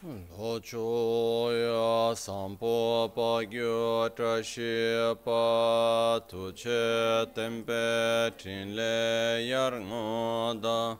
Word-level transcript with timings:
Locho 0.00 1.50
ya 1.50 2.14
sampo 2.14 3.10
pa 3.12 3.42
gyo 3.44 4.08
trashi 4.14 5.12
pa 5.24 6.20
tu 6.28 6.52
che 6.52 7.26
tempe 7.34 8.30
trin 8.38 8.76
le 8.76 9.44
yar 9.44 9.72
ngoda 9.72 10.96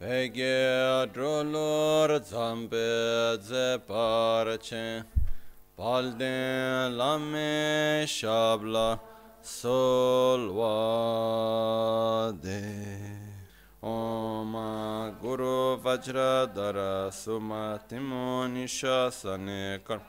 pege 0.00 1.06
drolor 1.14 2.18
zambe 2.18 3.38
ze 3.40 3.78
parche 3.86 5.04
palden 5.76 6.96
lame 6.98 8.04
shabla. 8.08 8.98
ओम 13.86 14.54
गुरु 15.22 15.56
वज्र 15.82 16.22
धर 16.54 16.76
सुमतिमो 17.14 18.22
निशासने 18.48 19.60
कर 19.86 20.00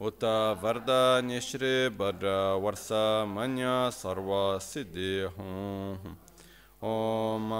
उत 0.00 0.24
वरदान्य 0.62 1.40
श्री 1.40 1.72
वर 1.94 2.26
वर्ष 2.64 2.88
मन 3.30 3.56
सर्व 3.94 4.32
सिद्धि 4.62 5.12
हूँ 5.36 6.16
ओम 6.84 7.50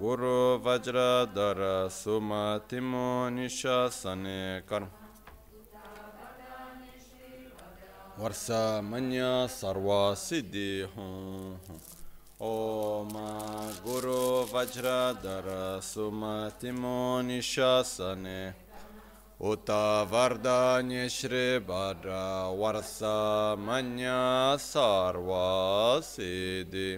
गुरु 0.00 0.38
वज्र 0.66 1.02
धर 1.34 1.60
सुमतिमो 1.92 3.08
निशासने 3.30 4.38
कर 4.70 4.88
वर्ष 8.18 8.46
मन 8.84 9.10
सर्व 9.52 9.92
सिद्धि 10.20 10.70
हूँ 10.96 11.93
ओम 12.42 13.12
गुरु 13.86 14.22
वज्रधर 14.52 15.46
सुमतिमो 15.84 17.00
निशासने 17.22 18.40
Uta 19.40 20.06
वरदान्य 20.10 21.08
श्री 21.10 21.58
भद्र 21.68 22.10
वर्ष 22.58 22.98
मन 23.66 23.98
सर्वा 24.60 25.48
सिद्धि 26.00 26.90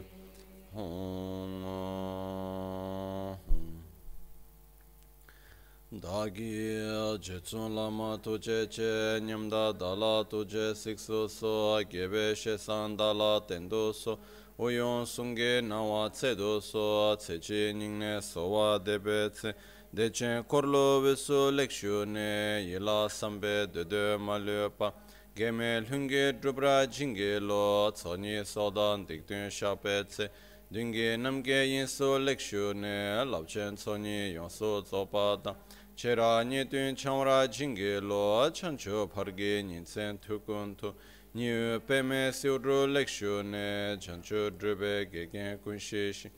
Dāgī 5.96 6.52
jitsun 7.24 7.72
lāma 7.72 8.18
tujé 8.20 8.66
che 8.68 9.20
nyamdā 9.24 9.72
dālā 9.80 10.28
tujé 10.28 10.74
siksu 10.76 11.24
so 11.28 11.80
gībē 11.88 12.34
shē 12.36 12.56
sāndālā 12.60 13.48
tendu 13.48 13.94
so 13.94 14.18
uyon 14.58 15.04
sungge 15.04 15.60
nawa 15.60 16.10
tsedo 16.10 16.60
so 16.62 17.14
tse 17.16 17.72
nyingne 17.72 18.22
sowa 18.22 18.78
debe 18.78 19.30
tse. 19.30 19.54
Dechen 19.94 20.44
korlo 20.44 21.00
visu 21.02 21.50
lekshu 21.50 22.06
ne 22.06 22.64
yila 22.64 23.08
sambe 23.08 23.66
dede 23.72 24.16
malyopa 24.18 24.92
Geme 25.36 25.80
lhunge 25.82 26.32
drupra 26.40 26.86
jinge 26.86 27.38
lo 27.40 27.90
tsoni 27.90 28.42
sodan 28.44 29.06
dikdun 29.06 29.50
shape 29.50 30.04
tse. 30.08 30.30
Dungi 30.72 31.16
namge 31.18 31.66
yinsu 31.68 32.18
lekshu 32.18 32.74
ne 32.74 33.22
labchen 33.24 33.76
tsoni 33.76 34.32
yonsu 34.34 34.82
tsopa 34.82 35.38
da. 35.44 35.54
Chera 35.94 36.42
nye 36.42 36.64
dun 36.64 36.96
chanwara 36.96 37.46
jinge 37.46 38.00
lo 38.00 38.50
chancho 38.50 39.06
parge 39.06 39.62
nyinsen 39.62 40.18
tukun 40.18 40.74
tu. 40.74 40.94
Niyu 41.36 41.80
peme 41.86 42.32
siwdru 42.32 42.86
lekshu 42.94 43.42
ne 43.44 43.98
chancho 44.00 44.50
drube 44.58 45.04
gegen 45.12 45.58
kunshishi. 45.58 46.30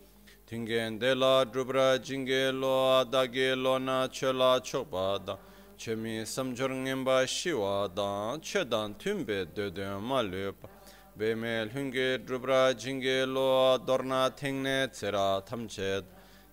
Tingen 0.45 0.99
de 0.99 1.15
la 1.15 1.45
drubra 1.45 2.03
jinge 2.03 2.51
lo 2.53 2.99
adage 2.99 3.55
lo 3.55 3.79
na 3.79 4.09
chela 4.09 4.61
chokpa 4.61 5.25
da. 5.25 5.39
Che 5.77 5.95
mi 5.95 6.25
samchor 6.25 6.71
ngenpa 6.71 7.25
shiwa 7.29 7.89
da, 7.95 8.37
che 8.41 8.65
dan 8.65 8.97
tunbe 8.97 9.47
dödön 9.55 10.03
ma 10.03 10.21
lupa. 10.21 10.69
Beme 11.17 11.71
lhunge 11.71 12.19
drubra 12.25 12.75
jinge 12.75 13.25
lo 13.25 13.79
dorna 13.79 14.29
tengne 14.31 14.89
tsera 14.91 15.41
tamche 15.43 16.01
da. 16.01 16.07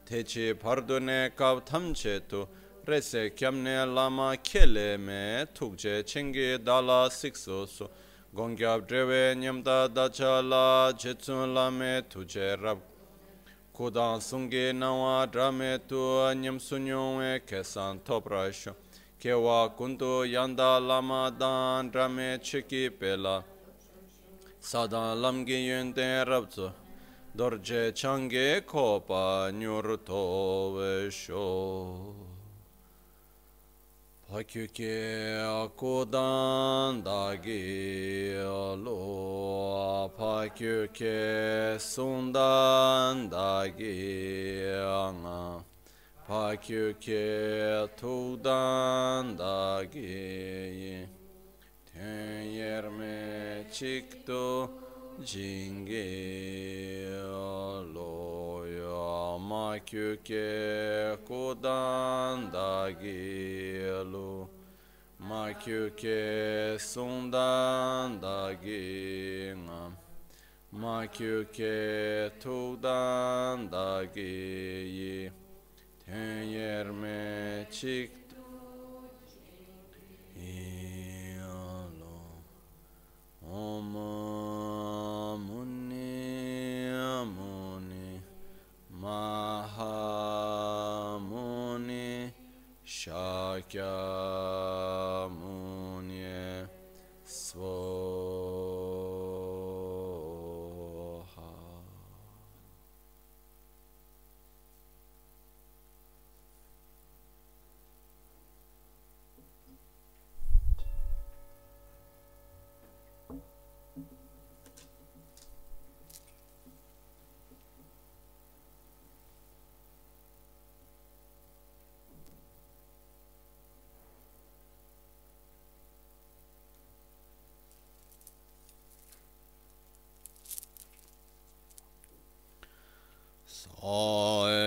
Techi 0.06 0.54
pardu 0.54 1.00
ne 1.00 1.32
kav 1.36 1.64
tamche 1.64 2.22
tu, 2.28 2.48
rese 2.86 3.34
kyamne 3.34 3.92
lama 3.92 4.38
kele 4.38 4.98
me 5.00 5.48
tukje 5.52 6.06
chenge 6.06 6.62
dala 6.64 7.10
sikso 7.10 7.66
su. 7.68 7.90
gongyab 8.36 8.86
drewe 8.88 9.34
nyamda 9.36 9.88
dacha 9.88 10.42
la 10.42 10.92
chetsun 10.92 11.54
lame 11.54 12.02
tuje 12.10 12.62
rab. 12.62 12.80
Kudan 13.74 14.20
sungi 14.20 14.74
nawa 14.74 15.26
drame 15.32 15.80
tu 15.88 16.34
nyam 16.36 16.60
sunyongwe 16.60 17.40
kesan 17.48 18.00
topra 18.04 18.52
shu 18.52 18.72
kewa 19.22 19.70
kundu 19.78 20.26
yanda 20.26 20.80
lama 20.86 21.34
dan 21.40 21.90
drame 21.90 22.38
chiki 22.40 22.90
pela. 22.90 23.44
Sadan 24.60 25.18
lamgi 25.22 25.68
yunde 25.70 26.26
rabzu 26.28 26.74
dorje 27.38 27.96
change 27.96 28.62
kopa 28.66 29.50
nyur 29.54 29.98
towe 30.06 31.10
shu 31.10 32.14
Pakyuke 34.32 35.38
Akudan 35.38 37.04
Dagi 37.04 38.34
Lo 38.84 40.10
Pakyuke 40.18 41.78
Sundan 41.78 43.30
Dagi 43.30 44.66
Anga 44.82 45.64
Pakyuke 46.28 47.88
Tudan 47.96 49.38
Dagi 49.38 51.06
Ten 51.94 52.50
Yerme 52.50 53.70
Yoma 58.96 59.80
kyuke 59.86 61.18
kodan 61.28 62.54
da 62.54 62.92
gilu 62.92 64.48
Ma 65.20 65.52
kyuke 65.64 66.78
sundan 66.80 68.22
da 68.22 68.54
gina 68.64 69.92
Ma 70.72 71.08
kyuke 71.08 72.32
tuğdan 72.40 73.72
da 73.72 74.06
giyi 74.16 75.32
Ten 76.06 76.44
yerme 76.44 77.68
çıktı 77.72 78.36
İyalu 80.40 82.18
Aman 83.54 84.55
Shakyamuni 93.06 93.86
Svami 97.24 97.85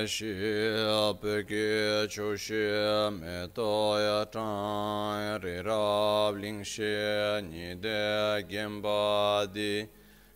shi 0.08 0.32
pe 1.20 1.34
ke 1.48 2.08
chu 2.08 2.36
shi 2.36 2.64
me 3.20 3.46
to 3.54 3.68
ya 4.04 4.24
chang 4.34 5.40
ri 5.42 5.56
rab 5.68 6.36
ling 6.42 6.62
shi 6.62 6.92
ni 7.48 7.74
de 7.74 8.42
gen 8.48 8.80
ba 8.80 9.46
di 9.52 9.86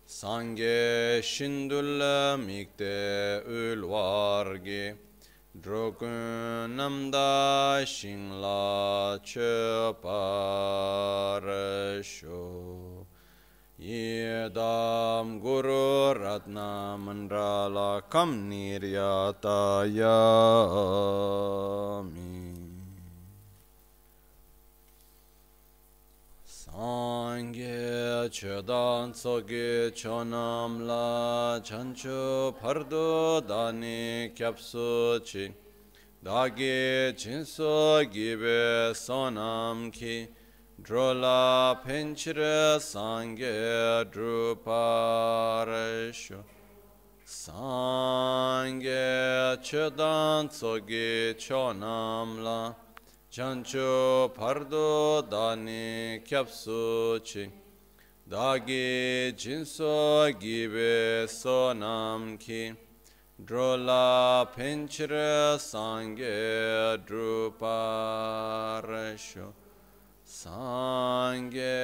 sange 0.04 1.22
shindul 1.22 2.04
mikte 2.46 3.40
ul 3.60 3.86
war 3.92 4.58
gi 4.66 4.92
drokun 5.62 6.76
namda 6.76 7.84
shingla 7.94 9.18
che 9.24 9.94
par 10.02 11.42
sho 12.02 13.01
Idam 13.84 15.40
Guru 15.42 16.14
Ratna 16.14 16.96
Mandala 16.96 18.00
Kam 18.08 18.48
Niryatayami. 18.48 18.92
Sangye 26.46 28.28
Chedan 28.30 29.12
Soge 29.16 29.90
Chonam 29.90 30.86
La 30.86 31.58
Chancho 31.60 32.52
Pardo 32.60 33.40
Dani 33.40 34.30
Kyapsu 34.32 35.20
Chi. 35.24 35.52
Dagi 36.24 37.12
Chinso 37.16 38.04
Gibe 38.04 38.92
Sonam 38.94 39.90
Ki. 39.92 40.28
Drola 40.84 41.78
pinchira 41.86 42.80
sangye 42.80 44.04
druparesho 44.10 45.22
Sangye 47.24 49.06
chedan 49.62 50.48
tsogi 50.48 51.34
chonamla. 51.38 52.74
Chancho 53.30 54.28
pardo 54.34 55.22
dani 55.22 56.20
kyapsuchi. 56.24 57.48
Dagi 58.28 59.32
jinso 59.36 60.32
gibe 60.32 61.28
sonamki. 61.28 62.76
Drola 63.40 64.48
pinchira 64.52 65.56
sangye 65.58 66.98
druparesho 67.06 68.02
Sangye 70.32 71.76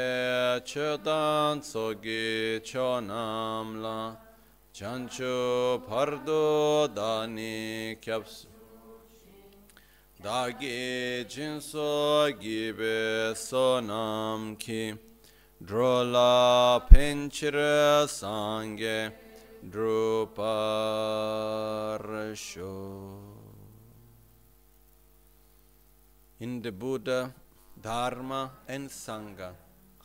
chetan 0.64 1.60
sogi 1.60 2.58
chonamla 2.64 4.16
chanchu 4.72 5.78
pardo 5.86 6.88
dani 6.88 7.96
kyapsu 8.00 8.46
dagi 10.22 11.26
jinso 11.28 12.32
gibe 12.40 13.34
sonam 13.36 14.56
ki. 14.58 14.94
Drola 15.62 16.80
penchira 16.88 18.06
sangye 18.08 19.12
druparsho. 19.62 20.56
In 26.40 26.62
the 26.62 26.72
Buddha, 26.72 27.34
Dharma, 27.82 28.50
and 28.66 28.88
Sangha, 28.88 29.52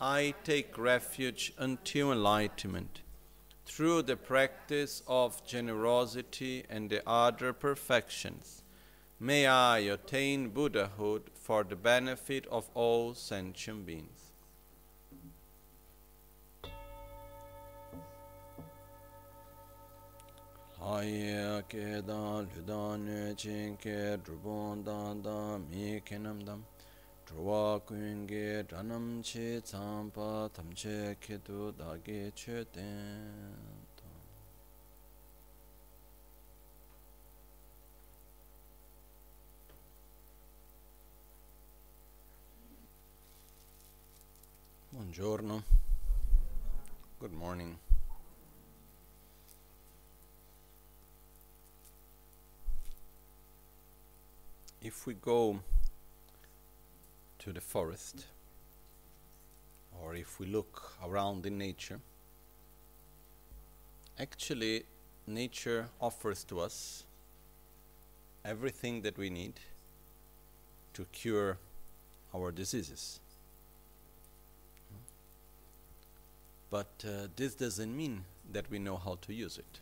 I 0.00 0.34
take 0.44 0.78
refuge 0.78 1.52
until 1.58 2.12
enlightenment 2.12 3.00
through 3.66 4.02
the 4.02 4.16
practice 4.16 5.02
of 5.08 5.44
generosity 5.46 6.64
and 6.68 6.88
the 6.88 7.02
other 7.08 7.52
perfections. 7.52 8.62
May 9.18 9.46
I 9.46 9.78
attain 9.78 10.50
Buddhahood 10.50 11.30
for 11.34 11.64
the 11.64 11.76
benefit 11.76 12.46
of 12.46 12.68
all 12.74 13.14
sentient 13.14 13.86
beings. 13.86 14.32
Haya 20.78 21.62
ke 21.66 22.04
dan 22.06 22.46
lu 22.54 22.62
dan 22.66 23.06
ne 23.06 23.34
chin 23.34 23.76
ke 23.78 24.18
drubon 24.22 24.84
dan 24.84 25.22
dan 25.22 25.64
Dhruva 27.26 27.80
kuyengi 27.80 28.62
dhanam 28.68 29.22
chi 29.22 29.58
tsampa 29.62 30.48
tamche 30.52 31.16
kitu 31.18 31.72
dagi 31.72 32.30
che 32.34 32.66
ten. 32.70 33.82
Buongiorno. 44.90 45.62
Good 47.18 47.32
morning. 47.32 47.78
If 54.80 55.06
we 55.06 55.14
go 55.14 55.60
to 57.44 57.52
the 57.52 57.60
forest 57.60 58.24
or 60.02 60.14
if 60.14 60.40
we 60.40 60.46
look 60.46 60.92
around 61.04 61.46
in 61.46 61.58
nature, 61.58 62.00
actually 64.18 64.84
nature 65.26 65.88
offers 66.00 66.44
to 66.44 66.60
us 66.60 67.04
everything 68.44 69.02
that 69.02 69.16
we 69.16 69.30
need 69.30 69.54
to 70.94 71.04
cure 71.12 71.58
our 72.34 72.50
diseases. 72.50 73.20
But 76.70 77.04
uh, 77.06 77.28
this 77.36 77.54
doesn't 77.54 77.96
mean 77.96 78.24
that 78.52 78.70
we 78.70 78.78
know 78.78 78.96
how 78.96 79.18
to 79.22 79.32
use 79.32 79.58
it. 79.58 79.80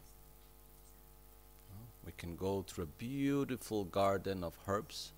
We 2.05 2.13
can 2.19 2.37
go 2.37 2.65
through 2.67 2.85
a 2.85 2.99
beautiful 2.99 3.85
garden 3.85 4.43
of 4.43 4.59
herbs, 4.67 5.13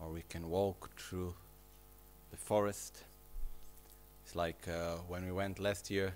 or 0.00 0.08
we 0.10 0.22
can 0.28 0.50
walk 0.50 0.90
through 0.96 1.34
the 2.30 2.36
forest. 2.36 3.04
It's 4.24 4.34
like 4.34 4.66
uh, 4.68 4.96
when 5.08 5.24
we 5.24 5.32
went 5.32 5.58
last 5.58 5.90
year 5.90 6.14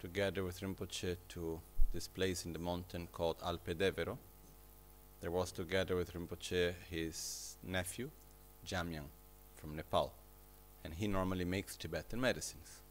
together 0.00 0.44
with 0.44 0.60
Rinpoche 0.60 1.16
to 1.30 1.60
this 1.92 2.06
place 2.06 2.44
in 2.44 2.52
the 2.52 2.58
mountain 2.58 3.08
called 3.12 3.38
Alpe 3.40 3.74
Devero. 3.74 4.16
There 5.20 5.30
was 5.30 5.50
together 5.50 5.96
with 5.96 6.12
Rinpoche 6.14 6.74
his 6.90 7.56
nephew, 7.62 8.10
Jamyang, 8.66 9.08
from 9.56 9.74
Nepal, 9.74 10.12
and 10.84 10.94
he 10.94 11.08
normally 11.08 11.44
makes 11.44 11.76
Tibetan 11.76 12.20
medicines. 12.20 12.82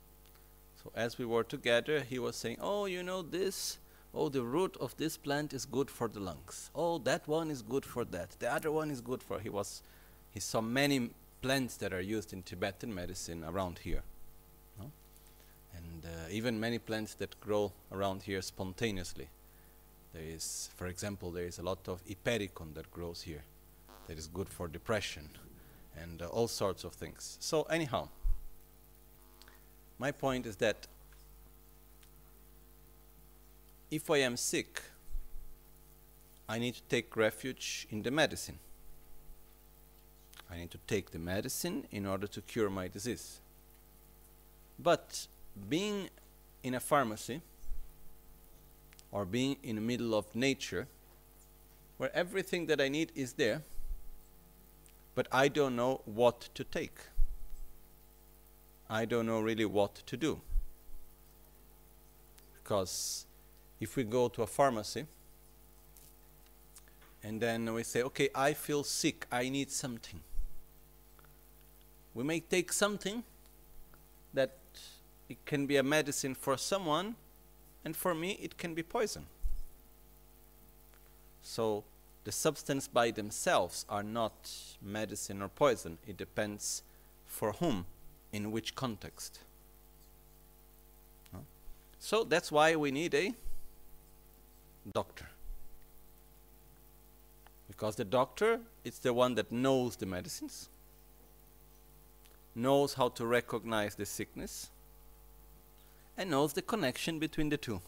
So 0.83 0.91
as 0.95 1.17
we 1.17 1.25
were 1.25 1.43
together, 1.43 2.01
he 2.01 2.19
was 2.19 2.35
saying, 2.35 2.57
"Oh, 2.59 2.85
you 2.85 3.03
know 3.03 3.21
this." 3.21 3.79
oh, 4.13 4.29
the 4.29 4.43
root 4.43 4.75
of 4.79 4.95
this 4.97 5.15
plant 5.17 5.53
is 5.53 5.65
good 5.65 5.89
for 5.89 6.07
the 6.07 6.19
lungs. 6.19 6.71
Oh, 6.73 6.97
that 6.99 7.27
one 7.27 7.51
is 7.51 7.61
good 7.61 7.85
for 7.85 8.03
that. 8.05 8.31
The 8.39 8.51
other 8.51 8.71
one 8.71 8.89
is 8.89 9.01
good 9.01 9.21
for. 9.21 9.39
He 9.39 9.49
was, 9.49 9.83
he 10.37 10.41
saw 10.41 10.61
many 10.61 11.09
plants 11.41 11.77
that 11.77 11.91
are 11.91 11.99
used 11.99 12.31
in 12.31 12.43
Tibetan 12.43 12.93
medicine 12.93 13.43
around 13.43 13.79
here, 13.79 14.03
no? 14.79 14.91
and 15.75 16.05
uh, 16.05 16.29
even 16.29 16.59
many 16.59 16.77
plants 16.77 17.15
that 17.15 17.39
grow 17.41 17.71
around 17.91 18.21
here 18.21 18.39
spontaneously. 18.43 19.29
There 20.13 20.21
is, 20.21 20.69
for 20.75 20.85
example, 20.85 21.31
there 21.31 21.45
is 21.45 21.57
a 21.57 21.63
lot 21.63 21.87
of 21.87 22.03
Hypericum 22.07 22.75
that 22.75 22.91
grows 22.91 23.23
here, 23.23 23.41
that 24.05 24.19
is 24.19 24.27
good 24.27 24.47
for 24.47 24.67
depression, 24.67 25.27
and 25.99 26.21
uh, 26.21 26.27
all 26.27 26.47
sorts 26.47 26.83
of 26.83 26.93
things. 26.93 27.37
So 27.39 27.63
anyhow, 27.63 28.07
my 29.97 30.11
point 30.11 30.45
is 30.45 30.57
that 30.57 30.85
if 33.89 34.11
I 34.11 34.17
am 34.17 34.37
sick, 34.37 34.83
I 36.47 36.59
need 36.59 36.75
to 36.75 36.83
take 36.83 37.15
refuge 37.15 37.87
in 37.89 38.03
the 38.03 38.11
medicine. 38.11 38.59
I 40.49 40.57
need 40.57 40.71
to 40.71 40.79
take 40.87 41.11
the 41.11 41.19
medicine 41.19 41.85
in 41.91 42.05
order 42.05 42.27
to 42.27 42.41
cure 42.41 42.69
my 42.69 42.87
disease. 42.87 43.39
But 44.79 45.27
being 45.69 46.09
in 46.63 46.75
a 46.75 46.79
pharmacy 46.79 47.41
or 49.11 49.25
being 49.25 49.57
in 49.63 49.75
the 49.75 49.81
middle 49.81 50.13
of 50.15 50.35
nature, 50.35 50.87
where 51.97 52.15
everything 52.15 52.67
that 52.67 52.79
I 52.79 52.87
need 52.87 53.11
is 53.15 53.33
there, 53.33 53.63
but 55.15 55.27
I 55.31 55.47
don't 55.47 55.75
know 55.75 56.01
what 56.05 56.49
to 56.53 56.63
take. 56.63 56.99
I 58.89 59.05
don't 59.05 59.25
know 59.25 59.41
really 59.41 59.65
what 59.65 59.95
to 60.05 60.15
do. 60.15 60.39
Because 62.53 63.25
if 63.79 63.95
we 63.95 64.03
go 64.03 64.27
to 64.29 64.43
a 64.43 64.47
pharmacy 64.47 65.05
and 67.23 67.41
then 67.41 67.73
we 67.73 67.83
say, 67.83 68.03
okay, 68.03 68.29
I 68.35 68.53
feel 68.53 68.83
sick, 68.83 69.25
I 69.31 69.49
need 69.49 69.71
something. 69.71 70.21
We 72.17 72.23
may 72.23 72.39
take 72.39 72.73
something 72.73 73.23
that 74.33 74.57
it 75.29 75.37
can 75.45 75.67
be 75.67 75.77
a 75.77 75.83
medicine 75.83 76.33
for 76.33 76.57
someone, 76.57 77.15
and 77.85 77.95
for 77.95 78.15
me, 78.15 78.39
it 78.41 78.57
can 78.57 78.73
be 78.73 78.81
poison. 78.81 79.27
So 81.43 81.83
the 82.23 82.31
substance 82.31 82.87
by 82.87 83.11
themselves 83.11 83.85
are 83.87 84.01
not 84.01 84.51
medicine 84.81 85.43
or 85.43 85.49
poison. 85.49 85.99
It 86.07 86.17
depends 86.17 86.81
for 87.27 87.51
whom, 87.51 87.85
in 88.33 88.51
which 88.51 88.73
context. 88.73 89.41
So 91.99 92.23
that's 92.23 92.51
why 92.51 92.75
we 92.75 92.89
need 92.89 93.13
a 93.13 93.35
doctor. 94.91 95.29
Because 97.67 97.95
the 97.95 98.05
doctor 98.05 98.61
is 98.83 98.97
the 98.97 99.13
one 99.13 99.35
that 99.35 99.51
knows 99.51 99.97
the 99.97 100.07
medicines, 100.07 100.69
knows 102.57 102.95
how 102.95 103.07
to 103.09 103.25
recognize 103.25 103.95
the 103.95 104.05
sickness, 104.05 104.69
and 106.17 106.31
knows 106.31 106.53
the 106.53 106.61
connection 106.61 107.19
between 107.19 107.49
the 107.49 107.57
two. 107.57 107.79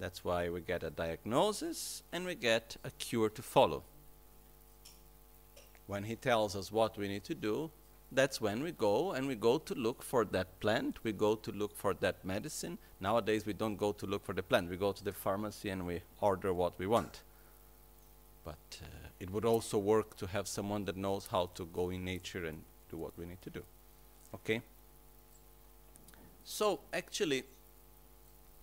That's 0.00 0.24
why 0.24 0.48
we 0.48 0.60
get 0.60 0.82
a 0.82 0.90
diagnosis 0.90 2.02
and 2.12 2.26
we 2.26 2.34
get 2.34 2.76
a 2.82 2.90
cure 2.90 3.28
to 3.30 3.42
follow. 3.42 3.84
When 5.86 6.02
he 6.02 6.16
tells 6.16 6.56
us 6.56 6.72
what 6.72 6.98
we 6.98 7.06
need 7.06 7.22
to 7.24 7.34
do, 7.34 7.70
that's 8.10 8.40
when 8.40 8.64
we 8.64 8.72
go 8.72 9.12
and 9.12 9.28
we 9.28 9.36
go 9.36 9.58
to 9.58 9.74
look 9.74 10.02
for 10.02 10.24
that 10.24 10.58
plant, 10.58 10.98
we 11.04 11.12
go 11.12 11.36
to 11.36 11.52
look 11.52 11.76
for 11.76 11.94
that 11.94 12.24
medicine. 12.24 12.78
Nowadays, 13.00 13.46
we 13.46 13.52
don't 13.52 13.76
go 13.76 13.92
to 13.92 14.04
look 14.04 14.26
for 14.26 14.32
the 14.32 14.42
plant, 14.42 14.68
we 14.68 14.76
go 14.76 14.90
to 14.90 15.04
the 15.04 15.12
pharmacy 15.12 15.70
and 15.70 15.86
we 15.86 16.02
order 16.20 16.52
what 16.52 16.76
we 16.78 16.88
want. 16.88 17.22
But 18.44 18.80
uh, 18.82 19.01
it 19.22 19.30
would 19.30 19.44
also 19.44 19.78
work 19.78 20.16
to 20.16 20.26
have 20.26 20.48
someone 20.48 20.84
that 20.84 20.96
knows 20.96 21.28
how 21.30 21.48
to 21.54 21.64
go 21.66 21.90
in 21.90 22.04
nature 22.04 22.44
and 22.44 22.60
do 22.90 22.96
what 22.96 23.12
we 23.16 23.24
need 23.24 23.40
to 23.40 23.50
do. 23.50 23.62
Okay? 24.34 24.60
So, 26.42 26.80
actually, 26.92 27.44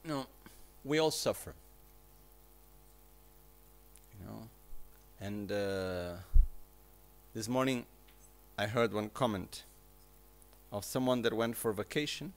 you 0.03 0.09
know, 0.09 0.25
we 0.83 0.99
all 0.99 1.11
suffer. 1.11 1.53
You 4.19 4.25
know, 4.27 4.49
and 5.21 5.49
uh, 5.49 6.15
this 7.33 7.47
morning 7.47 7.85
I 8.57 8.67
heard 8.67 8.91
one 8.91 9.09
comment 9.11 9.63
of 10.73 10.83
someone 10.83 11.21
that 11.21 11.33
went 11.33 11.55
for 11.55 11.71
vacation. 11.71 12.33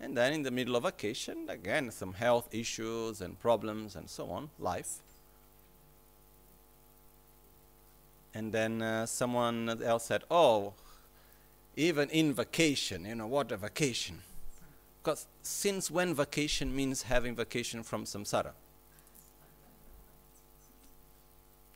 And 0.00 0.16
then 0.16 0.32
in 0.32 0.42
the 0.42 0.50
middle 0.50 0.74
of 0.74 0.82
vacation, 0.82 1.48
again, 1.48 1.92
some 1.92 2.14
health 2.14 2.48
issues 2.52 3.20
and 3.20 3.38
problems 3.38 3.94
and 3.94 4.10
so 4.10 4.28
on, 4.30 4.50
life. 4.58 5.02
And 8.38 8.52
then 8.52 8.82
uh, 8.82 9.04
someone 9.04 9.82
else 9.82 10.04
said, 10.04 10.22
Oh, 10.30 10.74
even 11.74 12.08
in 12.10 12.32
vacation, 12.32 13.04
you 13.04 13.16
know, 13.16 13.26
what 13.26 13.50
a 13.50 13.56
vacation. 13.56 14.20
Because 15.02 15.26
since 15.42 15.90
when 15.90 16.14
vacation 16.14 16.74
means 16.74 17.02
having 17.02 17.34
vacation 17.34 17.82
from 17.82 18.04
samsara? 18.04 18.52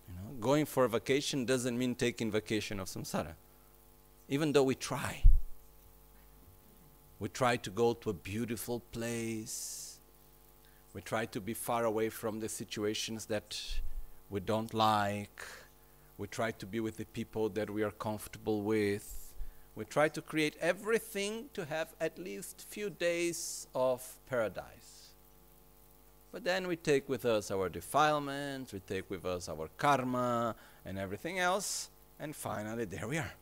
You 0.06 0.14
know, 0.14 0.34
going 0.40 0.64
for 0.64 0.84
a 0.84 0.88
vacation 0.88 1.44
doesn't 1.44 1.76
mean 1.76 1.96
taking 1.96 2.30
vacation 2.30 2.78
of 2.78 2.86
samsara. 2.86 3.34
Even 4.28 4.52
though 4.52 4.62
we 4.62 4.76
try. 4.76 5.24
We 7.18 7.28
try 7.28 7.56
to 7.56 7.70
go 7.70 7.94
to 7.94 8.10
a 8.10 8.14
beautiful 8.14 8.84
place. 8.92 9.98
We 10.94 11.00
try 11.00 11.26
to 11.26 11.40
be 11.40 11.54
far 11.54 11.84
away 11.84 12.08
from 12.08 12.38
the 12.38 12.48
situations 12.48 13.26
that 13.26 13.58
we 14.30 14.38
don't 14.38 14.72
like. 14.72 15.42
We 16.22 16.28
try 16.28 16.52
to 16.52 16.66
be 16.66 16.78
with 16.78 16.96
the 16.98 17.04
people 17.06 17.48
that 17.48 17.68
we 17.68 17.82
are 17.82 17.90
comfortable 17.90 18.62
with 18.62 19.22
we 19.74 19.84
try 19.84 20.08
to 20.08 20.20
create 20.20 20.56
everything 20.60 21.46
to 21.54 21.64
have 21.64 21.94
at 22.00 22.18
least 22.18 22.66
few 22.68 22.90
days 22.90 23.66
of 23.74 24.06
paradise. 24.28 25.14
But 26.30 26.44
then 26.44 26.66
we 26.66 26.76
take 26.76 27.08
with 27.08 27.24
us 27.24 27.50
our 27.50 27.68
defilements, 27.68 28.72
we 28.72 28.80
take 28.80 29.08
with 29.10 29.24
us 29.24 29.48
our 29.48 29.68
karma 29.78 30.54
and 30.84 30.98
everything 30.98 31.38
else, 31.38 31.88
and 32.18 32.36
finally 32.36 32.84
there 32.84 33.08
we 33.08 33.18
are. 33.18 33.32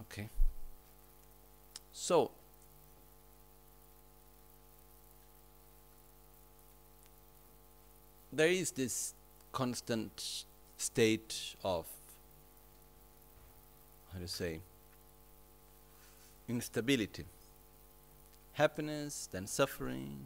Okay. 0.00 0.28
So, 1.92 2.30
there 8.32 8.48
is 8.48 8.72
this 8.72 9.14
constant 9.52 10.44
state 10.82 11.54
of 11.62 11.86
how 14.12 14.18
to 14.18 14.28
say, 14.28 14.60
instability. 16.48 17.24
Happiness, 18.54 19.28
then 19.32 19.46
suffering, 19.46 20.18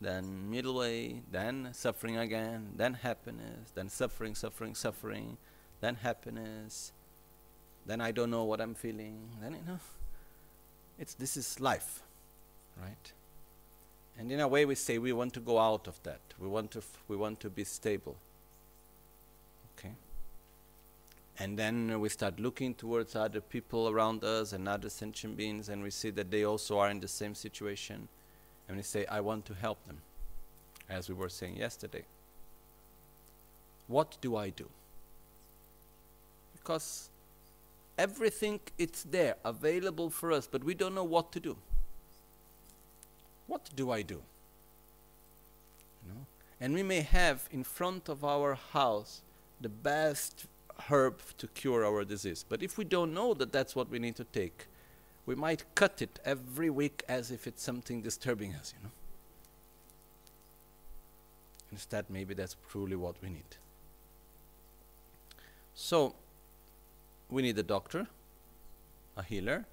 then 0.00 0.50
middle 0.50 0.74
way, 0.74 1.22
then 1.30 1.70
suffering 1.72 2.16
again, 2.16 2.72
then 2.76 2.94
happiness, 2.94 3.70
then 3.74 3.88
suffering, 3.88 4.34
suffering, 4.34 4.74
suffering, 4.74 5.38
then 5.80 5.94
happiness, 5.94 6.92
then 7.86 8.00
I 8.00 8.10
don't 8.10 8.30
know 8.30 8.44
what 8.44 8.60
I'm 8.60 8.74
feeling, 8.74 9.30
then 9.40 9.52
you 9.52 9.66
know, 9.66 9.78
it's 10.98 11.14
this 11.14 11.36
is 11.36 11.60
life, 11.60 12.02
right? 12.76 13.12
And 14.18 14.32
in 14.32 14.40
a 14.40 14.48
way, 14.48 14.66
we 14.66 14.74
say 14.74 14.98
we 14.98 15.12
want 15.12 15.32
to 15.34 15.40
go 15.40 15.58
out 15.60 15.86
of 15.86 16.02
that. 16.02 16.20
We 16.40 16.48
want 16.48 16.72
to 16.72 16.82
we 17.06 17.16
want 17.16 17.38
to 17.40 17.48
be 17.48 17.62
stable. 17.62 18.16
And 21.40 21.56
then 21.56 22.00
we 22.00 22.08
start 22.08 22.40
looking 22.40 22.74
towards 22.74 23.14
other 23.14 23.40
people 23.40 23.88
around 23.88 24.24
us 24.24 24.52
and 24.52 24.68
other 24.68 24.90
sentient 24.90 25.36
beings, 25.36 25.68
and 25.68 25.82
we 25.82 25.90
see 25.90 26.10
that 26.10 26.30
they 26.30 26.44
also 26.44 26.78
are 26.78 26.90
in 26.90 26.98
the 26.98 27.08
same 27.08 27.34
situation. 27.34 28.08
And 28.66 28.76
we 28.76 28.82
say, 28.82 29.06
I 29.06 29.20
want 29.20 29.46
to 29.46 29.54
help 29.54 29.84
them, 29.86 29.98
as 30.88 31.08
we 31.08 31.14
were 31.14 31.28
saying 31.28 31.56
yesterday. 31.56 32.04
What 33.86 34.18
do 34.20 34.36
I 34.36 34.50
do? 34.50 34.68
Because 36.54 37.08
everything 37.96 38.60
it's 38.76 39.04
there, 39.04 39.36
available 39.44 40.10
for 40.10 40.32
us, 40.32 40.48
but 40.50 40.64
we 40.64 40.74
don't 40.74 40.94
know 40.94 41.04
what 41.04 41.30
to 41.32 41.40
do. 41.40 41.56
What 43.46 43.70
do 43.74 43.90
I 43.90 44.02
do? 44.02 44.20
You 46.04 46.14
know? 46.14 46.26
And 46.60 46.74
we 46.74 46.82
may 46.82 47.00
have 47.00 47.48
in 47.50 47.64
front 47.64 48.08
of 48.08 48.24
our 48.24 48.54
house 48.54 49.22
the 49.60 49.68
best 49.68 50.46
herb 50.88 51.20
to 51.38 51.46
cure 51.48 51.84
our 51.84 52.04
disease. 52.04 52.44
But 52.48 52.62
if 52.62 52.78
we 52.78 52.84
don't 52.84 53.12
know 53.12 53.34
that 53.34 53.52
that's 53.52 53.74
what 53.74 53.90
we 53.90 53.98
need 53.98 54.16
to 54.16 54.24
take, 54.24 54.66
we 55.26 55.34
might 55.34 55.64
cut 55.74 56.00
it 56.00 56.18
every 56.24 56.70
week 56.70 57.04
as 57.08 57.30
if 57.30 57.46
it's 57.46 57.62
something 57.62 58.00
disturbing 58.00 58.54
us, 58.54 58.72
you 58.76 58.82
know. 58.84 58.92
Instead, 61.70 62.06
maybe 62.08 62.32
that's 62.32 62.56
truly 62.70 62.96
what 62.96 63.16
we 63.22 63.28
need. 63.28 63.56
So, 65.74 66.14
we 67.28 67.42
need 67.42 67.58
a 67.58 67.62
doctor, 67.62 68.06
a 69.16 69.22
healer, 69.22 69.66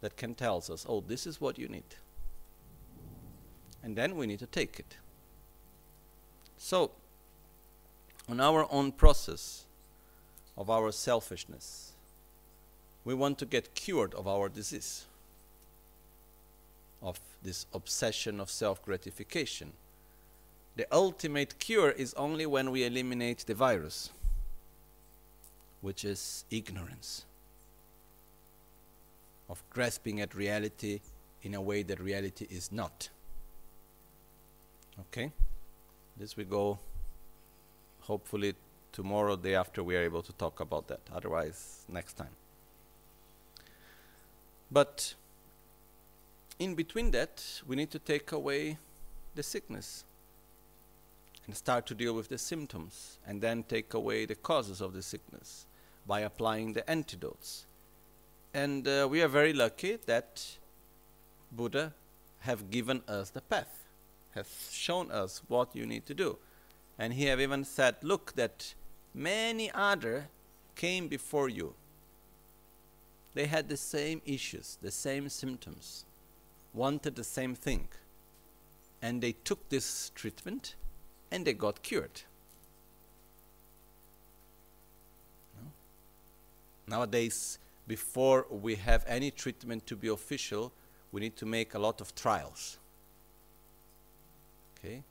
that 0.00 0.16
can 0.16 0.34
tell 0.34 0.56
us, 0.56 0.84
oh, 0.88 1.00
this 1.00 1.26
is 1.26 1.40
what 1.40 1.58
you 1.58 1.68
need. 1.68 1.94
And 3.84 3.96
then 3.96 4.16
we 4.16 4.26
need 4.26 4.40
to 4.40 4.46
take 4.46 4.80
it. 4.80 4.96
So, 6.56 6.90
on 8.28 8.40
our 8.40 8.66
own 8.70 8.92
process, 8.92 9.64
of 10.56 10.70
our 10.70 10.92
selfishness. 10.92 11.92
We 13.04 13.14
want 13.14 13.38
to 13.38 13.46
get 13.46 13.74
cured 13.74 14.14
of 14.14 14.28
our 14.28 14.48
disease, 14.48 15.06
of 17.02 17.18
this 17.42 17.66
obsession 17.74 18.40
of 18.40 18.50
self 18.50 18.84
gratification. 18.84 19.72
The 20.76 20.86
ultimate 20.92 21.58
cure 21.58 21.90
is 21.90 22.14
only 22.14 22.46
when 22.46 22.70
we 22.70 22.84
eliminate 22.84 23.44
the 23.46 23.54
virus, 23.54 24.10
which 25.80 26.04
is 26.04 26.44
ignorance, 26.50 27.24
of 29.50 29.62
grasping 29.68 30.20
at 30.20 30.34
reality 30.34 31.00
in 31.42 31.54
a 31.54 31.60
way 31.60 31.82
that 31.82 32.00
reality 32.00 32.46
is 32.48 32.70
not. 32.70 33.08
Okay? 35.00 35.32
This 36.16 36.36
we 36.36 36.44
go 36.44 36.78
hopefully 38.02 38.54
tomorrow, 38.92 39.36
day 39.36 39.54
after, 39.54 39.82
we 39.82 39.96
are 39.96 40.02
able 40.02 40.22
to 40.22 40.32
talk 40.32 40.60
about 40.60 40.88
that. 40.88 41.00
Otherwise, 41.14 41.84
next 41.88 42.14
time. 42.14 42.36
But 44.70 45.14
in 46.58 46.74
between 46.74 47.10
that, 47.10 47.62
we 47.66 47.76
need 47.76 47.90
to 47.90 47.98
take 47.98 48.32
away 48.32 48.78
the 49.34 49.42
sickness 49.42 50.04
and 51.46 51.56
start 51.56 51.86
to 51.86 51.94
deal 51.94 52.14
with 52.14 52.28
the 52.28 52.38
symptoms 52.38 53.18
and 53.26 53.40
then 53.40 53.64
take 53.64 53.94
away 53.94 54.26
the 54.26 54.34
causes 54.34 54.80
of 54.80 54.92
the 54.92 55.02
sickness 55.02 55.66
by 56.06 56.20
applying 56.20 56.72
the 56.72 56.88
antidotes. 56.88 57.66
And 58.54 58.86
uh, 58.86 59.08
we 59.10 59.22
are 59.22 59.28
very 59.28 59.52
lucky 59.52 59.98
that 60.06 60.58
Buddha 61.50 61.94
have 62.40 62.70
given 62.70 63.02
us 63.08 63.30
the 63.30 63.40
path, 63.40 63.84
has 64.34 64.68
shown 64.70 65.10
us 65.10 65.42
what 65.48 65.74
you 65.74 65.86
need 65.86 66.06
to 66.06 66.14
do. 66.14 66.38
And 66.98 67.14
he 67.14 67.24
have 67.24 67.40
even 67.40 67.64
said, 67.64 67.96
look, 68.02 68.34
that 68.34 68.74
many 69.14 69.70
other 69.72 70.28
came 70.74 71.08
before 71.08 71.48
you. 71.48 71.74
They 73.34 73.46
had 73.46 73.68
the 73.68 73.76
same 73.76 74.20
issues, 74.26 74.78
the 74.82 74.90
same 74.90 75.28
symptoms, 75.28 76.04
wanted 76.74 77.16
the 77.16 77.24
same 77.24 77.54
thing. 77.54 77.88
And 79.00 79.20
they 79.20 79.32
took 79.32 79.68
this 79.68 80.10
treatment 80.14 80.74
and 81.30 81.44
they 81.44 81.54
got 81.54 81.82
cured. 81.82 82.22
No? 85.60 85.70
Nowadays, 86.86 87.58
before 87.86 88.46
we 88.50 88.76
have 88.76 89.04
any 89.08 89.30
treatment 89.30 89.86
to 89.86 89.96
be 89.96 90.08
official, 90.08 90.72
we 91.10 91.20
need 91.20 91.36
to 91.36 91.46
make 91.46 91.74
a 91.74 91.78
lot 91.78 92.00
of 92.00 92.14
trials. 92.14 92.78
Okay? 94.78 95.02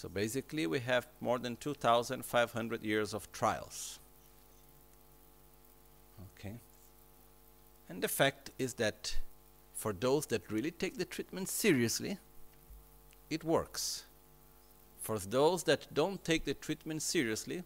So 0.00 0.08
basically, 0.08 0.66
we 0.66 0.80
have 0.80 1.06
more 1.20 1.38
than 1.38 1.56
2,500 1.56 2.82
years 2.82 3.12
of 3.12 3.30
trials. 3.32 3.98
Okay? 6.38 6.54
And 7.86 8.00
the 8.00 8.08
fact 8.08 8.50
is 8.58 8.72
that 8.74 9.18
for 9.74 9.92
those 9.92 10.24
that 10.28 10.50
really 10.50 10.70
take 10.70 10.96
the 10.96 11.04
treatment 11.04 11.50
seriously, 11.50 12.16
it 13.28 13.44
works. 13.44 14.04
For 15.02 15.18
those 15.18 15.64
that 15.64 15.92
don't 15.92 16.24
take 16.24 16.46
the 16.46 16.54
treatment 16.54 17.02
seriously, 17.02 17.62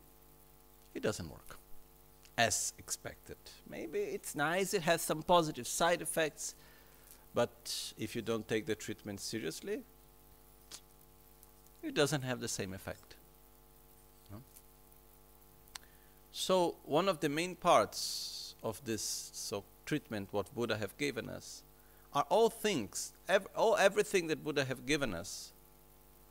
it 0.93 1.05
doesn't 1.05 1.31
work. 1.31 1.59
as 2.37 2.73
expected. 2.79 3.37
Maybe 3.71 4.01
it's 4.01 4.35
nice, 4.35 4.75
it 4.75 4.83
has 4.83 5.03
some 5.03 5.23
positive 5.23 5.69
side 5.69 6.03
effects, 6.03 6.57
but 7.33 7.93
if 7.97 8.17
you 8.17 8.23
don't 8.23 8.49
take 8.49 8.67
the 8.67 8.75
treatment 8.75 9.21
seriously, 9.21 9.83
it 11.85 11.95
doesn't 11.95 12.23
have 12.23 12.41
the 12.41 12.49
same 12.49 12.73
effect. 12.73 13.15
No? 14.31 14.39
So, 16.33 16.77
one 16.85 17.09
of 17.09 17.21
the 17.21 17.29
main 17.29 17.55
parts 17.55 18.55
of 18.63 18.85
this 18.85 19.31
so 19.33 19.65
treatment, 19.87 20.29
what 20.31 20.55
Buddha 20.55 20.77
have 20.79 20.97
given 20.99 21.29
us, 21.29 21.63
are 22.15 22.27
all 22.29 22.49
things, 22.49 23.13
ev- 23.29 23.49
all 23.57 23.77
everything 23.77 24.29
that 24.29 24.45
Buddha 24.45 24.65
have 24.65 24.87
given 24.87 25.15
us, 25.15 25.53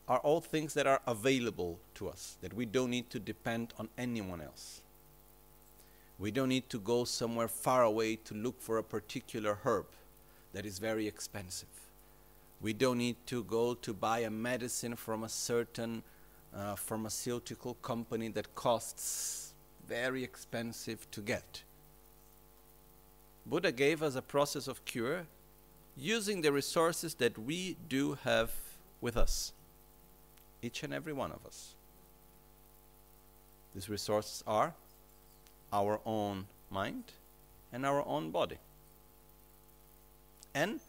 are 0.08 0.20
all 0.20 0.42
things 0.42 0.74
that 0.74 0.88
are 0.88 1.02
available 1.08 1.80
to 1.96 2.10
us, 2.10 2.38
that 2.42 2.54
we 2.54 2.66
don't 2.66 2.90
need 2.90 3.10
to 3.10 3.20
depend 3.20 3.74
on 3.80 3.88
anyone 3.98 4.42
else. 4.42 4.82
We 6.20 6.32
don't 6.32 6.50
need 6.50 6.70
to 6.70 6.80
go 6.80 7.06
somewhere 7.06 7.48
far 7.48 7.84
away 7.84 8.18
to 8.18 8.34
look 8.34 8.62
for 8.62 8.78
a 8.78 8.84
particular 8.84 9.60
herb 9.64 9.86
that 10.54 10.66
is 10.66 10.80
very 10.80 11.08
expensive. 11.08 11.83
We 12.64 12.74
don't 12.74 12.98
need 12.98 13.18
to 13.28 13.44
go 13.44 13.76
to 13.76 13.94
buy 13.94 14.20
a 14.20 14.30
medicine 14.32 14.96
from 14.96 15.24
a 15.24 15.30
certain 15.30 16.02
uh, 16.56 16.76
pharmaceutical 16.76 17.76
company 17.76 18.30
that 18.30 18.56
costs 18.56 19.54
very 19.88 20.24
expensive 20.24 21.06
to 21.12 21.22
get. 21.22 21.64
Buddha 23.46 23.72
gave 23.72 24.02
us 24.02 24.16
a 24.16 24.22
process 24.22 24.70
of 24.70 24.84
cure 24.86 25.26
using 25.98 26.42
the 26.42 26.54
resources 26.54 27.16
that 27.16 27.38
we 27.38 27.76
do 27.90 28.18
have 28.24 28.52
with 29.02 29.18
us, 29.18 29.52
each 30.62 30.84
and 30.84 30.94
every 30.94 31.14
one 31.14 31.32
of 31.32 31.46
us. 31.46 31.76
These 33.76 33.90
resources 33.90 34.42
are 34.48 34.74
our 35.74 36.00
own 36.06 36.46
mind 36.72 37.04
and 37.74 37.86
our 37.86 38.08
own 38.08 38.32
body 38.32 38.58
and 40.54 40.80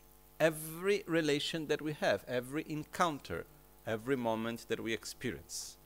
every 0.41 1.05
relation 1.07 1.67
that 1.69 1.81
we 1.81 1.93
have, 1.93 2.25
every 2.27 2.65
encounter, 2.69 3.45
every 3.87 4.17
moment 4.17 4.67
that 4.69 4.81
we 4.81 4.93
experience. 4.93 5.77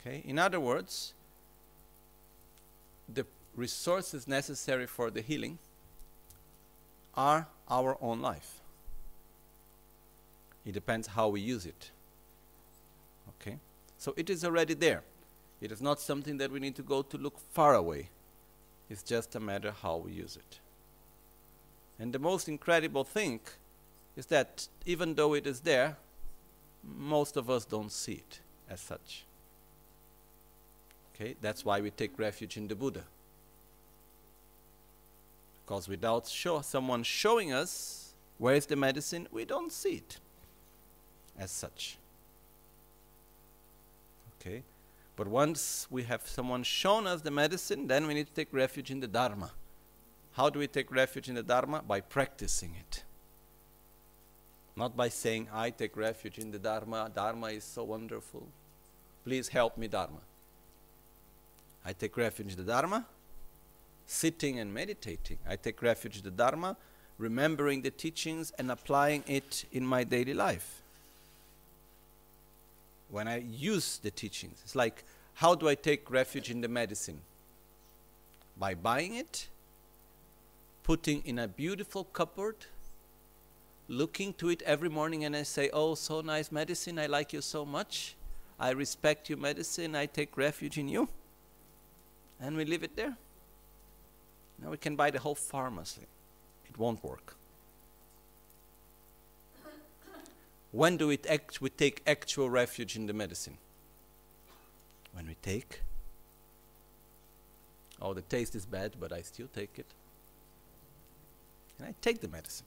Okay? 0.00 0.22
In 0.24 0.38
other 0.38 0.60
words, 0.60 1.14
the 3.12 3.26
resources 3.54 4.26
necessary 4.26 4.86
for 4.86 5.10
the 5.10 5.20
healing 5.20 5.58
are 7.16 7.46
our 7.68 7.96
own 8.00 8.20
life. 8.20 8.60
It 10.66 10.72
depends 10.72 11.08
how 11.08 11.28
we 11.28 11.40
use 11.40 11.66
it. 11.66 11.90
Okay? 13.40 13.58
So 13.98 14.14
it 14.16 14.30
is 14.30 14.44
already 14.44 14.74
there. 14.74 15.02
It 15.60 15.70
is 15.70 15.80
not 15.80 16.00
something 16.00 16.38
that 16.38 16.50
we 16.50 16.60
need 16.60 16.74
to 16.76 16.82
go 16.82 17.02
to 17.02 17.16
look 17.16 17.38
far 17.52 17.74
away. 17.74 18.10
It's 18.90 19.02
just 19.02 19.34
a 19.34 19.40
matter 19.40 19.72
how 19.82 19.96
we 19.96 20.12
use 20.12 20.36
it. 20.36 20.58
And 21.98 22.12
the 22.12 22.18
most 22.18 22.48
incredible 22.48 23.04
thing 23.04 23.40
is 24.16 24.26
that 24.26 24.68
even 24.84 25.14
though 25.14 25.34
it 25.34 25.46
is 25.46 25.60
there, 25.60 25.96
most 26.82 27.36
of 27.36 27.48
us 27.48 27.64
don't 27.64 27.90
see 27.90 28.14
it 28.14 28.40
as 28.68 28.80
such. 28.80 29.24
Okay, 31.14 31.36
that's 31.40 31.64
why 31.64 31.80
we 31.80 31.90
take 31.90 32.18
refuge 32.18 32.56
in 32.56 32.66
the 32.68 32.74
Buddha. 32.74 33.04
Because 35.64 35.88
without 35.88 36.26
show, 36.26 36.60
someone 36.60 37.02
showing 37.02 37.52
us 37.52 38.12
where 38.38 38.54
is 38.54 38.66
the 38.66 38.76
medicine, 38.76 39.28
we 39.30 39.44
don't 39.44 39.72
see 39.72 39.96
it 39.96 40.18
as 41.38 41.50
such. 41.50 41.96
Okay? 44.40 44.62
But 45.16 45.28
once 45.28 45.86
we 45.90 46.02
have 46.02 46.26
someone 46.26 46.64
shown 46.64 47.06
us 47.06 47.22
the 47.22 47.30
medicine, 47.30 47.86
then 47.86 48.06
we 48.06 48.14
need 48.14 48.26
to 48.26 48.32
take 48.32 48.48
refuge 48.52 48.90
in 48.90 49.00
the 49.00 49.06
Dharma. 49.06 49.52
How 50.34 50.50
do 50.50 50.58
we 50.58 50.66
take 50.66 50.90
refuge 50.90 51.28
in 51.28 51.36
the 51.36 51.42
Dharma? 51.42 51.82
By 51.86 52.00
practicing 52.00 52.74
it. 52.78 53.04
Not 54.76 54.96
by 54.96 55.08
saying, 55.08 55.48
I 55.52 55.70
take 55.70 55.96
refuge 55.96 56.38
in 56.38 56.50
the 56.50 56.58
Dharma, 56.58 57.10
Dharma 57.14 57.48
is 57.48 57.62
so 57.62 57.84
wonderful. 57.84 58.48
Please 59.24 59.48
help 59.48 59.78
me, 59.78 59.86
Dharma. 59.86 60.18
I 61.84 61.92
take 61.92 62.16
refuge 62.16 62.50
in 62.50 62.56
the 62.56 62.64
Dharma, 62.64 63.06
sitting 64.06 64.58
and 64.58 64.74
meditating. 64.74 65.38
I 65.48 65.54
take 65.54 65.80
refuge 65.80 66.16
in 66.16 66.24
the 66.24 66.32
Dharma, 66.32 66.76
remembering 67.16 67.82
the 67.82 67.90
teachings 67.92 68.52
and 68.58 68.72
applying 68.72 69.22
it 69.28 69.64
in 69.70 69.86
my 69.86 70.02
daily 70.02 70.34
life. 70.34 70.82
When 73.08 73.28
I 73.28 73.36
use 73.36 73.98
the 73.98 74.10
teachings, 74.10 74.60
it's 74.64 74.74
like, 74.74 75.04
how 75.34 75.54
do 75.54 75.68
I 75.68 75.76
take 75.76 76.10
refuge 76.10 76.50
in 76.50 76.60
the 76.60 76.68
medicine? 76.68 77.20
By 78.58 78.74
buying 78.74 79.14
it 79.14 79.46
putting 80.84 81.22
in 81.24 81.38
a 81.38 81.48
beautiful 81.48 82.04
cupboard, 82.04 82.56
looking 83.88 84.34
to 84.34 84.50
it 84.50 84.62
every 84.62 84.90
morning, 84.90 85.24
and 85.24 85.34
I 85.34 85.42
say, 85.42 85.70
Oh, 85.72 85.96
so 85.96 86.20
nice 86.20 86.52
medicine, 86.52 86.98
I 86.98 87.06
like 87.06 87.32
you 87.32 87.40
so 87.40 87.64
much. 87.64 88.14
I 88.60 88.70
respect 88.70 89.28
your 89.28 89.38
medicine, 89.38 89.96
I 89.96 90.06
take 90.06 90.36
refuge 90.36 90.78
in 90.78 90.86
you. 90.86 91.08
And 92.38 92.56
we 92.56 92.64
leave 92.64 92.84
it 92.84 92.94
there. 92.94 93.16
Now 94.62 94.70
we 94.70 94.76
can 94.76 94.94
buy 94.94 95.10
the 95.10 95.18
whole 95.18 95.34
pharmacy. 95.34 96.06
It 96.68 96.78
won't 96.78 97.02
work. 97.02 97.34
when 100.70 100.96
do 100.96 101.08
we, 101.08 101.18
act, 101.28 101.60
we 101.60 101.70
take 101.70 102.02
actual 102.06 102.50
refuge 102.50 102.96
in 102.96 103.06
the 103.06 103.12
medicine? 103.12 103.56
When 105.12 105.26
we 105.26 105.36
take, 105.40 105.80
oh, 108.02 108.12
the 108.12 108.22
taste 108.22 108.54
is 108.54 108.66
bad, 108.66 108.96
but 109.00 109.12
I 109.12 109.22
still 109.22 109.48
take 109.54 109.78
it 109.78 109.86
and 111.78 111.88
I 111.88 111.94
take 112.00 112.20
the 112.20 112.28
medicine. 112.28 112.66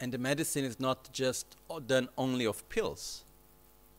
And 0.00 0.12
the 0.12 0.18
medicine 0.18 0.64
is 0.64 0.78
not 0.78 1.10
just 1.12 1.56
done 1.86 2.08
only 2.18 2.44
of 2.46 2.68
pills. 2.68 3.24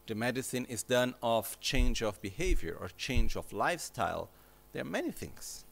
The 0.08 0.16
medicine 0.16 0.66
is 0.70 0.84
done 0.84 1.16
of 1.24 1.60
change 1.60 2.04
of 2.04 2.22
behavior 2.22 2.78
or 2.80 2.90
change 2.98 3.36
of 3.36 3.52
lifestyle. 3.52 4.30
There 4.72 4.84
are 4.84 4.86
many 4.86 5.12
things. 5.12 5.66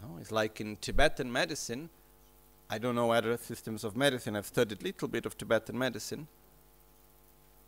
No, 0.00 0.18
it's 0.20 0.30
like 0.30 0.60
in 0.60 0.76
Tibetan 0.76 1.32
medicine. 1.32 1.90
I 2.70 2.78
don't 2.78 2.94
know 2.94 3.10
other 3.10 3.36
systems 3.36 3.82
of 3.82 3.96
medicine. 3.96 4.36
I've 4.36 4.46
studied 4.46 4.80
a 4.80 4.84
little 4.84 5.08
bit 5.08 5.26
of 5.26 5.36
Tibetan 5.36 5.78
medicine. 5.78 6.28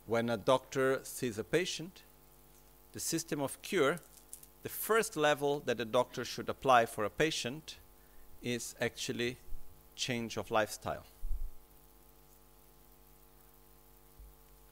When 0.05 0.29
a 0.29 0.37
doctor 0.37 1.01
sees 1.03 1.37
a 1.37 1.43
patient, 1.43 2.03
the 2.93 2.99
system 2.99 3.41
of 3.41 3.61
cure 3.61 3.99
the 4.63 4.69
first 4.69 5.15
level 5.15 5.61
that 5.65 5.79
a 5.79 5.85
doctor 5.85 6.25
should 6.25 6.49
apply 6.49 6.85
for 6.85 7.05
a 7.05 7.09
patient 7.09 7.77
is 8.41 8.75
actually 8.81 9.37
change 9.95 10.37
of 10.37 10.51
lifestyle. 10.51 11.05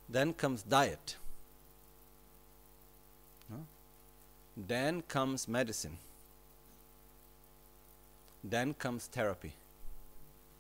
Then 0.08 0.34
comes 0.34 0.62
diet. 0.64 1.16
Then 4.56 5.02
comes 5.02 5.48
medicine. 5.48 5.98
Then 8.44 8.74
comes 8.74 9.08
therapy. 9.08 9.54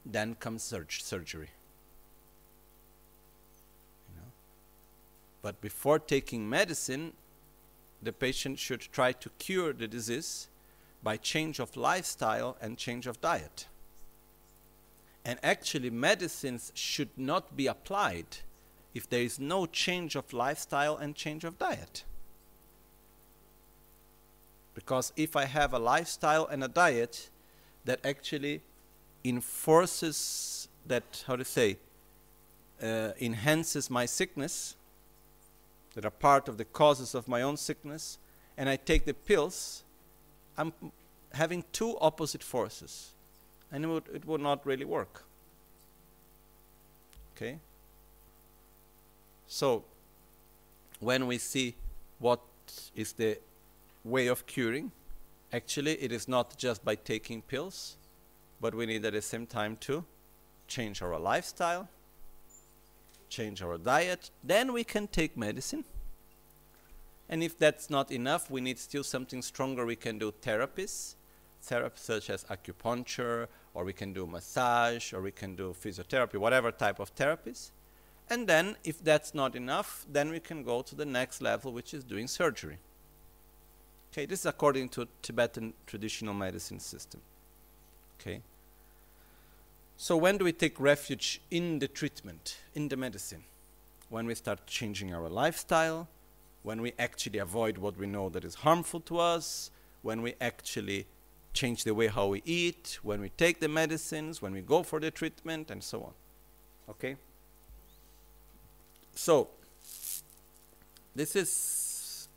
Then 0.05 0.35
comes 0.35 0.63
surg- 0.63 0.91
surgery. 0.91 1.49
You 4.09 4.17
know? 4.17 4.31
But 5.41 5.61
before 5.61 5.99
taking 5.99 6.49
medicine, 6.49 7.13
the 8.05 8.13
patient 8.13 8.59
should 8.59 8.81
try 8.91 9.11
to 9.11 9.29
cure 9.39 9.73
the 9.73 9.87
disease 9.87 10.47
by 11.03 11.17
change 11.17 11.59
of 11.59 11.75
lifestyle 11.75 12.55
and 12.61 12.77
change 12.77 13.07
of 13.07 13.19
diet. 13.19 13.67
And 15.25 15.39
actually, 15.43 15.89
medicines 15.89 16.71
should 16.75 17.09
not 17.17 17.57
be 17.57 17.67
applied 17.67 18.37
if 18.93 19.09
there 19.09 19.21
is 19.21 19.39
no 19.39 19.65
change 19.65 20.15
of 20.15 20.31
lifestyle 20.33 20.97
and 20.97 21.15
change 21.15 21.43
of 21.43 21.57
diet. 21.57 22.05
Because 24.75 25.11
if 25.17 25.35
I 25.35 25.45
have 25.45 25.73
a 25.73 25.79
lifestyle 25.79 26.45
and 26.45 26.63
a 26.63 26.67
diet 26.67 27.29
that 27.85 27.99
actually 28.05 28.61
enforces 29.23 30.67
that, 30.85 31.23
how 31.27 31.35
to 31.35 31.45
say, 31.45 31.77
uh, 32.81 33.11
enhances 33.19 33.89
my 33.89 34.05
sickness, 34.05 34.75
that 35.95 36.05
are 36.05 36.11
part 36.11 36.47
of 36.47 36.57
the 36.57 36.65
causes 36.65 37.15
of 37.15 37.27
my 37.27 37.41
own 37.41 37.57
sickness, 37.57 38.17
and 38.57 38.69
I 38.69 38.75
take 38.75 39.05
the 39.05 39.13
pills, 39.13 39.83
I'm 40.57 40.73
having 41.33 41.63
two 41.71 41.97
opposite 41.99 42.43
forces. 42.43 43.11
And 43.71 43.83
it 43.83 43.87
would, 43.87 44.03
it 44.13 44.25
would 44.25 44.41
not 44.41 44.65
really 44.65 44.85
work. 44.85 45.23
Okay? 47.35 47.59
So, 49.47 49.83
when 50.99 51.27
we 51.27 51.37
see 51.37 51.75
what 52.19 52.39
is 52.95 53.13
the 53.13 53.37
way 54.03 54.27
of 54.27 54.45
curing, 54.45 54.91
actually, 55.51 55.93
it 55.93 56.11
is 56.11 56.27
not 56.27 56.57
just 56.57 56.85
by 56.85 56.95
taking 56.95 57.41
pills, 57.41 57.97
but 58.61 58.73
we 58.73 58.85
need 58.85 59.05
at 59.05 59.13
the 59.13 59.21
same 59.21 59.45
time 59.45 59.77
to 59.81 60.05
change 60.67 61.01
our 61.01 61.19
lifestyle, 61.19 61.87
change 63.29 63.61
our 63.61 63.77
diet, 63.77 64.31
then 64.43 64.73
we 64.73 64.83
can 64.83 65.07
take 65.07 65.37
medicine. 65.37 65.83
And 67.27 67.43
if 67.43 67.57
that's 67.57 67.89
not 67.89 68.11
enough, 68.11 68.51
we 68.51 68.61
need 68.61 68.77
still 68.77 69.03
something 69.03 69.41
stronger. 69.41 69.85
We 69.85 69.95
can 69.95 70.19
do 70.19 70.31
therapies, 70.41 71.15
therapies 71.67 71.97
such 71.99 72.29
as 72.29 72.43
acupuncture, 72.45 73.47
or 73.73 73.83
we 73.83 73.93
can 73.93 74.13
do 74.13 74.27
massage, 74.27 75.11
or 75.11 75.21
we 75.21 75.31
can 75.31 75.55
do 75.55 75.73
physiotherapy, 75.73 76.35
whatever 76.35 76.71
type 76.71 76.99
of 76.99 77.15
therapies. 77.15 77.71
And 78.29 78.47
then, 78.47 78.75
if 78.83 79.03
that's 79.03 79.33
not 79.33 79.55
enough, 79.55 80.05
then 80.11 80.29
we 80.29 80.39
can 80.39 80.63
go 80.63 80.81
to 80.81 80.95
the 80.95 81.05
next 81.05 81.41
level, 81.41 81.71
which 81.71 81.93
is 81.93 82.03
doing 82.03 82.27
surgery. 82.27 82.77
Okay, 84.11 84.25
this 84.25 84.41
is 84.41 84.45
according 84.45 84.89
to 84.89 85.07
Tibetan 85.21 85.73
traditional 85.85 86.33
medicine 86.33 86.79
system. 86.79 87.21
Okay. 88.19 88.41
So 89.97 90.17
when 90.17 90.37
do 90.37 90.45
we 90.45 90.51
take 90.51 90.79
refuge 90.79 91.41
in 91.49 91.79
the 91.79 91.87
treatment, 91.87 92.57
in 92.73 92.89
the 92.89 92.97
medicine? 92.97 93.43
When 94.09 94.25
we 94.25 94.35
start 94.35 94.67
changing 94.67 95.13
our 95.13 95.29
lifestyle, 95.29 96.07
when 96.63 96.81
we 96.81 96.93
actually 96.99 97.39
avoid 97.39 97.77
what 97.77 97.97
we 97.97 98.05
know 98.05 98.29
that 98.29 98.43
is 98.43 98.55
harmful 98.55 98.99
to 99.01 99.19
us, 99.19 99.71
when 100.01 100.21
we 100.21 100.35
actually 100.41 101.05
change 101.53 101.83
the 101.85 101.93
way 101.93 102.07
how 102.07 102.27
we 102.27 102.41
eat, 102.45 102.99
when 103.01 103.21
we 103.21 103.29
take 103.29 103.59
the 103.59 103.69
medicines, 103.69 104.41
when 104.41 104.51
we 104.51 104.61
go 104.61 104.83
for 104.83 104.99
the 104.99 105.09
treatment, 105.09 105.71
and 105.71 105.81
so 105.81 106.03
on. 106.03 106.13
Okay? 106.89 107.15
So, 109.15 109.49
this 111.15 111.35
is 111.35 112.27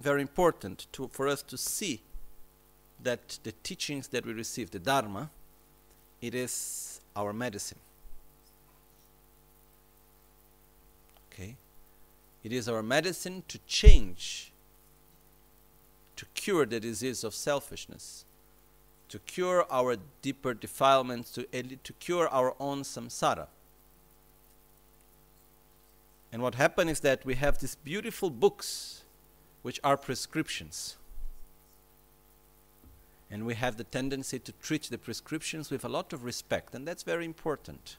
very 0.00 0.20
important 0.20 0.86
to, 0.92 1.08
for 1.08 1.26
us 1.26 1.42
to 1.44 1.56
see 1.56 2.02
that 3.02 3.38
the 3.42 3.52
teachings 3.62 4.08
that 4.08 4.26
we 4.26 4.34
receive, 4.34 4.70
the 4.70 4.78
Dharma, 4.78 5.30
it 6.20 6.34
is 6.34 7.00
our 7.16 7.32
medicine. 7.32 7.78
Okay? 11.32 11.56
It 12.42 12.52
is 12.52 12.68
our 12.68 12.82
medicine 12.82 13.42
to 13.48 13.58
change, 13.66 14.52
to 16.16 16.26
cure 16.34 16.66
the 16.66 16.80
disease 16.80 17.24
of 17.24 17.34
selfishness, 17.34 18.24
to 19.08 19.18
cure 19.20 19.66
our 19.70 19.96
deeper 20.22 20.54
defilements, 20.54 21.32
to, 21.32 21.44
to 21.44 21.92
cure 21.94 22.28
our 22.28 22.54
own 22.60 22.82
samsara. 22.82 23.48
And 26.32 26.42
what 26.42 26.54
happened 26.54 26.90
is 26.90 27.00
that 27.00 27.24
we 27.24 27.34
have 27.34 27.58
these 27.58 27.74
beautiful 27.74 28.30
books 28.30 29.02
which 29.62 29.80
are 29.82 29.96
prescriptions. 29.96 30.96
And 33.30 33.46
we 33.46 33.54
have 33.54 33.76
the 33.76 33.84
tendency 33.84 34.38
to 34.40 34.52
treat 34.60 34.84
the 34.84 34.98
prescriptions 34.98 35.70
with 35.70 35.84
a 35.84 35.88
lot 35.88 36.12
of 36.12 36.24
respect, 36.24 36.74
and 36.74 36.86
that's 36.86 37.04
very 37.04 37.24
important. 37.24 37.96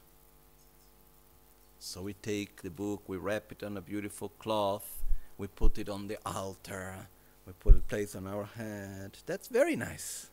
So 1.78 2.02
we 2.02 2.12
take 2.12 2.62
the 2.62 2.70
book, 2.70 3.02
we 3.08 3.16
wrap 3.16 3.50
it 3.50 3.62
on 3.62 3.76
a 3.76 3.80
beautiful 3.80 4.30
cloth, 4.38 5.02
we 5.38 5.46
put 5.46 5.78
it 5.78 5.88
on 5.88 6.06
the 6.06 6.18
altar, 6.26 7.08
we 7.46 7.52
put 7.54 7.74
it 7.74 7.88
place 7.88 8.14
on 8.14 8.26
our 8.26 8.44
head. 8.44 9.18
That's 9.26 9.48
very 9.48 9.74
nice. 9.74 10.30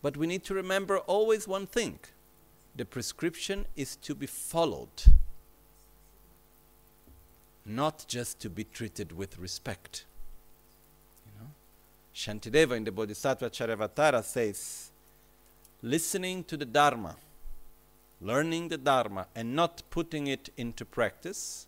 But 0.00 0.16
we 0.16 0.26
need 0.26 0.44
to 0.44 0.54
remember 0.54 0.98
always 0.98 1.46
one 1.46 1.66
thing 1.66 1.98
the 2.74 2.84
prescription 2.84 3.66
is 3.76 3.96
to 3.96 4.14
be 4.14 4.26
followed, 4.26 5.04
not 7.66 8.04
just 8.08 8.40
to 8.40 8.48
be 8.48 8.64
treated 8.64 9.12
with 9.12 9.38
respect. 9.38 10.06
Shantideva 12.14 12.76
in 12.76 12.84
the 12.84 12.92
Bodhisattva 12.92 13.50
Charyavatara 13.50 14.22
says, 14.22 14.90
listening 15.82 16.44
to 16.44 16.56
the 16.56 16.64
Dharma 16.66 17.16
learning 18.22 18.68
the 18.68 18.78
Dharma 18.78 19.26
and 19.34 19.54
not 19.54 19.82
putting 19.90 20.28
it 20.28 20.48
into 20.56 20.84
practice 20.84 21.66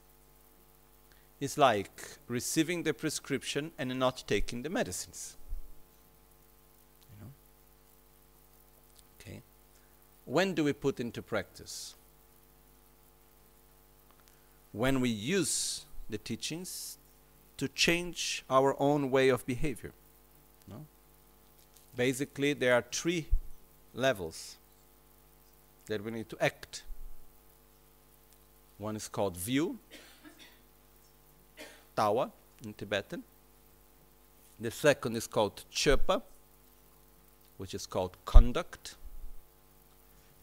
is 1.41 1.59
like 1.59 2.19
receiving 2.29 2.85
the 2.85 2.95
prescription 2.95 3.73
and 3.77 3.99
not 3.99 4.25
taking 4.27 4.63
the 4.63 4.71
medicines. 4.71 5.37
You 7.11 7.25
know? 7.25 7.33
Okay. 9.21 9.43
When 10.25 10.55
do 10.55 10.65
we 10.65 10.73
put 10.73 11.01
into 11.01 11.21
practice? 11.21 11.97
When 14.73 15.01
we 15.01 15.09
use 15.09 15.87
the 16.09 16.19
teachings 16.19 16.99
to 17.57 17.69
change 17.69 18.45
our 18.49 18.77
own 18.81 19.11
way 19.11 19.29
of 19.29 19.45
behavior. 19.47 19.93
Basically, 21.97 22.55
there 22.55 22.75
are 22.75 22.85
three 22.91 23.27
levels 23.95 24.57
that 25.87 26.03
we 26.03 26.11
need 26.11 26.29
to 26.31 26.37
act. 26.41 26.83
One 28.79 28.97
is 28.97 29.07
called 29.09 29.37
view, 29.37 29.79
tawa 31.97 32.33
in 32.65 32.75
Tibetan. 32.75 33.23
The 34.59 34.71
second 34.71 35.17
is 35.17 35.27
called 35.27 35.65
chepa, 35.73 36.23
which 37.59 37.75
is 37.75 37.87
called 37.87 38.17
conduct. 38.25 38.97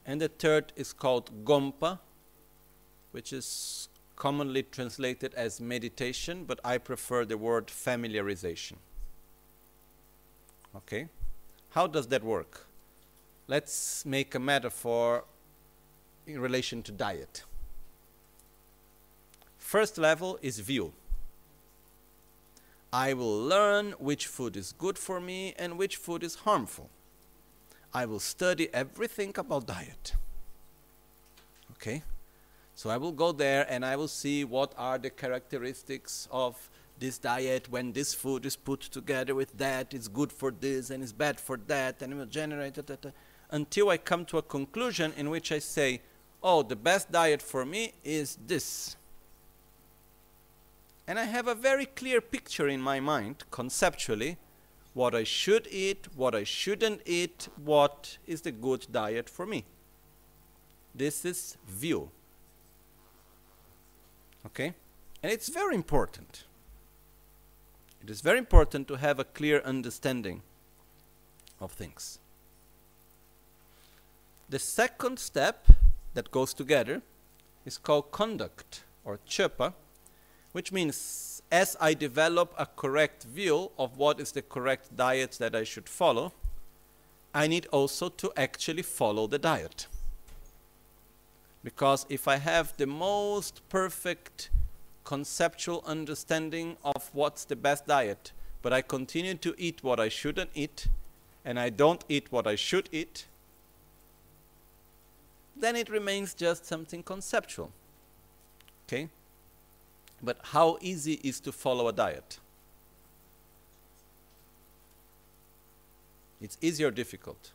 And 0.05 0.21
the 0.21 0.29
third 0.29 0.71
is 0.75 0.93
called 0.93 1.45
gompa, 1.45 1.99
which 3.11 3.33
is 3.33 3.89
commonly 4.15 4.63
translated 4.63 5.33
as 5.33 5.59
meditation, 5.59 6.45
but 6.45 6.59
I 6.63 6.77
prefer 6.77 7.25
the 7.25 7.37
word 7.37 7.67
familiarization. 7.67 8.75
Okay? 10.75 11.07
How 11.71 11.88
does 11.88 12.07
that 12.07 12.23
work? 12.23 12.67
Let's 13.47 14.05
make 14.05 14.36
a 14.36 14.39
metaphor 14.39 15.23
in 16.27 16.39
relation 16.39 16.84
to 16.84 16.91
diet. 16.91 17.43
First 19.57 19.97
level 19.97 20.38
is 20.41 20.60
view. 20.60 20.93
I 22.91 23.13
will 23.13 23.39
learn 23.41 23.91
which 23.99 24.27
food 24.27 24.57
is 24.57 24.73
good 24.73 24.97
for 24.97 25.21
me 25.21 25.53
and 25.57 25.77
which 25.77 25.95
food 25.95 26.23
is 26.23 26.36
harmful. 26.36 26.89
I 27.93 28.05
will 28.05 28.19
study 28.19 28.67
everything 28.73 29.34
about 29.38 29.67
diet. 29.67 30.13
Okay? 31.71 32.03
So 32.75 32.89
I 32.89 32.97
will 32.97 33.13
go 33.13 33.31
there 33.31 33.65
and 33.69 33.86
I 33.86 33.95
will 33.95 34.10
see 34.10 34.43
what 34.43 34.73
are 34.77 34.97
the 34.97 35.10
characteristics 35.10 36.27
of 36.31 36.69
this 37.01 37.17
diet 37.17 37.67
when 37.69 37.91
this 37.91 38.13
food 38.13 38.45
is 38.45 38.55
put 38.55 38.79
together 38.79 39.35
with 39.35 39.57
that. 39.57 39.93
It's 39.93 40.07
good 40.07 40.31
for 40.31 40.51
this 40.51 40.91
and 40.91 41.03
it's 41.03 41.11
bad 41.11 41.39
for 41.39 41.57
that 41.67 42.01
and 42.01 42.13
it 42.13 42.15
will 42.15 42.25
generate 42.27 42.77
until 43.49 43.89
I 43.89 43.97
come 43.97 44.23
to 44.25 44.37
a 44.37 44.41
conclusion 44.41 45.11
in 45.17 45.29
which 45.29 45.51
I 45.51 45.59
say, 45.59 46.01
oh, 46.41 46.63
the 46.63 46.75
best 46.75 47.11
diet 47.11 47.41
for 47.41 47.65
me 47.65 47.93
is 48.03 48.37
this. 48.47 48.95
And 51.07 51.19
I 51.19 51.25
have 51.25 51.47
a 51.47 51.55
very 51.55 51.87
clear 51.87 52.21
picture 52.21 52.69
in 52.69 52.79
my 52.79 52.99
mind, 52.99 53.43
conceptually, 53.51 54.37
what 54.93 55.15
I 55.15 55.23
should 55.23 55.67
eat, 55.71 56.07
what 56.15 56.35
I 56.35 56.43
shouldn't 56.43 57.01
eat, 57.05 57.49
what 57.63 58.17
is 58.27 58.41
the 58.41 58.51
good 58.51 58.85
diet 58.91 59.29
for 59.29 59.45
me. 59.45 59.65
This 60.93 61.25
is 61.25 61.57
view. 61.67 62.11
Okay? 64.45 64.73
And 65.23 65.31
it's 65.31 65.49
very 65.49 65.75
important. 65.75 66.45
It 68.03 68.09
is 68.09 68.21
very 68.21 68.39
important 68.39 68.87
to 68.87 68.95
have 68.95 69.19
a 69.19 69.23
clear 69.23 69.61
understanding 69.63 70.41
of 71.59 71.71
things. 71.71 72.19
The 74.49 74.59
second 74.59 75.19
step 75.19 75.67
that 76.13 76.31
goes 76.31 76.53
together 76.53 77.01
is 77.65 77.77
called 77.77 78.11
conduct 78.11 78.83
or 79.05 79.19
chepa, 79.27 79.73
which 80.51 80.71
means 80.71 81.43
as 81.51 81.77
I 81.79 81.93
develop 81.93 82.53
a 82.57 82.65
correct 82.65 83.23
view 83.23 83.71
of 83.77 83.97
what 83.97 84.19
is 84.19 84.31
the 84.31 84.41
correct 84.41 84.95
diet 84.95 85.33
that 85.39 85.55
I 85.55 85.63
should 85.63 85.87
follow, 85.87 86.33
I 87.33 87.47
need 87.47 87.67
also 87.67 88.09
to 88.09 88.31
actually 88.35 88.81
follow 88.81 89.27
the 89.27 89.39
diet. 89.39 89.87
Because 91.63 92.05
if 92.09 92.27
I 92.27 92.37
have 92.37 92.75
the 92.77 92.87
most 92.87 93.61
perfect 93.69 94.49
conceptual 95.03 95.83
understanding 95.85 96.77
of 96.83 97.09
what's 97.13 97.45
the 97.45 97.55
best 97.55 97.87
diet, 97.87 98.31
but 98.61 98.73
I 98.73 98.81
continue 98.81 99.35
to 99.35 99.55
eat 99.57 99.83
what 99.83 99.99
I 99.99 100.09
shouldn't 100.09 100.51
eat, 100.53 100.87
and 101.43 101.59
I 101.59 101.69
don't 101.69 102.03
eat 102.07 102.31
what 102.31 102.47
I 102.47 102.55
should 102.55 102.89
eat, 102.91 103.25
then 105.55 105.75
it 105.75 105.89
remains 105.89 106.33
just 106.33 106.65
something 106.65 107.03
conceptual. 107.03 107.71
Okay? 108.87 109.09
But 110.21 110.37
how 110.41 110.77
easy 110.81 111.19
is 111.23 111.39
to 111.41 111.51
follow 111.51 111.87
a 111.87 111.93
diet? 111.93 112.39
It's 116.41 116.57
easy 116.61 116.83
or 116.83 116.91
difficult? 116.91 117.51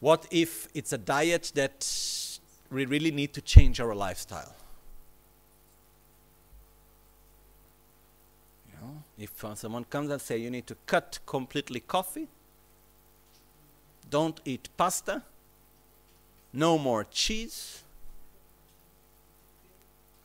What 0.00 0.26
if 0.30 0.68
it's 0.74 0.92
a 0.92 0.98
diet 0.98 1.52
that 1.54 2.38
we 2.70 2.84
really 2.86 3.10
need 3.10 3.32
to 3.34 3.40
change 3.40 3.80
our 3.80 3.94
lifestyle? 3.94 4.54
You 8.68 8.74
know, 8.80 9.02
if 9.18 9.44
uh, 9.44 9.54
someone 9.54 9.84
comes 9.84 10.10
and 10.10 10.20
say 10.20 10.38
you 10.38 10.50
need 10.50 10.66
to 10.68 10.76
cut 10.86 11.18
completely 11.26 11.80
coffee, 11.80 12.28
don't 14.08 14.40
eat 14.44 14.68
pasta, 14.76 15.22
no 16.52 16.78
more 16.78 17.04
cheese, 17.04 17.82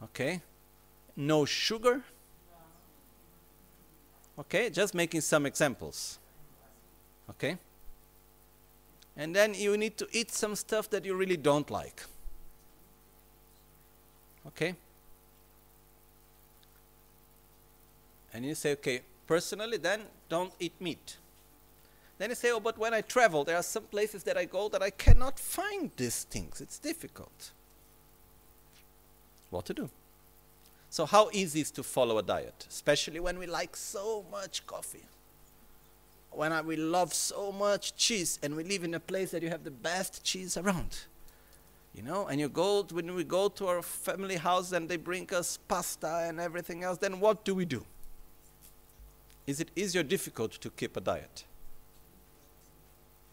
Okay? 0.03 0.41
No 1.15 1.45
sugar. 1.45 2.01
Okay, 4.37 4.69
just 4.69 4.93
making 4.93 5.21
some 5.21 5.45
examples. 5.45 6.19
Okay? 7.29 7.57
And 9.15 9.35
then 9.35 9.53
you 9.53 9.77
need 9.77 9.97
to 9.97 10.07
eat 10.11 10.31
some 10.31 10.55
stuff 10.55 10.89
that 10.89 11.05
you 11.05 11.15
really 11.15 11.37
don't 11.37 11.69
like. 11.69 12.03
Okay? 14.47 14.75
And 18.33 18.43
you 18.43 18.55
say, 18.55 18.71
okay, 18.73 19.01
personally, 19.27 19.77
then 19.77 20.01
don't 20.29 20.51
eat 20.59 20.73
meat. 20.79 21.17
Then 22.17 22.29
you 22.29 22.35
say, 22.35 22.51
oh, 22.51 22.59
but 22.59 22.77
when 22.77 22.93
I 22.93 23.01
travel, 23.01 23.43
there 23.43 23.55
are 23.55 23.63
some 23.63 23.83
places 23.83 24.23
that 24.23 24.37
I 24.37 24.45
go 24.45 24.69
that 24.69 24.81
I 24.81 24.89
cannot 24.89 25.39
find 25.39 25.91
these 25.95 26.23
things. 26.23 26.61
It's 26.61 26.79
difficult. 26.79 27.51
What 29.49 29.65
to 29.65 29.73
do? 29.73 29.89
So, 30.89 31.05
how 31.05 31.29
easy 31.31 31.61
is 31.61 31.71
to 31.71 31.83
follow 31.83 32.17
a 32.19 32.23
diet, 32.23 32.67
especially 32.69 33.19
when 33.19 33.39
we 33.39 33.47
like 33.47 33.75
so 33.75 34.25
much 34.31 34.65
coffee? 34.67 35.05
When 36.35 36.51
I, 36.51 36.61
we 36.61 36.75
love 36.75 37.13
so 37.13 37.51
much 37.51 37.95
cheese 37.95 38.39
and 38.41 38.55
we 38.55 38.63
live 38.63 38.83
in 38.83 38.93
a 38.93 38.99
place 38.99 39.31
that 39.31 39.43
you 39.43 39.49
have 39.49 39.63
the 39.63 39.71
best 39.71 40.23
cheese 40.23 40.57
around. 40.57 41.05
You 41.93 42.01
know, 42.01 42.25
and 42.25 42.39
you 42.39 42.49
go 42.49 42.83
when 42.91 43.13
we 43.13 43.23
go 43.23 43.49
to 43.49 43.67
our 43.67 43.83
family 43.83 44.37
house 44.37 44.71
and 44.71 44.89
they 44.89 44.97
bring 44.97 45.31
us 45.33 45.59
pasta 45.67 46.25
and 46.27 46.39
everything 46.39 46.83
else, 46.83 46.97
then 46.97 47.19
what 47.19 47.45
do 47.45 47.53
we 47.53 47.65
do? 47.65 47.85
Is 49.45 49.59
it 49.59 49.69
easy 49.75 49.99
or 49.99 50.03
difficult 50.03 50.53
to 50.53 50.69
keep 50.71 50.97
a 50.97 51.01
diet? 51.01 51.43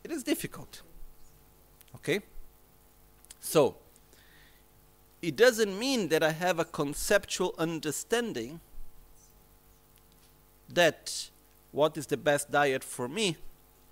It 0.04 0.10
is 0.10 0.22
difficult. 0.22 0.82
Okay? 1.94 2.20
So, 3.40 3.76
it 5.22 5.36
doesn't 5.36 5.78
mean 5.78 6.08
that 6.08 6.22
I 6.22 6.32
have 6.32 6.58
a 6.58 6.64
conceptual 6.64 7.54
understanding 7.58 8.60
that 10.68 11.30
what 11.72 11.96
is 11.96 12.06
the 12.06 12.16
best 12.16 12.50
diet 12.50 12.84
for 12.84 13.08
me. 13.08 13.36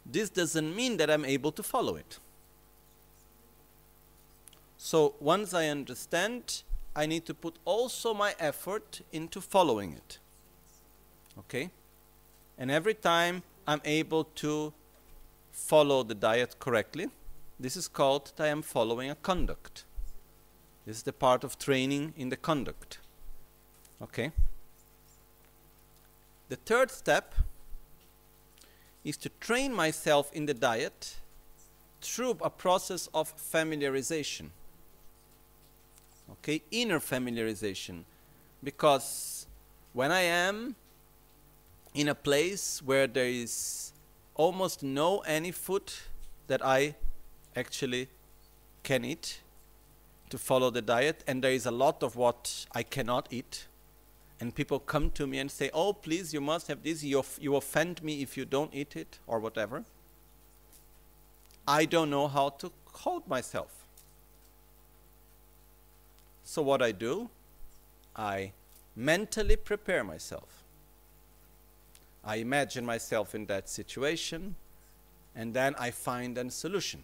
This 0.04 0.30
doesn't 0.30 0.74
mean 0.74 0.96
that 0.96 1.10
I'm 1.10 1.24
able 1.24 1.52
to 1.52 1.62
follow 1.62 1.96
it. 1.96 2.18
So 4.76 5.14
once 5.20 5.52
I 5.54 5.66
understand, 5.66 6.62
I 6.94 7.06
need 7.06 7.26
to 7.26 7.34
put 7.34 7.58
also 7.64 8.14
my 8.14 8.34
effort 8.38 9.02
into 9.12 9.40
following 9.40 9.92
it. 9.92 10.18
Okay? 11.38 11.70
And 12.56 12.70
every 12.70 12.94
time 12.94 13.42
I'm 13.66 13.80
able 13.84 14.24
to 14.24 14.72
follow 15.52 16.02
the 16.02 16.14
diet 16.14 16.58
correctly, 16.58 17.08
this 17.60 17.76
is 17.76 17.88
called 17.88 18.32
that 18.36 18.44
I 18.44 18.48
am 18.48 18.62
following 18.62 19.10
a 19.10 19.14
conduct. 19.16 19.84
This 20.86 20.98
is 20.98 21.02
the 21.02 21.12
part 21.12 21.44
of 21.44 21.58
training 21.58 22.14
in 22.16 22.28
the 22.28 22.36
conduct. 22.36 22.98
Okay? 24.00 24.32
The 26.48 26.56
third 26.56 26.90
step 26.90 27.34
is 29.08 29.16
to 29.16 29.30
train 29.40 29.72
myself 29.72 30.30
in 30.34 30.44
the 30.44 30.52
diet 30.52 31.16
through 32.02 32.36
a 32.42 32.50
process 32.50 33.08
of 33.14 33.34
familiarization. 33.36 34.50
Okay, 36.30 36.60
inner 36.70 37.00
familiarization. 37.00 38.04
Because 38.62 39.46
when 39.94 40.12
I 40.12 40.20
am 40.20 40.76
in 41.94 42.08
a 42.08 42.14
place 42.14 42.82
where 42.82 43.06
there 43.06 43.28
is 43.28 43.94
almost 44.34 44.82
no 44.82 45.20
any 45.20 45.52
food 45.52 45.90
that 46.48 46.62
I 46.62 46.94
actually 47.56 48.08
can 48.82 49.06
eat 49.06 49.40
to 50.28 50.36
follow 50.36 50.68
the 50.68 50.82
diet, 50.82 51.24
and 51.26 51.42
there 51.42 51.52
is 51.52 51.64
a 51.64 51.70
lot 51.70 52.02
of 52.02 52.14
what 52.14 52.66
I 52.74 52.82
cannot 52.82 53.28
eat. 53.30 53.68
And 54.40 54.54
people 54.54 54.78
come 54.78 55.10
to 55.12 55.26
me 55.26 55.38
and 55.38 55.50
say, 55.50 55.70
Oh, 55.74 55.92
please, 55.92 56.32
you 56.32 56.40
must 56.40 56.68
have 56.68 56.82
this. 56.82 57.02
You, 57.02 57.24
you 57.40 57.56
offend 57.56 58.02
me 58.02 58.22
if 58.22 58.36
you 58.36 58.44
don't 58.44 58.72
eat 58.72 58.94
it, 58.96 59.18
or 59.26 59.40
whatever. 59.40 59.84
I 61.66 61.84
don't 61.84 62.08
know 62.08 62.28
how 62.28 62.50
to 62.50 62.72
hold 62.92 63.26
myself. 63.28 63.84
So, 66.44 66.62
what 66.62 66.80
I 66.80 66.92
do, 66.92 67.28
I 68.16 68.52
mentally 68.96 69.56
prepare 69.56 70.02
myself. 70.02 70.62
I 72.24 72.36
imagine 72.36 72.86
myself 72.86 73.34
in 73.34 73.46
that 73.46 73.68
situation, 73.68 74.54
and 75.34 75.52
then 75.52 75.74
I 75.78 75.90
find 75.90 76.38
a 76.38 76.50
solution. 76.50 77.02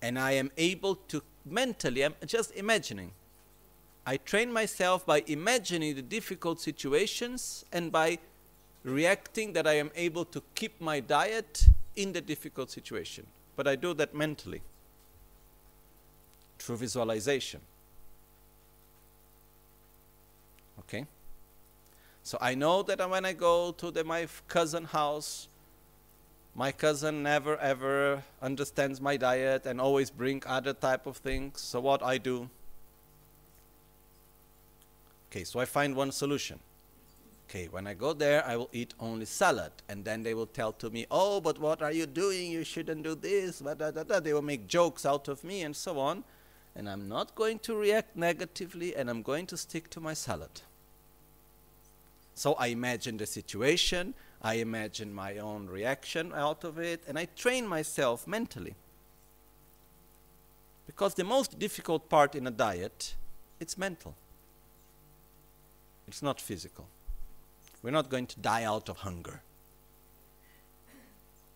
And 0.00 0.18
I 0.18 0.32
am 0.32 0.50
able 0.56 0.96
to 0.96 1.22
mentally, 1.44 2.04
I'm 2.04 2.14
just 2.26 2.52
imagining. 2.56 3.12
I 4.04 4.16
train 4.16 4.52
myself 4.52 5.06
by 5.06 5.22
imagining 5.26 5.94
the 5.94 6.02
difficult 6.02 6.60
situations 6.60 7.64
and 7.72 7.92
by 7.92 8.18
reacting 8.84 9.52
that 9.52 9.66
I 9.66 9.74
am 9.74 9.90
able 9.94 10.24
to 10.26 10.42
keep 10.54 10.80
my 10.80 10.98
diet 10.98 11.66
in 11.94 12.12
the 12.12 12.20
difficult 12.20 12.70
situation. 12.70 13.26
But 13.54 13.68
I 13.68 13.76
do 13.76 13.94
that 13.94 14.14
mentally 14.14 14.62
through 16.58 16.76
visualization. 16.78 17.60
Okay? 20.80 21.06
So 22.24 22.38
I 22.40 22.54
know 22.54 22.82
that 22.82 23.08
when 23.08 23.24
I 23.24 23.32
go 23.32 23.72
to 23.72 23.90
the, 23.90 24.04
my 24.04 24.26
cousin 24.48 24.84
house, 24.84 25.48
my 26.54 26.72
cousin 26.72 27.22
never 27.22 27.56
ever 27.58 28.22
understands 28.40 29.00
my 29.00 29.16
diet 29.16 29.64
and 29.64 29.80
always 29.80 30.10
bring 30.10 30.42
other 30.46 30.72
type 30.72 31.06
of 31.06 31.16
things. 31.16 31.60
So 31.60 31.80
what 31.80 32.02
I 32.02 32.18
do? 32.18 32.48
Okay, 35.32 35.44
so 35.44 35.60
I 35.60 35.64
find 35.64 35.96
one 35.96 36.12
solution. 36.12 36.58
Okay, 37.48 37.66
when 37.70 37.86
I 37.86 37.94
go 37.94 38.12
there, 38.12 38.46
I 38.46 38.54
will 38.54 38.68
eat 38.70 38.92
only 39.00 39.24
salad, 39.24 39.72
and 39.88 40.04
then 40.04 40.22
they 40.22 40.34
will 40.34 40.46
tell 40.46 40.74
to 40.74 40.90
me, 40.90 41.06
"Oh, 41.10 41.40
but 41.40 41.58
what 41.58 41.80
are 41.80 41.90
you 41.90 42.04
doing? 42.04 42.50
You 42.50 42.64
shouldn't 42.64 43.02
do 43.02 43.14
this." 43.14 43.62
Blah, 43.62 43.76
blah, 43.76 43.92
blah, 43.92 44.20
They 44.20 44.34
will 44.34 44.42
make 44.42 44.66
jokes 44.66 45.06
out 45.06 45.28
of 45.28 45.42
me 45.42 45.62
and 45.62 45.74
so 45.74 45.98
on, 45.98 46.24
and 46.74 46.86
I'm 46.86 47.08
not 47.08 47.34
going 47.34 47.60
to 47.60 47.74
react 47.74 48.14
negatively, 48.14 48.94
and 48.94 49.08
I'm 49.08 49.22
going 49.22 49.46
to 49.46 49.56
stick 49.56 49.88
to 49.90 50.00
my 50.00 50.12
salad. 50.12 50.60
So 52.34 52.52
I 52.54 52.66
imagine 52.66 53.16
the 53.16 53.26
situation, 53.26 54.12
I 54.42 54.56
imagine 54.56 55.14
my 55.14 55.38
own 55.38 55.66
reaction 55.66 56.34
out 56.34 56.62
of 56.62 56.78
it, 56.78 57.04
and 57.08 57.18
I 57.18 57.24
train 57.24 57.66
myself 57.66 58.26
mentally. 58.26 58.74
Because 60.86 61.14
the 61.14 61.24
most 61.24 61.58
difficult 61.58 62.10
part 62.10 62.34
in 62.34 62.46
a 62.46 62.50
diet, 62.50 63.14
it's 63.58 63.78
mental. 63.78 64.14
It's 66.12 66.20
not 66.20 66.42
physical. 66.42 66.88
We're 67.82 67.90
not 67.90 68.10
going 68.10 68.26
to 68.26 68.38
die 68.38 68.64
out 68.64 68.90
of 68.90 68.98
hunger. 68.98 69.40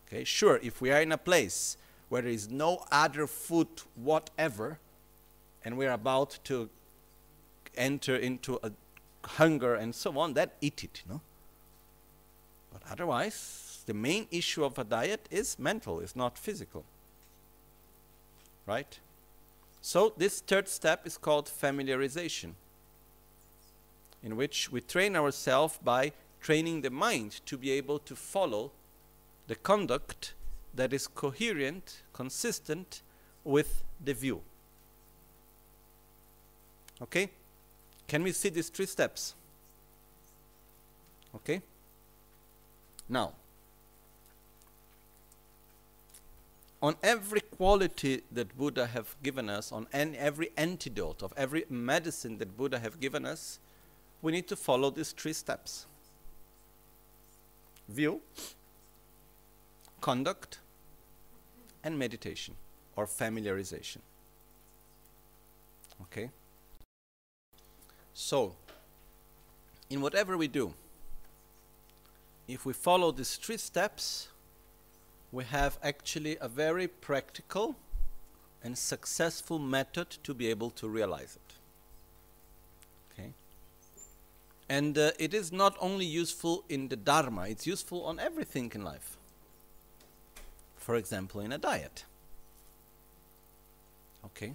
Okay, 0.09 0.25
sure, 0.25 0.59
if 0.63 0.81
we 0.81 0.91
are 0.91 1.03
in 1.03 1.13
a 1.13 1.19
place 1.19 1.77
where 2.09 2.23
there 2.23 2.31
is 2.31 2.49
no 2.49 2.87
other 2.91 3.27
food 3.27 3.69
whatever, 3.95 4.79
and 5.63 5.77
we're 5.77 5.93
about 5.93 6.39
to 6.45 6.71
enter 7.77 8.17
into 8.17 8.59
a 8.63 8.73
hunger 9.27 9.75
and 9.75 9.95
so 9.95 10.19
on, 10.19 10.33
that 10.33 10.55
eat 10.63 10.83
it, 10.83 11.03
you 11.05 11.13
know. 11.13 11.21
But 12.73 12.81
otherwise, 12.91 13.83
the 13.85 13.93
main 13.93 14.27
issue 14.31 14.65
of 14.65 14.79
a 14.79 14.85
diet 14.85 15.29
is 15.31 15.59
mental, 15.59 16.01
it's 16.01 16.17
not 16.17 16.39
physical. 16.39 16.87
Right? 18.65 18.99
So 19.83 20.15
this 20.17 20.41
third 20.41 20.67
step 20.67 21.07
is 21.07 21.19
called 21.19 21.45
familiarization, 21.47 22.55
in 24.27 24.35
which 24.35 24.73
we 24.73 24.81
train 24.81 25.15
ourselves 25.15 25.79
by 25.85 26.13
training 26.41 26.81
the 26.81 26.91
mind 26.91 27.41
to 27.47 27.57
be 27.57 27.71
able 27.71 28.01
to 28.01 28.17
follow 28.17 28.73
the 29.47 29.55
conduct 29.55 30.35
that 30.75 30.93
is 30.93 31.07
coherent, 31.07 32.03
consistent 32.13 33.03
with 33.45 33.85
the 34.05 34.13
view. 34.13 34.43
Okay? 37.01 37.31
Can 38.09 38.25
we 38.25 38.33
see 38.33 38.49
these 38.49 38.69
three 38.69 38.87
steps? 38.87 39.37
Okay? 41.37 41.63
Now, 43.09 43.33
on 46.83 46.97
every 47.01 47.43
quality 47.43 48.23
that 48.33 48.59
Buddha 48.59 48.89
have 48.89 49.15
given 49.23 49.49
us, 49.49 49.71
on 49.71 49.87
every 49.93 50.51
antidote 50.57 51.23
of 51.23 51.33
every 51.37 51.65
medicine 51.71 52.39
that 52.39 52.57
Buddha 52.57 52.81
have 52.81 52.99
given 52.99 53.25
us, 53.25 53.61
we 54.23 54.33
need 54.33 54.49
to 54.49 54.57
follow 54.57 54.91
these 54.91 55.13
three 55.13 55.33
steps. 55.33 55.87
View, 57.89 58.21
conduct, 60.01 60.59
and 61.85 61.99
meditation 61.99 62.55
or 62.97 63.07
familiarization. 63.07 63.99
Okay? 66.03 66.31
So, 68.13 68.57
in 69.89 70.01
whatever 70.01 70.37
we 70.37 70.49
do, 70.49 70.75
if 72.49 72.65
we 72.65 72.73
follow 72.73 73.13
these 73.13 73.37
three 73.37 73.57
steps, 73.57 74.29
we 75.31 75.45
have 75.45 75.79
actually 75.83 76.39
a 76.41 76.49
very 76.49 76.89
practical 76.89 77.77
and 78.63 78.77
successful 78.77 79.59
method 79.59 80.11
to 80.25 80.35
be 80.35 80.49
able 80.49 80.71
to 80.71 80.89
realize 80.89 81.37
it. 81.37 81.46
And 84.69 84.99
uh, 84.99 85.13
it 85.19 85.33
is 85.33 85.53
not 85.53 85.77
only 85.81 86.05
useful 86.05 86.65
in 86.69 86.89
the 86.89 86.97
Dharma, 86.97 87.43
it's 87.49 87.67
useful 87.67 88.05
on 88.05 88.19
everything 88.19 88.73
in 88.75 88.83
life. 88.83 89.17
For 90.77 90.97
example, 90.97 91.41
in 91.41 91.53
a 91.53 91.59
diet. 91.59 92.05
Okay? 94.25 94.55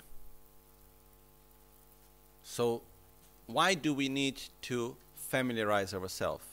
So, 2.44 2.82
why 3.48 3.74
do 3.74 3.94
we 3.94 4.10
need 4.10 4.42
to 4.64 4.96
familiarize 5.16 5.94
ourselves? 5.94 6.44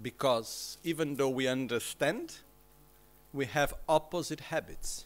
Because 0.00 0.78
even 0.84 1.16
though 1.16 1.28
we 1.28 1.48
understand, 1.48 2.36
we 3.32 3.46
have 3.46 3.74
opposite 3.88 4.40
habits. 4.40 5.04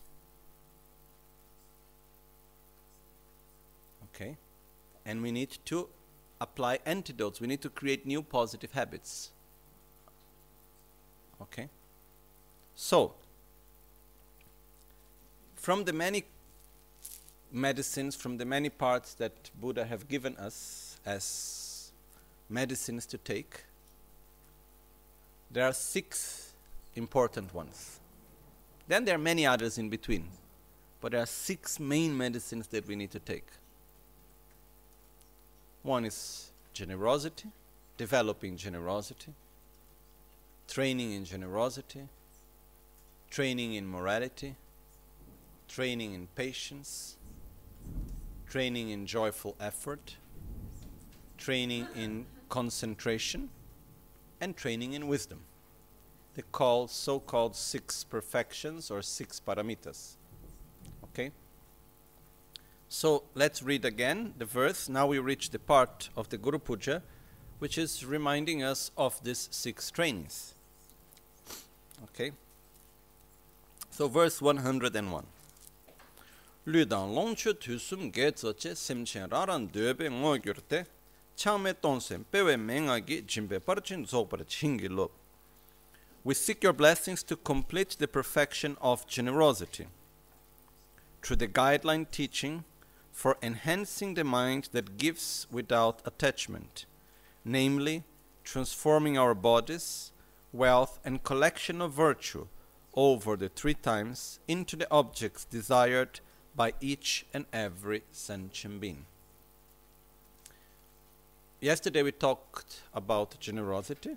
Okay? 4.15 4.37
And 5.05 5.23
we 5.23 5.33
need 5.33 5.59
to 5.67 5.89
apply 6.41 6.79
antidotes. 6.85 7.41
We 7.41 7.47
need 7.47 7.63
to 7.63 7.71
create 7.71 8.07
new 8.07 8.23
positive 8.23 8.73
habits. 8.73 9.31
Okay? 11.41 11.69
So, 12.75 13.15
from 15.55 15.85
the 15.85 15.93
many 15.93 16.25
medicines, 17.53 18.17
from 18.17 18.37
the 18.37 18.45
many 18.45 18.69
parts 18.69 19.15
that 19.15 19.51
Buddha 19.61 19.85
have 19.85 20.09
given 20.09 20.37
us 20.37 20.99
as 21.07 21.93
medicines 22.49 23.07
to 23.07 23.19
take, 23.19 23.65
there 25.51 25.65
are 25.65 25.73
six 25.73 26.53
important 26.97 27.55
ones. 27.55 28.01
Then 28.89 29.05
there 29.05 29.15
are 29.15 29.19
many 29.19 29.47
others 29.47 29.79
in 29.79 29.89
between. 29.89 30.29
But 31.01 31.13
there 31.13 31.21
are 31.21 31.27
six 31.27 31.79
main 31.79 32.17
medicines 32.17 32.67
that 32.69 32.87
we 32.87 32.97
need 32.97 33.11
to 33.11 33.19
take. 33.19 33.47
One 35.85 36.07
is 36.07 36.51
generosity, 36.73 37.51
developing 37.99 38.57
generosity, 38.57 39.35
training 40.67 41.13
in 41.13 41.27
generosity, 41.27 42.09
training 43.31 43.75
in 43.75 43.87
morality, 43.87 44.57
training 45.69 46.15
in 46.15 46.27
patience, 46.35 47.19
training 48.49 48.89
in 48.89 49.05
joyful 49.05 49.57
effort, 49.61 50.17
training 51.37 51.87
in 51.95 52.25
concentration, 52.49 53.51
and 54.41 54.57
training 54.57 54.95
in 54.95 55.07
wisdom. 55.07 55.41
They 56.35 56.45
call 56.51 56.89
so-called 56.89 57.55
six 57.55 58.05
perfections 58.05 58.91
or 58.91 59.03
six 59.03 59.39
paramitas. 59.39 60.17
Okay? 61.05 61.31
So 62.95 63.25
let's 63.35 63.61
read 63.61 63.85
again 63.85 64.35
the 64.39 64.45
verse. 64.45 64.89
Now 64.89 65.09
we 65.09 65.19
reach 65.19 65.51
the 65.51 65.59
part 65.59 66.11
of 66.17 66.29
the 66.29 66.39
Guru 66.39 66.61
Puja 66.61 67.03
which 67.59 67.77
is 67.77 68.05
reminding 68.05 68.63
us 68.63 68.93
of 68.97 69.21
these 69.25 69.49
six 69.51 69.91
trainings. 69.91 70.55
Okay? 72.05 72.31
So 73.91 74.07
verse 74.07 74.41
101. 74.41 75.27
Lüdan 76.69 77.13
longchu 77.17 77.55
tusum 77.55 78.13
ge 78.13 78.33
ngo 80.13 80.39
zopar 84.07 84.45
chingilo. 84.47 85.11
We 86.23 86.35
seek 86.35 86.63
your 86.63 86.73
blessings 86.73 87.25
to 87.25 87.35
complete 87.35 87.97
the 87.99 88.07
perfection 88.07 88.77
of 88.81 89.05
generosity. 89.09 89.89
Through 91.23 91.37
the 91.37 91.49
guideline 91.49 92.09
teaching 92.09 92.63
for 93.15 93.37
enhancing 93.41 94.15
the 94.15 94.25
mind 94.25 94.69
that 94.73 94.99
gives 94.99 95.47
without 95.51 96.03
attachment, 96.05 96.85
namely, 97.45 98.03
transforming 98.43 99.17
our 99.17 99.35
bodies, 99.35 100.11
wealth, 100.53 100.99
and 101.05 101.23
collection 101.23 101.81
of 101.81 101.93
virtue 101.93 102.49
over 102.95 103.37
the 103.37 103.49
three 103.49 103.75
times 103.75 104.41
into 104.49 104.75
the 104.75 104.91
objects 104.91 105.45
desired 105.45 106.19
by 106.57 106.75
each 106.81 107.25
and 107.33 107.47
every 107.53 108.03
sentient 108.11 108.81
being. 108.81 109.07
Yesterday 111.61 112.03
we 112.03 112.13
talked 112.13 112.83
about 112.93 113.39
generosity, 113.39 114.17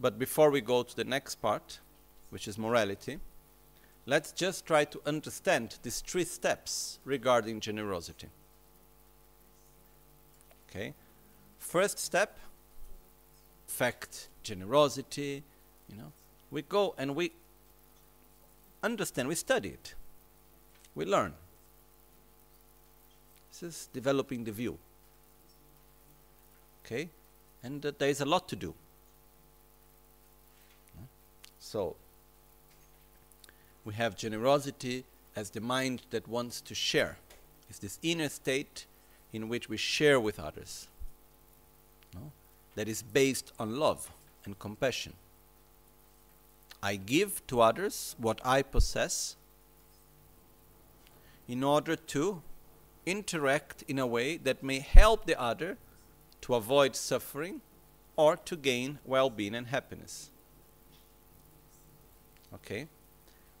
but 0.00 0.16
before 0.16 0.50
we 0.50 0.60
go 0.60 0.84
to 0.84 0.96
the 0.96 1.04
next 1.04 1.42
part, 1.42 1.80
which 2.30 2.46
is 2.46 2.56
morality, 2.56 3.18
Let's 4.08 4.32
just 4.32 4.64
try 4.64 4.86
to 4.86 5.02
understand 5.04 5.76
these 5.82 6.00
three 6.00 6.24
steps 6.24 6.98
regarding 7.04 7.60
generosity. 7.60 8.28
Okay. 10.70 10.94
First 11.58 11.98
step, 11.98 12.38
fact 13.66 14.30
generosity, 14.42 15.44
you 15.90 15.96
know. 15.98 16.10
We 16.50 16.62
go 16.62 16.94
and 16.96 17.14
we 17.14 17.32
understand, 18.82 19.28
we 19.28 19.34
study 19.34 19.68
it. 19.68 19.94
We 20.94 21.04
learn. 21.04 21.34
This 23.50 23.62
is 23.62 23.88
developing 23.92 24.44
the 24.44 24.52
view. 24.52 24.78
Okay? 26.82 27.10
And 27.62 27.84
uh, 27.84 27.92
there 27.98 28.08
is 28.08 28.22
a 28.22 28.24
lot 28.24 28.48
to 28.48 28.56
do. 28.56 28.72
So, 31.58 31.96
we 33.84 33.94
have 33.94 34.16
generosity 34.16 35.04
as 35.36 35.50
the 35.50 35.60
mind 35.60 36.02
that 36.10 36.28
wants 36.28 36.60
to 36.62 36.74
share. 36.74 37.18
It's 37.68 37.78
this 37.78 37.98
inner 38.02 38.28
state 38.28 38.86
in 39.32 39.48
which 39.48 39.68
we 39.68 39.76
share 39.76 40.18
with 40.18 40.40
others. 40.40 40.88
No? 42.14 42.32
That 42.74 42.88
is 42.88 43.02
based 43.02 43.52
on 43.58 43.78
love 43.78 44.10
and 44.44 44.58
compassion. 44.58 45.14
I 46.82 46.96
give 46.96 47.46
to 47.48 47.60
others 47.60 48.14
what 48.18 48.40
I 48.44 48.62
possess 48.62 49.36
in 51.48 51.64
order 51.64 51.96
to 51.96 52.42
interact 53.06 53.82
in 53.88 53.98
a 53.98 54.06
way 54.06 54.36
that 54.36 54.62
may 54.62 54.80
help 54.80 55.26
the 55.26 55.40
other 55.40 55.76
to 56.42 56.54
avoid 56.54 56.94
suffering 56.94 57.60
or 58.16 58.36
to 58.36 58.56
gain 58.56 58.98
well 59.04 59.30
being 59.30 59.54
and 59.54 59.68
happiness. 59.68 60.30
Okay? 62.54 62.86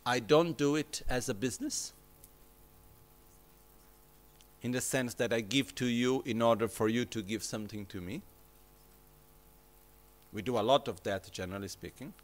I 0.08 0.20
don't 0.20 0.56
do 0.56 0.74
it 0.74 1.02
as 1.06 1.28
a 1.28 1.34
business 1.34 1.92
in 4.62 4.72
the 4.72 4.80
sense 4.80 5.12
that 5.12 5.34
I 5.34 5.42
give 5.42 5.74
to 5.74 5.84
you 5.84 6.22
in 6.24 6.40
order 6.40 6.66
for 6.66 6.88
you 6.88 7.04
to 7.04 7.20
give 7.20 7.42
something 7.42 7.84
to 7.86 8.00
me. 8.00 8.22
We 10.32 10.40
do 10.40 10.58
a 10.58 10.64
lot 10.64 10.88
of 10.88 11.02
that, 11.02 11.30
generally 11.30 11.68
speaking. 11.68 12.14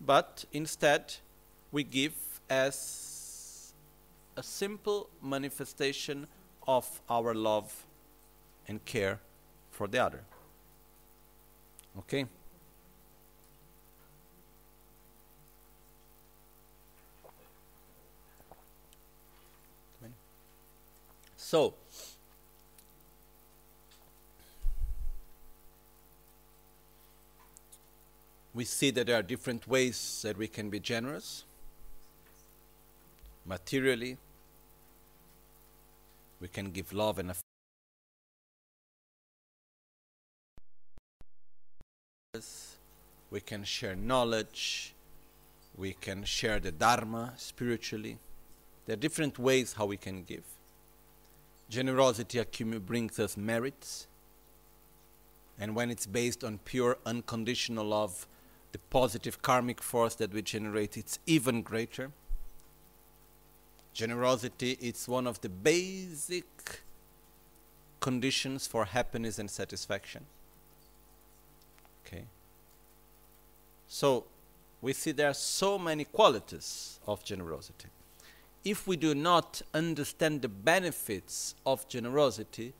But 0.00 0.44
instead, 0.52 1.16
we 1.72 1.82
give 1.82 2.14
as 2.48 3.74
a 4.36 4.44
simple 4.44 5.08
manifestation 5.20 6.28
of 6.68 7.00
our 7.10 7.34
love 7.34 7.84
and 8.68 8.84
care 8.84 9.18
for 9.72 9.88
the 9.88 9.98
other. 9.98 10.20
Okay? 11.98 12.26
So, 21.52 21.74
we 28.54 28.64
see 28.64 28.90
that 28.92 29.06
there 29.06 29.18
are 29.18 29.22
different 29.22 29.68
ways 29.68 30.22
that 30.24 30.38
we 30.38 30.48
can 30.48 30.70
be 30.70 30.80
generous. 30.80 31.44
Materially, 33.44 34.16
we 36.40 36.48
can 36.48 36.70
give 36.70 36.90
love 36.94 37.18
and 37.18 37.32
affection. 37.32 37.44
We 43.30 43.40
can 43.42 43.64
share 43.64 43.94
knowledge. 43.94 44.94
We 45.76 45.92
can 45.92 46.24
share 46.24 46.60
the 46.60 46.72
Dharma 46.72 47.34
spiritually. 47.36 48.16
There 48.86 48.94
are 48.94 48.96
different 48.98 49.38
ways 49.38 49.74
how 49.74 49.84
we 49.84 49.98
can 49.98 50.22
give. 50.22 50.44
Generosity 51.72 52.44
brings 52.80 53.18
us 53.18 53.34
merits. 53.34 54.06
And 55.58 55.74
when 55.74 55.90
it's 55.90 56.04
based 56.04 56.44
on 56.44 56.58
pure 56.66 56.98
unconditional 57.06 57.86
love, 57.86 58.26
the 58.72 58.78
positive 58.90 59.40
karmic 59.40 59.80
force 59.80 60.14
that 60.16 60.34
we 60.34 60.42
generate 60.42 60.98
it's 60.98 61.18
even 61.24 61.62
greater. 61.62 62.10
Generosity 63.94 64.76
is 64.82 65.08
one 65.08 65.26
of 65.26 65.40
the 65.40 65.48
basic 65.48 66.82
conditions 68.00 68.66
for 68.66 68.84
happiness 68.84 69.38
and 69.38 69.50
satisfaction. 69.50 70.26
Okay. 72.04 72.24
So 73.88 74.26
we 74.82 74.92
see 74.92 75.12
there 75.12 75.30
are 75.30 75.34
so 75.34 75.78
many 75.78 76.04
qualities 76.04 77.00
of 77.06 77.24
generosity 77.24 77.88
if 78.64 78.86
we 78.86 78.96
do 78.96 79.14
not 79.14 79.62
understand 79.74 80.42
the 80.42 80.48
benefits 80.48 81.54
of 81.66 81.88
generosity, 81.88 82.74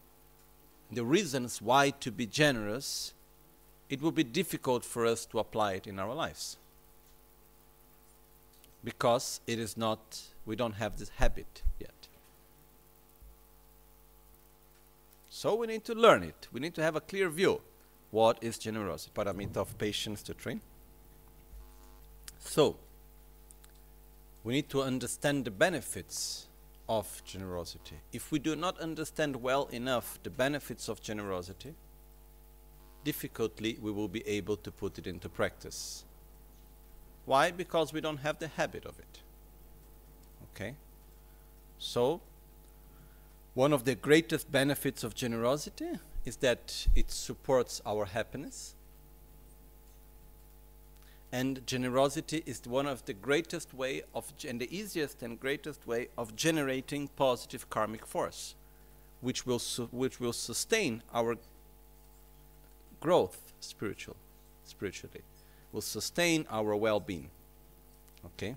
the 0.91 1.05
reasons 1.05 1.61
why 1.61 1.91
to 1.91 2.13
be 2.13 2.27
generous, 2.27 3.15
it 3.89 4.01
will 4.01 4.13
be 4.13 4.25
difficult 4.25 4.85
for 4.85 5.05
us 5.07 5.27
to 5.27 5.39
apply 5.39 5.73
it 5.73 5.87
in 5.87 5.99
our 5.99 6.15
lives. 6.15 6.57
Because 8.85 9.41
it 9.47 9.59
is 9.59 9.77
not, 9.77 10.21
we 10.45 10.57
don't 10.57 10.75
have 10.75 10.99
this 10.99 11.09
habit 11.17 11.63
yet. 11.79 12.09
So 15.29 15.55
we 15.55 15.67
need 15.67 15.85
to 15.85 15.95
learn 15.95 16.23
it. 16.23 16.49
We 16.53 16.61
need 16.61 16.75
to 16.75 16.83
have 16.83 16.95
a 16.95 17.01
clear 17.01 17.29
view. 17.29 17.63
What 18.11 18.39
is 18.43 18.59
generosity? 18.59 19.13
Paramita 19.15 19.57
of 19.57 19.79
patience 19.79 20.23
to 20.25 20.35
train. 20.35 20.61
So, 22.39 22.77
we 24.45 24.55
need 24.55 24.69
to 24.71 24.83
understand 24.83 25.45
the 25.45 25.51
benefits 25.51 26.49
of 26.89 27.23
generosity. 27.25 27.97
If 28.13 28.33
we 28.33 28.39
do 28.39 28.57
not 28.57 28.79
understand 28.81 29.37
well 29.37 29.67
enough 29.67 30.19
the 30.23 30.31
benefits 30.31 30.89
of 30.89 31.01
generosity, 31.01 31.75
difficultly 33.05 33.79
we 33.81 33.91
will 33.93 34.09
be 34.09 34.27
able 34.27 34.57
to 34.57 34.71
put 34.71 34.99
it 34.99 35.07
into 35.07 35.29
practice. 35.29 36.05
Why? 37.25 37.51
Because 37.51 37.93
we 37.93 38.01
don't 38.01 38.19
have 38.19 38.39
the 38.39 38.49
habit 38.49 38.85
of 38.85 38.99
it. 38.99 39.21
Okay? 40.55 40.75
So, 41.79 42.21
one 43.55 43.73
of 43.73 43.85
the 43.85 43.95
greatest 43.95 44.51
benefits 44.51 45.05
of 45.05 45.15
generosity 45.15 45.99
is 46.25 46.37
that 46.39 46.87
it 46.97 47.11
supports 47.11 47.81
our 47.87 48.07
happiness. 48.07 48.75
And 51.33 51.67
generosity 51.67 52.43
is 52.45 52.61
one 52.67 52.87
of 52.87 53.07
the 53.07 53.15
greatest 53.15 53.73
way 53.73 54.03
of, 54.15 54.31
and 54.47 54.61
the 54.61 54.77
easiest 54.77 55.23
and 55.23 55.41
greatest 55.41 55.87
way 55.87 56.09
of 56.19 56.37
generating 56.37 57.09
positive 57.09 57.71
karmic 57.71 58.07
force, 58.07 58.55
which 59.23 59.47
will, 59.47 59.61
which 59.91 60.21
will 60.21 60.35
sustain 60.35 61.03
our 61.15 61.39
growth 63.01 63.55
spiritual, 63.61 64.17
spiritually, 64.65 65.23
will 65.73 65.81
sustain 65.81 66.47
our 66.51 66.77
well-being. 66.77 67.31
Okay? 68.27 68.57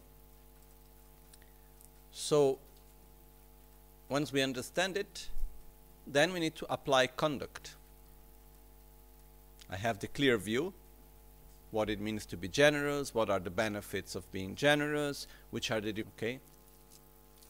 So 2.11 2.59
once 4.09 4.33
we 4.33 4.41
understand 4.41 4.97
it, 4.97 5.29
then 6.05 6.33
we 6.33 6.41
need 6.41 6.55
to 6.55 6.65
apply 6.69 7.07
conduct. 7.07 7.75
I 9.69 9.77
have 9.77 9.99
the 9.99 10.07
clear 10.07 10.37
view, 10.37 10.73
what 11.75 11.89
it 11.89 11.99
means 11.99 12.25
to 12.25 12.37
be 12.37 12.47
generous, 12.47 13.13
what 13.13 13.29
are 13.29 13.39
the 13.39 13.49
benefits 13.49 14.15
of 14.15 14.31
being 14.31 14.55
generous, 14.55 15.27
which 15.51 15.69
are 15.71 15.81
the, 15.81 15.93
okay? 16.15 16.39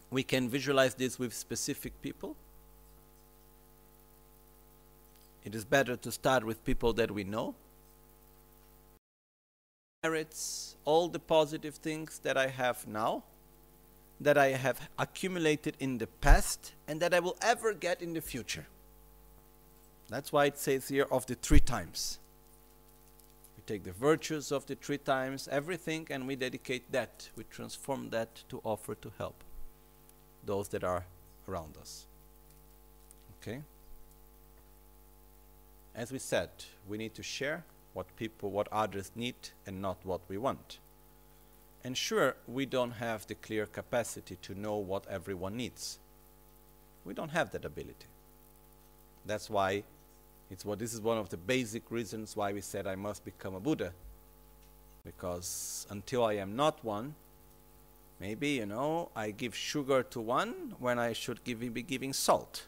We 0.10 0.24
can 0.24 0.50
visualize 0.50 0.96
this 0.96 1.20
with 1.20 1.32
specific 1.32 2.02
people. 2.02 2.36
It 5.44 5.54
is 5.54 5.64
better 5.64 5.96
to 5.96 6.12
start 6.12 6.44
with 6.44 6.66
people 6.66 6.92
that 6.94 7.12
we 7.12 7.24
know. 7.24 7.54
Merits, 10.04 10.76
all 10.86 11.08
the 11.08 11.20
positive 11.20 11.76
things 11.76 12.20
that 12.24 12.36
I 12.36 12.48
have 12.48 12.88
now 12.88 13.24
that 14.20 14.38
I 14.38 14.48
have 14.48 14.90
accumulated 14.98 15.76
in 15.80 15.98
the 15.98 16.08
past 16.08 16.74
and 16.88 17.00
that 17.02 17.14
I 17.14 17.20
will 17.20 17.36
ever 17.42 17.74
get 17.74 18.02
in 18.02 18.14
the 18.14 18.22
future. 18.22 18.66
That's 20.10 20.32
why 20.32 20.46
it 20.46 20.58
says 20.58 20.88
here 20.88 21.06
of 21.12 21.26
the 21.26 21.36
three 21.36 21.60
times. 21.60 22.20
Take 23.66 23.84
the 23.84 23.92
virtues 23.92 24.52
of 24.52 24.66
the 24.68 24.76
three 24.76 25.00
times, 25.00 25.48
everything, 25.52 26.08
and 26.12 26.28
we 26.28 26.36
dedicate 26.36 26.92
that, 26.92 27.30
we 27.36 27.44
transform 27.46 28.10
that 28.12 28.44
to 28.50 28.62
offer 28.64 28.94
to 28.96 29.12
help 29.18 29.44
those 30.46 30.68
that 30.70 30.84
are 30.84 31.06
around 31.48 31.76
us. 31.82 32.06
Okay? 33.42 33.62
As 35.96 36.12
we 36.12 36.20
said, 36.20 36.50
we 36.88 36.98
need 36.98 37.16
to 37.16 37.24
share 37.24 37.64
what 37.94 38.16
people, 38.18 38.52
what 38.52 38.68
others 38.72 39.12
need, 39.16 39.36
and 39.66 39.82
not 39.82 39.98
what 40.04 40.22
we 40.28 40.38
want. 40.38 40.78
And 41.84 41.98
sure, 41.98 42.36
we 42.48 42.66
don't 42.66 42.92
have 42.92 43.26
the 43.26 43.36
clear 43.36 43.66
capacity 43.66 44.38
to 44.42 44.60
know 44.60 44.76
what 44.76 45.08
everyone 45.08 45.56
needs. 45.56 46.00
We 47.06 47.14
don't 47.14 47.30
have 47.30 47.52
that 47.52 47.64
ability. 47.64 48.08
That's 49.26 49.50
why 49.50 49.84
it's 50.50 50.64
what 50.64 50.80
this 50.80 50.94
is 50.94 51.02
one 51.02 51.18
of 51.18 51.30
the 51.30 51.38
basic 51.38 51.90
reasons 51.90 52.36
why 52.36 52.54
we 52.54 52.62
said 52.62 52.86
I 52.86 52.96
must 52.96 53.26
become 53.26 53.56
a 53.56 53.60
Buddha. 53.60 53.94
Because 55.04 55.86
until 55.90 56.24
I 56.26 56.34
am 56.34 56.56
not 56.56 56.84
one, 56.84 57.16
maybe, 58.20 58.50
you 58.50 58.66
know, 58.66 59.10
I 59.16 59.32
give 59.32 59.56
sugar 59.56 60.04
to 60.04 60.22
one 60.22 60.76
when 60.80 61.00
I 61.00 61.14
should 61.14 61.44
give, 61.44 61.60
be 61.74 61.82
giving 61.82 62.14
salt. 62.14 62.66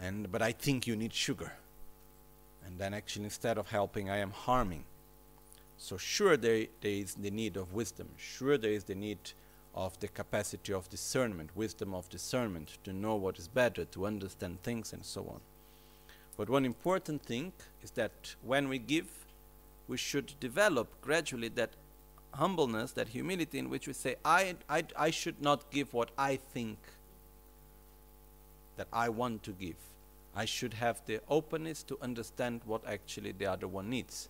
And, 0.00 0.30
but 0.30 0.42
I 0.42 0.52
think 0.52 0.86
you 0.86 0.96
need 0.96 1.12
sugar. 1.12 1.52
And 2.64 2.78
then 2.78 2.94
actually 2.94 3.24
instead 3.24 3.58
of 3.58 3.68
helping, 3.68 4.10
I 4.10 4.18
am 4.18 4.30
harming. 4.30 4.84
So 5.76 5.96
sure 5.96 6.36
there, 6.36 6.66
there 6.80 6.90
is 6.90 7.14
the 7.14 7.30
need 7.30 7.56
of 7.56 7.72
wisdom. 7.72 8.08
Sure 8.16 8.58
there 8.58 8.72
is 8.72 8.84
the 8.84 8.94
need 8.94 9.18
of 9.74 9.98
the 10.00 10.08
capacity 10.08 10.72
of 10.72 10.88
discernment, 10.88 11.50
wisdom 11.54 11.94
of 11.94 12.08
discernment, 12.08 12.78
to 12.84 12.92
know 12.92 13.14
what 13.14 13.38
is 13.38 13.48
better, 13.48 13.84
to 13.86 14.06
understand 14.06 14.62
things 14.62 14.92
and 14.92 15.04
so 15.04 15.22
on. 15.22 15.40
But 16.38 16.48
one 16.48 16.64
important 16.64 17.22
thing 17.22 17.52
is 17.82 17.90
that 17.90 18.36
when 18.42 18.68
we 18.68 18.78
give, 18.78 19.10
we 19.88 19.96
should 19.96 20.32
develop 20.38 20.88
gradually 21.02 21.48
that 21.48 21.70
humbleness, 22.32 22.92
that 22.92 23.08
humility 23.08 23.58
in 23.58 23.68
which 23.68 23.88
we 23.88 23.92
say, 23.92 24.14
I, 24.24 24.54
I, 24.70 24.84
I 24.96 25.10
should 25.10 25.42
not 25.42 25.70
give 25.72 25.92
what 25.92 26.12
I 26.16 26.36
think 26.36 26.78
that 28.76 28.86
I 28.92 29.08
want 29.08 29.42
to 29.42 29.50
give. 29.50 29.74
I 30.34 30.44
should 30.44 30.74
have 30.74 31.02
the 31.06 31.20
openness 31.28 31.82
to 31.82 31.98
understand 32.00 32.60
what 32.64 32.86
actually 32.86 33.32
the 33.32 33.46
other 33.46 33.66
one 33.66 33.90
needs. 33.90 34.28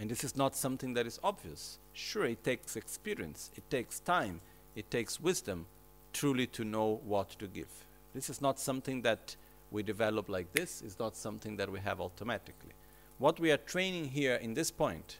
And 0.00 0.10
this 0.10 0.24
is 0.24 0.34
not 0.34 0.56
something 0.56 0.94
that 0.94 1.06
is 1.06 1.20
obvious. 1.22 1.78
Sure, 1.92 2.24
it 2.24 2.42
takes 2.42 2.74
experience, 2.74 3.50
it 3.54 3.68
takes 3.68 4.00
time, 4.00 4.40
it 4.74 4.90
takes 4.90 5.20
wisdom 5.20 5.66
truly 6.14 6.46
to 6.46 6.64
know 6.64 7.00
what 7.04 7.28
to 7.38 7.46
give. 7.46 7.68
This 8.14 8.30
is 8.30 8.40
not 8.40 8.58
something 8.58 9.02
that 9.02 9.36
we 9.70 9.82
develop 9.82 10.28
like 10.28 10.52
this, 10.52 10.82
it's 10.84 10.98
not 10.98 11.16
something 11.16 11.56
that 11.56 11.70
we 11.70 11.80
have 11.80 12.00
automatically. 12.00 12.72
What 13.18 13.40
we 13.40 13.50
are 13.50 13.56
training 13.56 14.06
here 14.06 14.36
in 14.36 14.54
this 14.54 14.70
point 14.70 15.18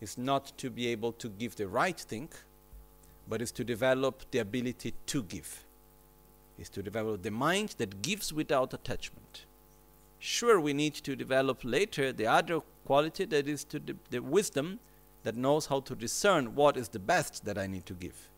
is 0.00 0.18
not 0.18 0.52
to 0.58 0.70
be 0.70 0.88
able 0.88 1.12
to 1.12 1.28
give 1.28 1.56
the 1.56 1.68
right 1.68 1.98
thing, 1.98 2.28
but 3.28 3.40
is 3.40 3.52
to 3.52 3.64
develop 3.64 4.24
the 4.30 4.38
ability 4.38 4.94
to 5.06 5.22
give. 5.22 5.64
Is 6.58 6.68
to 6.70 6.82
develop 6.82 7.22
the 7.22 7.30
mind 7.30 7.76
that 7.78 8.02
gives 8.02 8.32
without 8.32 8.74
attachment. 8.74 9.46
Sure, 10.18 10.60
we 10.60 10.74
need 10.74 10.94
to 10.94 11.16
develop 11.16 11.60
later 11.64 12.12
the 12.12 12.26
other 12.26 12.60
quality 12.84 13.24
that 13.24 13.48
is 13.48 13.64
to 13.64 13.78
the, 13.78 13.96
the 14.10 14.18
wisdom 14.18 14.78
that 15.22 15.36
knows 15.36 15.66
how 15.66 15.80
to 15.80 15.94
discern 15.94 16.54
what 16.54 16.76
is 16.76 16.88
the 16.88 16.98
best 16.98 17.44
that 17.44 17.56
I 17.56 17.66
need 17.66 17.86
to 17.86 17.94
give. 17.94 18.28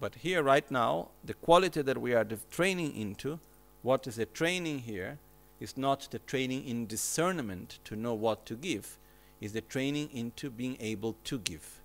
But 0.00 0.16
here, 0.16 0.42
right 0.42 0.68
now, 0.70 1.08
the 1.22 1.34
quality 1.34 1.82
that 1.82 1.98
we 1.98 2.14
are 2.14 2.26
training 2.50 2.96
into, 2.96 3.38
what 3.82 4.06
is 4.06 4.16
the 4.16 4.26
training 4.26 4.80
here, 4.80 5.18
is 5.60 5.76
not 5.76 6.08
the 6.10 6.18
training 6.20 6.66
in 6.66 6.86
discernment 6.86 7.78
to 7.84 7.96
know 7.96 8.14
what 8.14 8.46
to 8.46 8.54
give, 8.54 8.98
is 9.40 9.52
the 9.52 9.60
training 9.60 10.08
into 10.12 10.50
being 10.50 10.76
able 10.80 11.16
to 11.24 11.38
give. 11.38 11.80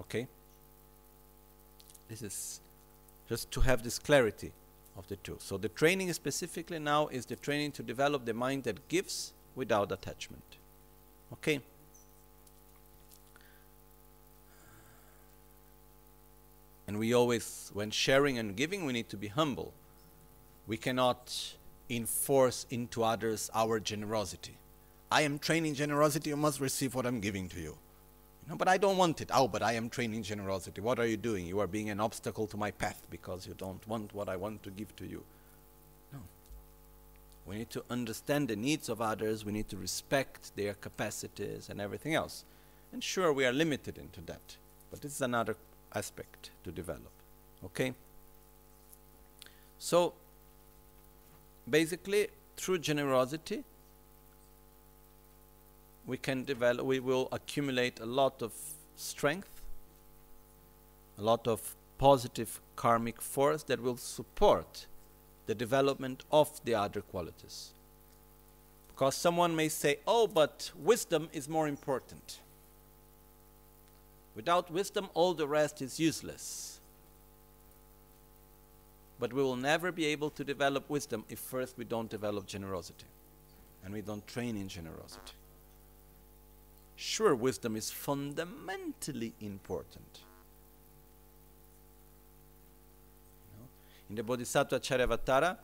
Okay? 0.00 0.26
This 2.08 2.22
is 2.22 2.60
just 3.28 3.50
to 3.50 3.60
have 3.60 3.82
this 3.82 3.98
clarity 3.98 4.52
of 4.96 5.06
the 5.08 5.16
two. 5.16 5.36
So 5.38 5.58
the 5.58 5.68
training 5.68 6.12
specifically 6.12 6.78
now 6.78 7.08
is 7.08 7.26
the 7.26 7.36
training 7.36 7.72
to 7.72 7.82
develop 7.82 8.24
the 8.24 8.34
mind 8.34 8.64
that 8.64 8.88
gives 8.88 9.32
without 9.54 9.92
attachment. 9.92 10.56
Okay? 11.34 11.60
And 16.86 16.98
we 16.98 17.12
always, 17.12 17.70
when 17.74 17.90
sharing 17.90 18.38
and 18.38 18.56
giving, 18.56 18.86
we 18.86 18.94
need 18.94 19.10
to 19.10 19.16
be 19.18 19.28
humble. 19.28 19.74
We 20.68 20.76
cannot 20.76 21.56
enforce 21.90 22.66
into 22.70 23.02
others 23.02 23.50
our 23.54 23.80
generosity. 23.80 24.58
I 25.10 25.22
am 25.22 25.38
training 25.38 25.74
generosity, 25.74 26.30
you 26.30 26.36
must 26.36 26.60
receive 26.60 26.94
what 26.94 27.06
I'm 27.06 27.20
giving 27.20 27.48
to 27.48 27.60
you. 27.60 27.78
No, 28.48 28.56
but 28.56 28.68
I 28.68 28.76
don't 28.76 28.98
want 28.98 29.20
it. 29.20 29.30
Oh, 29.32 29.48
but 29.48 29.62
I 29.62 29.72
am 29.72 29.88
training 29.88 30.22
generosity. 30.22 30.80
What 30.80 30.98
are 30.98 31.06
you 31.06 31.16
doing? 31.16 31.46
You 31.46 31.60
are 31.60 31.66
being 31.66 31.90
an 31.90 32.00
obstacle 32.00 32.46
to 32.46 32.56
my 32.56 32.70
path 32.70 33.06
because 33.10 33.46
you 33.46 33.54
don't 33.56 33.86
want 33.88 34.14
what 34.14 34.28
I 34.28 34.36
want 34.36 34.62
to 34.62 34.70
give 34.70 34.94
to 34.96 35.06
you. 35.06 35.22
No. 36.12 36.20
We 37.46 37.56
need 37.56 37.70
to 37.70 37.84
understand 37.90 38.48
the 38.48 38.56
needs 38.56 38.88
of 38.88 39.02
others. 39.02 39.44
We 39.44 39.52
need 39.52 39.68
to 39.70 39.76
respect 39.76 40.54
their 40.56 40.74
capacities 40.74 41.68
and 41.68 41.80
everything 41.80 42.14
else. 42.14 42.44
And 42.92 43.04
sure, 43.04 43.32
we 43.34 43.44
are 43.44 43.52
limited 43.52 43.98
into 43.98 44.20
that. 44.22 44.56
But 44.90 45.02
this 45.02 45.12
is 45.12 45.20
another 45.20 45.56
aspect 45.94 46.50
to 46.64 46.70
develop. 46.70 47.10
Okay? 47.64 47.92
So, 49.78 50.14
basically, 51.70 52.28
through 52.56 52.78
generosity, 52.78 53.64
we 56.06 56.16
can 56.16 56.44
develop, 56.44 56.86
we 56.86 57.00
will 57.00 57.28
accumulate 57.32 58.00
a 58.00 58.06
lot 58.06 58.42
of 58.42 58.52
strength, 58.96 59.62
a 61.18 61.22
lot 61.22 61.46
of 61.46 61.74
positive 61.98 62.60
karmic 62.76 63.20
force 63.20 63.62
that 63.64 63.80
will 63.82 63.96
support 63.96 64.86
the 65.46 65.54
development 65.54 66.24
of 66.30 66.60
the 66.64 66.74
other 66.74 67.00
qualities. 67.00 67.72
Because 68.88 69.14
someone 69.14 69.54
may 69.54 69.68
say, 69.68 69.98
oh, 70.06 70.26
but 70.26 70.72
wisdom 70.76 71.28
is 71.32 71.48
more 71.48 71.68
important. 71.68 72.40
Without 74.34 74.70
wisdom, 74.70 75.08
all 75.14 75.34
the 75.34 75.48
rest 75.48 75.82
is 75.82 75.98
useless. 75.98 76.77
But 79.18 79.32
we 79.32 79.42
will 79.42 79.56
never 79.56 79.90
be 79.90 80.06
able 80.06 80.30
to 80.30 80.44
develop 80.44 80.88
wisdom 80.88 81.24
if 81.28 81.38
first 81.38 81.76
we 81.76 81.84
don't 81.84 82.08
develop 82.08 82.46
generosity 82.46 83.06
and 83.84 83.92
we 83.92 84.00
don't 84.00 84.26
train 84.26 84.56
in 84.56 84.68
generosity. 84.68 85.32
Sure, 86.96 87.34
wisdom 87.34 87.76
is 87.76 87.90
fundamentally 87.90 89.32
important. 89.40 90.20
In 94.10 94.16
the 94.16 94.22
Bodhisattva 94.22 94.80
Charyavatara, 94.80 95.58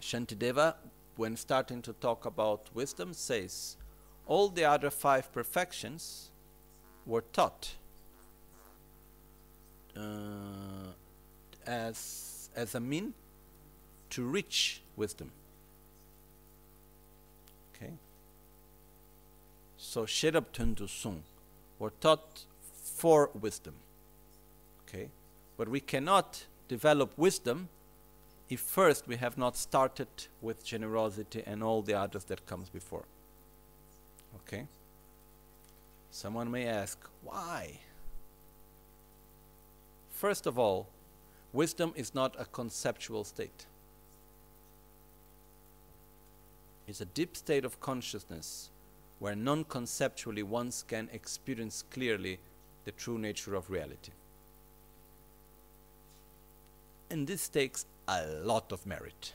Shantideva, 0.00 0.74
when 1.16 1.36
starting 1.36 1.82
to 1.82 1.92
talk 1.94 2.26
about 2.26 2.68
wisdom, 2.74 3.12
says 3.12 3.76
all 4.26 4.48
the 4.48 4.64
other 4.64 4.90
five 4.90 5.32
perfections 5.32 6.30
were 7.06 7.24
taught 7.32 7.74
uh, 9.96 10.92
as, 11.66 12.29
as 12.54 12.74
a 12.74 12.80
mean 12.80 13.14
to 14.10 14.22
reach 14.24 14.82
wisdom. 14.96 15.30
Okay? 17.74 17.92
So 19.76 20.04
Sherab 20.04 20.46
Tundu 20.52 20.88
Sung 20.88 21.22
were 21.78 21.92
taught 22.00 22.44
for 22.72 23.30
wisdom. 23.40 23.74
Okay? 24.82 25.08
But 25.56 25.68
we 25.68 25.80
cannot 25.80 26.46
develop 26.68 27.12
wisdom 27.16 27.68
if 28.48 28.60
first 28.60 29.06
we 29.06 29.16
have 29.16 29.38
not 29.38 29.56
started 29.56 30.08
with 30.42 30.64
generosity 30.64 31.42
and 31.46 31.62
all 31.62 31.82
the 31.82 31.94
others 31.94 32.24
that 32.24 32.46
comes 32.46 32.68
before. 32.68 33.04
Okay? 34.36 34.66
Someone 36.10 36.50
may 36.50 36.66
ask, 36.66 36.98
why? 37.22 37.78
First 40.10 40.46
of 40.46 40.58
all, 40.58 40.88
wisdom 41.52 41.92
is 41.96 42.14
not 42.14 42.34
a 42.38 42.44
conceptual 42.44 43.24
state. 43.24 43.66
It's 46.86 47.00
a 47.00 47.04
deep 47.04 47.36
state 47.36 47.64
of 47.64 47.80
consciousness 47.80 48.70
where 49.20 49.36
non 49.36 49.64
conceptually 49.64 50.42
one 50.42 50.72
can 50.88 51.08
experience 51.12 51.84
clearly 51.90 52.38
the 52.84 52.92
true 52.92 53.18
nature 53.18 53.54
of 53.54 53.70
reality. 53.70 54.12
And 57.10 57.26
this 57.26 57.48
takes 57.48 57.86
a 58.08 58.26
lot 58.42 58.72
of 58.72 58.86
merit. 58.86 59.34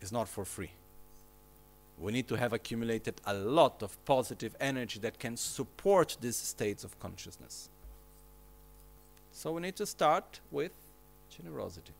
It's 0.00 0.12
not 0.12 0.28
for 0.28 0.44
free. 0.44 0.70
We 1.98 2.12
need 2.12 2.28
to 2.28 2.36
have 2.36 2.52
accumulated 2.52 3.14
a 3.24 3.32
lot 3.32 3.82
of 3.82 4.02
positive 4.04 4.54
energy 4.60 5.00
that 5.00 5.18
can 5.18 5.36
support 5.36 6.16
these 6.20 6.36
states 6.36 6.84
of 6.84 6.98
consciousness. 7.00 7.70
So 9.36 9.52
we 9.52 9.60
need 9.60 9.76
to 9.76 9.84
start 9.84 10.40
with 10.50 10.72
generosity. 11.28 11.92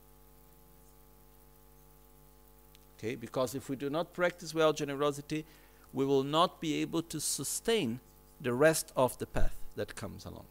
Okay, 2.99 3.15
because 3.15 3.55
if 3.55 3.69
we 3.69 3.77
do 3.77 3.91
not 3.91 4.15
practice 4.15 4.55
well 4.55 4.73
generosity, 4.73 5.45
we 5.93 6.07
will 6.07 6.23
not 6.23 6.63
be 6.63 6.81
able 6.81 7.03
to 7.03 7.21
sustain 7.21 8.01
the 8.41 8.55
rest 8.55 8.91
of 8.97 9.19
the 9.19 9.27
path 9.27 9.55
that 9.77 9.95
comes 9.95 10.25
along. 10.25 10.47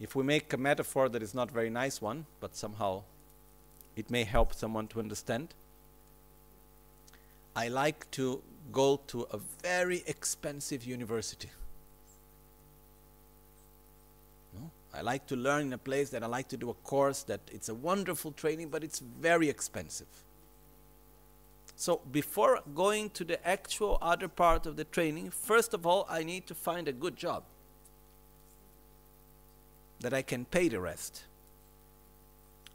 If 0.00 0.16
we 0.16 0.24
make 0.24 0.52
a 0.52 0.56
metaphor 0.56 1.08
that 1.08 1.22
is 1.22 1.32
not 1.32 1.52
very 1.52 1.70
nice 1.70 2.02
one, 2.02 2.26
but 2.40 2.56
somehow 2.56 3.04
it 3.94 4.10
may 4.10 4.24
help 4.24 4.54
someone 4.54 4.88
to 4.88 4.98
understand, 4.98 5.54
I 7.54 7.68
like 7.68 8.10
to 8.10 8.42
go 8.72 9.00
to 9.06 9.28
a 9.30 9.38
very 9.62 10.02
expensive 10.08 10.84
university. 10.84 11.50
No? 14.54 14.70
I 14.96 15.00
like 15.00 15.26
to 15.26 15.36
learn 15.36 15.62
in 15.62 15.72
a 15.72 15.78
place 15.78 16.10
that 16.10 16.22
I 16.22 16.26
like 16.26 16.48
to 16.48 16.56
do 16.56 16.70
a 16.70 16.74
course 16.74 17.24
that 17.24 17.40
it's 17.50 17.68
a 17.68 17.74
wonderful 17.74 18.30
training, 18.30 18.68
but 18.68 18.84
it's 18.84 19.00
very 19.00 19.48
expensive. 19.48 20.06
So 21.76 22.00
before 22.12 22.60
going 22.74 23.10
to 23.10 23.24
the 23.24 23.44
actual 23.46 23.98
other 24.00 24.28
part 24.28 24.66
of 24.66 24.76
the 24.76 24.84
training, 24.84 25.30
first 25.30 25.74
of 25.74 25.84
all, 25.84 26.06
I 26.08 26.22
need 26.22 26.46
to 26.46 26.54
find 26.54 26.86
a 26.86 26.92
good 26.92 27.16
job 27.16 27.42
that 30.00 30.14
I 30.14 30.22
can 30.22 30.44
pay 30.44 30.68
the 30.68 30.80
rest. 30.80 31.24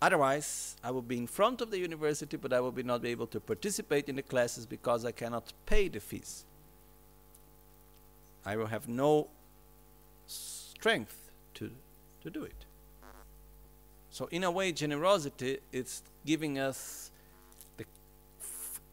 Otherwise, 0.01 0.75
I 0.83 0.91
will 0.91 1.01
be 1.01 1.17
in 1.17 1.27
front 1.27 1.61
of 1.61 1.71
the 1.71 1.79
university, 1.79 2.35
but 2.35 2.51
I 2.51 2.59
will 2.59 2.71
be 2.71 2.83
not 2.83 3.01
be 3.01 3.09
able 3.09 3.27
to 3.27 3.39
participate 3.39 4.09
in 4.09 4.17
the 4.17 4.21
classes 4.21 4.65
because 4.65 5.05
I 5.05 5.11
cannot 5.11 5.53
pay 5.65 5.87
the 5.87 5.99
fees. 5.99 6.43
I 8.45 8.57
will 8.57 8.67
have 8.67 8.87
no 8.87 9.29
strength 10.27 11.28
to, 12.23 12.29
do 12.29 12.43
it. 12.43 12.65
So, 14.11 14.27
in 14.31 14.43
a 14.43 14.51
way, 14.51 14.71
generosity 14.71 15.59
is 15.71 16.01
giving 16.25 16.57
us 16.57 17.11
the 17.77 17.85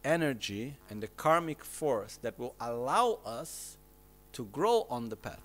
energy 0.03 0.75
and 0.89 1.01
the 1.01 1.07
karmic 1.07 1.63
force 1.63 2.17
that 2.21 2.37
will 2.37 2.55
allow 2.59 3.19
us 3.25 3.77
to 4.33 4.45
grow 4.45 4.85
on 4.89 5.09
the 5.09 5.15
path. 5.15 5.41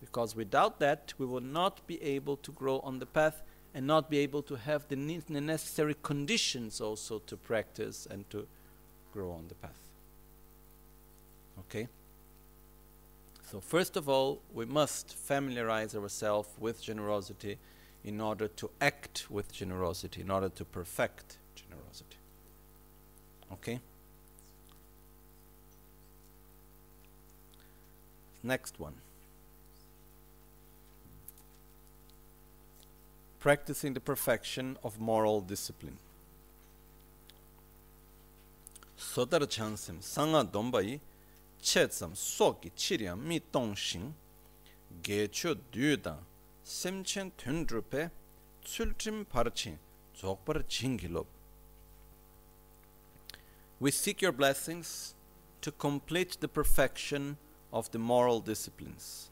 Because 0.00 0.34
without 0.34 0.78
that, 0.80 1.12
we 1.18 1.26
will 1.26 1.42
not 1.42 1.86
be 1.86 2.02
able 2.02 2.36
to 2.38 2.52
grow 2.52 2.78
on 2.80 2.98
the 2.98 3.06
path 3.06 3.42
and 3.74 3.86
not 3.86 4.10
be 4.10 4.18
able 4.18 4.42
to 4.42 4.54
have 4.56 4.88
the, 4.88 4.96
ne 4.96 5.20
the 5.28 5.40
necessary 5.40 5.94
conditions 6.02 6.80
also 6.80 7.18
to 7.20 7.36
practice 7.36 8.06
and 8.10 8.28
to 8.30 8.46
grow 9.12 9.30
on 9.32 9.46
the 9.48 9.54
path. 9.54 9.78
Okay? 11.60 11.88
So, 13.50 13.60
first 13.60 13.96
of 13.96 14.08
all, 14.08 14.40
we 14.54 14.64
must 14.64 15.14
familiarize 15.14 15.94
ourselves 15.94 16.48
with 16.58 16.80
generosity 16.82 17.58
in 18.04 18.20
order 18.20 18.48
to 18.48 18.70
act 18.80 19.26
with 19.28 19.52
generosity, 19.52 20.20
in 20.20 20.30
order 20.30 20.48
to 20.50 20.64
perfect 20.64 21.38
generosity. 21.54 22.16
Okay? 23.52 23.80
Next 28.42 28.78
one. 28.78 28.94
practicing 33.40 33.94
the 33.94 34.00
perfection 34.00 34.76
of 34.84 35.00
moral 35.00 35.40
discipline. 35.40 35.96
Sodar 38.98 39.40
chansim 39.46 40.02
sanga 40.02 40.44
dombai 40.44 41.00
soki 41.62 42.70
mi 43.16 43.40
semchen 46.64 47.30
parchin. 49.24 49.78
We 53.78 53.90
seek 53.90 54.20
your 54.20 54.32
blessings 54.32 55.14
to 55.62 55.72
complete 55.72 56.36
the 56.40 56.48
perfection 56.48 57.36
of 57.72 57.90
the 57.90 57.98
moral 57.98 58.40
disciplines, 58.40 59.30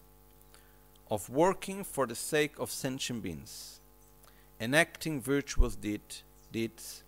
of 1.11 1.29
working 1.29 1.85
for 1.85 2.07
the 2.07 2.15
sake 2.15 2.59
of 2.59 2.71
sentient 2.71 3.23
beings 3.23 3.79
enacting 4.61 5.21
virtuous 5.21 5.77
deed, 5.77 6.01
deeds, 6.53 7.05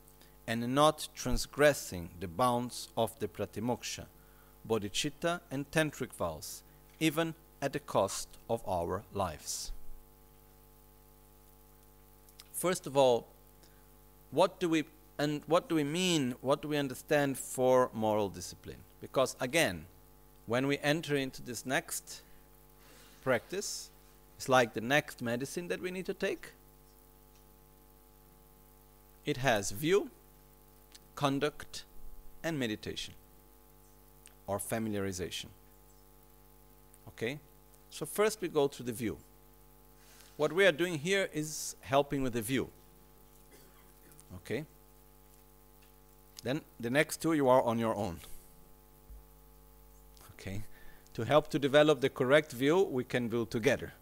and 0.47 0.75
not 0.75 1.09
transgressing 1.14 2.11
the 2.21 2.29
bounds 2.29 2.89
of 2.97 3.18
the 3.18 3.29
pratimoksha, 3.29 4.07
bodhicitta, 4.69 5.41
and 5.51 5.71
tantric 5.71 6.13
vows, 6.13 6.63
even 6.99 7.35
at 7.63 7.73
the 7.73 7.81
cost 7.81 8.29
of 8.49 8.63
our 8.67 9.03
lives. 9.13 9.73
First 12.53 12.87
of 12.87 12.97
all, 12.97 13.27
what 14.31 14.61
do 14.61 14.69
we 14.69 14.85
and 15.19 15.43
what 15.47 15.69
do 15.69 15.75
we 15.75 15.85
mean? 15.85 16.35
What 16.41 16.63
do 16.63 16.69
we 16.69 16.77
understand 16.77 17.37
for 17.37 17.91
moral 17.93 18.29
discipline? 18.29 18.83
Because 19.01 19.37
again, 19.41 19.85
when 20.47 20.67
we 20.67 20.79
enter 20.79 21.17
into 21.17 21.43
this 21.43 21.67
next 21.67 22.23
practice, 23.23 23.91
it's 24.37 24.49
like 24.49 24.73
the 24.73 24.81
next 24.81 25.21
medicine 25.21 25.69
that 25.69 25.81
we 25.81 25.91
need 25.91 26.07
to 26.07 26.15
take 26.15 26.53
it 29.27 29.37
has 29.37 29.71
view, 29.71 30.11
conduct, 31.15 31.85
and 32.43 32.59
meditation 32.59 33.15
or 34.51 34.59
familiarization. 34.59 35.47
Okay? 37.09 37.39
So 37.89 38.05
first 38.05 38.41
we 38.41 38.49
go 38.49 38.67
to 38.67 38.83
the 38.83 38.93
view. 38.93 39.17
What 40.37 40.53
we 40.53 40.67
are 40.67 40.73
doing 40.73 40.99
here 40.99 41.29
is 41.33 41.77
helping 41.83 42.25
with 42.25 42.33
the 42.33 42.43
view. 42.43 42.69
Okay? 44.39 44.65
Then 46.43 46.63
the 46.81 46.91
next 46.91 47.23
two 47.23 47.35
you 47.35 47.49
are 47.49 47.63
on 47.63 47.79
your 47.79 47.95
own. 47.95 48.19
Okay? 50.33 50.63
To 51.15 51.25
help 51.25 51.49
to 51.51 51.59
develop 51.61 52.01
the 52.01 52.09
correct 52.09 52.51
view, 52.51 52.83
we 52.83 53.05
can 53.05 53.29
build 53.29 53.53
together. 53.53 53.93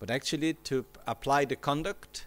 But 0.00 0.10
actually, 0.10 0.54
to 0.70 0.86
apply 1.06 1.44
the 1.44 1.56
conduct 1.56 2.26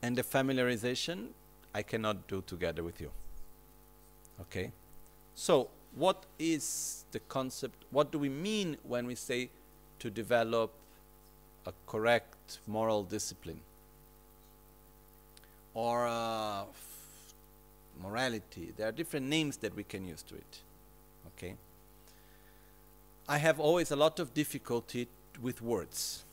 and 0.00 0.16
the 0.16 0.22
familiarization, 0.22 1.28
I 1.74 1.82
cannot 1.82 2.26
do 2.28 2.42
together 2.46 2.82
with 2.82 2.98
you. 2.98 3.10
Okay? 4.40 4.72
So, 5.34 5.68
what 5.94 6.24
is 6.38 7.04
the 7.12 7.20
concept? 7.20 7.84
What 7.90 8.12
do 8.12 8.18
we 8.18 8.28
mean 8.28 8.76
when 8.82 9.06
we 9.06 9.14
say 9.14 9.50
to 9.98 10.10
develop 10.10 10.72
a 11.66 11.72
correct 11.86 12.58
moral 12.66 13.02
discipline? 13.02 13.60
Or 15.74 16.06
uh, 16.06 16.64
morality? 18.02 18.72
There 18.76 18.88
are 18.88 18.92
different 18.92 19.26
names 19.26 19.56
that 19.58 19.74
we 19.74 19.84
can 19.84 20.06
use 20.06 20.22
to 20.24 20.34
it. 20.36 20.58
Okay? 21.28 21.54
I 23.28 23.38
have 23.38 23.60
always 23.60 23.90
a 23.90 23.96
lot 23.96 24.18
of 24.18 24.34
difficulty 24.34 25.08
with 25.40 25.62
words 25.62 26.24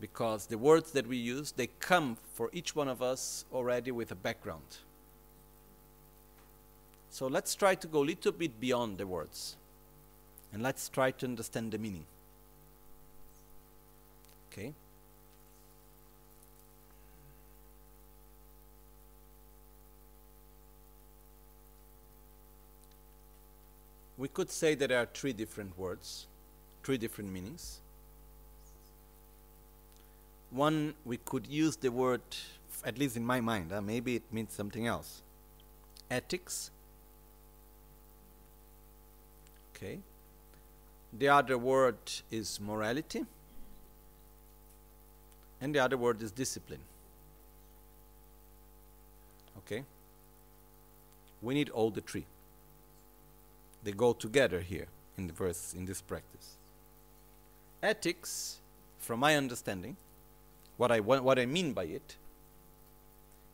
because 0.00 0.46
the 0.46 0.56
words 0.56 0.92
that 0.92 1.06
we 1.06 1.16
use 1.16 1.52
they 1.52 1.68
come 1.78 2.16
for 2.34 2.48
each 2.52 2.74
one 2.74 2.88
of 2.88 3.02
us 3.02 3.44
already 3.52 3.90
with 3.90 4.10
a 4.10 4.14
background 4.14 4.78
so 7.10 7.26
let's 7.26 7.54
try 7.54 7.74
to 7.74 7.86
go 7.86 8.00
a 8.00 8.06
little 8.06 8.32
bit 8.32 8.60
beyond 8.60 8.98
the 8.98 9.06
words. 9.06 9.56
And 10.52 10.62
let's 10.62 10.88
try 10.88 11.10
to 11.10 11.26
understand 11.26 11.72
the 11.72 11.78
meaning. 11.78 12.06
Okay? 14.52 14.72
We 24.16 24.28
could 24.28 24.50
say 24.50 24.74
that 24.74 24.88
there 24.88 24.98
are 24.98 25.06
three 25.06 25.32
different 25.32 25.78
words 25.78 26.26
three 26.82 26.98
different 26.98 27.30
meanings. 27.30 27.80
One 30.50 30.94
we 31.04 31.18
could 31.18 31.46
use 31.46 31.76
the 31.76 31.90
word 31.90 32.22
at 32.84 32.98
least 32.98 33.16
in 33.16 33.24
my 33.24 33.40
mind 33.40 33.72
uh, 33.72 33.80
maybe 33.80 34.16
it 34.16 34.22
means 34.32 34.52
something 34.52 34.86
else. 34.86 35.22
Ethics 36.10 36.70
okay. 39.80 39.98
The 41.12 41.28
other 41.28 41.58
word 41.58 41.96
is 42.30 42.60
morality. 42.60 43.24
And 45.60 45.74
the 45.74 45.80
other 45.80 45.96
word 45.96 46.22
is 46.22 46.30
discipline. 46.30 46.80
Okay. 49.58 49.84
We 51.42 51.54
need 51.54 51.70
all 51.70 51.90
the 51.90 52.00
three. 52.00 52.26
They 53.82 53.92
go 53.92 54.12
together 54.12 54.60
here 54.60 54.86
in 55.16 55.26
the 55.26 55.32
verse 55.32 55.74
in 55.76 55.86
this 55.86 56.00
practice. 56.00 56.56
Ethics 57.82 58.58
from 58.98 59.20
my 59.20 59.36
understanding 59.36 59.96
what 60.76 60.92
I 60.92 61.00
what 61.00 61.38
I 61.38 61.46
mean 61.46 61.72
by 61.72 61.84
it 61.84 62.16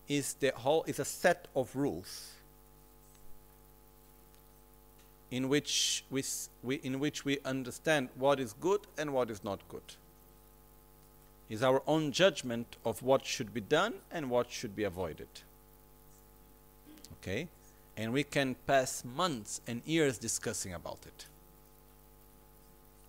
is 0.09 0.35
the 0.35 0.53
whole 0.55 0.85
is 0.87 0.99
a 0.99 1.05
set 1.05 1.49
of 1.55 1.74
rules 1.74 2.36
in 5.31 5.49
which 5.49 6.05
we, 6.11 6.22
we 6.62 6.77
in 6.77 7.01
which 7.01 7.24
we 7.24 7.39
understand 7.45 8.09
what 8.16 8.39
is 8.39 8.53
good 8.55 8.81
and 8.97 9.12
what 9.12 9.31
is 9.31 9.43
not 9.43 9.61
good. 9.68 9.95
Is 11.49 11.62
our 11.62 11.83
own 11.87 12.12
judgment 12.12 12.77
of 12.85 13.03
what 13.03 13.24
should 13.24 13.55
be 13.55 13.61
done 13.61 13.95
and 14.11 14.31
what 14.31 14.51
should 14.51 14.74
be 14.74 14.85
avoided. 14.85 15.29
Okay? 17.20 17.49
And 17.97 18.12
we 18.12 18.24
can 18.24 18.57
pass 18.66 19.05
months 19.05 19.61
and 19.66 19.81
years 19.85 20.18
discussing 20.18 20.74
about 20.74 20.99
it. 21.07 21.27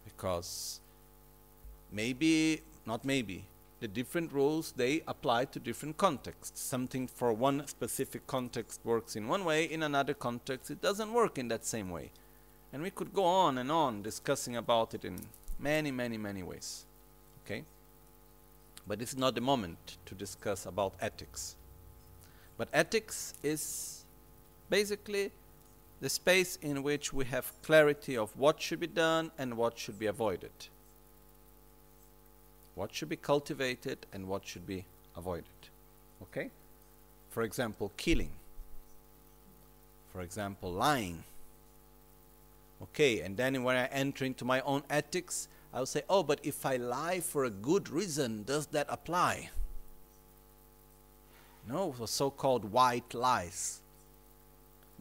Because 0.05 0.79
maybe 1.91 2.61
not 2.85 3.03
maybe 3.03 3.45
the 3.79 3.87
different 3.87 4.31
rules 4.33 4.71
they 4.71 5.03
apply 5.07 5.45
to 5.45 5.59
different 5.59 5.97
contexts. 5.97 6.61
Something 6.61 7.07
for 7.07 7.31
one 7.33 7.67
specific 7.67 8.25
context 8.27 8.81
works 8.83 9.15
in 9.15 9.27
one 9.27 9.45
way 9.45 9.65
in 9.65 9.83
another 9.83 10.13
context 10.13 10.71
it 10.71 10.81
doesn't 10.81 11.13
work 11.13 11.37
in 11.37 11.47
that 11.49 11.65
same 11.65 11.89
way. 11.89 12.11
And 12.73 12.81
we 12.81 12.89
could 12.89 13.13
go 13.13 13.23
on 13.23 13.57
and 13.57 13.71
on 13.71 14.01
discussing 14.01 14.55
about 14.55 14.93
it 14.93 15.05
in 15.05 15.19
many 15.59 15.91
many 15.91 16.17
many 16.17 16.43
ways 16.43 16.85
okay? 17.47 17.63
But 18.87 18.99
this 18.99 19.09
is 19.09 19.17
not 19.17 19.35
the 19.35 19.41
moment 19.41 19.97
to 20.05 20.15
discuss 20.15 20.65
about 20.65 20.93
ethics. 21.01 21.55
But 22.57 22.69
ethics 22.73 23.33
is 23.43 24.05
basically 24.69 25.31
the 26.01 26.09
space 26.09 26.57
in 26.61 26.83
which 26.83 27.13
we 27.13 27.25
have 27.25 27.51
clarity 27.63 28.17
of 28.17 28.35
what 28.37 28.61
should 28.61 28.79
be 28.79 28.87
done 28.87 29.31
and 29.37 29.57
what 29.57 29.77
should 29.77 29.97
be 29.97 30.05
avoided 30.05 30.51
what 32.77 32.93
should 32.93 33.09
be 33.09 33.15
cultivated 33.15 33.97
and 34.13 34.27
what 34.27 34.45
should 34.45 34.67
be 34.67 34.85
avoided. 35.17 35.61
Okay? 36.21 36.51
For 37.31 37.41
example, 37.41 37.91
killing. 37.97 38.29
For 40.13 40.21
example, 40.21 40.71
lying. 40.71 41.23
Okay, 42.83 43.21
and 43.21 43.35
then 43.35 43.63
when 43.63 43.75
I 43.75 43.85
enter 43.87 44.25
into 44.25 44.45
my 44.45 44.61
own 44.61 44.83
ethics, 44.91 45.47
I'll 45.73 45.87
say, 45.87 46.03
oh, 46.07 46.21
but 46.21 46.39
if 46.43 46.67
I 46.67 46.75
lie 46.75 47.19
for 47.19 47.45
a 47.45 47.49
good 47.49 47.89
reason, 47.89 48.43
does 48.43 48.67
that 48.67 48.85
apply? 48.89 49.49
No, 51.67 51.95
the 51.97 52.07
so 52.07 52.29
called 52.29 52.71
white 52.71 53.15
lies. 53.15 53.81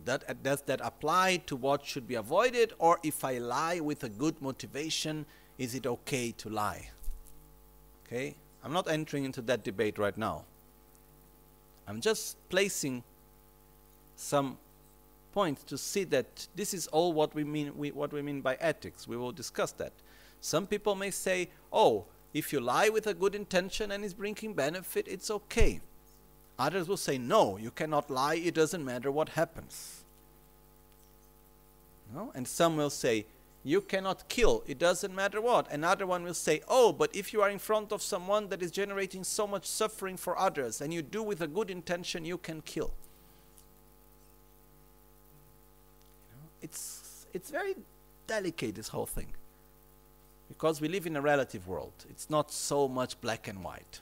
That, 0.07 0.24
uh, 0.29 0.35
does 0.43 0.62
that 0.62 0.81
apply 0.83 1.43
to 1.47 1.57
what 1.57 1.85
should 1.85 2.09
be 2.09 2.14
avoided, 2.14 2.72
or 2.79 2.99
if 3.03 3.22
I 3.22 3.37
lie 3.37 3.81
with 3.81 4.03
a 4.03 4.09
good 4.09 4.41
motivation, 4.41 5.27
is 5.59 5.74
it 5.74 5.87
okay 5.87 6.33
to 6.39 6.49
lie? 6.49 6.89
Okay? 8.07 8.34
I'm 8.64 8.72
not 8.72 8.88
entering 8.88 9.24
into 9.24 9.42
that 9.42 9.62
debate 9.62 9.98
right 9.98 10.16
now. 10.16 10.44
I'm 11.86 12.00
just 12.00 12.36
placing 12.48 13.04
some 14.16 14.59
points 15.32 15.62
to 15.64 15.78
see 15.78 16.04
that 16.04 16.48
this 16.57 16.72
is 16.72 16.86
all 16.88 17.12
what 17.12 17.34
we 17.34 17.44
mean 17.44 17.76
we, 17.76 17.90
what 17.90 18.12
we 18.12 18.22
mean 18.22 18.40
by 18.40 18.57
ethics. 18.61 19.07
We 19.07 19.16
will 19.16 19.32
discuss 19.32 19.72
that. 19.72 19.92
Some 20.40 20.66
people 20.66 20.94
may 20.94 21.11
say, 21.11 21.50
"Oh, 21.72 22.07
if 22.32 22.52
you 22.52 22.61
lie 22.61 22.88
with 22.88 23.07
a 23.07 23.14
good 23.14 23.34
intention 23.34 23.92
and 23.92 24.04
is 24.04 24.14
bringing 24.14 24.54
benefit, 24.54 25.07
it's 25.07 25.30
okay." 25.30 25.80
Others 26.59 26.88
will 26.88 26.96
say, 26.96 27.18
"No, 27.18 27.59
you 27.59 27.70
cannot 27.70 28.11
lie. 28.11 28.36
It 28.36 28.54
doesn't 28.54 28.84
matter 28.84 29.11
what 29.11 29.30
happens." 29.30 30.04
No? 32.14 32.32
And 32.34 32.46
some 32.48 32.76
will 32.76 32.90
say, 32.90 33.26
you 33.67 33.81
cannot 33.81 34.29
kill. 34.29 34.62
It 34.69 34.79
doesn't 34.79 35.12
matter 35.12 35.41
what. 35.41 35.71
Another 35.73 36.07
one 36.07 36.23
will 36.23 36.35
say 36.35 36.62
oh 36.69 36.93
but 36.93 37.14
if 37.14 37.33
you 37.33 37.43
are 37.43 37.51
in 37.51 37.59
front 37.59 37.91
of 37.93 38.01
someone 38.01 38.49
that 38.49 38.62
is 38.62 38.71
generating 38.71 39.25
so 39.25 39.47
much 39.47 39.67
suffering 39.67 40.17
for 40.17 40.39
others 40.39 40.81
and 40.81 40.95
you 40.95 41.03
do 41.03 41.23
with 41.23 41.41
a 41.41 41.49
good 41.49 41.69
intention 41.69 42.25
you 42.25 42.39
can 42.39 42.61
kill. 42.62 42.95
It's 46.62 47.27
it's 47.35 47.51
very 47.51 47.75
delicate 48.29 48.77
this 48.77 48.89
whole 48.89 49.07
thing. 49.07 49.33
Because 50.49 50.81
we 50.81 50.87
live 50.87 51.07
in 51.07 51.17
a 51.17 51.21
relative 51.21 51.67
world. 51.67 52.05
It's 52.09 52.31
not 52.31 52.53
so 52.53 52.87
much 52.87 53.21
black 53.21 53.49
and 53.49 53.64
white. 53.64 54.01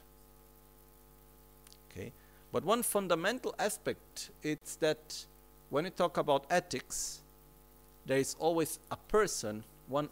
Okay? 1.89 2.11
But 2.51 2.63
one 2.63 2.83
fundamental 2.83 3.55
aspect 3.57 4.29
is 4.43 4.77
that 4.79 5.25
when 5.71 5.85
we 5.85 5.89
talk 5.89 6.17
about 6.17 6.45
ethics 6.51 7.23
there 8.05 8.17
is 8.17 8.35
always 8.39 8.79
a 8.91 8.97
person, 8.97 9.63
one, 9.87 10.09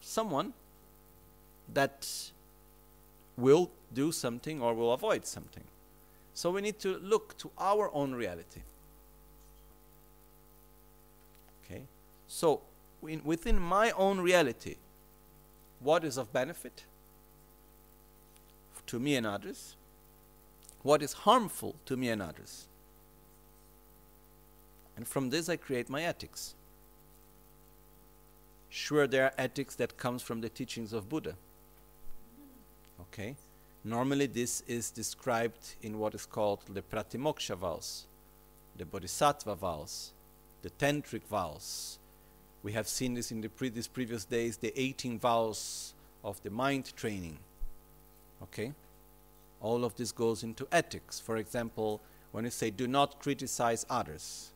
someone 0.00 0.52
that 1.72 2.08
will 3.36 3.70
do 3.94 4.12
something 4.12 4.60
or 4.60 4.74
will 4.74 4.92
avoid 4.92 5.26
something. 5.26 5.64
So 6.34 6.50
we 6.50 6.60
need 6.60 6.78
to 6.80 6.98
look 6.98 7.36
to 7.38 7.50
our 7.58 7.92
own 7.94 8.14
reality. 8.14 8.62
Okay? 11.64 11.82
So, 12.28 12.62
in, 13.06 13.22
within 13.24 13.58
my 13.58 13.90
own 13.92 14.20
reality, 14.20 14.76
what 15.80 16.04
is 16.04 16.16
of 16.16 16.32
benefit 16.32 16.84
to 18.86 18.98
me 18.98 19.16
and 19.16 19.26
others? 19.26 19.76
What 20.82 21.02
is 21.02 21.12
harmful 21.12 21.76
to 21.86 21.96
me 21.96 22.08
and 22.08 22.22
others? 22.22 22.66
And 24.96 25.06
from 25.06 25.30
this 25.30 25.48
I 25.48 25.56
create 25.56 25.88
my 25.88 26.02
ethics. 26.02 26.54
Sure, 28.70 29.08
there 29.08 29.24
are 29.24 29.32
ethics 29.36 29.74
that 29.74 29.98
comes 29.98 30.22
from 30.22 30.40
the 30.40 30.48
teachings 30.48 30.92
of 30.92 31.08
Buddha. 31.08 31.34
Okay? 33.00 33.34
Normally 33.82 34.26
this 34.26 34.62
is 34.68 34.92
described 34.92 35.74
in 35.82 35.98
what 35.98 36.14
is 36.14 36.24
called 36.24 36.60
the 36.72 36.80
Pratimoksha 36.80 37.56
vows, 37.56 38.06
the 38.76 38.84
Bodhisattva 38.84 39.56
vows, 39.56 40.12
the 40.62 40.70
Tantric 40.70 41.24
vows. 41.24 41.98
We 42.62 42.72
have 42.72 42.86
seen 42.86 43.14
this 43.14 43.32
in 43.32 43.40
the 43.40 43.48
pre- 43.48 43.70
these 43.70 43.88
previous 43.88 44.24
days, 44.24 44.56
the 44.56 44.72
18 44.80 45.18
vows 45.18 45.94
of 46.22 46.40
the 46.42 46.50
mind 46.50 46.94
training. 46.94 47.38
Okay? 48.42 48.72
All 49.60 49.84
of 49.84 49.96
this 49.96 50.12
goes 50.12 50.44
into 50.44 50.68
ethics. 50.70 51.18
For 51.18 51.38
example, 51.38 52.00
when 52.30 52.44
you 52.44 52.50
say 52.50 52.70
do 52.70 52.86
not 52.86 53.18
criticize 53.18 53.84
others, 53.90 54.52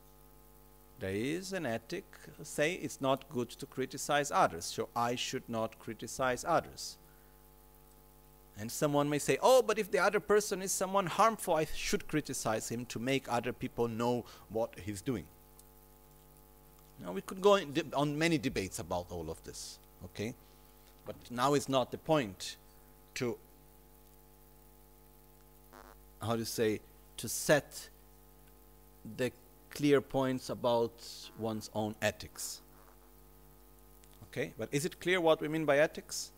there 1.04 1.14
is 1.14 1.52
an 1.52 1.66
ethic 1.66 2.04
say 2.42 2.74
it's 2.74 3.00
not 3.00 3.28
good 3.28 3.50
to 3.50 3.66
criticize 3.66 4.30
others 4.42 4.64
so 4.64 4.88
i 4.96 5.14
should 5.14 5.48
not 5.48 5.78
criticize 5.86 6.44
others 6.58 6.96
And 8.56 8.70
someone 8.70 9.10
may 9.10 9.18
say, 9.18 9.36
oh, 9.42 9.62
but 9.62 9.78
if 9.78 9.90
the 9.90 9.98
other 9.98 10.20
person 10.20 10.62
is 10.62 10.70
someone 10.72 11.06
harmful, 11.06 11.54
I 11.54 11.66
should 11.74 12.06
criticize 12.06 12.68
him 12.68 12.86
to 12.86 12.98
make 12.98 13.24
other 13.28 13.52
people 13.52 13.88
know 13.88 14.24
what 14.48 14.70
he's 14.78 15.02
doing. 15.02 15.24
Now, 17.04 17.12
we 17.12 17.20
could 17.20 17.40
go 17.40 17.58
on 17.94 18.16
many 18.16 18.38
debates 18.38 18.78
about 18.78 19.06
all 19.10 19.28
of 19.28 19.42
this, 19.42 19.78
okay? 20.04 20.34
But 21.04 21.16
now 21.30 21.54
is 21.54 21.68
not 21.68 21.90
the 21.90 21.98
point 21.98 22.56
to, 23.14 23.36
how 26.22 26.36
to 26.36 26.44
say, 26.44 26.80
to 27.16 27.28
set 27.28 27.88
the 29.16 29.32
clear 29.74 30.00
points 30.00 30.50
about 30.50 30.92
one's 31.38 31.70
own 31.74 31.94
ethics. 32.00 32.60
Okay, 34.24 34.52
but 34.58 34.68
is 34.72 34.84
it 34.84 35.00
clear 35.00 35.20
what 35.20 35.40
we 35.40 35.48
mean 35.48 35.64
by 35.64 35.78
ethics? 35.78 36.32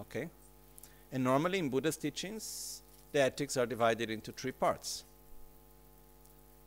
Okay. 0.00 0.28
And 1.12 1.24
normally 1.24 1.58
in 1.58 1.68
Buddha's 1.68 1.96
teachings, 1.96 2.82
the 3.12 3.20
ethics 3.20 3.56
are 3.56 3.66
divided 3.66 4.10
into 4.10 4.32
three 4.32 4.52
parts. 4.52 5.04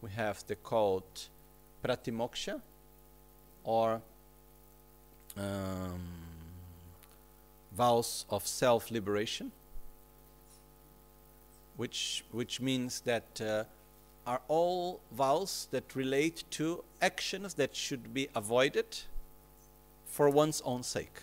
We 0.02 0.12
have 0.12 0.46
the 0.48 0.56
called 0.56 1.30
pratimoksha, 1.84 2.62
or 3.64 4.02
um, 5.38 6.00
vows 7.76 8.26
of 8.30 8.46
self-liberation, 8.46 9.52
which 11.76 12.24
which 12.32 12.62
means 12.62 13.02
that 13.02 13.42
uh, 13.42 13.64
are 14.26 14.42
all 14.48 15.00
vows 15.12 15.68
that 15.72 15.96
relate 15.96 16.44
to 16.52 16.84
actions 17.02 17.54
that 17.56 17.76
should 17.76 18.14
be 18.14 18.28
avoided 18.36 19.00
for 20.06 20.30
one's 20.30 20.62
own 20.66 20.84
sake. 20.84 21.22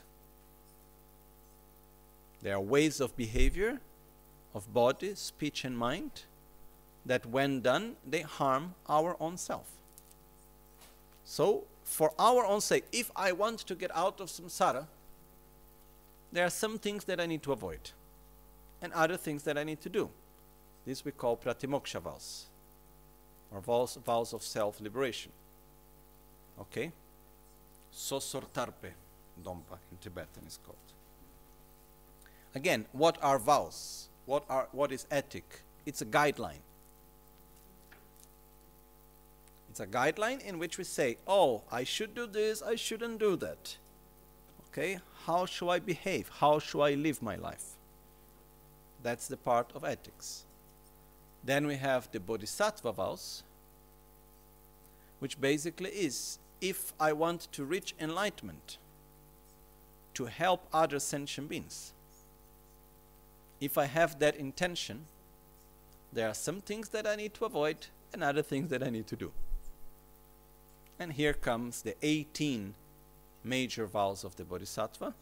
There 2.43 2.55
are 2.55 2.61
ways 2.61 3.01
of 3.01 3.17
behavior, 3.17 3.81
of 4.55 4.73
body, 4.73 5.15
speech, 5.15 5.65
and 5.65 5.77
mind 5.79 6.23
that, 7.07 7.25
when 7.27 7.61
done, 7.61 7.97
they 8.09 8.21
harm 8.21 8.75
our 8.89 9.17
own 9.19 9.37
self. 9.37 9.71
So, 11.25 11.65
for 11.85 12.13
our 12.19 12.45
own 12.45 12.61
sake, 12.61 12.85
if 12.93 13.11
I 13.17 13.33
want 13.33 13.61
to 13.61 13.75
get 13.75 13.95
out 13.97 14.21
of 14.21 14.29
samsara, 14.29 14.87
there 16.31 16.47
are 16.47 16.51
some 16.51 16.79
things 16.79 17.05
that 17.05 17.21
I 17.21 17.27
need 17.27 17.43
to 17.43 17.53
avoid, 17.53 17.91
and 18.81 18.93
other 18.93 19.17
things 19.17 19.43
that 19.45 19.59
I 19.59 19.65
need 19.65 19.81
to 19.83 19.89
do. 19.89 20.11
This 20.85 21.05
we 21.05 21.13
call 21.13 21.37
pratimoksha 21.37 22.01
vows, 22.01 22.47
or 23.53 23.61
vows, 23.61 23.99
vows 24.05 24.33
of 24.33 24.43
self 24.43 24.81
liberation. 24.81 25.33
Okay? 26.61 26.93
Sosortarpe, 27.95 28.93
Dompa 29.43 29.79
in 29.91 29.99
Tibetan 30.01 30.45
is 30.47 30.59
called. 30.65 30.77
Again, 32.55 32.87
what 32.93 33.19
are 33.23 33.39
vows? 33.39 34.09
What, 34.27 34.45
are, 34.49 34.69
what 34.73 34.93
is 34.93 35.07
ethic? 35.11 35.63
It's 35.85 36.01
a 36.01 36.07
guideline. 36.07 36.63
It's 39.71 39.81
a 39.81 39.87
guideline 39.87 40.45
in 40.45 40.59
which 40.59 40.77
we 40.77 40.85
say, 40.85 41.17
oh, 41.27 41.63
I 41.71 41.85
should 41.85 42.15
do 42.15 42.27
this, 42.27 42.63
I 42.63 42.75
shouldn't 42.75 43.19
do 43.19 43.37
that. 43.37 43.79
Okay, 44.69 44.99
how 45.25 45.47
should 45.47 45.71
I 45.71 45.79
behave? 45.79 46.31
How 46.41 46.59
should 46.59 46.83
I 46.83 46.95
live 46.95 47.23
my 47.23 47.37
life? 47.37 47.65
That's 49.03 49.29
the 49.29 49.37
part 49.37 49.71
of 49.75 49.85
ethics. 49.85 50.45
Then 51.45 51.67
we 51.67 51.77
have 51.77 52.11
the 52.13 52.21
bodhisattva 52.21 52.93
vows, 52.93 53.43
which 55.19 55.41
basically 55.41 55.91
is 55.91 56.39
if 56.61 56.93
I 57.01 57.13
want 57.13 57.49
to 57.53 57.65
reach 57.65 57.95
enlightenment, 58.01 58.79
to 60.15 60.27
help 60.27 60.67
other 60.73 60.99
sentient 60.99 61.49
beings, 61.49 61.93
if 63.61 63.79
I 63.79 63.87
have 63.87 64.19
that 64.19 64.37
intention, 64.37 65.07
there 66.13 66.29
are 66.29 66.35
some 66.35 66.61
things 66.61 66.91
that 66.91 67.07
I 67.07 67.17
need 67.17 67.35
to 67.35 67.45
avoid 67.45 67.87
and 68.13 68.23
other 68.23 68.43
things 68.43 68.69
that 68.71 68.83
I 68.83 68.91
need 68.91 69.07
to 69.09 69.17
do. 69.17 69.33
And 70.99 71.13
here 71.13 71.33
comes 71.33 71.83
the 71.83 71.97
18 72.03 72.75
major 73.43 73.87
vows 73.87 74.23
of 74.23 74.37
the 74.37 74.45
Bodhisattva 74.45 75.15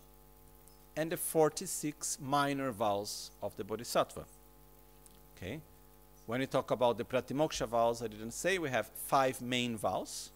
and 0.96 1.12
the 1.12 1.16
46 1.16 2.18
minor 2.20 2.72
vows 2.72 3.30
of 3.42 3.56
the 3.56 3.64
Bodhisattva. 3.64 4.24
Okay? 5.36 5.60
When 6.26 6.40
we 6.40 6.46
talk 6.46 6.70
about 6.70 6.98
the 6.98 7.04
Pratimoksha 7.04 7.66
vows, 7.66 8.02
I 8.02 8.08
didn't 8.08 8.32
say 8.32 8.58
we 8.58 8.70
have 8.70 8.86
five 9.06 9.40
main 9.40 9.76
vows. 9.76 10.30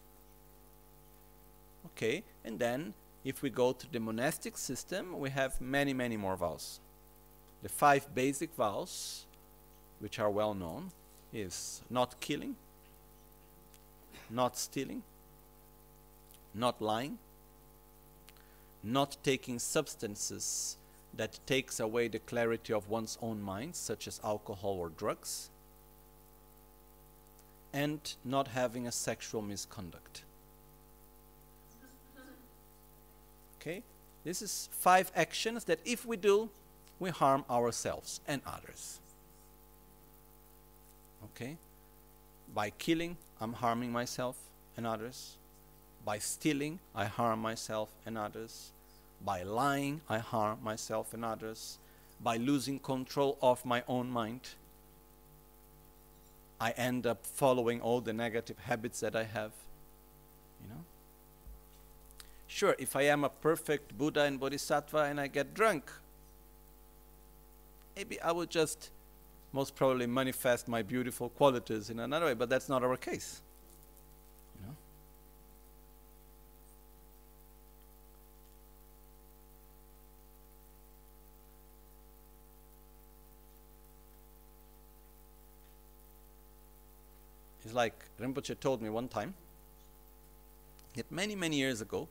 Okay? 1.87 2.23
And 2.43 2.59
then 2.59 2.93
if 3.23 3.41
we 3.41 3.49
go 3.49 3.71
to 3.71 3.91
the 3.91 3.99
monastic 3.99 4.57
system, 4.57 5.19
we 5.19 5.29
have 5.29 5.59
many, 5.61 5.93
many 5.93 6.17
more 6.17 6.35
vows. 6.35 6.79
The 7.63 7.69
five 7.69 8.13
basic 8.13 8.53
vows, 8.55 9.25
which 9.99 10.19
are 10.19 10.29
well 10.29 10.53
known, 10.53 10.91
is 11.33 11.81
not 11.89 12.19
killing, 12.19 12.55
not 14.29 14.57
stealing, 14.57 15.01
not 16.53 16.81
lying, 16.81 17.17
not 18.83 19.17
taking 19.23 19.57
substances 19.57 20.77
that 21.13 21.39
takes 21.47 21.79
away 21.79 22.07
the 22.07 22.19
clarity 22.19 22.73
of 22.73 22.89
one's 22.89 23.17
own 23.21 23.41
mind, 23.41 23.75
such 23.75 24.07
as 24.07 24.19
alcohol 24.23 24.73
or 24.73 24.89
drugs, 24.89 25.49
and 27.75 28.15
not 28.23 28.47
having 28.47 28.87
a 28.87 28.91
sexual 28.91 29.41
misconduct. 29.41 30.23
Okay? 33.59 33.83
This 34.23 34.41
is 34.41 34.69
five 34.71 35.11
actions 35.13 35.65
that 35.65 35.79
if 35.83 36.05
we 36.05 36.15
do, 36.15 36.49
we 36.99 37.09
harm 37.09 37.43
ourselves 37.49 38.21
and 38.25 38.41
others. 38.47 39.01
Okay? 41.25 41.57
By 42.53 42.69
killing, 42.69 43.17
I'm 43.41 43.51
harming 43.51 43.91
myself 43.91 44.37
and 44.77 44.87
others. 44.87 45.35
By 46.05 46.19
stealing, 46.19 46.79
I 46.95 47.05
harm 47.05 47.41
myself 47.41 47.89
and 48.05 48.17
others. 48.17 48.71
By 49.19 49.43
lying, 49.43 49.99
I 50.07 50.19
harm 50.19 50.59
myself 50.63 51.13
and 51.13 51.25
others. 51.25 51.77
By 52.23 52.37
losing 52.37 52.79
control 52.79 53.37
of 53.41 53.65
my 53.65 53.83
own 53.85 54.09
mind, 54.09 54.41
I 56.65 56.71
end 56.71 57.05
up 57.05 57.23
following 57.23 57.79
all 57.79 58.01
the 58.01 58.11
negative 58.11 58.57
habits 58.57 58.99
that 59.01 59.15
I 59.15 59.23
have. 59.23 59.51
You 60.63 60.69
know? 60.73 60.83
Sure, 62.47 62.75
if 62.79 62.95
I 62.95 63.03
am 63.03 63.23
a 63.23 63.29
perfect 63.29 63.95
Buddha 63.95 64.23
and 64.23 64.39
Bodhisattva 64.39 65.03
and 65.03 65.21
I 65.21 65.27
get 65.27 65.53
drunk, 65.53 65.91
maybe 67.95 68.19
I 68.19 68.31
will 68.31 68.47
just 68.47 68.89
most 69.53 69.75
probably 69.75 70.07
manifest 70.07 70.67
my 70.67 70.81
beautiful 70.81 71.29
qualities 71.29 71.91
in 71.91 71.99
another 71.99 72.25
way, 72.25 72.33
but 72.33 72.49
that's 72.49 72.67
not 72.67 72.83
our 72.83 72.97
case. 72.97 73.43
Like 87.75 87.93
Rinpoche 88.19 88.59
told 88.59 88.81
me 88.81 88.89
one 88.89 89.07
time 89.07 89.35
that 90.95 91.11
many, 91.11 91.35
many 91.35 91.57
years 91.57 91.81
ago, 91.81 92.07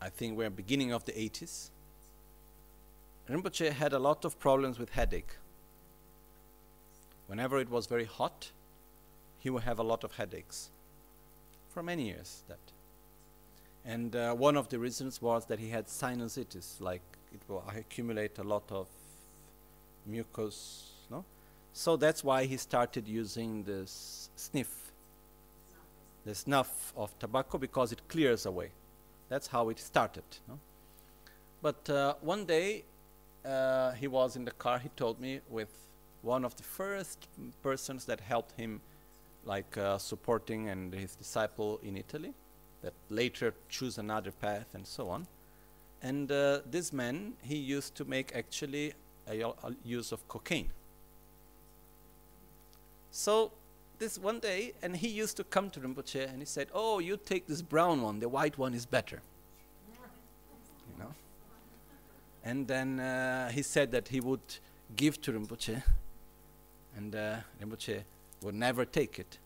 I 0.00 0.08
think 0.08 0.38
we're 0.38 0.50
beginning 0.50 0.92
of 0.92 1.04
the 1.04 1.12
80s, 1.12 1.70
Rinpoche 3.28 3.72
had 3.72 3.92
a 3.92 3.98
lot 3.98 4.24
of 4.24 4.38
problems 4.38 4.78
with 4.78 4.90
headache. 4.90 5.36
Whenever 7.26 7.58
it 7.58 7.68
was 7.68 7.86
very 7.86 8.04
hot, 8.04 8.52
he 9.40 9.50
would 9.50 9.64
have 9.64 9.80
a 9.80 9.82
lot 9.82 10.04
of 10.04 10.12
headaches. 10.12 10.70
For 11.70 11.82
many 11.82 12.06
years, 12.06 12.44
that. 12.48 12.58
And 13.84 14.14
uh, 14.14 14.34
one 14.34 14.56
of 14.56 14.68
the 14.68 14.78
reasons 14.78 15.20
was 15.20 15.46
that 15.46 15.58
he 15.58 15.70
had 15.70 15.86
sinusitis, 15.86 16.80
like 16.80 17.02
it 17.32 17.40
will 17.48 17.64
accumulate 17.76 18.38
a 18.38 18.44
lot 18.44 18.64
of 18.70 18.86
mucus? 20.06 20.95
So 21.76 21.98
that's 21.98 22.24
why 22.24 22.46
he 22.46 22.56
started 22.56 23.06
using 23.06 23.62
this 23.62 24.30
sniff, 24.34 24.92
the 26.24 26.34
snuff 26.34 26.94
of 26.96 27.16
tobacco, 27.18 27.58
because 27.58 27.92
it 27.92 28.00
clears 28.08 28.46
away. 28.46 28.70
That's 29.28 29.46
how 29.48 29.68
it 29.68 29.78
started. 29.78 30.24
No? 30.48 30.58
But 31.60 31.90
uh, 31.90 32.14
one 32.22 32.46
day 32.46 32.84
uh, 33.44 33.92
he 33.92 34.08
was 34.08 34.36
in 34.36 34.46
the 34.46 34.52
car, 34.52 34.78
he 34.78 34.88
told 34.96 35.20
me, 35.20 35.40
with 35.50 35.68
one 36.22 36.46
of 36.46 36.56
the 36.56 36.62
first 36.62 37.28
persons 37.62 38.06
that 38.06 38.20
helped 38.20 38.58
him, 38.58 38.80
like 39.44 39.76
uh, 39.76 39.98
supporting 39.98 40.70
and 40.70 40.94
his 40.94 41.14
disciple 41.14 41.78
in 41.82 41.98
Italy, 41.98 42.32
that 42.80 42.94
later 43.10 43.52
choose 43.68 43.98
another 43.98 44.30
path 44.30 44.68
and 44.72 44.86
so 44.86 45.10
on. 45.10 45.26
And 46.00 46.32
uh, 46.32 46.60
this 46.70 46.90
man, 46.90 47.34
he 47.42 47.56
used 47.56 47.94
to 47.96 48.06
make 48.06 48.34
actually 48.34 48.94
a, 49.28 49.42
a 49.42 49.54
use 49.84 50.10
of 50.10 50.26
cocaine. 50.26 50.70
So 53.16 53.50
this 53.98 54.18
one 54.18 54.40
day, 54.40 54.74
and 54.82 54.94
he 54.94 55.08
used 55.08 55.38
to 55.38 55.44
come 55.44 55.70
to 55.70 55.80
Rinpoche 55.80 56.28
and 56.28 56.38
he 56.38 56.44
said, 56.44 56.68
Oh, 56.74 56.98
you 56.98 57.16
take 57.16 57.46
this 57.46 57.62
brown 57.62 58.02
one, 58.02 58.20
the 58.20 58.28
white 58.28 58.58
one 58.58 58.74
is 58.74 58.84
better. 58.84 59.22
You 59.88 61.02
know. 61.02 61.14
And 62.44 62.68
then 62.68 63.00
uh, 63.00 63.48
he 63.48 63.62
said 63.62 63.90
that 63.92 64.08
he 64.08 64.20
would 64.20 64.58
give 64.96 65.18
to 65.22 65.32
Rinpoche, 65.32 65.82
and 66.94 67.16
uh, 67.16 67.36
Rinpoche 67.58 68.02
would 68.42 68.54
never 68.54 68.84
take 68.84 69.18
it. 69.18 69.38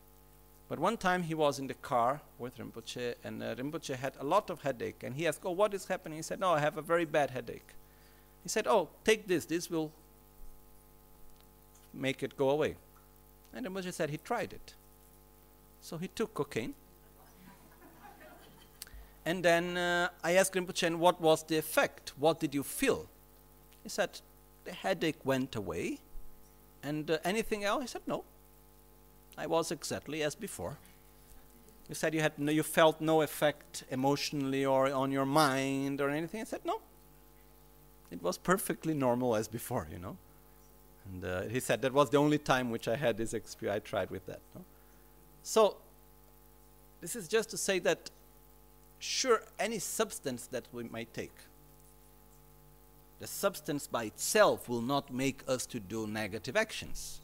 But 0.67 0.77
one 0.77 0.97
time 0.97 1.23
he 1.23 1.33
was 1.33 1.57
in 1.57 1.67
the 1.67 1.75
car 1.75 2.19
with 2.39 2.57
Rinpoche, 2.57 3.15
and 3.23 3.41
uh, 3.41 3.55
Rinpoche 3.55 3.95
had 3.95 4.15
a 4.19 4.25
lot 4.25 4.49
of 4.49 4.63
headache, 4.63 5.01
and 5.01 5.15
he 5.15 5.25
asked, 5.25 5.43
"Oh, 5.45 5.51
what 5.51 5.73
is 5.73 5.85
happening?" 5.85 6.17
He 6.17 6.23
said, 6.23 6.41
"No, 6.41 6.49
I 6.51 6.59
have 6.59 6.77
a 6.77 6.81
very 6.81 7.05
bad 7.05 7.31
headache." 7.31 7.69
He 8.43 8.49
said, 8.49 8.67
"Oh, 8.67 8.89
take 9.05 9.27
this. 9.27 9.45
This 9.45 9.69
will 9.69 9.93
make 11.93 12.21
it 12.21 12.35
go 12.35 12.49
away." 12.49 12.75
And 13.53 13.65
the 13.65 13.69
Rinpoche 13.69 13.93
said 13.93 14.09
he 14.09 14.17
tried 14.17 14.53
it. 14.53 14.73
So 15.81 15.97
he 15.97 16.07
took 16.07 16.33
cocaine. 16.33 16.73
and 19.25 19.43
then 19.43 19.77
uh, 19.77 20.09
I 20.23 20.33
asked 20.33 20.53
Rinpoche, 20.53 20.95
what 20.95 21.19
was 21.19 21.43
the 21.43 21.57
effect? 21.57 22.13
What 22.17 22.39
did 22.39 22.53
you 22.53 22.63
feel?" 22.63 23.07
He 23.83 23.89
said, 23.89 24.21
"The 24.63 24.71
headache 24.71 25.25
went 25.25 25.55
away." 25.55 25.99
And 26.83 27.11
uh, 27.11 27.17
anything 27.23 27.63
else? 27.63 27.81
He 27.81 27.87
said, 27.87 28.01
"No." 28.07 28.23
I 29.37 29.47
was 29.47 29.71
exactly 29.71 30.23
as 30.23 30.35
before. 30.35 30.77
You 31.89 31.95
said 31.95 32.13
you 32.13 32.21
had 32.21 32.37
no, 32.37 32.51
you 32.51 32.63
felt 32.63 33.01
no 33.01 33.21
effect 33.21 33.83
emotionally 33.89 34.65
or 34.65 34.91
on 34.91 35.11
your 35.11 35.25
mind 35.25 35.99
or 35.99 36.09
anything. 36.09 36.41
I 36.41 36.45
said 36.45 36.61
no. 36.63 36.79
It 38.11 38.21
was 38.21 38.37
perfectly 38.37 38.93
normal 38.93 39.35
as 39.35 39.47
before, 39.47 39.87
you 39.91 39.99
know. 39.99 40.17
And 41.05 41.25
uh, 41.25 41.41
he 41.43 41.59
said 41.59 41.81
that 41.81 41.93
was 41.93 42.09
the 42.09 42.17
only 42.17 42.37
time 42.37 42.69
which 42.69 42.87
I 42.87 42.95
had 42.95 43.17
this 43.17 43.33
experience. 43.33 43.77
I 43.77 43.89
tried 43.89 44.09
with 44.09 44.25
that. 44.27 44.39
No? 44.55 44.63
So 45.43 45.77
this 47.01 47.15
is 47.15 47.27
just 47.27 47.49
to 47.49 47.57
say 47.57 47.79
that 47.79 48.09
sure 48.99 49.41
any 49.59 49.79
substance 49.79 50.47
that 50.47 50.65
we 50.71 50.83
might 50.83 51.13
take 51.13 51.33
the 53.19 53.27
substance 53.27 53.87
by 53.87 54.05
itself 54.05 54.67
will 54.67 54.81
not 54.81 55.13
make 55.13 55.41
us 55.47 55.65
to 55.67 55.79
do 55.79 56.07
negative 56.07 56.55
actions 56.55 57.21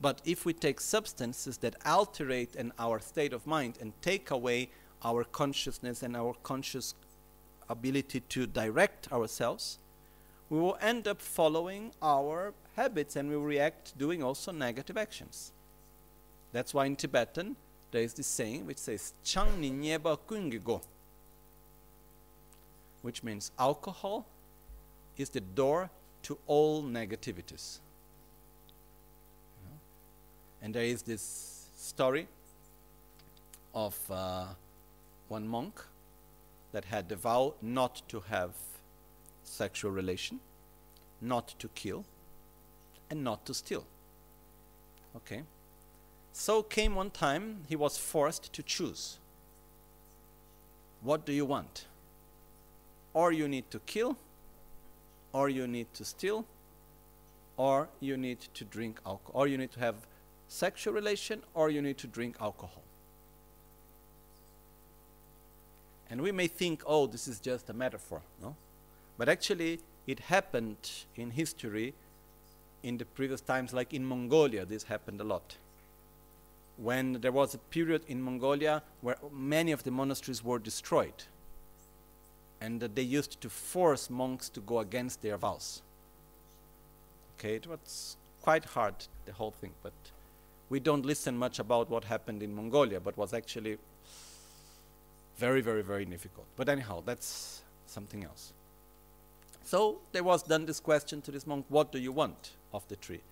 but 0.00 0.20
if 0.24 0.44
we 0.44 0.52
take 0.52 0.80
substances 0.80 1.58
that 1.58 1.76
alterate 1.84 2.54
in 2.54 2.72
our 2.78 3.00
state 3.00 3.32
of 3.32 3.46
mind 3.46 3.78
and 3.80 3.92
take 4.02 4.30
away 4.30 4.68
our 5.02 5.24
consciousness 5.24 6.02
and 6.02 6.16
our 6.16 6.34
conscious 6.42 6.94
ability 7.68 8.20
to 8.20 8.46
direct 8.46 9.10
ourselves, 9.12 9.78
we 10.48 10.58
will 10.58 10.78
end 10.80 11.08
up 11.08 11.20
following 11.20 11.92
our 12.00 12.54
habits 12.76 13.16
and 13.16 13.28
we 13.28 13.36
will 13.36 13.44
react 13.44 13.96
doing 13.98 14.22
also 14.22 14.52
negative 14.52 14.96
actions. 14.96 15.52
That's 16.52 16.72
why 16.72 16.86
in 16.86 16.96
Tibetan 16.96 17.56
there 17.90 18.02
is 18.02 18.14
this 18.14 18.26
saying 18.26 18.66
which 18.66 18.78
says 18.78 19.12
Chang 19.24 19.60
ni 19.60 19.70
nyeba 19.70 20.18
kungigo, 20.28 20.82
which 23.02 23.22
means 23.22 23.50
alcohol 23.58 24.26
is 25.16 25.30
the 25.30 25.40
door 25.40 25.90
to 26.22 26.38
all 26.46 26.82
negativities. 26.82 27.78
And 30.62 30.74
there 30.74 30.84
is 30.84 31.02
this 31.02 31.66
story 31.76 32.26
of 33.74 33.98
uh, 34.10 34.46
one 35.28 35.46
monk 35.46 35.80
that 36.72 36.86
had 36.86 37.08
the 37.08 37.16
vow 37.16 37.54
not 37.62 38.02
to 38.08 38.20
have 38.20 38.50
sexual 39.46 39.90
relation, 39.90 40.40
not 41.20 41.54
to 41.58 41.68
kill, 41.68 42.04
and 43.10 43.24
not 43.24 43.46
to 43.46 43.54
steal. 43.54 43.84
Okay? 45.16 45.42
So 46.32 46.62
came 46.62 46.94
one 46.94 47.10
time 47.10 47.62
he 47.68 47.76
was 47.76 47.96
forced 47.96 48.52
to 48.52 48.62
choose. 48.62 49.18
What 51.02 51.24
do 51.24 51.32
you 51.32 51.46
want? 51.46 51.86
Or 53.14 53.32
you 53.32 53.48
need 53.48 53.70
to 53.70 53.78
kill, 53.80 54.18
or 55.32 55.48
you 55.48 55.66
need 55.66 55.92
to 55.94 56.04
steal, 56.04 56.44
or 57.56 57.88
you 58.00 58.16
need 58.16 58.40
to 58.52 58.64
drink 58.64 59.00
alcohol, 59.06 59.40
or 59.40 59.46
you 59.46 59.56
need 59.56 59.72
to 59.72 59.80
have 59.80 59.96
sexual 60.48 60.94
relation 60.94 61.42
or 61.54 61.70
you 61.70 61.82
need 61.82 61.98
to 61.98 62.06
drink 62.06 62.36
alcohol. 62.40 62.82
And 66.08 66.20
we 66.20 66.30
may 66.30 66.46
think, 66.46 66.82
oh, 66.86 67.06
this 67.06 67.26
is 67.26 67.40
just 67.40 67.68
a 67.68 67.72
metaphor, 67.72 68.22
no? 68.40 68.54
But 69.18 69.28
actually, 69.28 69.80
it 70.06 70.20
happened 70.20 70.90
in 71.16 71.30
history 71.30 71.94
in 72.82 72.98
the 72.98 73.04
previous 73.04 73.40
times, 73.40 73.72
like 73.72 73.92
in 73.92 74.04
Mongolia, 74.04 74.64
this 74.64 74.84
happened 74.84 75.20
a 75.20 75.24
lot. 75.24 75.56
When 76.76 77.14
there 77.20 77.32
was 77.32 77.54
a 77.54 77.58
period 77.58 78.02
in 78.06 78.22
Mongolia 78.22 78.82
where 79.00 79.16
many 79.32 79.72
of 79.72 79.82
the 79.82 79.90
monasteries 79.90 80.44
were 80.44 80.58
destroyed, 80.58 81.24
and 82.60 82.82
uh, 82.82 82.88
they 82.94 83.02
used 83.02 83.40
to 83.40 83.48
force 83.48 84.08
monks 84.10 84.48
to 84.50 84.60
go 84.60 84.78
against 84.80 85.22
their 85.22 85.36
vows. 85.36 85.82
Okay, 87.38 87.54
it 87.56 87.66
was 87.66 88.16
quite 88.42 88.64
hard, 88.64 88.94
the 89.24 89.32
whole 89.32 89.50
thing, 89.50 89.72
but 89.82 89.92
we 90.68 90.78
don't 90.80 91.04
listen 91.04 91.36
much 91.36 91.58
about 91.58 91.90
what 91.90 92.04
happened 92.04 92.42
in 92.42 92.54
Mongolia, 92.54 93.00
but 93.00 93.16
was 93.16 93.32
actually 93.34 93.78
very, 95.36 95.60
very, 95.60 95.82
very 95.82 96.04
difficult. 96.04 96.46
But 96.56 96.68
anyhow, 96.68 97.02
that's 97.04 97.62
something 97.86 98.24
else. 98.24 98.52
So 99.66 99.98
there 100.12 100.22
was 100.22 100.44
done 100.44 100.64
this 100.64 100.78
question 100.78 101.20
to 101.22 101.32
this 101.32 101.44
monk, 101.44 101.66
what 101.68 101.90
do 101.90 101.98
you 101.98 102.12
want 102.12 102.52
of 102.72 102.86
the 102.86 102.94
tree? 102.94 103.22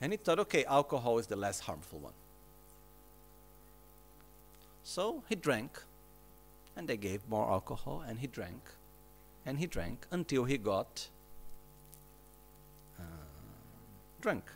And 0.00 0.10
he 0.10 0.16
thought, 0.16 0.38
okay, 0.38 0.64
alcohol 0.64 1.18
is 1.18 1.26
the 1.26 1.36
less 1.36 1.60
harmful 1.60 1.98
one. 1.98 2.14
So 4.82 5.22
he 5.28 5.34
drank, 5.34 5.82
and 6.74 6.88
they 6.88 6.96
gave 6.96 7.20
more 7.28 7.46
alcohol, 7.46 8.02
and 8.08 8.20
he 8.20 8.26
drank, 8.26 8.70
and 9.44 9.58
he 9.58 9.66
drank 9.66 10.06
until 10.10 10.44
he 10.44 10.56
got 10.56 11.08
uh, 12.98 13.02
drunk. 14.22 14.50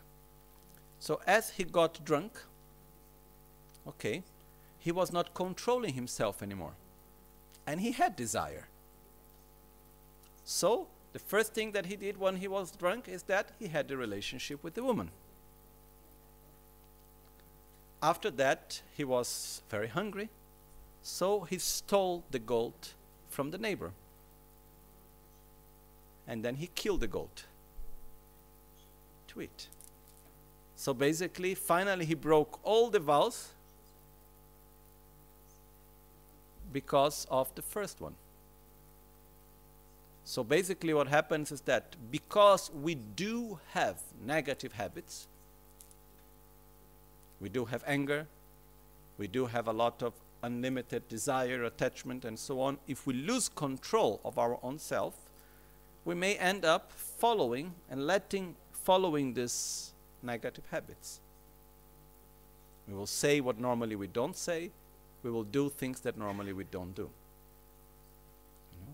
So 1.00 1.20
as 1.26 1.50
he 1.50 1.64
got 1.64 2.02
drunk, 2.02 2.32
okay, 3.86 4.22
he 4.78 4.90
was 4.90 5.12
not 5.12 5.34
controlling 5.34 5.92
himself 5.92 6.42
anymore. 6.42 6.76
And 7.66 7.82
he 7.82 7.92
had 7.92 8.16
desire. 8.16 8.68
So 10.42 10.88
the 11.16 11.20
first 11.20 11.54
thing 11.54 11.72
that 11.72 11.86
he 11.86 11.96
did 11.96 12.18
when 12.18 12.36
he 12.36 12.46
was 12.46 12.72
drunk 12.72 13.08
is 13.08 13.22
that 13.22 13.48
he 13.58 13.68
had 13.68 13.90
a 13.90 13.96
relationship 13.96 14.62
with 14.62 14.74
the 14.74 14.84
woman. 14.84 15.10
After 18.02 18.30
that, 18.32 18.82
he 18.94 19.02
was 19.02 19.62
very 19.70 19.88
hungry, 19.88 20.28
so 21.00 21.40
he 21.40 21.56
stole 21.56 22.22
the 22.32 22.38
goat 22.38 22.92
from 23.30 23.50
the 23.50 23.56
neighbor. 23.56 23.92
And 26.28 26.44
then 26.44 26.56
he 26.56 26.66
killed 26.66 27.00
the 27.00 27.08
goat 27.08 27.44
to 29.28 29.40
eat. 29.40 29.68
So 30.74 30.92
basically, 30.92 31.54
finally, 31.54 32.04
he 32.04 32.12
broke 32.12 32.60
all 32.62 32.90
the 32.90 33.00
vows 33.00 33.54
because 36.70 37.26
of 37.30 37.54
the 37.54 37.62
first 37.62 38.02
one. 38.02 38.16
So 40.28 40.42
basically, 40.42 40.92
what 40.92 41.06
happens 41.06 41.52
is 41.52 41.60
that 41.62 41.94
because 42.10 42.68
we 42.72 42.96
do 42.96 43.60
have 43.74 44.00
negative 44.20 44.72
habits, 44.72 45.28
we 47.40 47.48
do 47.48 47.66
have 47.66 47.84
anger, 47.86 48.26
we 49.18 49.28
do 49.28 49.46
have 49.46 49.68
a 49.68 49.72
lot 49.72 50.02
of 50.02 50.14
unlimited 50.42 51.08
desire, 51.08 51.62
attachment, 51.62 52.24
and 52.24 52.36
so 52.36 52.60
on. 52.60 52.78
If 52.88 53.06
we 53.06 53.14
lose 53.14 53.48
control 53.48 54.20
of 54.24 54.36
our 54.36 54.58
own 54.64 54.80
self, 54.80 55.14
we 56.04 56.16
may 56.16 56.34
end 56.34 56.64
up 56.64 56.90
following 56.90 57.74
and 57.88 58.04
letting 58.04 58.56
following 58.72 59.34
this 59.34 59.92
negative 60.24 60.64
habits. 60.72 61.20
We 62.88 62.94
will 62.94 63.06
say 63.06 63.40
what 63.40 63.60
normally 63.60 63.94
we 63.94 64.08
don't 64.08 64.36
say. 64.36 64.72
We 65.22 65.30
will 65.30 65.44
do 65.44 65.68
things 65.68 66.00
that 66.00 66.18
normally 66.18 66.52
we 66.52 66.64
don't 66.64 66.96
do. 66.96 67.10
You 68.72 68.86
know? 68.86 68.92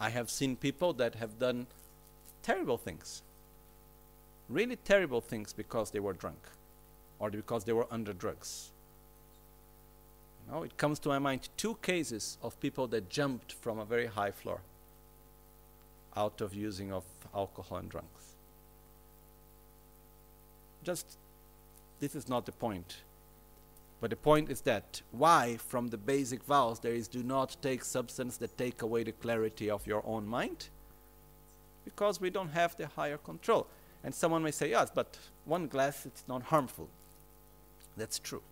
I 0.00 0.10
have 0.10 0.30
seen 0.30 0.56
people 0.56 0.92
that 0.94 1.16
have 1.16 1.38
done 1.38 1.66
terrible 2.42 2.78
things. 2.78 3.22
Really 4.48 4.76
terrible 4.76 5.20
things 5.20 5.52
because 5.52 5.90
they 5.90 6.00
were 6.00 6.14
drunk 6.14 6.40
or 7.18 7.30
because 7.30 7.64
they 7.64 7.72
were 7.72 7.86
under 7.90 8.12
drugs. 8.12 8.70
You 10.46 10.52
know, 10.52 10.62
it 10.62 10.76
comes 10.76 10.98
to 11.00 11.08
my 11.10 11.18
mind 11.18 11.50
two 11.56 11.76
cases 11.82 12.38
of 12.42 12.58
people 12.60 12.86
that 12.88 13.10
jumped 13.10 13.52
from 13.52 13.78
a 13.78 13.84
very 13.84 14.06
high 14.06 14.30
floor 14.30 14.62
out 16.16 16.40
of 16.40 16.54
using 16.54 16.90
of 16.92 17.04
alcohol 17.34 17.78
and 17.78 17.88
drugs 17.88 18.20
just 20.82 21.18
this 22.00 22.14
is 22.14 22.28
not 22.28 22.46
the 22.46 22.52
point. 22.52 22.96
But 24.00 24.10
the 24.10 24.16
point 24.16 24.50
is 24.50 24.62
that 24.62 25.02
why 25.10 25.58
from 25.58 25.88
the 25.88 25.98
basic 25.98 26.42
vows 26.44 26.80
there 26.80 26.94
is 26.94 27.06
do 27.06 27.22
not 27.22 27.56
take 27.60 27.84
substance 27.84 28.38
that 28.38 28.56
take 28.56 28.82
away 28.82 29.04
the 29.04 29.12
clarity 29.12 29.68
of 29.68 29.86
your 29.86 30.02
own 30.06 30.26
mind? 30.26 30.68
Because 31.84 32.20
we 32.20 32.30
don't 32.30 32.50
have 32.50 32.76
the 32.76 32.86
higher 32.86 33.18
control. 33.18 33.66
And 34.02 34.14
someone 34.14 34.42
may 34.42 34.50
say, 34.50 34.70
yes, 34.70 34.90
but 34.94 35.18
one 35.44 35.66
glass 35.66 36.06
it's 36.06 36.24
not 36.26 36.44
harmful. 36.44 36.88
That's 37.96 38.18
true. 38.18 38.42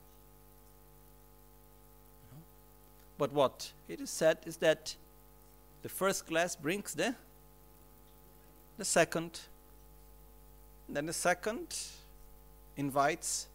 But 3.16 3.32
what 3.32 3.72
it 3.88 4.00
is 4.00 4.10
said 4.10 4.38
is 4.44 4.58
that 4.58 4.94
the 5.82 5.88
first 5.88 6.26
glass 6.26 6.54
brings 6.54 6.94
the 6.94 7.14
the 8.76 8.84
second. 8.84 9.40
Then 10.88 11.06
the 11.06 11.12
second 11.12 11.76
invites 12.76 13.48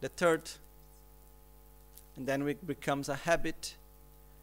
the 0.00 0.08
third. 0.08 0.50
And 2.18 2.26
then 2.26 2.46
it 2.48 2.66
becomes 2.66 3.08
a 3.08 3.14
habit. 3.14 3.76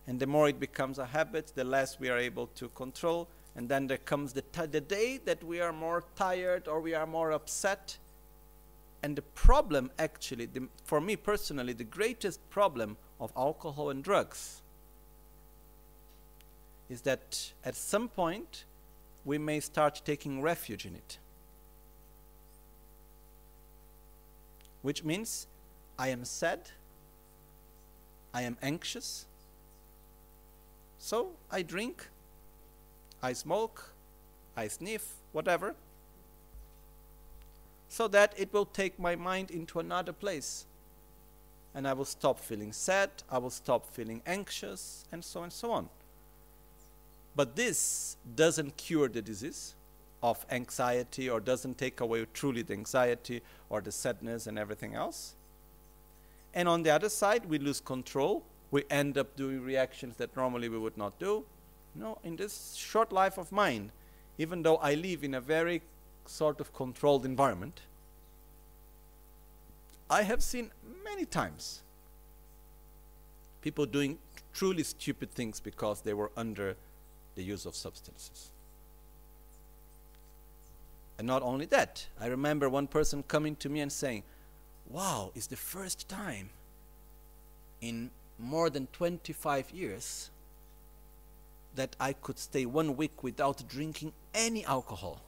And 0.07 0.17
the 0.17 0.25
more 0.25 0.47
it 0.47 0.61
becomes 0.61 0.97
a 0.97 1.05
habit, 1.05 1.51
the 1.55 1.65
less 1.65 1.99
we 1.99 2.09
are 2.09 2.17
able 2.17 2.47
to 2.55 2.69
control. 2.69 3.27
And 3.53 3.67
then 3.67 3.87
there 3.87 3.97
comes 3.97 4.31
the, 4.31 4.43
the 4.71 4.79
day 4.79 5.19
that 5.25 5.43
we 5.43 5.59
are 5.59 5.73
more 5.73 6.05
tired 6.15 6.69
or 6.69 6.79
we 6.79 6.93
are 6.93 7.05
more 7.05 7.33
upset. 7.33 7.97
And 9.03 9.17
the 9.17 9.23
problem, 9.23 9.91
actually, 9.99 10.45
the, 10.45 10.69
for 10.85 11.01
me 11.01 11.17
personally, 11.17 11.73
the 11.73 11.83
greatest 11.83 12.49
problem 12.49 12.95
of 13.19 13.33
alcohol 13.35 13.89
and 13.89 14.01
drugs 14.01 14.61
is 16.89 17.01
that 17.01 17.51
at 17.65 17.75
some 17.75 18.07
point 18.07 18.63
we 19.25 19.37
may 19.37 19.59
start 19.59 20.01
taking 20.05 20.41
refuge 20.41 20.85
in 20.85 20.95
it. 20.95 21.17
Which 24.81 25.03
means 25.03 25.47
I 25.99 26.07
am 26.09 26.23
sad, 26.23 26.69
I 28.35 28.41
am 28.41 28.57
anxious, 28.61 29.27
so 30.97 31.29
I 31.49 31.61
drink, 31.61 32.09
I 33.23 33.31
smoke, 33.31 33.93
I 34.57 34.67
sniff, 34.67 35.13
whatever, 35.31 35.73
so 37.87 38.09
that 38.09 38.33
it 38.35 38.51
will 38.51 38.65
take 38.65 38.99
my 38.99 39.15
mind 39.15 39.51
into 39.51 39.79
another 39.79 40.11
place. 40.11 40.65
And 41.73 41.87
I 41.87 41.93
will 41.93 42.03
stop 42.03 42.41
feeling 42.41 42.73
sad, 42.73 43.09
I 43.31 43.37
will 43.37 43.49
stop 43.49 43.89
feeling 43.93 44.21
anxious, 44.25 45.05
and 45.13 45.23
so 45.23 45.39
on 45.39 45.43
and 45.45 45.53
so 45.53 45.71
on. 45.71 45.87
But 47.37 47.55
this 47.55 48.17
doesn't 48.35 48.75
cure 48.75 49.07
the 49.07 49.21
disease 49.21 49.75
of 50.21 50.45
anxiety 50.51 51.29
or 51.29 51.39
doesn't 51.39 51.77
take 51.77 52.01
away 52.01 52.25
truly 52.33 52.63
the 52.63 52.73
anxiety 52.73 53.41
or 53.69 53.79
the 53.79 53.93
sadness 53.93 54.45
and 54.45 54.59
everything 54.59 54.93
else. 54.93 55.35
And 56.55 56.69
on 56.69 56.83
the 56.83 56.89
other 56.89 57.09
side, 57.09 57.45
we 57.45 57.59
lose 57.59 57.81
control. 57.81 58.43
We 58.71 58.85
end 58.89 59.17
up 59.17 59.35
doing 59.35 59.61
reactions 59.61 60.15
that 60.15 60.35
normally 60.35 60.69
we 60.69 60.77
would 60.77 60.97
not 60.97 61.19
do. 61.19 61.45
You 61.93 62.01
know, 62.01 62.17
in 62.23 62.37
this 62.37 62.73
short 62.73 63.11
life 63.11 63.37
of 63.37 63.51
mine, 63.51 63.91
even 64.37 64.63
though 64.63 64.77
I 64.77 64.95
live 64.95 65.23
in 65.23 65.33
a 65.33 65.41
very 65.41 65.81
sort 66.25 66.59
of 66.61 66.73
controlled 66.73 67.25
environment, 67.25 67.81
I 70.09 70.23
have 70.23 70.41
seen 70.41 70.71
many 71.03 71.25
times 71.25 71.81
people 73.61 73.85
doing 73.85 74.17
truly 74.53 74.83
stupid 74.83 75.31
things 75.31 75.59
because 75.59 76.01
they 76.01 76.13
were 76.13 76.31
under 76.37 76.75
the 77.35 77.43
use 77.43 77.65
of 77.65 77.75
substances. 77.75 78.51
And 81.17 81.27
not 81.27 81.41
only 81.41 81.65
that, 81.67 82.07
I 82.19 82.27
remember 82.27 82.69
one 82.69 82.87
person 82.87 83.23
coming 83.23 83.55
to 83.57 83.69
me 83.69 83.79
and 83.79 83.91
saying, 83.91 84.23
Wow, 84.89 85.31
it's 85.35 85.47
the 85.47 85.55
first 85.55 86.07
time 86.07 86.49
in 87.81 88.11
more 88.37 88.69
than 88.69 88.87
25 88.87 89.71
years 89.71 90.29
that 91.75 91.95
I 91.99 92.13
could 92.13 92.39
stay 92.39 92.65
one 92.65 92.95
week 92.95 93.23
without 93.23 93.67
drinking 93.67 94.13
any 94.33 94.65
alcohol. 94.65 95.21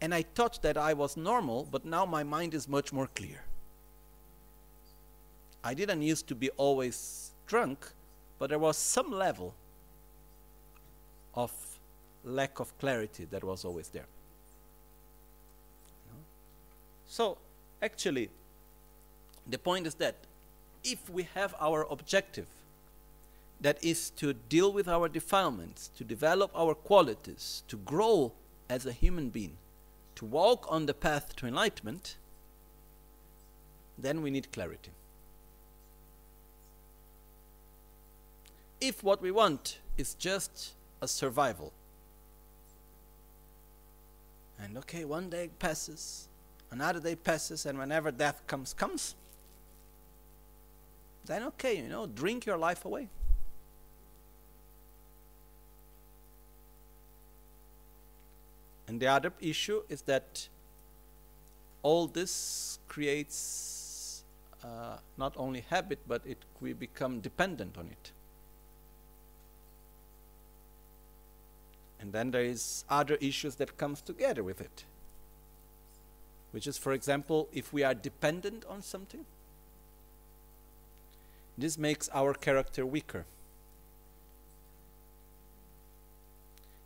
And 0.00 0.14
I 0.14 0.22
thought 0.22 0.62
that 0.62 0.76
I 0.76 0.94
was 0.94 1.16
normal, 1.16 1.68
but 1.70 1.84
now 1.84 2.06
my 2.06 2.22
mind 2.22 2.54
is 2.54 2.66
much 2.66 2.92
more 2.92 3.08
clear. 3.14 3.42
I 5.62 5.74
didn't 5.74 6.00
used 6.00 6.26
to 6.28 6.34
be 6.34 6.48
always 6.50 7.32
drunk, 7.46 7.86
but 8.38 8.48
there 8.48 8.58
was 8.58 8.78
some 8.78 9.12
level 9.12 9.54
of 11.34 11.52
lack 12.24 12.60
of 12.60 12.76
clarity 12.78 13.26
that 13.30 13.44
was 13.44 13.64
always 13.64 13.88
there. 13.88 14.06
So, 17.10 17.38
actually, 17.82 18.30
the 19.44 19.58
point 19.58 19.88
is 19.88 19.94
that 19.96 20.14
if 20.84 21.10
we 21.10 21.24
have 21.34 21.56
our 21.58 21.84
objective, 21.90 22.46
that 23.60 23.82
is 23.82 24.10
to 24.10 24.32
deal 24.32 24.72
with 24.72 24.86
our 24.86 25.08
defilements, 25.08 25.90
to 25.98 26.04
develop 26.04 26.52
our 26.54 26.72
qualities, 26.72 27.64
to 27.66 27.76
grow 27.78 28.30
as 28.68 28.86
a 28.86 28.92
human 28.92 29.28
being, 29.28 29.56
to 30.14 30.24
walk 30.24 30.66
on 30.68 30.86
the 30.86 30.94
path 30.94 31.34
to 31.34 31.48
enlightenment, 31.48 32.14
then 33.98 34.22
we 34.22 34.30
need 34.30 34.52
clarity. 34.52 34.92
If 38.80 39.02
what 39.02 39.20
we 39.20 39.32
want 39.32 39.80
is 39.98 40.14
just 40.14 40.74
a 41.02 41.08
survival, 41.08 41.72
and 44.62 44.78
okay, 44.78 45.04
one 45.04 45.28
day 45.28 45.50
passes, 45.58 46.28
another 46.70 47.00
day 47.00 47.16
passes, 47.16 47.66
and 47.66 47.78
whenever 47.78 48.10
death 48.10 48.42
comes, 48.46 48.72
comes, 48.74 49.14
then 51.26 51.42
okay, 51.44 51.76
you 51.76 51.88
know, 51.88 52.06
drink 52.06 52.46
your 52.46 52.56
life 52.56 52.84
away. 52.84 53.08
And 58.88 58.98
the 58.98 59.06
other 59.06 59.32
issue 59.40 59.82
is 59.88 60.02
that 60.02 60.48
all 61.82 62.08
this 62.08 62.78
creates 62.88 64.24
uh, 64.64 64.96
not 65.16 65.34
only 65.36 65.64
habit, 65.70 66.00
but 66.08 66.22
it 66.26 66.38
we 66.60 66.72
become 66.72 67.20
dependent 67.20 67.78
on 67.78 67.86
it. 67.86 68.10
And 72.00 72.12
then 72.12 72.30
there 72.30 72.42
is 72.42 72.84
other 72.88 73.16
issues 73.20 73.54
that 73.56 73.76
comes 73.76 74.00
together 74.00 74.42
with 74.42 74.60
it. 74.60 74.84
Which 76.52 76.66
is, 76.66 76.76
for 76.76 76.92
example, 76.92 77.48
if 77.52 77.72
we 77.72 77.82
are 77.84 77.94
dependent 77.94 78.64
on 78.68 78.82
something, 78.82 79.24
this 81.56 81.78
makes 81.78 82.08
our 82.12 82.34
character 82.34 82.84
weaker. 82.84 83.24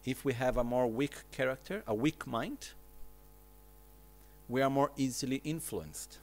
If 0.05 0.25
we 0.25 0.35
have 0.35 0.59
a 0.59 0.65
more 0.65 0.87
weak 0.87 1.31
character, 1.33 1.83
a 1.87 1.95
weak 1.95 2.27
mind, 2.27 2.71
we 4.49 4.61
are 4.61 4.69
more 4.69 4.91
easily 4.97 5.41
influenced, 5.45 6.19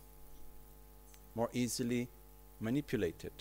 more 1.33 1.49
easily 1.51 2.07
manipulated 2.59 3.31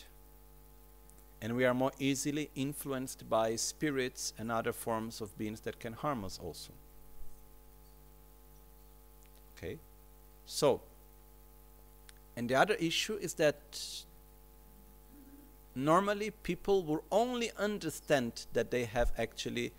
and 1.42 1.56
we 1.56 1.64
are 1.64 1.74
more 1.74 1.92
easily 1.98 2.50
influenced 2.54 3.28
by 3.28 3.56
spirits 3.56 4.34
and 4.38 4.52
other 4.52 4.72
forms 4.72 5.20
of 5.20 5.36
beings 5.38 5.60
that 5.60 5.80
can 5.80 5.94
harm 5.94 6.24
us 6.24 6.38
also. 6.42 6.72
Okay? 9.56 9.78
So, 10.50 10.80
and 12.34 12.48
the 12.48 12.56
other 12.56 12.74
issue 12.74 13.14
is 13.14 13.34
that 13.34 13.78
normally 15.76 16.32
people 16.42 16.82
will 16.82 17.04
only 17.12 17.52
understand 17.56 18.46
that 18.52 18.72
they 18.72 18.84
have 18.84 19.12
actually 19.16 19.70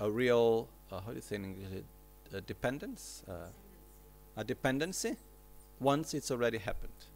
a 0.00 0.10
real, 0.10 0.68
uh, 0.90 1.00
how 1.00 1.10
do 1.10 1.14
you 1.14 1.20
say 1.20 1.36
in 1.36 1.44
English, 1.44 1.84
a 2.32 2.40
dependence? 2.40 3.22
Uh, 3.28 3.50
a 4.36 4.42
dependency 4.42 5.16
once 5.78 6.12
it's 6.12 6.32
already 6.32 6.58
happened. 6.58 7.06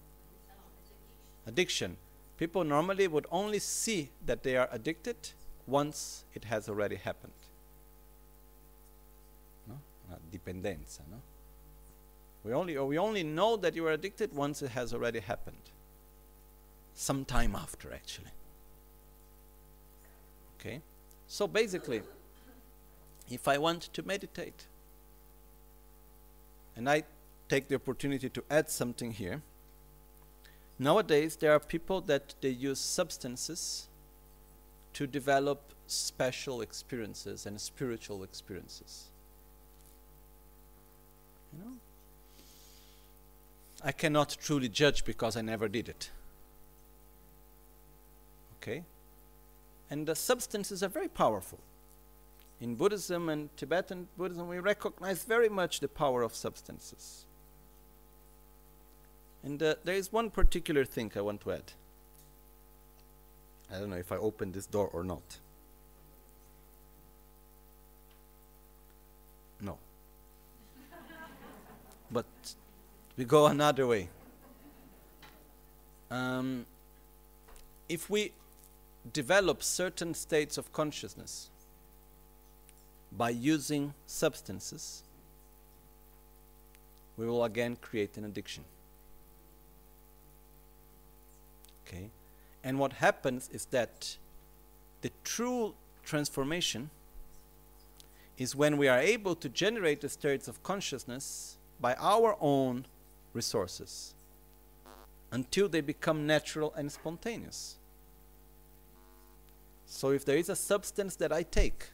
Addiction 1.48 1.96
people 2.36 2.62
normally 2.62 3.08
would 3.08 3.26
only 3.32 3.58
see 3.58 4.08
that 4.24 4.44
they 4.44 4.56
are 4.56 4.68
addicted 4.70 5.16
once 5.66 6.24
it 6.32 6.44
has 6.44 6.68
already 6.68 6.94
happened. 6.96 7.40
No? 9.66 9.80
Dependenza, 10.32 11.00
no? 11.10 11.20
We 12.44 12.52
only, 12.52 12.78
we 12.78 12.98
only 12.98 13.22
know 13.22 13.56
that 13.56 13.74
you 13.74 13.86
are 13.86 13.92
addicted 13.92 14.34
once 14.34 14.62
it 14.62 14.70
has 14.70 14.94
already 14.94 15.20
happened. 15.20 15.70
Some 16.94 17.24
time 17.24 17.54
after, 17.54 17.92
actually. 17.92 18.30
Okay? 20.58 20.80
So 21.26 21.46
basically, 21.46 22.02
if 23.30 23.46
I 23.46 23.58
want 23.58 23.82
to 23.92 24.02
meditate, 24.02 24.66
and 26.76 26.88
I 26.88 27.04
take 27.48 27.68
the 27.68 27.74
opportunity 27.74 28.28
to 28.30 28.42
add 28.50 28.70
something 28.70 29.12
here, 29.12 29.42
Nowadays, 30.80 31.36
there 31.36 31.52
are 31.52 31.60
people 31.60 32.00
that 32.00 32.34
they 32.40 32.48
use 32.48 32.80
substances 32.80 33.86
to 34.94 35.06
develop 35.06 35.74
special 35.86 36.62
experiences 36.62 37.44
and 37.44 37.60
spiritual 37.60 38.22
experiences. 38.22 39.08
You 41.52 41.62
know? 41.62 41.72
I 43.82 43.92
cannot 43.92 44.36
truly 44.40 44.68
judge 44.68 45.04
because 45.04 45.36
I 45.36 45.40
never 45.40 45.68
did 45.68 45.88
it. 45.88 46.10
Okay? 48.56 48.84
And 49.90 50.06
the 50.06 50.14
substances 50.14 50.82
are 50.82 50.88
very 50.88 51.08
powerful. 51.08 51.58
In 52.60 52.74
Buddhism 52.74 53.30
and 53.30 53.48
Tibetan 53.56 54.08
Buddhism, 54.18 54.48
we 54.48 54.58
recognize 54.58 55.24
very 55.24 55.48
much 55.48 55.80
the 55.80 55.88
power 55.88 56.22
of 56.22 56.34
substances. 56.34 57.24
And 59.42 59.62
uh, 59.62 59.76
there 59.84 59.94
is 59.94 60.12
one 60.12 60.30
particular 60.30 60.84
thing 60.84 61.10
I 61.16 61.22
want 61.22 61.40
to 61.42 61.52
add. 61.52 61.72
I 63.72 63.78
don't 63.78 63.88
know 63.88 63.96
if 63.96 64.12
I 64.12 64.16
open 64.16 64.52
this 64.52 64.66
door 64.66 64.88
or 64.92 65.02
not. 65.02 65.38
No. 69.62 69.78
but 72.10 72.26
we 73.16 73.24
go 73.24 73.46
another 73.46 73.86
way. 73.86 74.08
Um, 76.10 76.66
if 77.88 78.08
we 78.10 78.32
develop 79.12 79.62
certain 79.62 80.14
states 80.14 80.58
of 80.58 80.72
consciousness 80.72 81.50
by 83.12 83.30
using 83.30 83.94
substances, 84.06 85.02
we 87.16 87.26
will 87.26 87.44
again 87.44 87.76
create 87.80 88.16
an 88.16 88.24
addiction. 88.24 88.64
Okay? 91.86 92.10
And 92.62 92.78
what 92.78 92.94
happens 92.94 93.48
is 93.52 93.66
that 93.66 94.16
the 95.02 95.10
true 95.24 95.74
transformation 96.04 96.90
is 98.38 98.56
when 98.56 98.76
we 98.76 98.88
are 98.88 98.98
able 98.98 99.34
to 99.34 99.48
generate 99.48 100.00
the 100.00 100.08
states 100.08 100.48
of 100.48 100.62
consciousness 100.62 101.56
by 101.80 101.94
our 101.94 102.36
own 102.40 102.86
resources 103.32 104.14
until 105.32 105.68
they 105.68 105.80
become 105.80 106.26
natural 106.26 106.72
and 106.76 106.90
spontaneous. 106.90 107.76
So 109.86 110.10
if 110.10 110.24
there 110.24 110.36
is 110.36 110.48
a 110.48 110.56
substance 110.56 111.16
that 111.16 111.32
I 111.32 111.42
take 111.42 111.90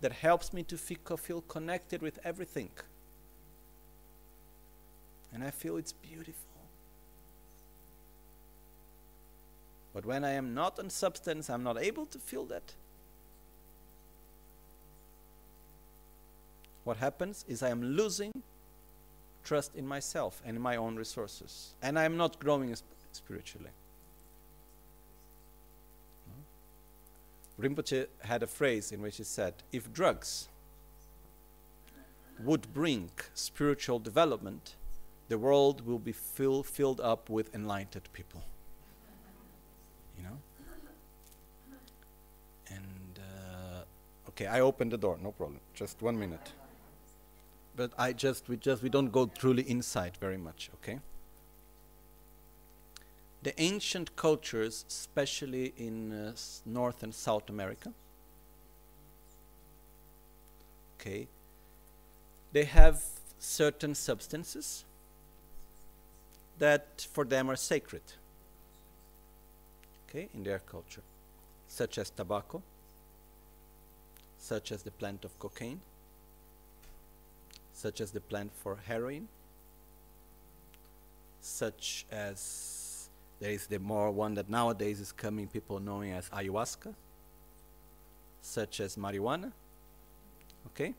that 0.00 0.12
helps 0.12 0.52
me 0.52 0.62
to 0.64 0.76
feel, 0.76 1.40
connected 1.42 2.02
with 2.02 2.18
everything, 2.24 2.70
and 5.32 5.42
I 5.44 5.50
feel 5.50 5.76
it's 5.76 5.92
beautiful. 5.92 6.50
But 9.94 10.06
when 10.06 10.24
I 10.24 10.32
am 10.32 10.54
not 10.54 10.78
on 10.78 10.90
substance, 10.90 11.50
I'm 11.50 11.62
not 11.62 11.78
able 11.78 12.06
to 12.06 12.18
feel 12.18 12.44
that. 12.46 12.74
What 16.84 16.96
happens 16.96 17.44
is 17.46 17.62
I 17.62 17.68
am 17.68 17.82
losing 17.82 18.32
trust 19.44 19.74
in 19.74 19.86
myself 19.86 20.42
and 20.44 20.56
in 20.56 20.62
my 20.62 20.76
own 20.76 20.96
resources. 20.96 21.74
And 21.82 21.98
I 21.98 22.04
am 22.04 22.16
not 22.16 22.38
growing 22.38 22.74
sp- 22.76 22.86
spiritually. 23.12 23.70
Rinpoche 27.60 28.06
had 28.20 28.42
a 28.42 28.46
phrase 28.46 28.92
in 28.92 29.02
which 29.02 29.18
he 29.18 29.24
said, 29.24 29.54
if 29.70 29.92
drugs 29.92 30.48
would 32.42 32.72
bring 32.72 33.10
spiritual 33.34 33.98
development, 33.98 34.74
the 35.28 35.38
world 35.38 35.86
will 35.86 35.98
be 35.98 36.12
fill, 36.12 36.62
filled 36.62 37.00
up 37.00 37.30
with 37.30 37.54
enlightened 37.54 38.08
people. 38.12 38.42
You 40.18 40.24
know? 40.24 40.38
And, 42.68 43.18
uh, 43.18 43.84
okay, 44.30 44.46
I 44.46 44.60
opened 44.60 44.92
the 44.92 44.98
door, 44.98 45.18
no 45.22 45.30
problem. 45.30 45.60
Just 45.74 46.02
one 46.02 46.18
minute. 46.18 46.52
But 47.74 47.92
I 47.98 48.12
just, 48.12 48.48
we 48.48 48.56
just, 48.56 48.82
we 48.82 48.88
don't 48.88 49.10
go 49.10 49.26
truly 49.26 49.62
inside 49.62 50.16
very 50.20 50.36
much, 50.36 50.70
okay? 50.74 51.00
the 53.42 53.60
ancient 53.60 54.14
cultures, 54.14 54.84
especially 54.88 55.72
in 55.76 56.12
uh, 56.12 56.32
North 56.64 57.02
and 57.02 57.14
South 57.14 57.48
America, 57.48 57.92
okay, 61.00 61.26
they 62.52 62.64
have 62.64 63.02
certain 63.40 63.94
substances 63.94 64.84
that 66.58 67.06
for 67.12 67.24
them 67.24 67.50
are 67.50 67.56
sacred, 67.56 68.02
okay, 70.08 70.28
in 70.32 70.44
their 70.44 70.60
culture, 70.60 71.02
such 71.66 71.98
as 71.98 72.10
tobacco, 72.10 72.62
such 74.38 74.70
as 74.70 74.84
the 74.84 74.92
plant 74.92 75.24
of 75.24 75.36
cocaine, 75.40 75.80
such 77.82 78.00
as 78.00 78.12
the 78.12 78.20
plant 78.20 78.52
for 78.62 78.78
heroin, 78.86 79.26
such 81.40 82.06
as 82.12 83.08
there 83.40 83.50
is 83.50 83.66
the 83.66 83.80
more 83.80 84.12
one 84.12 84.34
that 84.34 84.48
nowadays 84.48 85.00
is 85.00 85.10
coming, 85.10 85.48
people 85.48 85.80
knowing 85.80 86.12
as 86.12 86.28
ayahuasca, 86.30 86.94
such 88.40 88.78
as 88.78 88.94
marijuana. 88.94 89.50
Okay? 90.68 90.94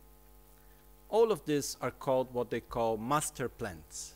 All 1.07 1.31
of 1.31 1.45
these 1.45 1.77
are 1.79 1.91
called 1.91 2.33
what 2.33 2.49
they 2.49 2.59
call 2.59 2.97
master 2.97 3.47
plants. 3.47 4.15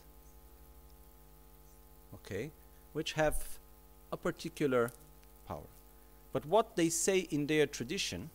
Okay? 2.15 2.51
Which 2.91 3.13
have 3.13 3.47
a 4.11 4.17
particular 4.17 4.91
power. 5.47 5.69
But 6.33 6.45
what 6.45 6.75
they 6.75 6.89
say 6.89 7.19
in 7.19 7.47
their 7.47 7.65
tradition 7.65 8.29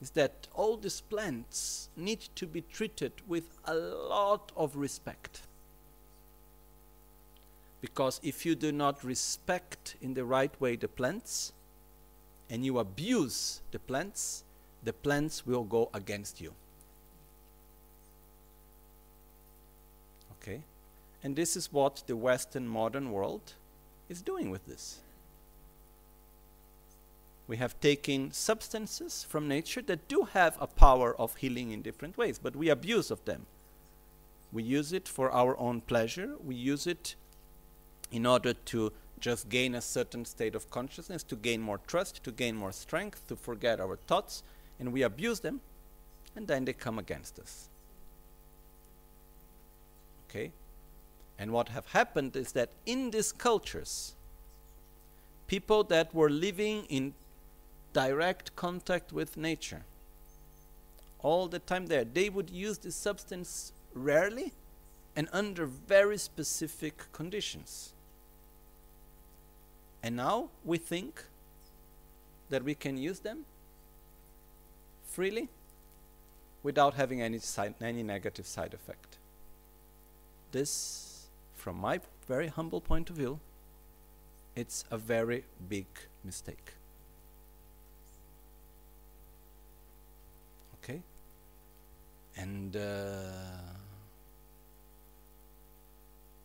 is 0.00 0.10
that 0.10 0.46
all 0.54 0.76
these 0.76 1.00
plants 1.00 1.88
need 1.96 2.20
to 2.36 2.46
be 2.46 2.60
treated 2.60 3.12
with 3.26 3.58
a 3.64 3.74
lot 3.74 4.52
of 4.56 4.76
respect. 4.76 5.42
Because 7.80 8.20
if 8.22 8.44
you 8.44 8.54
do 8.54 8.72
not 8.72 9.04
respect 9.04 9.96
in 10.00 10.14
the 10.14 10.24
right 10.24 10.52
way 10.60 10.76
the 10.76 10.88
plants 10.88 11.52
and 12.50 12.64
you 12.64 12.78
abuse 12.78 13.60
the 13.70 13.78
plants, 13.78 14.44
the 14.82 14.92
plants 14.92 15.46
will 15.46 15.64
go 15.64 15.90
against 15.94 16.40
you. 16.40 16.52
Okay? 20.40 20.62
And 21.22 21.36
this 21.36 21.56
is 21.56 21.72
what 21.72 22.02
the 22.06 22.16
Western 22.16 22.66
modern 22.66 23.12
world 23.12 23.54
is 24.08 24.22
doing 24.22 24.50
with 24.50 24.66
this. 24.66 25.00
We 27.48 27.56
have 27.56 27.80
taken 27.80 28.30
substances 28.30 29.24
from 29.26 29.48
nature 29.48 29.80
that 29.82 30.06
do 30.06 30.24
have 30.34 30.58
a 30.60 30.66
power 30.66 31.16
of 31.18 31.36
healing 31.36 31.70
in 31.72 31.80
different 31.80 32.18
ways, 32.18 32.38
but 32.38 32.54
we 32.54 32.68
abuse 32.68 33.10
of 33.10 33.24
them. 33.24 33.46
We 34.52 34.62
use 34.62 34.92
it 34.92 35.08
for 35.08 35.30
our 35.32 35.58
own 35.58 35.80
pleasure, 35.80 36.36
we 36.44 36.54
use 36.54 36.86
it 36.86 37.16
in 38.12 38.26
order 38.26 38.52
to 38.52 38.92
just 39.18 39.48
gain 39.48 39.74
a 39.74 39.80
certain 39.80 40.24
state 40.24 40.54
of 40.54 40.70
consciousness, 40.70 41.22
to 41.24 41.36
gain 41.36 41.60
more 41.60 41.78
trust, 41.86 42.22
to 42.24 42.30
gain 42.30 42.54
more 42.54 42.72
strength, 42.72 43.26
to 43.28 43.36
forget 43.36 43.80
our 43.80 43.96
thoughts, 43.96 44.42
and 44.78 44.92
we 44.92 45.02
abuse 45.02 45.40
them, 45.40 45.60
and 46.36 46.46
then 46.46 46.66
they 46.66 46.72
come 46.72 46.98
against 46.98 47.38
us. 47.38 47.68
Okay? 50.28 50.52
And 51.38 51.50
what 51.50 51.70
have 51.70 51.86
happened 51.86 52.36
is 52.36 52.52
that 52.52 52.70
in 52.84 53.10
these 53.10 53.32
cultures, 53.32 54.14
people 55.46 55.82
that 55.84 56.14
were 56.14 56.30
living 56.30 56.84
in 56.88 57.14
direct 57.98 58.54
contact 58.54 59.12
with 59.12 59.36
nature, 59.36 59.82
all 61.20 61.48
the 61.48 61.58
time 61.58 61.86
there, 61.86 62.04
they 62.04 62.28
would 62.28 62.48
use 62.48 62.78
this 62.78 62.94
substance 62.94 63.72
rarely 63.92 64.52
and 65.16 65.28
under 65.32 65.66
very 65.66 66.16
specific 66.16 67.10
conditions. 67.12 67.92
And 70.00 70.14
now 70.14 70.50
we 70.64 70.78
think 70.78 71.24
that 72.50 72.62
we 72.62 72.76
can 72.76 72.96
use 72.96 73.18
them 73.18 73.46
freely 75.02 75.48
without 76.62 76.94
having 76.94 77.20
any, 77.20 77.40
side, 77.40 77.74
any 77.80 78.04
negative 78.04 78.46
side 78.46 78.74
effect. 78.74 79.16
This, 80.52 81.26
from 81.56 81.76
my 81.80 81.98
very 82.28 82.46
humble 82.46 82.80
point 82.80 83.10
of 83.10 83.16
view, 83.16 83.40
it's 84.54 84.84
a 84.88 84.98
very 84.98 85.42
big 85.68 85.86
mistake. 86.24 86.74
Okay? 90.88 91.02
And 92.38 92.76
uh, 92.76 93.16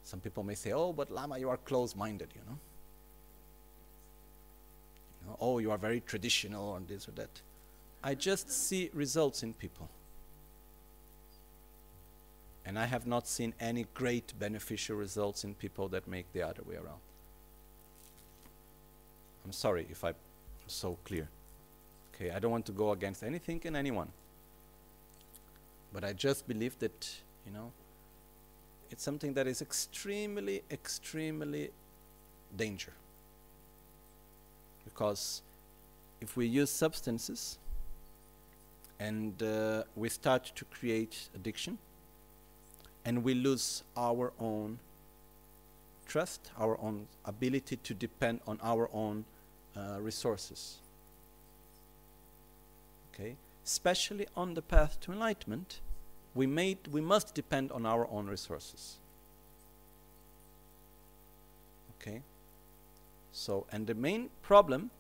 some 0.03 0.19
people 0.19 0.43
may 0.43 0.55
say, 0.55 0.73
oh, 0.73 0.91
but 0.91 1.09
Lama, 1.09 1.37
you 1.37 1.49
are 1.49 1.57
close 1.57 1.95
minded, 1.95 2.27
you 2.35 2.41
know 2.49 2.57
know, 5.25 5.37
oh, 5.39 5.59
you 5.59 5.71
are 5.71 5.77
very 5.77 6.01
traditional 6.01 6.69
or 6.69 6.79
this 6.87 7.07
or 7.07 7.11
that. 7.11 7.41
I 8.03 8.15
just 8.15 8.49
see 8.49 8.89
results 8.93 9.43
in 9.43 9.53
people. 9.53 9.89
And 12.65 12.79
I 12.79 12.85
have 12.85 13.05
not 13.05 13.27
seen 13.27 13.53
any 13.59 13.87
great 13.93 14.33
beneficial 14.39 14.95
results 14.95 15.43
in 15.43 15.53
people 15.53 15.87
that 15.89 16.07
make 16.07 16.31
the 16.33 16.43
other 16.43 16.63
way 16.63 16.75
around. 16.75 16.99
I'm 19.45 19.51
sorry 19.51 19.85
if 19.89 20.03
I'm 20.03 20.15
so 20.67 20.97
clear. 21.03 21.27
Okay, 22.15 22.31
I 22.31 22.39
don't 22.39 22.51
want 22.51 22.65
to 22.67 22.71
go 22.71 22.91
against 22.91 23.23
anything 23.23 23.61
and 23.65 23.75
anyone. 23.75 24.09
But 25.93 26.03
I 26.03 26.13
just 26.13 26.47
believe 26.47 26.77
that, 26.79 27.09
you 27.45 27.51
know, 27.53 27.71
it's 28.89 29.03
something 29.03 29.33
that 29.33 29.47
is 29.47 29.61
extremely, 29.61 30.63
extremely 30.71 31.69
dangerous. 32.55 32.95
Because 34.85 35.41
if 36.21 36.35
we 36.35 36.45
use 36.45 36.69
substances 36.69 37.57
and 38.99 39.41
uh, 39.41 39.83
we 39.95 40.09
start 40.09 40.51
to 40.55 40.65
create 40.65 41.29
addiction 41.35 41.77
and 43.05 43.23
we 43.23 43.33
lose 43.33 43.83
our 43.97 44.33
own 44.39 44.79
trust, 46.07 46.51
our 46.59 46.79
own 46.79 47.07
ability 47.25 47.77
to 47.77 47.93
depend 47.93 48.39
on 48.45 48.59
our 48.61 48.89
own 48.93 49.25
uh, 49.75 49.97
resources. 49.99 50.77
Okay? 53.13 53.35
Especially 53.65 54.27
on 54.35 54.53
the 54.53 54.61
path 54.61 54.99
to 55.01 55.11
enlightenment, 55.11 55.79
we, 56.35 56.47
made, 56.47 56.77
we 56.91 57.01
must 57.01 57.33
depend 57.33 57.71
on 57.71 57.85
our 57.85 58.07
own 58.09 58.27
resources. 58.27 58.97
Okay? 61.99 62.21
So, 63.31 63.65
and 63.71 63.87
the 63.87 63.93
main 63.93 64.29
problem 64.41 64.91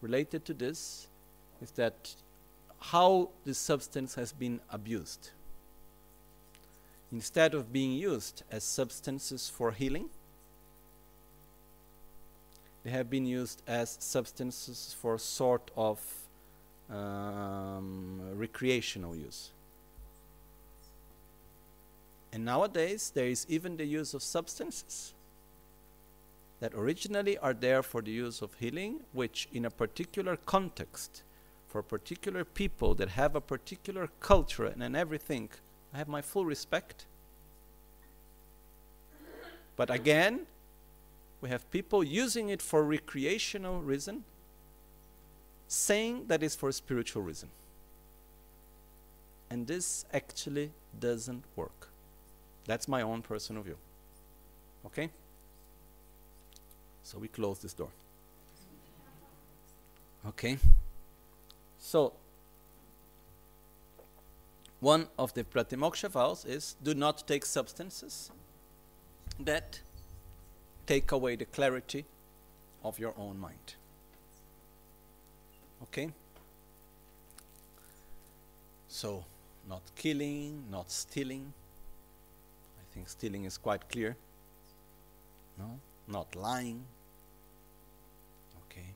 related 0.00 0.44
to 0.46 0.54
this 0.54 1.08
is 1.60 1.70
that 1.72 2.14
how 2.80 3.28
this 3.44 3.58
substance 3.58 4.14
has 4.14 4.32
been 4.32 4.60
abused. 4.70 5.30
Instead 7.12 7.54
of 7.54 7.72
being 7.72 7.92
used 7.92 8.42
as 8.50 8.64
substances 8.64 9.50
for 9.50 9.72
healing, 9.72 10.08
they 12.84 12.90
have 12.90 13.10
been 13.10 13.26
used 13.26 13.62
as 13.66 13.98
substances 14.00 14.94
for 14.98 15.18
sort 15.18 15.70
of 15.76 16.00
um, 16.88 18.20
recreational 18.34 19.14
use. 19.14 19.50
And 22.32 22.44
nowadays, 22.44 23.10
there 23.14 23.26
is 23.26 23.44
even 23.48 23.76
the 23.76 23.84
use 23.84 24.14
of 24.14 24.22
substances 24.22 25.14
that 26.60 26.74
originally 26.74 27.38
are 27.38 27.54
there 27.54 27.82
for 27.82 28.02
the 28.02 28.10
use 28.10 28.42
of 28.42 28.54
healing, 28.54 29.00
which 29.12 29.48
in 29.52 29.64
a 29.64 29.70
particular 29.70 30.36
context, 30.36 31.22
for 31.68 31.82
particular 31.82 32.44
people 32.44 32.94
that 32.94 33.08
have 33.10 33.34
a 33.34 33.40
particular 33.40 34.08
culture 34.20 34.66
and, 34.66 34.96
everything, 34.96 35.48
I 35.94 35.98
have 35.98 36.08
my 36.08 36.20
full 36.20 36.44
respect. 36.44 37.06
But 39.76 39.90
again, 39.90 40.46
we 41.40 41.48
have 41.48 41.68
people 41.70 42.04
using 42.04 42.50
it 42.50 42.60
for 42.60 42.84
recreational 42.84 43.80
reason, 43.80 44.24
saying 45.68 46.26
that 46.26 46.42
is 46.42 46.54
for 46.54 46.70
spiritual 46.70 47.22
reason. 47.22 47.48
And 49.48 49.66
this 49.66 50.04
actually 50.12 50.70
doesn't 50.98 51.44
work. 51.56 51.89
That's 52.70 52.86
my 52.86 53.02
own 53.02 53.20
personal 53.22 53.64
view. 53.64 53.76
Okay? 54.86 55.10
So 57.02 57.18
we 57.18 57.26
close 57.26 57.58
this 57.58 57.72
door. 57.72 57.88
Okay? 60.28 60.56
So, 61.80 62.12
one 64.78 65.08
of 65.18 65.34
the 65.34 65.42
Pratimoksha 65.42 66.10
vows 66.10 66.44
is 66.44 66.76
do 66.80 66.94
not 66.94 67.26
take 67.26 67.44
substances 67.44 68.30
that 69.40 69.80
take 70.86 71.10
away 71.10 71.34
the 71.34 71.46
clarity 71.46 72.04
of 72.84 73.00
your 73.00 73.14
own 73.18 73.40
mind. 73.40 73.74
Okay? 75.82 76.12
So, 78.86 79.24
not 79.68 79.82
killing, 79.96 80.66
not 80.70 80.92
stealing. 80.92 81.52
Think 82.92 83.08
stealing 83.08 83.44
is 83.44 83.56
quite 83.56 83.88
clear. 83.88 84.16
No? 85.58 85.78
Not 86.08 86.34
lying. 86.34 86.84
Okay? 88.64 88.86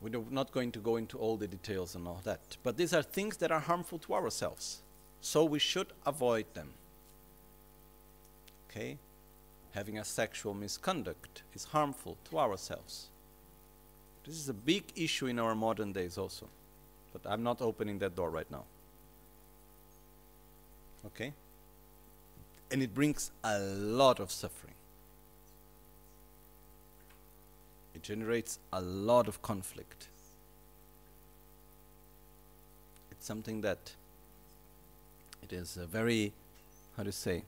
We're 0.00 0.22
not 0.30 0.52
going 0.52 0.72
to 0.72 0.78
go 0.78 0.96
into 0.96 1.18
all 1.18 1.36
the 1.36 1.48
details 1.48 1.94
and 1.94 2.06
all 2.06 2.20
that. 2.24 2.56
But 2.62 2.76
these 2.76 2.92
are 2.92 3.02
things 3.02 3.38
that 3.38 3.50
are 3.50 3.60
harmful 3.60 3.98
to 4.00 4.14
ourselves. 4.14 4.82
So 5.20 5.44
we 5.44 5.58
should 5.58 5.88
avoid 6.04 6.46
them. 6.54 6.74
Okay? 8.68 8.98
Having 9.72 9.98
a 9.98 10.04
sexual 10.04 10.54
misconduct 10.54 11.42
is 11.54 11.64
harmful 11.64 12.18
to 12.30 12.38
ourselves. 12.38 13.08
This 14.26 14.36
is 14.36 14.48
a 14.48 14.54
big 14.54 14.84
issue 14.96 15.26
in 15.26 15.38
our 15.38 15.54
modern 15.54 15.92
days 15.92 16.18
also. 16.18 16.48
But 17.12 17.22
I'm 17.30 17.42
not 17.42 17.62
opening 17.62 17.98
that 18.00 18.14
door 18.16 18.30
right 18.30 18.50
now. 18.50 18.64
Okay? 21.06 21.32
And 22.74 22.82
it 22.82 22.92
brings 22.92 23.30
a 23.44 23.60
lot 23.60 24.18
of 24.18 24.32
suffering. 24.32 24.74
It 27.94 28.02
generates 28.02 28.58
a 28.72 28.80
lot 28.80 29.28
of 29.28 29.40
conflict. 29.42 30.08
It's 33.12 33.24
something 33.24 33.60
that 33.60 33.92
it 35.40 35.52
is 35.52 35.76
a 35.76 35.86
very, 35.86 36.32
how 36.96 37.04
to 37.04 37.12
say, 37.12 37.44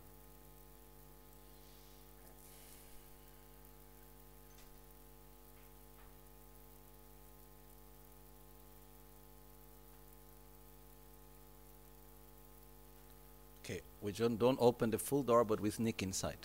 Okay, 13.64 13.80
we 14.06 14.12
don't, 14.12 14.38
don't 14.38 14.56
open 14.60 14.90
the 14.90 14.98
full 14.98 15.24
door, 15.24 15.42
but 15.42 15.58
we 15.58 15.68
sneak 15.68 16.00
inside. 16.00 16.38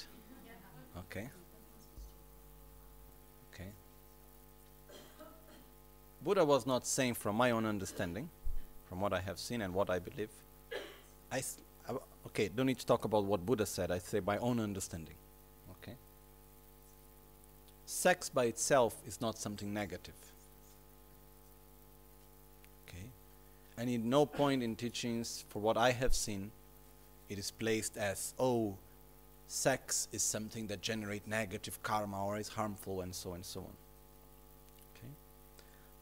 Okay. 0.98 1.30
Okay. 3.54 3.70
Buddha 6.24 6.44
was 6.44 6.66
not 6.66 6.88
saying 6.88 7.14
from 7.14 7.36
my 7.36 7.52
own 7.52 7.68
understanding, 7.68 8.32
from 8.90 9.00
what 9.00 9.14
I 9.14 9.20
have 9.20 9.38
seen 9.38 9.62
and 9.62 9.76
what 9.76 9.92
I 9.92 10.00
believe. 10.00 10.32
I 11.32 11.44
okay, 12.26 12.50
don't 12.50 12.66
need 12.66 12.80
to 12.80 12.86
talk 12.86 13.06
about 13.06 13.26
what 13.26 13.46
Buddha 13.46 13.68
said. 13.68 13.92
I 13.92 14.00
say 14.00 14.22
my 14.22 14.40
own 14.40 14.60
understanding. 14.60 15.16
Okay. 15.84 15.96
Sex 17.86 18.28
by 18.28 18.46
itself 18.46 18.96
is 19.06 19.22
not 19.22 19.38
something 19.38 19.72
negative. 19.72 20.16
Okay. 22.88 23.06
And 23.78 23.88
in 23.88 24.10
no 24.10 24.26
point 24.26 24.64
in 24.64 24.76
teachings, 24.76 25.46
for 25.50 25.62
what 25.62 25.78
I 25.78 25.92
have 25.92 26.16
seen, 26.16 26.50
it 27.32 27.40
is 27.40 27.50
placed 27.50 27.96
as 27.96 28.34
oh 28.38 28.76
sex 29.48 30.10
is 30.12 30.22
something 30.22 30.68
that 30.68 30.82
generate 30.82 31.26
negative 31.26 31.82
karma 31.82 32.26
or 32.26 32.38
is 32.38 32.50
harmful 32.50 33.00
and 33.00 33.16
so 33.16 33.32
and 33.32 33.46
so 33.46 33.62
on. 33.62 33.76
Okay? 34.94 35.14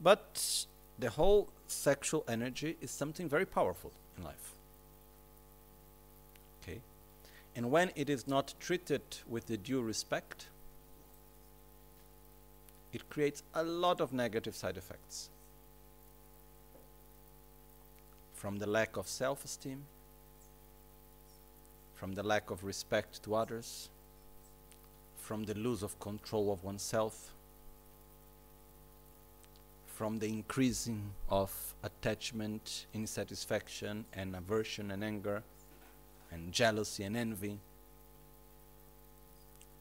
But 0.02 0.66
the 0.98 1.12
whole 1.12 1.50
sexual 1.68 2.24
energy 2.28 2.78
is 2.82 2.90
something 2.90 3.30
very 3.30 3.46
powerful 3.46 3.92
in 4.18 4.24
life. 4.24 4.54
Okay? 6.64 6.82
And 7.56 7.70
when 7.70 7.92
it 7.96 8.10
is 8.10 8.28
not 8.28 8.56
treated 8.60 9.04
with 9.28 9.46
the 9.46 9.58
due 9.58 9.82
respect 9.82 10.48
it 12.92 13.08
creates 13.08 13.44
a 13.54 13.64
lot 13.64 14.02
of 14.02 14.12
negative 14.12 14.56
side 14.56 14.76
effects. 14.76 15.30
From 18.34 18.58
the 18.58 18.66
lack 18.66 18.98
of 18.98 19.08
self-esteem 19.08 19.86
from 22.00 22.14
the 22.14 22.24
lack 22.24 22.50
of 22.50 22.64
respect 22.64 23.22
to 23.24 23.36
others, 23.36 23.90
from 25.18 25.44
the 25.44 25.54
lose 25.54 25.84
of 25.84 26.00
control 26.00 26.50
of 26.50 26.64
oneself, 26.64 27.34
from 29.86 30.18
the 30.20 30.28
increasing 30.28 31.12
of 31.30 31.52
attachment, 31.84 32.86
insatisfaction, 32.96 34.06
and 34.14 34.34
aversion 34.34 34.92
and 34.92 35.04
anger, 35.04 35.44
and 36.32 36.54
jealousy 36.54 37.04
and 37.04 37.18
envy. 37.18 37.60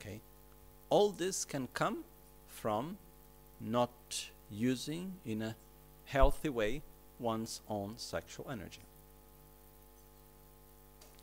Okay? 0.00 0.20
All 0.90 1.10
this 1.10 1.44
can 1.44 1.68
come 1.72 2.02
from 2.48 2.98
not 3.60 4.28
using 4.50 5.14
in 5.24 5.40
a 5.40 5.54
healthy 6.06 6.48
way 6.48 6.82
one's 7.20 7.60
own 7.68 7.94
sexual 7.96 8.50
energy. 8.50 8.82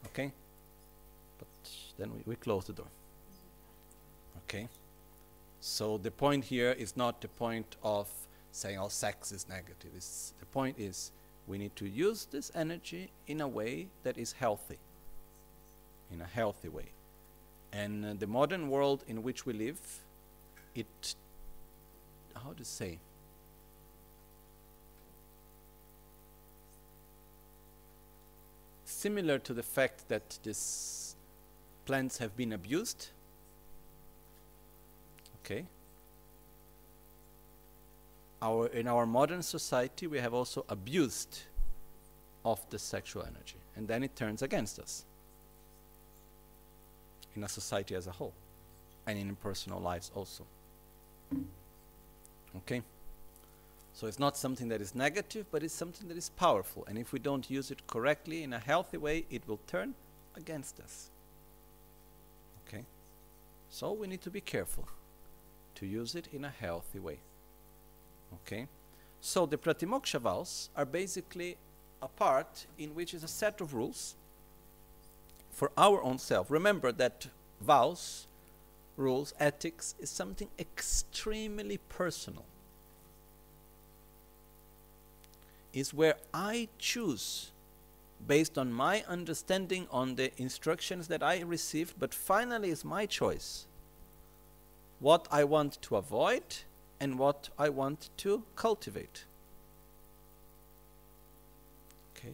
Okay? 0.05 0.31
Then 1.97 2.11
we, 2.13 2.21
we 2.25 2.35
close 2.35 2.65
the 2.65 2.73
door. 2.73 2.87
Okay? 4.43 4.67
So 5.59 5.97
the 5.97 6.11
point 6.11 6.45
here 6.45 6.71
is 6.71 6.95
not 6.95 7.21
the 7.21 7.27
point 7.27 7.75
of 7.83 8.07
saying 8.51 8.77
all 8.77 8.89
sex 8.89 9.31
is 9.31 9.47
negative. 9.49 9.91
It's, 9.95 10.33
the 10.39 10.45
point 10.45 10.77
is 10.79 11.11
we 11.47 11.57
need 11.57 11.75
to 11.75 11.87
use 11.87 12.25
this 12.25 12.51
energy 12.55 13.11
in 13.27 13.41
a 13.41 13.47
way 13.47 13.87
that 14.03 14.17
is 14.17 14.33
healthy. 14.33 14.77
In 16.11 16.21
a 16.21 16.25
healthy 16.25 16.69
way. 16.69 16.91
And 17.73 18.05
uh, 18.05 18.13
the 18.17 18.27
modern 18.27 18.69
world 18.69 19.03
in 19.07 19.23
which 19.23 19.45
we 19.45 19.53
live, 19.53 19.79
it, 20.73 21.15
how 22.35 22.53
to 22.53 22.63
say, 22.63 22.99
similar 28.85 29.39
to 29.39 29.53
the 29.53 29.63
fact 29.63 30.07
that 30.07 30.39
these 30.43 31.14
plants 31.85 32.17
have 32.17 32.35
been 32.35 32.53
abused. 32.53 33.09
Okay. 35.43 35.65
Our 38.41 38.67
in 38.67 38.87
our 38.87 39.05
modern 39.05 39.41
society 39.41 40.07
we 40.07 40.19
have 40.19 40.33
also 40.33 40.65
abused 40.69 41.43
of 42.43 42.59
the 42.69 42.79
sexual 42.79 43.23
energy 43.23 43.59
and 43.75 43.87
then 43.87 44.03
it 44.03 44.15
turns 44.15 44.41
against 44.41 44.79
us 44.79 45.05
in 47.35 47.43
a 47.43 47.49
society 47.49 47.95
as 47.95 48.07
a 48.07 48.11
whole 48.11 48.33
and 49.07 49.17
in 49.17 49.35
personal 49.35 49.79
lives 49.79 50.11
also. 50.15 50.45
Okay. 52.57 52.81
So 53.93 54.07
it's 54.07 54.19
not 54.19 54.35
something 54.35 54.67
that 54.69 54.81
is 54.81 54.93
negative, 54.93 55.45
but 55.51 55.63
it's 55.63 55.73
something 55.73 56.09
that 56.09 56.17
is 56.17 56.29
powerful. 56.29 56.85
And 56.87 56.97
if 56.97 57.13
we 57.13 57.19
don't 57.19 57.49
use 57.49 57.71
it 57.71 57.87
correctly 57.87 58.43
in 58.43 58.51
a 58.51 58.59
healthy 58.59 58.97
way, 58.97 59.25
it 59.29 59.47
will 59.47 59.59
turn 59.67 59.95
against 60.35 60.81
us. 60.81 61.09
So 63.69 63.91
we 63.91 64.07
need 64.07 64.21
to 64.21 64.29
be 64.29 64.41
careful 64.41 64.87
to 65.75 65.85
use 65.85 66.15
it 66.15 66.27
in 66.31 66.45
a 66.45 66.49
healthy 66.49 66.99
way. 66.99 67.19
Okay? 68.33 68.67
So 69.21 69.45
the 69.45 69.57
Pratimoksha 69.57 70.19
vows 70.19 70.69
are 70.75 70.85
basically 70.85 71.57
a 72.01 72.07
part 72.07 72.67
in 72.77 72.95
which 72.95 73.13
is 73.13 73.23
a 73.23 73.27
set 73.27 73.61
of 73.61 73.73
rules 73.73 74.15
for 75.51 75.71
our 75.77 76.01
own 76.03 76.19
self. 76.19 76.51
Remember 76.51 76.91
that 76.91 77.27
vows, 77.61 78.27
rules, 78.97 79.33
ethics 79.39 79.95
is 79.99 80.09
something 80.09 80.49
extremely 80.59 81.77
personal. 81.77 82.45
Is 85.73 85.93
where 85.93 86.15
I 86.33 86.69
choose 86.77 87.51
based 88.27 88.57
on 88.57 88.73
my 88.73 89.03
understanding 89.07 89.87
on 89.91 90.15
the 90.15 90.31
instructions 90.41 91.07
that 91.07 91.21
I 91.21 91.41
received, 91.41 91.95
but 91.99 92.13
finally 92.13 92.71
it's 92.71 92.83
my 92.83 93.05
choice 93.05 93.67
what 94.99 95.27
I 95.29 95.43
want 95.43 95.79
to 95.83 95.97
avoid 95.97 96.43
and 96.99 97.19
what 97.19 97.49
I 97.59 97.69
want 97.69 98.09
to 98.17 98.43
cultivate. 98.55 99.25
Okay, 102.17 102.33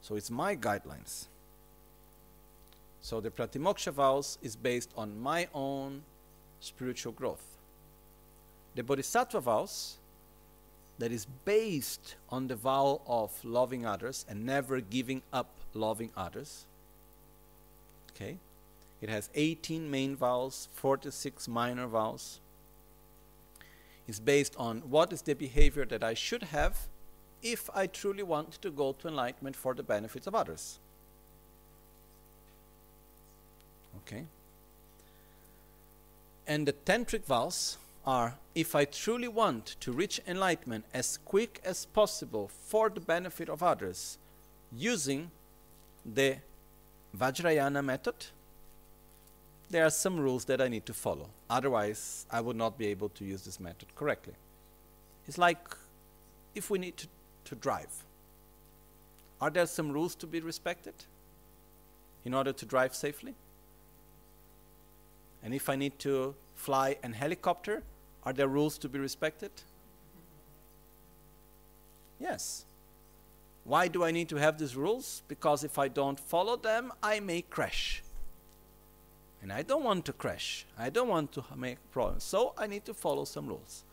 so 0.00 0.14
it's 0.14 0.30
my 0.30 0.56
guidelines. 0.56 1.26
So 3.00 3.20
the 3.20 3.30
Pratimoksha 3.30 3.92
vows 3.92 4.38
is 4.42 4.56
based 4.56 4.90
on 4.96 5.20
my 5.20 5.48
own 5.52 6.02
spiritual 6.60 7.12
growth. 7.12 7.58
The 8.74 8.82
Bodhisattva 8.82 9.40
vows, 9.40 9.97
that 10.98 11.12
is 11.12 11.26
based 11.44 12.16
on 12.28 12.48
the 12.48 12.56
vow 12.56 13.00
of 13.06 13.32
loving 13.44 13.86
others 13.86 14.24
and 14.28 14.44
never 14.44 14.80
giving 14.80 15.22
up 15.32 15.50
loving 15.74 16.10
others. 16.16 16.66
Okay? 18.14 18.36
It 19.00 19.08
has 19.08 19.30
18 19.34 19.90
main 19.90 20.16
vows, 20.16 20.68
46 20.74 21.46
minor 21.46 21.86
vows. 21.86 22.40
It's 24.08 24.18
based 24.18 24.56
on 24.56 24.78
what 24.90 25.12
is 25.12 25.22
the 25.22 25.34
behavior 25.34 25.84
that 25.84 26.02
I 26.02 26.14
should 26.14 26.44
have 26.44 26.88
if 27.42 27.70
I 27.74 27.86
truly 27.86 28.22
want 28.22 28.60
to 28.62 28.70
go 28.70 28.92
to 28.92 29.08
enlightenment 29.08 29.54
for 29.54 29.74
the 29.74 29.82
benefits 29.82 30.26
of 30.26 30.34
others. 30.34 30.78
Okay? 33.98 34.24
And 36.46 36.66
the 36.66 36.72
tantric 36.72 37.24
vows 37.24 37.76
are 38.08 38.38
if 38.54 38.74
I 38.74 38.86
truly 38.86 39.28
want 39.28 39.76
to 39.80 39.92
reach 39.92 40.18
enlightenment 40.26 40.86
as 40.94 41.18
quick 41.26 41.60
as 41.62 41.84
possible 41.84 42.50
for 42.66 42.88
the 42.88 43.02
benefit 43.02 43.50
of 43.50 43.62
others, 43.62 44.16
using 44.72 45.30
the 46.06 46.36
Vajrayana 47.14 47.84
method, 47.84 48.14
there 49.68 49.84
are 49.84 49.90
some 49.90 50.18
rules 50.18 50.46
that 50.46 50.58
I 50.62 50.68
need 50.68 50.86
to 50.86 50.94
follow. 50.94 51.28
Otherwise, 51.50 52.24
I 52.30 52.40
would 52.40 52.56
not 52.56 52.78
be 52.78 52.86
able 52.86 53.10
to 53.10 53.26
use 53.26 53.42
this 53.42 53.60
method 53.60 53.94
correctly. 53.94 54.32
It's 55.26 55.36
like 55.36 55.76
if 56.54 56.70
we 56.70 56.78
need 56.78 56.96
to, 56.96 57.08
to 57.44 57.54
drive. 57.56 58.04
Are 59.38 59.50
there 59.50 59.66
some 59.66 59.92
rules 59.92 60.14
to 60.14 60.26
be 60.26 60.40
respected 60.40 60.94
in 62.24 62.32
order 62.32 62.54
to 62.54 62.64
drive 62.64 62.94
safely? 62.94 63.34
And 65.42 65.52
if 65.52 65.68
I 65.68 65.76
need 65.76 65.98
to 65.98 66.34
fly 66.54 66.96
an 67.02 67.12
helicopter, 67.12 67.82
are 68.28 68.34
there 68.34 68.46
rules 68.46 68.76
to 68.76 68.90
be 68.90 68.98
respected? 68.98 69.50
Yes. 72.20 72.66
Why 73.64 73.88
do 73.88 74.04
I 74.04 74.10
need 74.10 74.28
to 74.28 74.36
have 74.36 74.58
these 74.58 74.76
rules? 74.76 75.22
Because 75.28 75.64
if 75.64 75.78
I 75.78 75.88
don't 75.88 76.20
follow 76.20 76.56
them, 76.56 76.92
I 77.02 77.20
may 77.20 77.40
crash. 77.40 78.02
And 79.40 79.50
I 79.50 79.62
don't 79.62 79.82
want 79.82 80.04
to 80.04 80.12
crash. 80.12 80.66
I 80.78 80.90
don't 80.90 81.08
want 81.08 81.32
to 81.32 81.44
make 81.56 81.78
problems. 81.90 82.22
So 82.22 82.52
I 82.58 82.66
need 82.66 82.84
to 82.84 82.92
follow 82.92 83.24
some 83.24 83.46
rules. 83.46 83.84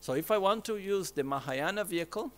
So 0.00 0.14
if 0.14 0.30
I 0.30 0.38
want 0.38 0.64
to 0.64 0.78
use 0.78 1.10
the 1.10 1.22
Mahayana 1.22 1.84
vehicle, 1.84 2.32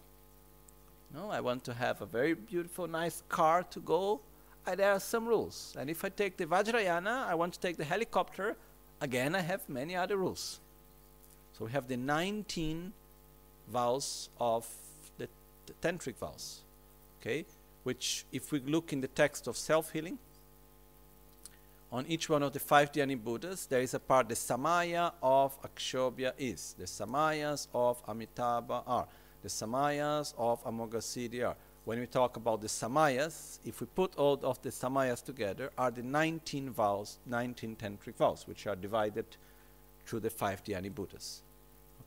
no, 1.14 1.30
I 1.30 1.40
want 1.40 1.62
to 1.66 1.72
have 1.74 2.02
a 2.02 2.06
very 2.06 2.34
beautiful, 2.34 2.88
nice 2.88 3.22
car 3.28 3.62
to 3.70 3.78
go, 3.78 4.22
uh, 4.66 4.74
there 4.74 4.90
are 4.90 4.98
some 4.98 5.28
rules. 5.28 5.76
And 5.78 5.88
if 5.88 6.04
I 6.04 6.08
take 6.08 6.36
the 6.36 6.46
Vajrayana, 6.46 7.28
I 7.28 7.36
want 7.36 7.54
to 7.54 7.60
take 7.60 7.76
the 7.76 7.84
helicopter, 7.84 8.56
again, 9.00 9.36
I 9.36 9.42
have 9.42 9.68
many 9.68 9.94
other 9.94 10.16
rules. 10.16 10.58
So 11.58 11.64
we 11.64 11.72
have 11.72 11.88
the 11.88 11.96
19 11.96 12.92
vows 13.68 14.28
of 14.38 14.64
the, 15.18 15.28
the 15.66 15.72
tantric 15.82 16.16
vows, 16.16 16.60
okay? 17.20 17.44
Which, 17.82 18.24
if 18.30 18.52
we 18.52 18.60
look 18.60 18.92
in 18.92 19.00
the 19.00 19.08
text 19.08 19.48
of 19.48 19.56
self-healing, 19.56 20.18
on 21.90 22.06
each 22.06 22.28
one 22.28 22.44
of 22.44 22.52
the 22.52 22.60
five 22.60 22.92
Dhyani 22.92 23.20
Buddhas, 23.20 23.66
there 23.66 23.80
is 23.80 23.92
a 23.94 23.98
part, 23.98 24.28
the 24.28 24.36
Samaya 24.36 25.12
of 25.20 25.60
Akshobhya 25.62 26.32
is, 26.38 26.76
the 26.78 26.84
Samayas 26.84 27.66
of 27.74 28.00
Amitabha 28.06 28.84
are, 28.86 29.08
the 29.42 29.48
Samayas 29.48 30.34
of 30.38 30.62
Amoghasiddhi 30.64 31.44
are. 31.44 31.56
When 31.86 31.98
we 31.98 32.06
talk 32.06 32.36
about 32.36 32.60
the 32.60 32.68
Samayas, 32.68 33.58
if 33.64 33.80
we 33.80 33.86
put 33.86 34.14
all 34.16 34.38
of 34.44 34.62
the 34.62 34.68
Samayas 34.68 35.24
together, 35.24 35.72
are 35.76 35.90
the 35.90 36.02
19 36.02 36.70
vows, 36.70 37.18
19 37.26 37.76
tantric 37.76 38.14
vows, 38.16 38.46
which 38.46 38.66
are 38.68 38.76
divided 38.76 39.24
through 40.06 40.20
the 40.20 40.30
five 40.30 40.62
Dhyani 40.62 40.94
Buddhas. 40.94 41.42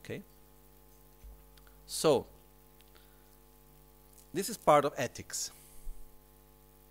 Okay? 0.04 0.22
So, 1.86 2.26
this 4.34 4.48
is 4.48 4.56
part 4.56 4.84
of 4.84 4.94
ethics. 4.96 5.50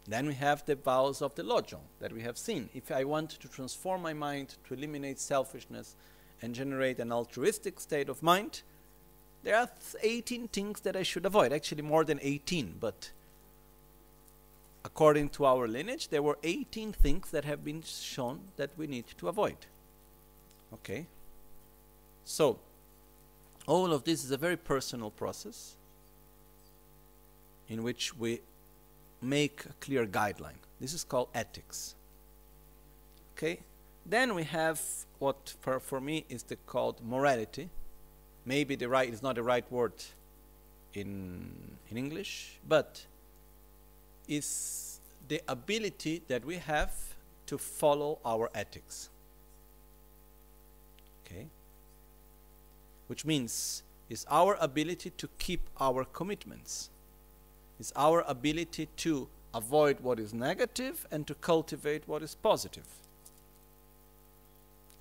Then 0.07 0.27
we 0.27 0.33
have 0.35 0.65
the 0.65 0.75
vows 0.75 1.21
of 1.21 1.35
the 1.35 1.43
Lojong 1.43 1.85
that 1.99 2.11
we 2.11 2.21
have 2.21 2.37
seen. 2.37 2.69
If 2.73 2.91
I 2.91 3.03
want 3.03 3.31
to 3.31 3.47
transform 3.47 4.01
my 4.01 4.13
mind 4.13 4.55
to 4.67 4.73
eliminate 4.73 5.19
selfishness 5.19 5.95
and 6.41 6.55
generate 6.55 6.99
an 6.99 7.11
altruistic 7.11 7.79
state 7.79 8.09
of 8.09 8.23
mind, 8.23 8.63
there 9.43 9.55
are 9.57 9.69
18 10.01 10.47
things 10.47 10.81
that 10.81 10.95
I 10.95 11.03
should 11.03 11.25
avoid. 11.25 11.53
Actually, 11.53 11.83
more 11.83 12.03
than 12.03 12.19
18, 12.21 12.75
but 12.79 13.11
according 14.83 15.29
to 15.29 15.45
our 15.45 15.67
lineage, 15.67 16.09
there 16.09 16.23
were 16.23 16.37
18 16.43 16.93
things 16.93 17.31
that 17.31 17.45
have 17.45 17.63
been 17.63 17.81
shown 17.81 18.39
that 18.57 18.71
we 18.77 18.87
need 18.87 19.05
to 19.17 19.27
avoid. 19.27 19.57
Okay? 20.73 21.05
So, 22.23 22.59
all 23.67 23.93
of 23.93 24.03
this 24.03 24.23
is 24.23 24.31
a 24.31 24.37
very 24.37 24.57
personal 24.57 25.11
process 25.11 25.75
in 27.69 27.83
which 27.83 28.15
we 28.17 28.41
make 29.21 29.65
a 29.65 29.73
clear 29.79 30.05
guideline. 30.05 30.59
This 30.79 30.93
is 30.93 31.03
called 31.03 31.29
ethics. 31.33 31.95
Okay? 33.35 33.59
Then 34.05 34.33
we 34.33 34.43
have 34.43 34.81
what 35.19 35.53
for, 35.61 35.79
for 35.79 36.01
me 36.01 36.25
is 36.27 36.43
the 36.43 36.55
called 36.65 37.01
morality. 37.05 37.69
Maybe 38.45 38.75
the 38.75 38.89
right 38.89 39.07
is 39.07 39.21
not 39.21 39.35
the 39.35 39.43
right 39.43 39.69
word 39.71 39.93
in 40.93 41.51
in 41.89 41.97
English, 41.97 42.57
but 42.67 43.05
is 44.27 44.99
the 45.27 45.41
ability 45.47 46.23
that 46.27 46.43
we 46.43 46.57
have 46.57 46.91
to 47.45 47.57
follow 47.57 48.17
our 48.25 48.49
ethics. 48.55 49.09
Okay? 51.25 51.47
Which 53.11 53.25
means 53.25 53.83
is 54.09 54.25
our 54.31 54.55
ability 54.61 55.09
to 55.17 55.27
keep 55.37 55.69
our 55.81 56.05
commitments 56.05 56.89
is 57.77 57.91
our 57.93 58.23
ability 58.25 58.87
to 59.03 59.27
avoid 59.53 59.99
what 59.99 60.17
is 60.17 60.33
negative 60.33 61.05
and 61.11 61.27
to 61.27 61.35
cultivate 61.35 62.07
what 62.07 62.23
is 62.23 62.35
positive. 62.35 62.85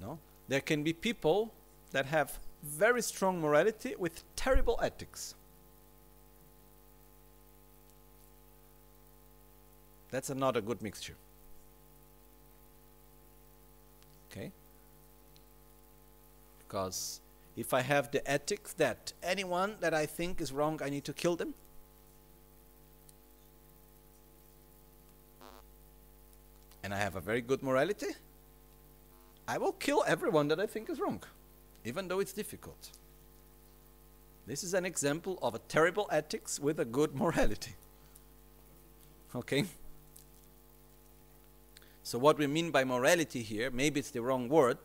No? 0.01 0.19
There 0.49 0.61
can 0.61 0.83
be 0.83 0.93
people 0.93 1.53
that 1.93 2.07
have 2.07 2.41
very 2.65 3.01
strong 3.01 3.41
morality 3.41 3.95
with 3.97 4.25
terrible 4.35 4.77
ethics. 4.83 5.37
That's 10.11 10.31
not 10.31 10.57
a 10.57 10.61
good 10.61 10.83
mixture. 10.83 11.17
Okay? 14.33 14.51
Because 16.59 17.21
if 17.61 17.75
I 17.75 17.83
have 17.83 18.11
the 18.11 18.29
ethics 18.29 18.73
that 18.75 19.13
anyone 19.23 19.77
that 19.81 19.93
I 19.93 20.07
think 20.07 20.41
is 20.41 20.51
wrong, 20.51 20.81
I 20.83 20.89
need 20.89 21.05
to 21.05 21.13
kill 21.13 21.37
them, 21.37 21.53
and 26.83 26.95
I 26.95 26.97
have 26.97 27.17
a 27.17 27.21
very 27.21 27.43
good 27.43 27.63
morality, 27.63 28.07
I 29.47 29.59
will 29.59 29.73
kill 29.73 30.03
everyone 30.07 30.49
that 30.49 30.59
I 30.59 30.65
think 30.65 30.89
is 30.89 30.99
wrong, 30.99 31.23
even 31.85 32.09
though 32.09 32.21
it's 32.21 32.33
difficult. 32.33 32.93
This 34.47 34.65
is 34.65 34.73
an 34.73 34.87
example 34.87 35.39
of 35.43 35.55
a 35.55 35.59
terrible 35.59 36.09
ethics 36.11 36.59
with 36.59 36.81
a 36.81 36.87
good 36.87 37.15
morality. 37.15 37.75
Okay? 39.37 39.67
So, 42.03 42.19
what 42.19 42.39
we 42.39 42.47
mean 42.47 42.71
by 42.71 42.85
morality 42.85 43.43
here, 43.43 43.71
maybe 43.71 44.01
it's 44.01 44.11
the 44.11 44.23
wrong 44.23 44.49
word, 44.49 44.79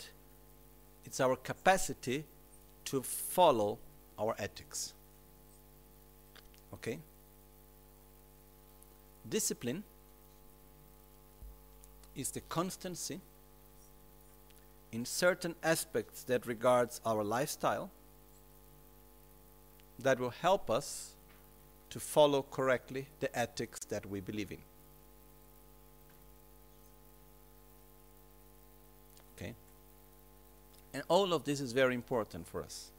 it's 1.05 1.21
our 1.21 1.37
capacity 1.37 2.25
to 2.85 3.01
follow 3.01 3.77
our 4.17 4.35
ethics. 4.39 4.93
Okay? 6.73 6.99
Discipline 9.27 9.83
is 12.15 12.31
the 12.31 12.41
constancy 12.41 13.19
in 14.91 15.05
certain 15.05 15.55
aspects 15.63 16.23
that 16.23 16.45
regards 16.45 17.01
our 17.05 17.23
lifestyle 17.23 17.89
that 19.99 20.19
will 20.19 20.29
help 20.41 20.69
us 20.69 21.15
to 21.89 21.99
follow 21.99 22.43
correctly 22.43 23.07
the 23.19 23.37
ethics 23.37 23.79
that 23.85 24.05
we 24.05 24.19
believe 24.19 24.51
in. 24.51 24.59
And 30.95 31.03
all 31.09 31.33
of 31.33 31.43
this 31.43 31.59
is 31.59 31.73
very 31.73 31.93
important 31.93 32.47
for 32.47 32.63
us. 32.63 32.89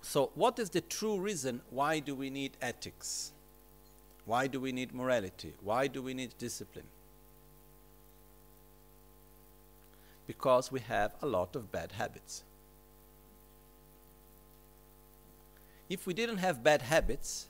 So, 0.00 0.30
what 0.34 0.58
is 0.58 0.70
the 0.70 0.80
true 0.80 1.18
reason 1.18 1.60
why 1.68 1.98
do 1.98 2.14
we 2.14 2.30
need 2.30 2.52
ethics? 2.62 3.32
Why 4.24 4.46
do 4.46 4.58
we 4.58 4.72
need 4.72 4.94
morality? 4.94 5.52
Why 5.62 5.88
do 5.88 6.00
we 6.00 6.14
need 6.14 6.30
discipline? 6.38 6.86
Because 10.26 10.72
we 10.72 10.80
have 10.80 11.12
a 11.20 11.26
lot 11.26 11.54
of 11.54 11.70
bad 11.70 11.92
habits. 11.92 12.42
If 15.90 16.06
we 16.06 16.14
didn't 16.14 16.38
have 16.38 16.64
bad 16.64 16.80
habits, 16.80 17.46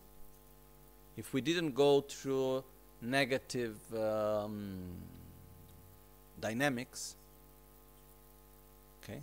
if 1.16 1.32
we 1.32 1.40
didn't 1.40 1.76
go 1.76 2.00
through 2.00 2.64
negative 3.00 3.76
um, 3.94 4.80
dynamics, 6.40 7.14
okay, 9.06 9.20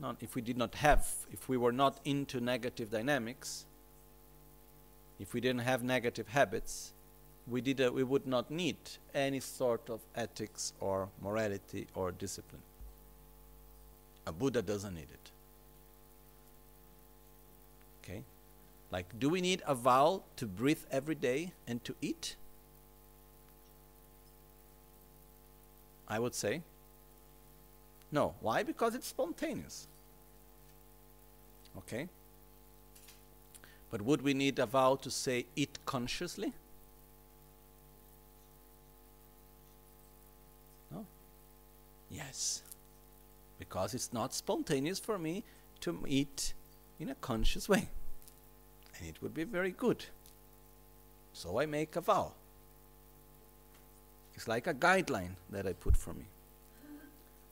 not 0.00 0.16
if 0.20 0.34
we 0.34 0.42
did 0.42 0.56
not 0.56 0.74
have, 0.76 1.06
if 1.32 1.48
we 1.48 1.56
were 1.56 1.72
not 1.72 1.98
into 2.04 2.40
negative 2.40 2.90
dynamics, 2.90 3.66
if 5.18 5.32
we 5.32 5.40
didn't 5.40 5.62
have 5.62 5.82
negative 5.82 6.28
habits, 6.28 6.92
we, 7.46 7.60
did 7.60 7.80
a, 7.80 7.92
we 7.92 8.02
would 8.02 8.26
not 8.26 8.50
need 8.50 8.76
any 9.14 9.40
sort 9.40 9.88
of 9.88 10.00
ethics 10.14 10.72
or 10.80 11.08
morality 11.22 11.86
or 11.94 12.12
discipline. 12.12 12.62
A 14.26 14.32
Buddha 14.32 14.62
doesn't 14.62 14.94
need 14.94 15.08
it. 15.12 15.30
Okay? 18.02 18.22
Like, 18.90 19.06
do 19.18 19.28
we 19.28 19.40
need 19.40 19.62
a 19.66 19.74
vow 19.74 20.22
to 20.36 20.46
breathe 20.46 20.82
every 20.90 21.14
day 21.14 21.52
and 21.66 21.82
to 21.84 21.94
eat? 22.02 22.36
I 26.08 26.18
would 26.18 26.34
say 26.34 26.62
no. 28.12 28.34
Why? 28.40 28.62
Because 28.62 28.94
it's 28.94 29.08
spontaneous. 29.08 29.86
Okay? 31.78 32.08
But 33.90 34.02
would 34.02 34.22
we 34.22 34.34
need 34.34 34.58
a 34.58 34.66
vow 34.66 34.96
to 34.96 35.10
say 35.10 35.46
eat 35.54 35.78
consciously? 35.86 36.52
No? 40.90 41.06
Yes. 42.10 42.62
Because 43.58 43.94
it's 43.94 44.12
not 44.12 44.34
spontaneous 44.34 44.98
for 44.98 45.18
me 45.18 45.44
to 45.80 46.04
eat 46.06 46.54
in 46.98 47.10
a 47.10 47.14
conscious 47.16 47.68
way. 47.68 47.88
And 48.98 49.08
it 49.08 49.20
would 49.22 49.34
be 49.34 49.44
very 49.44 49.70
good. 49.70 50.04
So 51.32 51.60
I 51.60 51.66
make 51.66 51.96
a 51.96 52.00
vow. 52.00 52.32
It's 54.34 54.48
like 54.48 54.66
a 54.66 54.74
guideline 54.74 55.36
that 55.50 55.66
I 55.66 55.72
put 55.72 55.96
for 55.96 56.12
me. 56.12 56.24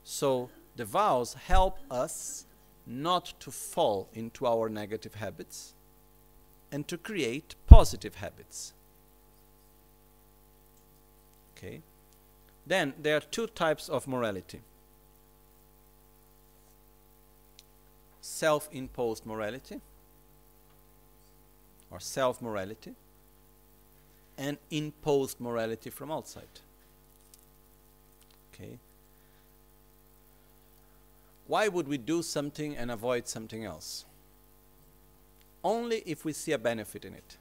So 0.05 0.51
the 0.77 0.85
vows 0.85 1.35
help 1.35 1.79
us 1.91 2.47
not 2.87 3.33
to 3.41 3.51
fall 3.51 4.09
into 4.13 4.47
our 4.47 4.69
negative 4.69 5.15
habits 5.15 5.75
and 6.71 6.87
to 6.89 6.99
create 6.99 7.55
positive 7.67 8.17
habits. 8.17 8.75
Okay? 11.57 11.81
Then 12.67 12.95
there 13.01 13.17
are 13.17 13.21
two 13.21 13.47
types 13.47 13.89
of 13.89 14.07
morality 14.07 14.61
self 18.21 18.69
imposed 18.73 19.25
morality 19.25 19.81
or 21.91 22.01
self 22.01 22.43
morality 22.43 22.95
and 24.37 24.59
imposed 24.71 25.41
morality 25.41 25.91
from 25.91 26.11
outside. 26.11 26.55
Okay? 28.53 28.79
Why 31.47 31.69
would 31.69 31.89
we 31.89 31.99
do 31.99 32.23
something 32.23 32.77
and 32.77 32.91
avoid 32.91 33.29
something 33.29 33.65
else? 33.65 34.05
Only 35.63 36.03
if 36.07 36.25
we 36.25 36.33
see 36.33 36.53
a 36.53 36.59
benefit 36.59 37.05
in 37.05 37.15
it. 37.15 37.37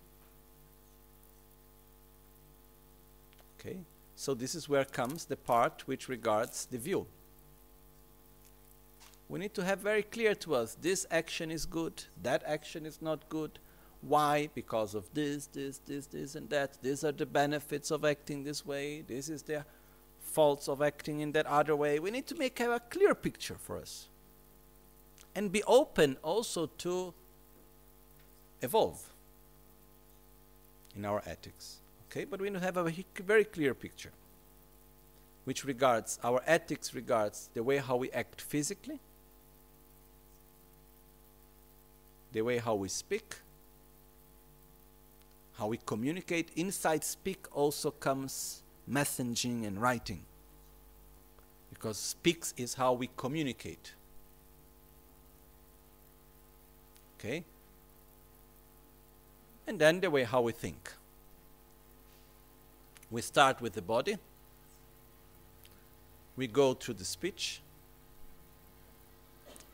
Okay? 3.59 3.77
So 4.15 4.33
this 4.33 4.55
is 4.55 4.67
where 4.67 4.85
comes 4.85 5.25
the 5.25 5.35
part 5.35 5.87
which 5.87 6.09
regards 6.09 6.65
the 6.65 6.77
view. 6.77 7.05
We 9.29 9.39
need 9.39 9.53
to 9.55 9.63
have 9.63 9.79
very 9.79 10.03
clear 10.03 10.35
to 10.35 10.55
us 10.55 10.77
this 10.79 11.05
action 11.09 11.49
is 11.49 11.65
good, 11.65 12.03
that 12.21 12.43
action 12.45 12.85
is 12.85 13.01
not 13.01 13.27
good. 13.29 13.57
Why? 14.01 14.49
Because 14.53 14.95
of 14.95 15.05
this, 15.13 15.47
this, 15.47 15.79
this, 15.79 16.07
this, 16.07 16.35
and 16.35 16.49
that. 16.49 16.77
These 16.81 17.05
are 17.05 17.13
the 17.13 17.25
benefits 17.25 17.89
of 17.89 18.03
acting 18.03 18.43
this 18.43 18.65
way. 18.65 19.01
This 19.07 19.29
is 19.29 19.43
the 19.43 19.65
faults 20.33 20.67
of 20.67 20.81
acting 20.81 21.19
in 21.19 21.31
that 21.33 21.45
other 21.45 21.75
way. 21.75 21.99
We 21.99 22.11
need 22.11 22.27
to 22.27 22.35
make 22.35 22.59
a, 22.59 22.81
clear 22.89 23.13
picture 23.15 23.55
for 23.59 23.77
us. 23.77 24.07
And 25.35 25.51
be 25.51 25.63
open 25.63 26.17
also 26.23 26.67
to 26.79 27.13
evolve 28.61 29.01
in 30.95 31.05
our 31.05 31.21
ethics. 31.25 31.77
Okay, 32.09 32.25
but 32.25 32.41
we 32.41 32.49
need 32.49 32.59
to 32.59 32.65
have 32.65 32.77
a 32.77 32.91
very 33.25 33.43
clear 33.43 33.73
picture 33.73 34.11
which 35.45 35.65
regards 35.65 36.19
our 36.23 36.41
ethics 36.45 36.93
regards 36.93 37.49
the 37.53 37.61
way 37.61 37.77
how 37.77 37.97
we 37.97 38.09
act 38.11 38.39
physically, 38.39 38.99
the 42.31 42.41
way 42.41 42.57
how 42.57 42.75
we 42.75 42.87
speak, 42.87 43.35
how 45.57 45.67
we 45.67 45.77
communicate. 45.85 46.49
Inside 46.55 47.03
speak 47.03 47.45
also 47.51 47.91
comes 47.91 48.62
messaging 48.89 49.65
and 49.65 49.81
writing. 49.81 50.23
Because 51.69 51.97
speaks 51.97 52.53
is 52.57 52.75
how 52.75 52.93
we 52.93 53.09
communicate. 53.17 53.93
Okay? 57.17 57.43
And 59.65 59.79
then 59.79 60.01
the 60.01 60.09
way 60.09 60.23
how 60.23 60.41
we 60.41 60.51
think. 60.51 60.91
We 63.09 63.21
start 63.21 63.61
with 63.61 63.73
the 63.73 63.81
body. 63.81 64.17
We 66.35 66.47
go 66.47 66.73
through 66.73 66.95
the 66.95 67.05
speech. 67.05 67.61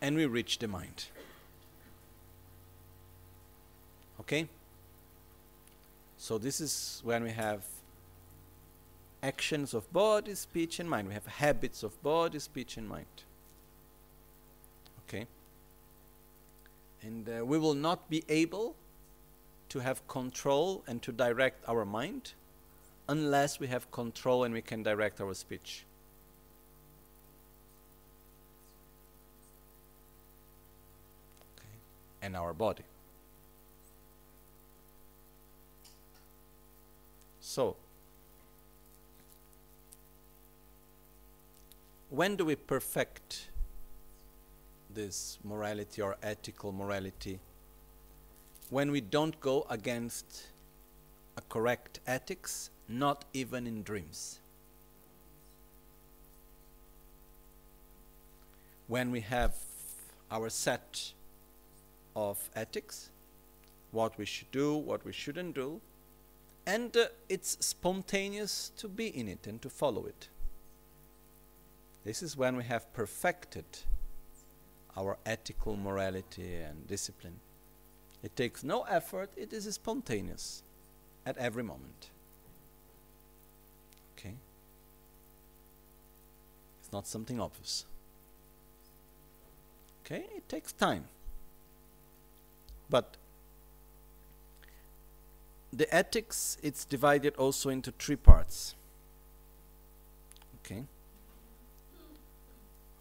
And 0.01 0.15
we 0.15 0.25
reach 0.25 0.59
the 0.59 0.67
mind. 0.67 1.05
Okay? 4.21 4.47
So 6.17 6.37
this 6.37 6.61
is 6.61 7.01
when 7.03 7.23
we 7.23 7.31
have 7.31 7.63
actions 9.21 9.73
of 9.73 9.91
body, 9.91 10.35
speech, 10.35 10.79
and 10.79 10.89
mind. 10.89 11.07
We 11.07 11.13
have 11.13 11.25
habits 11.25 11.83
of 11.83 12.01
body, 12.01 12.39
speech, 12.39 12.77
and 12.77 12.87
mind. 12.87 13.05
Okay? 15.07 15.27
And 17.01 17.27
uh, 17.29 17.45
we 17.45 17.57
will 17.57 17.73
not 17.73 18.09
be 18.09 18.23
able 18.29 18.75
to 19.69 19.79
have 19.79 20.07
control 20.07 20.83
and 20.87 21.01
to 21.01 21.11
direct 21.11 21.63
our 21.67 21.85
mind 21.85 22.33
unless 23.07 23.59
we 23.59 23.67
have 23.67 23.89
control 23.91 24.43
and 24.43 24.53
we 24.53 24.61
can 24.61 24.83
direct 24.83 25.19
our 25.19 25.33
speech. 25.33 25.85
Okay. 31.57 31.67
And 32.21 32.35
our 32.35 32.53
body. 32.53 32.83
So, 37.41 37.75
when 42.09 42.35
do 42.35 42.45
we 42.45 42.55
perfect 42.55 43.49
this 44.89 45.37
morality 45.43 46.01
or 46.01 46.17
ethical 46.23 46.71
morality? 46.71 47.39
When 48.69 48.91
we 48.91 49.01
don't 49.01 49.39
go 49.39 49.65
against 49.69 50.47
a 51.37 51.41
correct 51.49 51.99
ethics, 52.07 52.71
not 52.87 53.25
even 53.33 53.67
in 53.67 53.83
dreams. 53.83 54.39
When 58.87 59.11
we 59.11 59.21
have 59.21 59.53
our 60.31 60.49
set 60.49 61.13
of 62.15 62.49
ethics, 62.55 63.09
what 63.91 64.17
we 64.17 64.25
should 64.25 64.51
do, 64.51 64.75
what 64.75 65.05
we 65.05 65.11
shouldn't 65.11 65.53
do, 65.53 65.79
and 66.65 66.95
uh, 66.97 67.05
it's 67.29 67.57
spontaneous 67.59 68.71
to 68.77 68.87
be 68.87 69.07
in 69.07 69.27
it 69.27 69.45
and 69.47 69.61
to 69.61 69.69
follow 69.69 70.05
it. 70.05 70.27
This 72.09 72.23
is 72.23 72.35
when 72.35 72.57
we 72.57 72.63
have 72.63 72.91
perfected 72.91 73.65
our 74.97 75.19
ethical 75.27 75.77
morality 75.77 76.55
and 76.55 76.87
discipline. 76.87 77.39
It 78.23 78.35
takes 78.35 78.63
no 78.63 78.81
effort, 78.89 79.29
it 79.37 79.53
is 79.53 79.71
spontaneous 79.71 80.63
at 81.23 81.37
every 81.37 81.61
moment. 81.61 82.09
Okay? 84.17 84.33
It's 86.79 86.91
not 86.91 87.05
something 87.05 87.39
obvious. 87.39 87.85
Okay? 90.03 90.25
It 90.35 90.49
takes 90.49 90.71
time. 90.71 91.03
But 92.89 93.17
the 95.71 95.93
ethics 95.93 96.57
it's 96.63 96.85
divided 96.85 97.35
also 97.35 97.69
into 97.69 97.91
three 97.91 98.15
parts. 98.15 98.73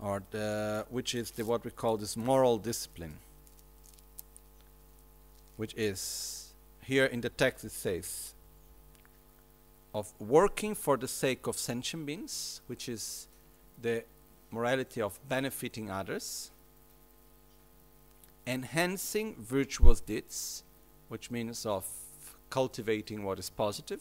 Or 0.00 0.22
the 0.30 0.86
which 0.90 1.14
is 1.14 1.32
the 1.32 1.44
what 1.44 1.64
we 1.64 1.70
call 1.70 1.96
this 1.96 2.16
moral 2.16 2.58
discipline. 2.58 3.18
Which 5.56 5.74
is 5.74 6.54
here 6.82 7.06
in 7.06 7.20
the 7.20 7.30
text 7.30 7.64
it 7.64 7.72
says 7.72 8.34
of 9.94 10.12
working 10.20 10.74
for 10.74 10.96
the 10.96 11.08
sake 11.08 11.46
of 11.46 11.56
sentient 11.56 12.06
beings, 12.06 12.60
which 12.66 12.88
is 12.88 13.26
the 13.80 14.04
morality 14.50 15.00
of 15.00 15.18
benefiting 15.28 15.90
others, 15.90 16.50
enhancing 18.46 19.34
virtuous 19.38 20.00
deeds, 20.00 20.62
which 21.08 21.30
means 21.30 21.66
of 21.66 21.86
cultivating 22.50 23.24
what 23.24 23.38
is 23.38 23.50
positive, 23.50 24.00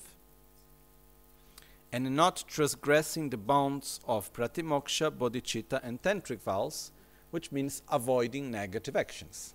and 1.92 2.16
not 2.16 2.44
transgressing 2.48 3.30
the 3.30 3.38
bounds 3.38 4.00
of 4.08 4.32
pratimoksha, 4.34 5.10
bodhicitta, 5.12 5.80
and 5.84 6.02
tantric 6.02 6.42
vows, 6.42 6.92
which 7.32 7.52
means 7.52 7.82
avoiding 7.92 8.52
negative 8.52 8.96
actions. 8.96 9.54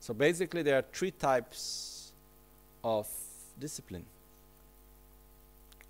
So 0.00 0.12
basically, 0.12 0.62
there 0.62 0.78
are 0.78 0.84
three 0.92 1.12
types 1.12 2.12
of 2.82 3.08
discipline. 3.58 4.04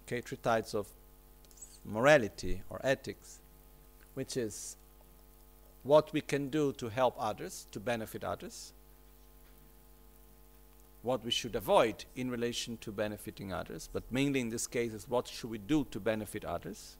Okay, 0.07 0.21
three 0.21 0.39
types 0.39 0.75
of 0.75 0.87
morality 1.85 2.63
or 2.71 2.81
ethics, 2.85 3.41
which 4.15 4.37
is 4.37 4.77
what 5.83 6.13
we 6.13 6.21
can 6.21 6.49
do 6.49 6.73
to 6.75 6.89
help 6.89 7.15
others, 7.19 7.67
to 7.73 7.81
benefit 7.81 8.23
others, 8.23 8.73
what 11.05 11.23
we 11.23 11.31
should 11.31 11.55
avoid 11.55 12.07
in 12.17 12.31
relation 12.31 12.79
to 12.79 12.91
benefiting 12.91 13.53
others, 13.53 13.91
but 13.93 14.03
mainly 14.11 14.41
in 14.41 14.49
this 14.49 14.67
case 14.67 14.95
is 14.95 15.09
what 15.09 15.29
should 15.29 15.51
we 15.51 15.59
do 15.59 15.87
to 15.91 16.01
benefit 16.01 16.45
others? 16.45 16.97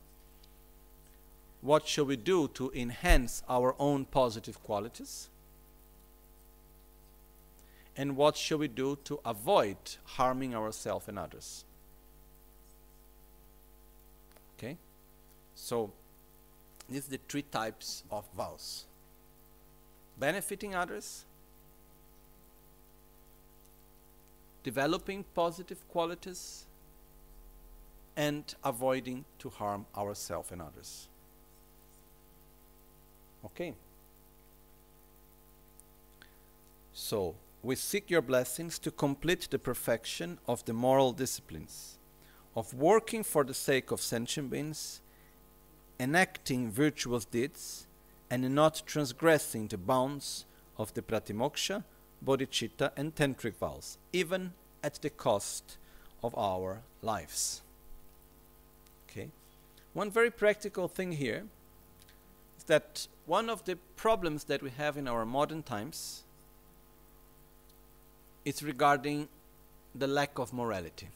What 1.63 1.89
should 1.89 2.07
we 2.07 2.17
do 2.17 2.49
to 2.49 2.71
enhance 2.75 3.43
our 3.49 3.75
own 3.79 4.05
positive 4.05 4.63
qualities? 4.63 5.31
And 7.97 8.15
what 8.15 8.37
should 8.37 8.61
we 8.61 8.69
do 8.69 8.99
to 9.05 9.21
avoid 9.25 9.77
harming 10.05 10.55
ourselves 10.55 11.09
and 11.09 11.19
others? 11.19 11.65
Okay? 14.59 14.77
So, 15.55 15.91
these 16.91 17.07
are 17.07 17.13
the 17.13 17.21
three 17.27 17.45
types 17.51 18.05
of 18.11 18.27
vows 18.37 18.85
benefiting 20.19 20.75
others, 20.75 21.25
developing 24.65 25.25
positive 25.35 25.87
qualities, 25.89 26.67
and 28.17 28.55
avoiding 28.65 29.25
to 29.39 29.51
harm 29.51 29.87
ourselves 29.97 30.51
and 30.51 30.63
others. 30.63 31.09
Okay? 33.45 33.75
So, 36.93 37.35
we 37.63 37.77
seek 37.77 38.11
your 38.11 38.23
blessings 38.23 38.79
to 38.81 38.91
complete 38.91 39.49
the 39.51 39.59
perfection 39.59 40.39
of 40.47 40.65
the 40.65 40.73
moral 40.73 41.13
disciplines, 41.13 41.99
of 42.55 42.73
working 42.73 43.23
for 43.23 43.43
the 43.43 43.55
sake 43.55 43.91
of 43.91 44.01
sentient 44.01 44.51
beings, 44.51 45.01
enacting 45.99 46.71
virtuous 46.71 47.25
deeds, 47.25 47.87
and 48.31 48.55
not 48.55 48.83
transgressing 48.87 49.69
the 49.69 49.79
bounds 49.79 50.45
of 50.79 50.95
the 50.95 51.03
pratimoksha 51.03 51.85
bodhicitta, 52.25 52.91
and 52.97 53.15
tantric 53.15 53.57
vows, 53.57 53.99
even 54.13 54.53
at 54.83 54.95
the 55.03 55.11
cost 55.11 55.77
of 56.23 56.37
our 56.37 56.83
lives. 57.03 57.63
Okay? 59.09 59.29
One 59.93 60.11
very 60.11 60.31
practical 60.31 60.89
thing 60.89 61.13
here 61.13 61.45
is 62.59 62.65
that 62.65 63.07
one 63.27 63.49
of 63.49 63.65
the 63.65 63.77
problems 63.97 64.45
that 64.45 64.63
we 64.63 64.71
have 64.71 64.97
in 64.97 65.09
our 65.09 65.25
modern 65.25 65.63
times 65.63 66.23
is 68.45 68.63
regarding 68.63 69.29
the 69.95 70.07
lack 70.07 70.39
of 70.39 70.53
morality. 70.53 71.09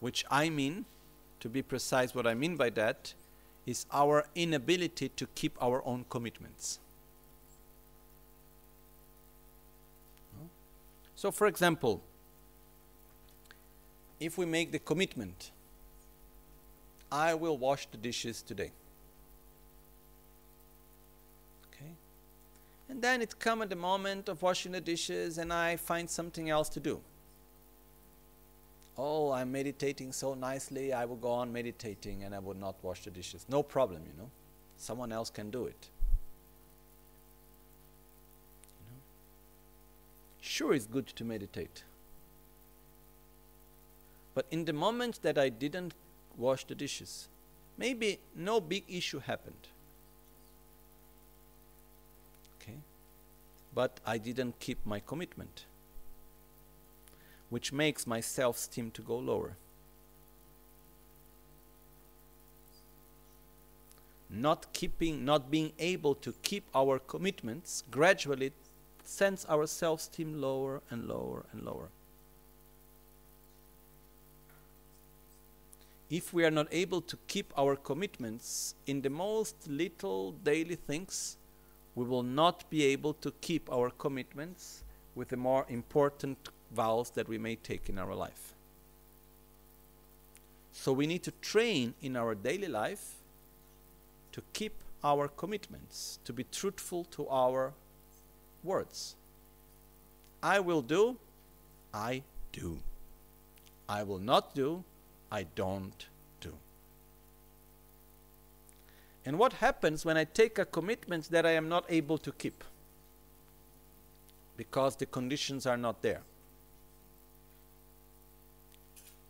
Which 0.00 0.24
I 0.30 0.50
mean, 0.50 0.84
to 1.40 1.48
be 1.48 1.62
precise, 1.62 2.14
what 2.14 2.26
I 2.26 2.34
mean 2.34 2.56
by 2.56 2.70
that 2.70 3.14
is 3.66 3.86
our 3.92 4.26
inability 4.34 5.08
to 5.10 5.26
keep 5.34 5.56
our 5.60 5.84
own 5.86 6.04
commitments. 6.10 6.78
So, 11.22 11.30
for 11.30 11.46
example, 11.46 12.02
if 14.18 14.36
we 14.36 14.44
make 14.44 14.72
the 14.72 14.80
commitment, 14.80 15.52
I 17.12 17.34
will 17.34 17.56
wash 17.56 17.86
the 17.86 17.96
dishes 17.96 18.42
today. 18.42 18.72
Okay? 21.68 21.92
And 22.88 23.00
then 23.00 23.22
it 23.22 23.38
comes 23.38 23.62
at 23.62 23.70
the 23.70 23.76
moment 23.76 24.28
of 24.28 24.42
washing 24.42 24.72
the 24.72 24.80
dishes 24.80 25.38
and 25.38 25.52
I 25.52 25.76
find 25.76 26.10
something 26.10 26.50
else 26.50 26.68
to 26.70 26.80
do. 26.80 27.00
Oh, 28.98 29.30
I'm 29.30 29.52
meditating 29.52 30.10
so 30.10 30.34
nicely, 30.34 30.92
I 30.92 31.04
will 31.04 31.14
go 31.28 31.30
on 31.30 31.52
meditating 31.52 32.24
and 32.24 32.34
I 32.34 32.40
will 32.40 32.56
not 32.56 32.74
wash 32.82 33.04
the 33.04 33.12
dishes. 33.12 33.46
No 33.48 33.62
problem, 33.62 34.02
you 34.08 34.20
know. 34.20 34.28
Someone 34.76 35.12
else 35.12 35.30
can 35.30 35.50
do 35.50 35.66
it. 35.66 35.88
Sure, 40.42 40.74
it's 40.74 40.86
good 40.86 41.06
to 41.06 41.24
meditate. 41.24 41.84
But 44.34 44.46
in 44.50 44.64
the 44.64 44.72
moment 44.72 45.22
that 45.22 45.38
I 45.38 45.48
didn't 45.48 45.94
wash 46.36 46.64
the 46.64 46.74
dishes, 46.74 47.28
maybe 47.78 48.18
no 48.34 48.60
big 48.60 48.82
issue 48.88 49.20
happened. 49.20 49.68
Okay? 52.60 52.78
But 53.72 54.00
I 54.04 54.18
didn't 54.18 54.58
keep 54.58 54.84
my 54.84 54.98
commitment, 54.98 55.64
which 57.48 57.72
makes 57.72 58.04
my 58.04 58.20
self 58.20 58.56
esteem 58.56 58.90
to 58.92 59.02
go 59.02 59.16
lower. 59.16 59.56
Not 64.28 64.72
keeping, 64.72 65.24
not 65.24 65.52
being 65.52 65.72
able 65.78 66.16
to 66.16 66.34
keep 66.42 66.64
our 66.74 66.98
commitments 66.98 67.84
gradually 67.90 68.52
sends 69.04 69.44
our 69.46 69.66
self 69.66 70.00
esteem 70.00 70.40
lower 70.40 70.82
and 70.90 71.06
lower 71.08 71.44
and 71.52 71.64
lower. 71.64 71.88
If 76.10 76.34
we 76.34 76.44
are 76.44 76.50
not 76.50 76.68
able 76.70 77.00
to 77.00 77.16
keep 77.26 77.52
our 77.56 77.74
commitments 77.74 78.74
in 78.86 79.00
the 79.00 79.08
most 79.08 79.56
little 79.66 80.32
daily 80.32 80.74
things, 80.74 81.38
we 81.94 82.04
will 82.04 82.22
not 82.22 82.68
be 82.68 82.84
able 82.84 83.14
to 83.14 83.32
keep 83.40 83.72
our 83.72 83.90
commitments 83.90 84.84
with 85.14 85.28
the 85.28 85.36
more 85.36 85.64
important 85.68 86.36
vows 86.70 87.10
that 87.10 87.28
we 87.28 87.38
may 87.38 87.56
take 87.56 87.88
in 87.88 87.98
our 87.98 88.14
life. 88.14 88.54
So 90.72 90.92
we 90.92 91.06
need 91.06 91.22
to 91.24 91.32
train 91.40 91.94
in 92.02 92.16
our 92.16 92.34
daily 92.34 92.68
life 92.68 93.14
to 94.32 94.42
keep 94.52 94.72
our 95.04 95.28
commitments, 95.28 96.18
to 96.24 96.32
be 96.32 96.44
truthful 96.44 97.04
to 97.04 97.28
our 97.28 97.72
words. 98.62 99.16
I 100.42 100.60
will 100.60 100.82
do, 100.82 101.16
I 101.94 102.22
do. 102.52 102.78
I 103.88 104.02
will 104.02 104.18
not 104.18 104.54
do, 104.54 104.84
I 105.30 105.44
don't 105.54 106.06
do. 106.40 106.54
And 109.24 109.38
what 109.38 109.54
happens 109.54 110.04
when 110.04 110.16
I 110.16 110.24
take 110.24 110.58
a 110.58 110.64
commitment 110.64 111.30
that 111.30 111.46
I 111.46 111.52
am 111.52 111.68
not 111.68 111.84
able 111.88 112.18
to 112.18 112.32
keep? 112.32 112.64
Because 114.56 114.96
the 114.96 115.06
conditions 115.06 115.66
are 115.66 115.76
not 115.76 116.02
there. 116.02 116.22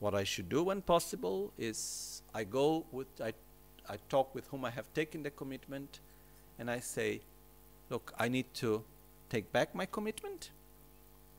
What 0.00 0.14
I 0.14 0.24
should 0.24 0.48
do 0.48 0.64
when 0.64 0.82
possible 0.82 1.52
is 1.58 2.22
I 2.34 2.44
go 2.44 2.84
with, 2.90 3.06
I, 3.20 3.32
I 3.88 3.98
talk 4.08 4.34
with 4.34 4.46
whom 4.48 4.64
I 4.64 4.70
have 4.70 4.92
taken 4.94 5.22
the 5.22 5.30
commitment 5.30 6.00
and 6.58 6.70
I 6.70 6.80
say, 6.80 7.20
look, 7.88 8.12
I 8.18 8.28
need 8.28 8.46
to 8.54 8.82
take 9.32 9.50
back 9.50 9.74
my 9.74 9.86
commitment 9.86 10.50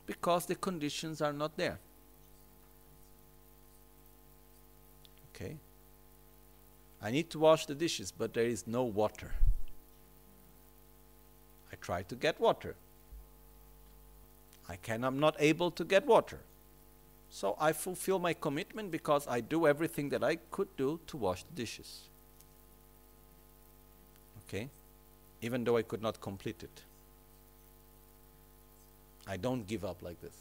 because 0.07 0.47
the 0.47 0.55
conditions 0.55 1.21
are 1.21 1.31
not 1.31 1.55
there. 1.57 1.77
Okay? 5.29 5.57
I 7.01 7.11
need 7.11 7.29
to 7.29 7.39
wash 7.39 7.67
the 7.67 7.75
dishes, 7.75 8.11
but 8.11 8.33
there 8.33 8.47
is 8.47 8.65
no 8.65 8.83
water. 8.83 9.31
I 11.71 11.75
try 11.81 12.01
to 12.03 12.15
get 12.15 12.39
water, 12.39 12.75
I 14.67 14.77
can, 14.77 15.03
I'm 15.03 15.19
not 15.19 15.35
able 15.39 15.69
to 15.71 15.83
get 15.83 16.07
water. 16.07 16.39
So 17.29 17.55
I 17.59 17.73
fulfill 17.73 18.19
my 18.19 18.33
commitment 18.33 18.89
because 18.91 19.27
I 19.27 19.41
do 19.41 19.67
everything 19.67 20.09
that 20.09 20.23
I 20.23 20.37
could 20.51 20.69
do 20.77 20.99
to 21.07 21.17
wash 21.17 21.43
the 21.43 21.53
dishes. 21.53 22.09
Okay? 24.47 24.69
Even 25.41 25.63
though 25.63 25.77
I 25.77 25.81
could 25.81 26.01
not 26.01 26.21
complete 26.21 26.63
it. 26.63 26.81
I 29.27 29.37
don't 29.37 29.65
give 29.67 29.85
up 29.85 30.01
like 30.01 30.21
this. 30.21 30.35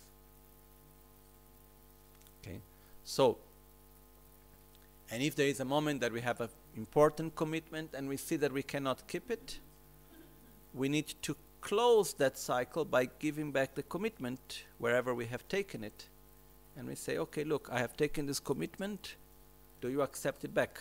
Okay? 2.42 2.58
So, 3.04 3.38
and 5.10 5.22
if 5.22 5.36
there 5.36 5.46
is 5.46 5.60
a 5.60 5.64
moment 5.64 6.00
that 6.00 6.12
we 6.12 6.20
have 6.20 6.40
an 6.40 6.48
important 6.76 7.36
commitment 7.36 7.90
and 7.94 8.08
we 8.08 8.16
see 8.16 8.36
that 8.36 8.52
we 8.52 8.62
cannot 8.62 9.06
keep 9.06 9.30
it, 9.30 9.58
we 10.74 10.88
need 10.88 11.14
to 11.22 11.36
close 11.60 12.12
that 12.14 12.36
cycle 12.36 12.84
by 12.84 13.08
giving 13.18 13.52
back 13.52 13.74
the 13.74 13.82
commitment 13.84 14.64
wherever 14.78 15.14
we 15.14 15.26
have 15.26 15.46
taken 15.48 15.84
it. 15.84 16.06
And 16.76 16.88
we 16.88 16.94
say, 16.94 17.18
okay, 17.18 17.44
look, 17.44 17.68
I 17.70 17.78
have 17.78 17.96
taken 17.96 18.26
this 18.26 18.40
commitment. 18.40 19.14
Do 19.80 19.88
you 19.88 20.02
accept 20.02 20.44
it 20.44 20.54
back? 20.54 20.80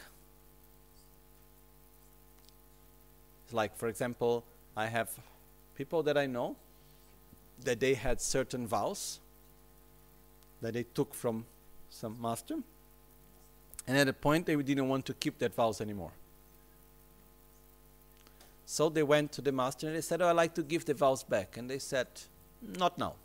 Like, 3.51 3.75
for 3.75 3.89
example, 3.89 4.45
I 4.75 4.87
have 4.87 5.09
people 5.75 6.03
that 6.03 6.17
I 6.17 6.25
know 6.25 6.55
that 7.63 7.79
they 7.79 7.93
had 7.93 8.21
certain 8.21 8.67
vows 8.67 9.19
that 10.61 10.73
they 10.73 10.83
took 10.83 11.13
from 11.13 11.45
some 11.89 12.17
master. 12.21 12.57
And 13.87 13.97
at 13.97 14.07
a 14.07 14.13
point, 14.13 14.45
they 14.45 14.55
didn't 14.55 14.87
want 14.87 15.05
to 15.07 15.13
keep 15.13 15.39
that 15.39 15.53
vows 15.53 15.81
anymore. 15.81 16.11
So 18.65 18.89
they 18.89 19.03
went 19.03 19.31
to 19.33 19.41
the 19.41 19.51
master 19.51 19.87
and 19.87 19.95
they 19.95 20.01
said, 20.01 20.21
Oh, 20.21 20.29
I'd 20.29 20.35
like 20.35 20.53
to 20.55 20.63
give 20.63 20.85
the 20.85 20.93
vows 20.93 21.23
back. 21.23 21.57
And 21.57 21.69
they 21.69 21.79
said, 21.79 22.07
Not 22.61 22.97
now. 22.97 23.15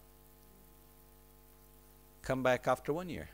Come 2.23 2.43
back 2.43 2.67
after 2.67 2.93
one 2.93 3.09
year. 3.09 3.29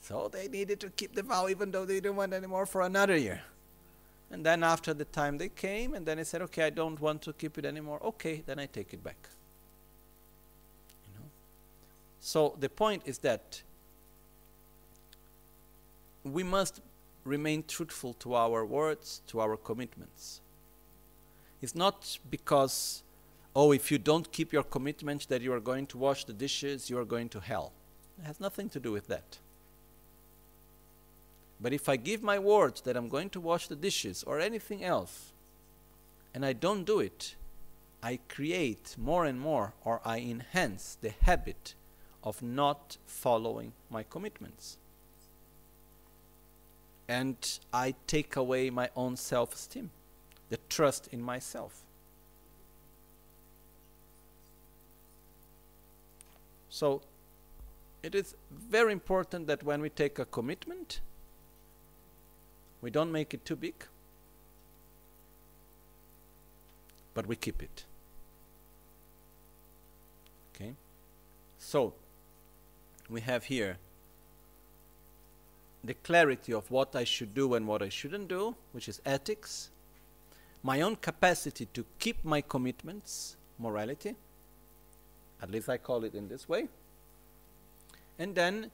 So 0.00 0.28
they 0.28 0.48
needed 0.48 0.80
to 0.80 0.90
keep 0.90 1.14
the 1.14 1.22
vow 1.22 1.48
even 1.48 1.70
though 1.70 1.84
they 1.84 2.00
didn't 2.00 2.16
want 2.16 2.32
anymore 2.32 2.66
for 2.66 2.82
another 2.82 3.16
year. 3.16 3.42
And 4.30 4.44
then 4.44 4.62
after 4.62 4.94
the 4.94 5.04
time 5.04 5.38
they 5.38 5.48
came, 5.48 5.94
and 5.94 6.04
then 6.06 6.16
they 6.16 6.24
said, 6.24 6.42
Okay, 6.42 6.64
I 6.64 6.70
don't 6.70 7.00
want 7.00 7.22
to 7.22 7.32
keep 7.32 7.58
it 7.58 7.64
anymore. 7.64 8.00
Okay, 8.02 8.42
then 8.46 8.58
I 8.58 8.66
take 8.66 8.92
it 8.92 9.02
back. 9.02 9.28
You 11.06 11.20
know? 11.20 11.26
So 12.20 12.56
the 12.58 12.68
point 12.68 13.02
is 13.04 13.18
that 13.18 13.62
we 16.24 16.42
must 16.42 16.80
remain 17.24 17.64
truthful 17.66 18.14
to 18.14 18.34
our 18.34 18.64
words, 18.64 19.20
to 19.28 19.40
our 19.40 19.56
commitments. 19.56 20.40
It's 21.62 21.74
not 21.74 22.18
because, 22.30 23.02
oh, 23.54 23.72
if 23.72 23.90
you 23.90 23.98
don't 23.98 24.30
keep 24.32 24.52
your 24.52 24.62
commitment 24.62 25.28
that 25.28 25.40
you 25.40 25.52
are 25.52 25.60
going 25.60 25.86
to 25.88 25.98
wash 25.98 26.24
the 26.24 26.32
dishes, 26.32 26.90
you 26.90 26.98
are 26.98 27.04
going 27.04 27.28
to 27.30 27.40
hell. 27.40 27.72
It 28.18 28.26
has 28.26 28.40
nothing 28.40 28.68
to 28.70 28.80
do 28.80 28.92
with 28.92 29.06
that. 29.08 29.38
But 31.60 31.72
if 31.72 31.88
I 31.88 31.96
give 31.96 32.22
my 32.22 32.38
word 32.38 32.80
that 32.84 32.96
I'm 32.96 33.08
going 33.08 33.30
to 33.30 33.40
wash 33.40 33.68
the 33.68 33.76
dishes 33.76 34.22
or 34.24 34.40
anything 34.40 34.84
else, 34.84 35.32
and 36.34 36.44
I 36.44 36.52
don't 36.52 36.84
do 36.84 37.00
it, 37.00 37.36
I 38.02 38.18
create 38.28 38.96
more 38.98 39.24
and 39.24 39.40
more, 39.40 39.72
or 39.84 40.00
I 40.04 40.18
enhance 40.18 40.98
the 41.00 41.14
habit 41.22 41.74
of 42.22 42.42
not 42.42 42.98
following 43.06 43.72
my 43.88 44.02
commitments 44.02 44.78
and 47.08 47.58
I 47.72 47.94
take 48.06 48.36
away 48.36 48.70
my 48.70 48.90
own 48.96 49.16
self 49.16 49.54
esteem, 49.54 49.90
the 50.48 50.58
trust 50.68 51.08
in 51.12 51.20
myself. 51.20 51.82
So, 56.70 57.02
it 58.02 58.14
is 58.14 58.34
very 58.50 58.92
important 58.92 59.46
that 59.46 59.62
when 59.62 59.80
we 59.80 59.88
take 59.88 60.18
a 60.18 60.24
commitment, 60.24 61.00
we 62.84 62.90
don't 62.90 63.10
make 63.10 63.32
it 63.32 63.42
too 63.46 63.56
big, 63.56 63.74
but 67.14 67.26
we 67.26 67.34
keep 67.34 67.62
it. 67.62 67.84
Okay? 70.54 70.74
So, 71.58 71.94
we 73.08 73.22
have 73.22 73.44
here 73.44 73.78
the 75.82 75.94
clarity 75.94 76.52
of 76.52 76.70
what 76.70 76.94
I 76.94 77.04
should 77.04 77.32
do 77.32 77.54
and 77.54 77.66
what 77.66 77.80
I 77.80 77.88
shouldn't 77.88 78.28
do, 78.28 78.54
which 78.72 78.86
is 78.86 79.00
ethics, 79.06 79.70
my 80.62 80.82
own 80.82 80.96
capacity 80.96 81.66
to 81.72 81.86
keep 81.98 82.22
my 82.22 82.42
commitments, 82.42 83.36
morality, 83.58 84.14
at 85.40 85.50
least 85.50 85.70
I 85.70 85.78
call 85.78 86.04
it 86.04 86.14
in 86.14 86.28
this 86.28 86.46
way. 86.50 86.68
And 88.18 88.34
then 88.34 88.70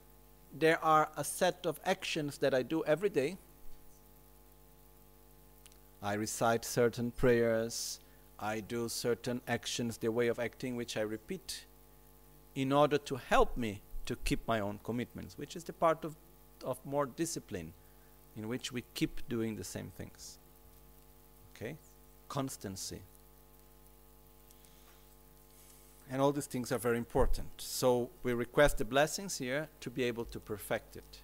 there 0.52 0.84
are 0.84 1.10
a 1.16 1.22
set 1.22 1.64
of 1.64 1.78
actions 1.84 2.38
that 2.38 2.54
I 2.54 2.62
do 2.62 2.82
every 2.86 3.08
day. 3.08 3.36
I 6.02 6.14
recite 6.14 6.64
certain 6.64 7.10
prayers, 7.10 8.00
I 8.38 8.60
do 8.60 8.88
certain 8.88 9.40
actions, 9.46 9.98
the 9.98 10.10
way 10.10 10.28
of 10.28 10.38
acting 10.38 10.76
which 10.76 10.96
I 10.96 11.02
repeat 11.02 11.66
in 12.54 12.72
order 12.72 12.98
to 12.98 13.16
help 13.16 13.56
me 13.56 13.82
to 14.06 14.16
keep 14.16 14.46
my 14.48 14.60
own 14.60 14.80
commitments, 14.82 15.36
which 15.36 15.56
is 15.56 15.64
the 15.64 15.72
part 15.72 16.04
of 16.04 16.16
of 16.64 16.84
more 16.84 17.06
discipline 17.06 17.72
in 18.36 18.48
which 18.48 18.72
we 18.72 18.84
keep 18.94 19.28
doing 19.28 19.56
the 19.56 19.64
same 19.64 19.92
things. 19.96 20.38
Okay? 21.54 21.76
Constancy. 22.28 23.02
And 26.10 26.20
all 26.20 26.32
these 26.32 26.46
things 26.46 26.72
are 26.72 26.78
very 26.78 26.98
important. 26.98 27.48
So 27.58 28.10
we 28.22 28.32
request 28.32 28.78
the 28.78 28.84
blessings 28.84 29.38
here 29.38 29.68
to 29.80 29.90
be 29.90 30.04
able 30.04 30.24
to 30.26 30.40
perfect 30.40 30.96
it. 30.96 31.20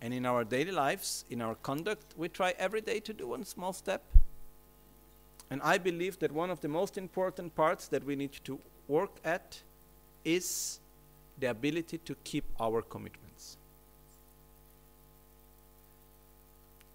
And 0.00 0.14
in 0.14 0.24
our 0.26 0.44
daily 0.44 0.70
lives, 0.70 1.24
in 1.28 1.42
our 1.42 1.56
conduct, 1.56 2.14
we 2.16 2.28
try 2.28 2.54
every 2.58 2.80
day 2.80 3.00
to 3.00 3.12
do 3.12 3.28
one 3.28 3.44
small 3.44 3.72
step. 3.72 4.02
And 5.50 5.60
I 5.62 5.78
believe 5.78 6.18
that 6.20 6.30
one 6.30 6.50
of 6.50 6.60
the 6.60 6.68
most 6.68 6.96
important 6.98 7.54
parts 7.54 7.88
that 7.88 8.04
we 8.04 8.14
need 8.14 8.32
to 8.44 8.60
work 8.86 9.10
at 9.24 9.62
is 10.24 10.78
the 11.38 11.50
ability 11.50 11.98
to 11.98 12.14
keep 12.22 12.44
our 12.60 12.82
commitments. 12.82 13.56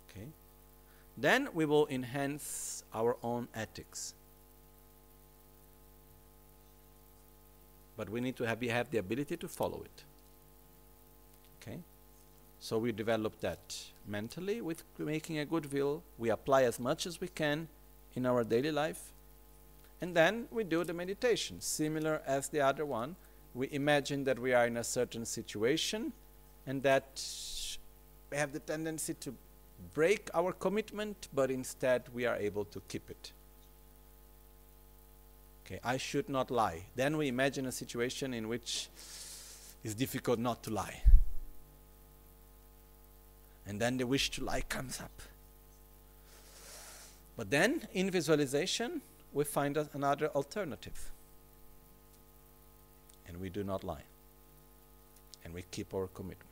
Okay? 0.09 0.27
Then 1.17 1.49
we 1.53 1.65
will 1.65 1.87
enhance 1.89 2.83
our 2.93 3.17
own 3.23 3.47
ethics. 3.55 4.13
But 7.97 8.09
we 8.09 8.21
need 8.21 8.35
to 8.37 8.43
have, 8.43 8.59
we 8.59 8.69
have 8.69 8.89
the 8.91 8.97
ability 8.97 9.37
to 9.37 9.47
follow 9.47 9.83
it. 9.83 10.03
Okay? 11.61 11.79
So 12.63 12.77
we 12.77 12.93
develop 12.93 13.41
that 13.41 13.75
mentally 14.07 14.61
with 14.61 14.85
making 14.97 15.37
a 15.37 15.43
good 15.43 15.73
will. 15.73 16.01
We 16.17 16.29
apply 16.29 16.63
as 16.63 16.79
much 16.79 17.05
as 17.05 17.19
we 17.19 17.27
can 17.27 17.67
in 18.15 18.25
our 18.25 18.45
daily 18.45 18.71
life. 18.71 19.11
And 19.99 20.15
then 20.15 20.47
we 20.49 20.63
do 20.63 20.85
the 20.85 20.93
meditation, 20.93 21.59
similar 21.59 22.21
as 22.25 22.47
the 22.47 22.61
other 22.61 22.85
one. 22.85 23.17
We 23.53 23.67
imagine 23.73 24.23
that 24.23 24.39
we 24.39 24.53
are 24.53 24.65
in 24.65 24.77
a 24.77 24.83
certain 24.85 25.25
situation 25.25 26.13
and 26.65 26.81
that 26.83 27.21
we 28.31 28.37
have 28.37 28.53
the 28.53 28.59
tendency 28.59 29.15
to 29.15 29.35
break 29.93 30.29
our 30.33 30.53
commitment, 30.53 31.27
but 31.33 31.51
instead 31.51 32.03
we 32.13 32.25
are 32.25 32.37
able 32.37 32.63
to 32.63 32.81
keep 32.87 33.09
it. 33.09 33.33
Okay, 35.65 35.81
I 35.83 35.97
should 35.97 36.29
not 36.29 36.49
lie. 36.49 36.83
Then 36.95 37.17
we 37.17 37.27
imagine 37.27 37.65
a 37.65 37.73
situation 37.73 38.33
in 38.33 38.47
which 38.47 38.87
it's 39.83 39.95
difficult 39.95 40.39
not 40.39 40.63
to 40.63 40.69
lie. 40.69 41.01
And 43.65 43.79
then 43.79 43.97
the 43.97 44.05
wish 44.05 44.29
to 44.31 44.43
lie 44.43 44.61
comes 44.61 44.99
up. 44.99 45.21
But 47.35 47.49
then 47.49 47.87
in 47.93 48.11
visualization, 48.11 49.01
we 49.31 49.43
find 49.43 49.77
another 49.93 50.27
alternative. 50.29 51.11
And 53.27 53.39
we 53.39 53.49
do 53.49 53.63
not 53.63 53.83
lie. 53.83 54.03
And 55.43 55.53
we 55.53 55.63
keep 55.71 55.93
our 55.93 56.07
commitment. 56.07 56.49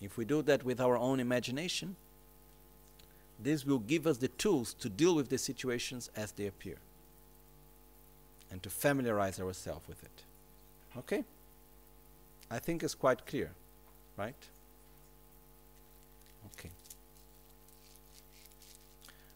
If 0.00 0.16
we 0.16 0.24
do 0.24 0.42
that 0.42 0.64
with 0.64 0.80
our 0.80 0.96
own 0.96 1.20
imagination, 1.20 1.96
this 3.38 3.64
will 3.64 3.78
give 3.78 4.06
us 4.06 4.18
the 4.18 4.28
tools 4.28 4.74
to 4.74 4.88
deal 4.88 5.14
with 5.14 5.28
the 5.28 5.38
situations 5.38 6.10
as 6.16 6.32
they 6.32 6.46
appear 6.46 6.76
and 8.50 8.62
to 8.62 8.70
familiarize 8.70 9.40
ourselves 9.40 9.86
with 9.88 10.02
it. 10.02 10.22
Okay? 10.96 11.24
I 12.50 12.58
think 12.58 12.82
it's 12.82 12.94
quite 12.94 13.26
clear, 13.26 13.50
right? 14.16 14.34
Okay. 16.58 16.70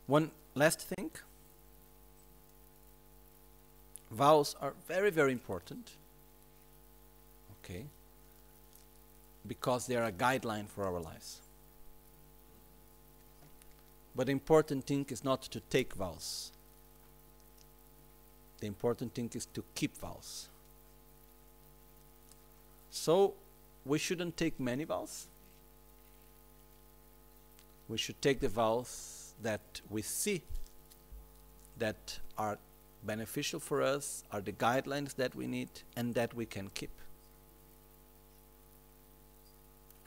One 0.06 0.30
last 0.54 0.80
thing. 0.80 1.10
Vows 4.10 4.56
are 4.60 4.72
very, 4.86 5.10
very 5.10 5.32
important. 5.32 5.92
Okay 7.62 7.84
because 9.48 9.86
they 9.86 9.96
are 9.96 10.04
a 10.04 10.12
guideline 10.12 10.68
for 10.68 10.84
our 10.84 11.00
lives. 11.00 11.40
But 14.14 14.26
the 14.26 14.32
important 14.32 14.86
thing 14.86 15.06
is 15.08 15.24
not 15.24 15.42
to 15.42 15.60
take 15.70 15.94
vows. 15.94 16.52
The 18.60 18.66
important 18.66 19.14
thing 19.14 19.30
is 19.34 19.46
to 19.46 19.64
keep 19.74 19.96
vows. 19.96 20.48
So, 22.90 23.34
we 23.88 23.98
shouldn't 23.98 24.36
take 24.36 24.60
many 24.60 24.84
vows. 24.84 25.26
We 27.88 27.96
should 27.96 28.20
take 28.20 28.40
the 28.40 28.48
vows 28.48 29.32
that 29.42 29.80
we 29.88 30.02
see 30.02 30.42
that 31.78 32.18
are 32.36 32.58
beneficial 33.02 33.60
for 33.60 33.82
us, 33.82 34.24
are 34.30 34.42
the 34.42 34.52
guidelines 34.52 35.14
that 35.16 35.34
we 35.34 35.46
need, 35.46 35.70
and 35.96 36.14
that 36.14 36.34
we 36.34 36.44
can 36.44 36.68
keep. 36.74 36.90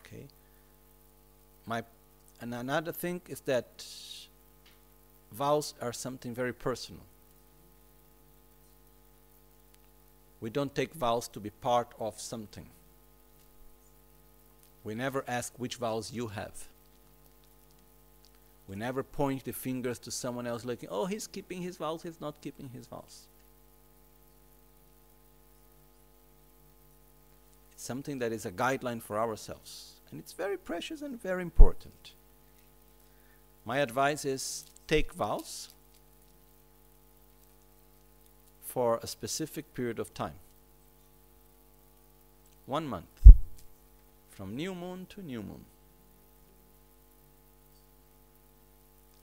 Okay. 0.06 0.26
My 1.66 1.84
and 2.40 2.54
another 2.54 2.92
thing 2.92 3.22
is 3.28 3.42
that 3.42 3.86
vows 5.32 5.74
are 5.82 5.94
something 5.94 6.36
very 6.36 6.54
personal. 6.54 7.04
We 10.40 10.50
don't 10.50 10.74
take 10.76 10.94
vows 10.94 11.28
to 11.30 11.40
be 11.40 11.50
part 11.50 11.94
of 12.00 12.20
something. 12.20 12.68
We 14.84 14.96
never 14.96 15.24
ask 15.28 15.54
which 15.58 15.76
vows 15.76 16.12
you 16.12 16.28
have. 16.28 16.68
We 18.68 18.76
never 18.76 19.04
point 19.04 19.44
the 19.44 19.52
fingers 19.52 20.00
to 20.00 20.12
someone 20.12 20.48
else 20.48 20.64
looking, 20.64 20.90
oh, 20.90 21.06
he's 21.06 21.28
keeping 21.28 21.62
his 21.62 21.78
vows, 21.78 22.04
he's 22.04 22.22
not 22.22 22.40
keeping 22.42 22.70
his 22.70 22.88
vows. 22.88 23.28
It's 27.74 27.84
something 27.84 28.20
that 28.20 28.32
is 28.32 28.46
a 28.46 28.52
guideline 28.52 29.02
for 29.02 29.20
ourselves. 29.20 29.96
And 30.10 30.20
it's 30.20 30.34
very 30.34 30.58
precious 30.58 31.02
and 31.02 31.22
very 31.22 31.42
important. 31.42 32.14
My 33.66 33.80
advice 33.80 34.26
is 34.26 34.66
take 34.88 35.14
vows 35.14 35.70
for 38.66 39.00
a 39.04 39.08
specific 39.08 39.74
period 39.74 40.00
of 40.00 40.14
time. 40.14 40.40
One 42.66 42.88
month. 42.88 43.11
From 44.42 44.56
new 44.56 44.74
moon 44.74 45.06
to 45.12 45.22
new 45.22 45.44
moon. 45.44 45.64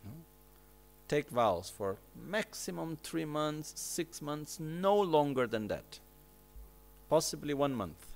No? 0.04 0.12
Take 1.08 1.28
vows 1.28 1.72
for 1.76 1.96
maximum 2.14 2.96
three 3.02 3.24
months, 3.24 3.72
six 3.74 4.22
months, 4.22 4.60
no 4.60 4.96
longer 4.96 5.48
than 5.48 5.66
that. 5.66 5.98
Possibly 7.10 7.52
one 7.52 7.74
month. 7.74 8.06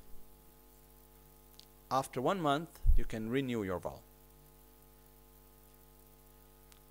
After 1.90 2.20
one 2.20 2.40
month, 2.40 2.68
you 2.96 3.04
can 3.04 3.30
renew 3.30 3.64
your 3.64 3.80
vow. 3.80 3.98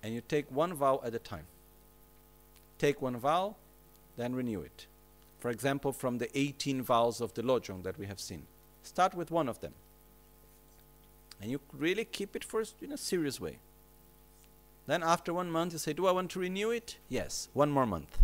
And 0.02 0.12
you 0.12 0.20
take 0.20 0.52
one 0.52 0.74
vow 0.74 1.00
at 1.02 1.14
a 1.14 1.18
time. 1.18 1.46
Take 2.78 3.00
one 3.00 3.16
vow, 3.16 3.54
then 4.18 4.34
renew 4.34 4.60
it. 4.60 4.84
For 5.40 5.48
example, 5.48 5.90
from 5.90 6.18
the 6.18 6.28
18 6.38 6.82
vows 6.82 7.22
of 7.22 7.32
the 7.32 7.40
Lojong 7.40 7.82
that 7.84 7.98
we 7.98 8.04
have 8.04 8.20
seen. 8.20 8.42
Start 8.82 9.14
with 9.14 9.30
one 9.30 9.48
of 9.48 9.62
them. 9.62 9.72
And 11.42 11.50
you 11.50 11.60
really 11.76 12.04
keep 12.04 12.36
it 12.36 12.44
for 12.44 12.62
in 12.80 12.92
a 12.92 12.96
serious 12.96 13.40
way. 13.40 13.58
Then 14.86 15.02
after 15.02 15.34
one 15.34 15.50
month 15.50 15.72
you 15.72 15.78
say, 15.80 15.92
Do 15.92 16.06
I 16.06 16.12
want 16.12 16.30
to 16.30 16.38
renew 16.38 16.70
it? 16.70 16.98
Yes, 17.08 17.48
one 17.52 17.70
more 17.70 17.84
month. 17.84 18.16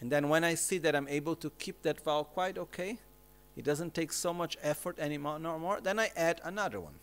And 0.00 0.10
then 0.10 0.28
when 0.28 0.44
I 0.44 0.54
see 0.54 0.78
that 0.78 0.94
I'm 0.94 1.08
able 1.08 1.34
to 1.36 1.50
keep 1.58 1.82
that 1.82 2.00
vow 2.00 2.22
quite 2.22 2.56
okay, 2.56 2.98
it 3.56 3.64
doesn't 3.64 3.92
take 3.92 4.12
so 4.12 4.32
much 4.32 4.56
effort 4.62 4.98
anymore 5.00 5.40
no 5.40 5.58
more, 5.58 5.80
then 5.80 5.98
I 5.98 6.10
add 6.16 6.40
another 6.44 6.80
one. 6.80 6.94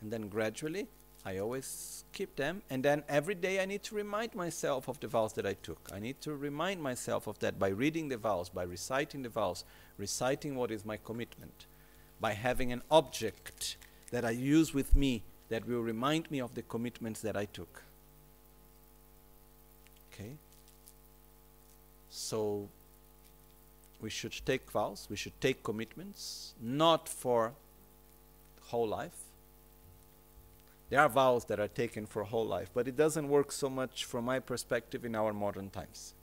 And 0.00 0.12
then 0.12 0.28
gradually 0.28 0.86
I 1.24 1.38
always 1.38 2.04
keep 2.12 2.36
them. 2.36 2.62
And 2.68 2.84
then 2.84 3.02
every 3.08 3.34
day 3.34 3.60
I 3.60 3.64
need 3.64 3.82
to 3.84 3.94
remind 3.94 4.34
myself 4.34 4.88
of 4.88 5.00
the 5.00 5.08
vows 5.08 5.32
that 5.34 5.46
I 5.46 5.54
took. 5.54 5.90
I 5.92 5.98
need 5.98 6.20
to 6.22 6.34
remind 6.34 6.82
myself 6.82 7.26
of 7.26 7.38
that 7.38 7.58
by 7.58 7.68
reading 7.68 8.08
the 8.08 8.18
vows, 8.18 8.50
by 8.50 8.64
reciting 8.64 9.22
the 9.22 9.30
vows, 9.30 9.64
reciting 9.96 10.54
what 10.54 10.70
is 10.70 10.84
my 10.84 10.98
commitment, 10.98 11.66
by 12.20 12.32
having 12.32 12.72
an 12.72 12.82
object 12.90 13.76
that 14.10 14.24
I 14.24 14.30
use 14.30 14.74
with 14.74 14.94
me 14.94 15.22
that 15.48 15.66
will 15.66 15.80
remind 15.80 16.30
me 16.30 16.40
of 16.40 16.54
the 16.54 16.62
commitments 16.62 17.20
that 17.22 17.36
I 17.36 17.46
took. 17.46 17.82
Okay? 20.12 20.32
So 22.10 22.68
we 24.00 24.10
should 24.10 24.34
take 24.44 24.70
vows, 24.70 25.06
we 25.10 25.16
should 25.16 25.40
take 25.40 25.62
commitments, 25.62 26.54
not 26.60 27.08
for 27.08 27.54
whole 28.66 28.88
life, 28.88 29.23
there 30.90 31.00
are 31.00 31.08
vows 31.08 31.44
that 31.46 31.58
are 31.58 31.68
taken 31.68 32.06
for 32.06 32.22
a 32.22 32.26
whole 32.26 32.46
life, 32.46 32.70
but 32.74 32.86
it 32.86 32.96
doesn't 32.96 33.28
work 33.28 33.50
so 33.52 33.70
much 33.70 34.04
from 34.04 34.24
my 34.24 34.38
perspective 34.38 35.04
in 35.04 35.14
our 35.14 35.32
modern 35.32 35.70
times. 35.70 36.14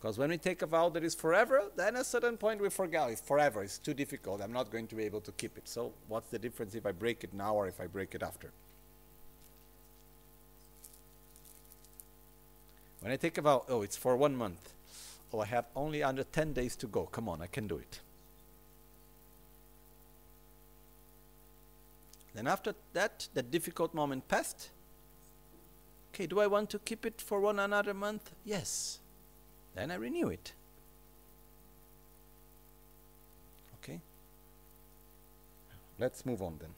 Because 0.00 0.18
when 0.18 0.30
we 0.30 0.38
take 0.38 0.62
a 0.62 0.66
vow 0.66 0.88
that 0.88 1.04
is 1.04 1.14
forever, 1.14 1.62
then 1.76 1.94
at 1.94 2.00
a 2.00 2.04
certain 2.04 2.36
point 2.36 2.60
we 2.60 2.70
forget 2.70 3.10
it's 3.10 3.20
forever, 3.20 3.62
it's 3.62 3.78
too 3.78 3.94
difficult, 3.94 4.40
I'm 4.42 4.52
not 4.52 4.70
going 4.70 4.88
to 4.88 4.96
be 4.96 5.04
able 5.04 5.20
to 5.20 5.32
keep 5.32 5.56
it. 5.56 5.68
So, 5.68 5.92
what's 6.08 6.28
the 6.28 6.40
difference 6.40 6.74
if 6.74 6.86
I 6.86 6.92
break 6.92 7.22
it 7.22 7.32
now 7.32 7.54
or 7.54 7.68
if 7.68 7.80
I 7.80 7.86
break 7.86 8.14
it 8.14 8.22
after? 8.22 8.50
When 13.00 13.12
I 13.12 13.16
take 13.16 13.38
a 13.38 13.42
vow, 13.42 13.64
oh, 13.68 13.82
it's 13.82 13.96
for 13.96 14.16
one 14.16 14.36
month. 14.36 14.72
Oh, 15.32 15.40
I 15.40 15.46
have 15.46 15.66
only 15.74 16.02
under 16.02 16.24
10 16.24 16.52
days 16.52 16.76
to 16.76 16.86
go. 16.86 17.06
Come 17.06 17.28
on, 17.28 17.42
I 17.42 17.46
can 17.46 17.66
do 17.66 17.76
it. 17.76 18.00
Then 22.34 22.46
after 22.46 22.74
that, 22.92 23.28
that 23.34 23.50
difficult 23.50 23.94
moment 23.94 24.26
passed. 24.28 24.70
Okay, 26.12 26.26
do 26.26 26.40
I 26.40 26.46
want 26.46 26.70
to 26.70 26.78
keep 26.78 27.06
it 27.06 27.20
for 27.20 27.40
one 27.40 27.58
another 27.58 27.94
month? 27.94 28.32
Yes. 28.44 28.98
Then 29.74 29.90
I 29.90 29.94
renew 29.94 30.28
it. 30.28 30.52
Okay. 33.82 34.00
Let's 35.98 36.24
move 36.26 36.42
on 36.42 36.58
then. 36.60 36.70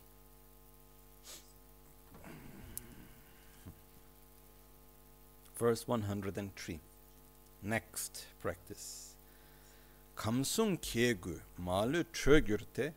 Verse 5.59 5.87
103. 5.87 6.81
Next 7.63 8.27
practice. 8.43 9.15
Kamsun 10.17 10.77
kyegu 10.77 11.41
malu 11.59 12.05
çögürte 12.13 12.93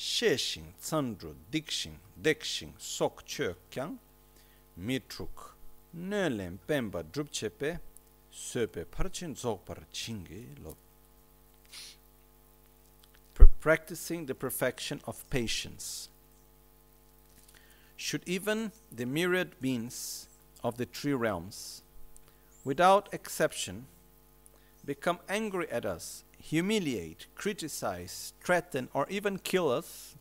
Sheshin, 0.00 0.72
Tsandru, 0.80 1.34
Dikshin, 1.52 1.96
Dekshin, 2.22 2.72
Sokchökan, 2.78 3.98
Mitruk, 4.80 5.52
Nölen, 5.94 6.58
Pemba, 6.66 7.02
Drupchepe, 7.02 7.80
Söpe, 8.32 8.86
Parchin, 8.86 9.34
Zogpar, 9.34 9.84
Chingi, 9.92 10.46
Lob. 10.64 10.76
Practicing 13.60 14.24
the 14.24 14.34
perfection 14.34 15.02
of 15.06 15.28
patience. 15.28 16.08
Should 17.94 18.22
even 18.24 18.72
the 18.90 19.04
myriad 19.04 19.60
beings 19.60 20.28
of 20.64 20.78
the 20.78 20.86
three 20.86 21.12
realms, 21.12 21.82
without 22.64 23.12
exception, 23.12 23.84
become 24.82 25.18
angry 25.28 25.70
at 25.70 25.84
us 25.84 26.24
humiliate, 26.40 27.26
criticize, 27.34 28.32
threaten, 28.42 28.88
or 28.92 29.06
even 29.08 29.38
kill 29.38 29.70
us, 29.70 30.14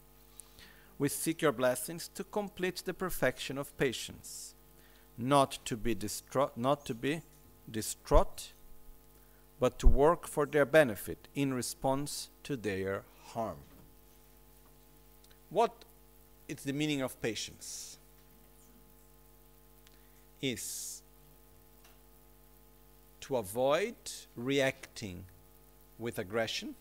we 0.97 1.07
seek 1.07 1.41
your 1.41 1.53
blessings 1.53 2.09
to 2.09 2.23
complete 2.23 2.83
the 2.85 2.93
perfection 2.93 3.57
of 3.57 3.75
patience, 3.77 4.53
not 5.17 5.57
to 5.65 5.77
be 5.77 5.95
distraught, 5.95 6.57
not 6.57 6.85
to 6.85 6.93
be 6.93 7.21
distraught, 7.71 8.51
but 9.59 9.79
to 9.79 9.87
work 9.87 10.27
for 10.27 10.45
their 10.45 10.65
benefit 10.65 11.27
in 11.35 11.53
response 11.53 12.29
to 12.43 12.57
their 12.57 13.03
harm. 13.27 13.57
What 15.49 15.85
is 16.47 16.63
the 16.63 16.73
meaning 16.73 17.01
of 17.01 17.21
patience? 17.21 17.97
Is 20.41 21.01
to 23.21 23.37
avoid 23.37 23.95
reacting 24.35 25.25
with 25.99 26.17
aggression, 26.17 26.73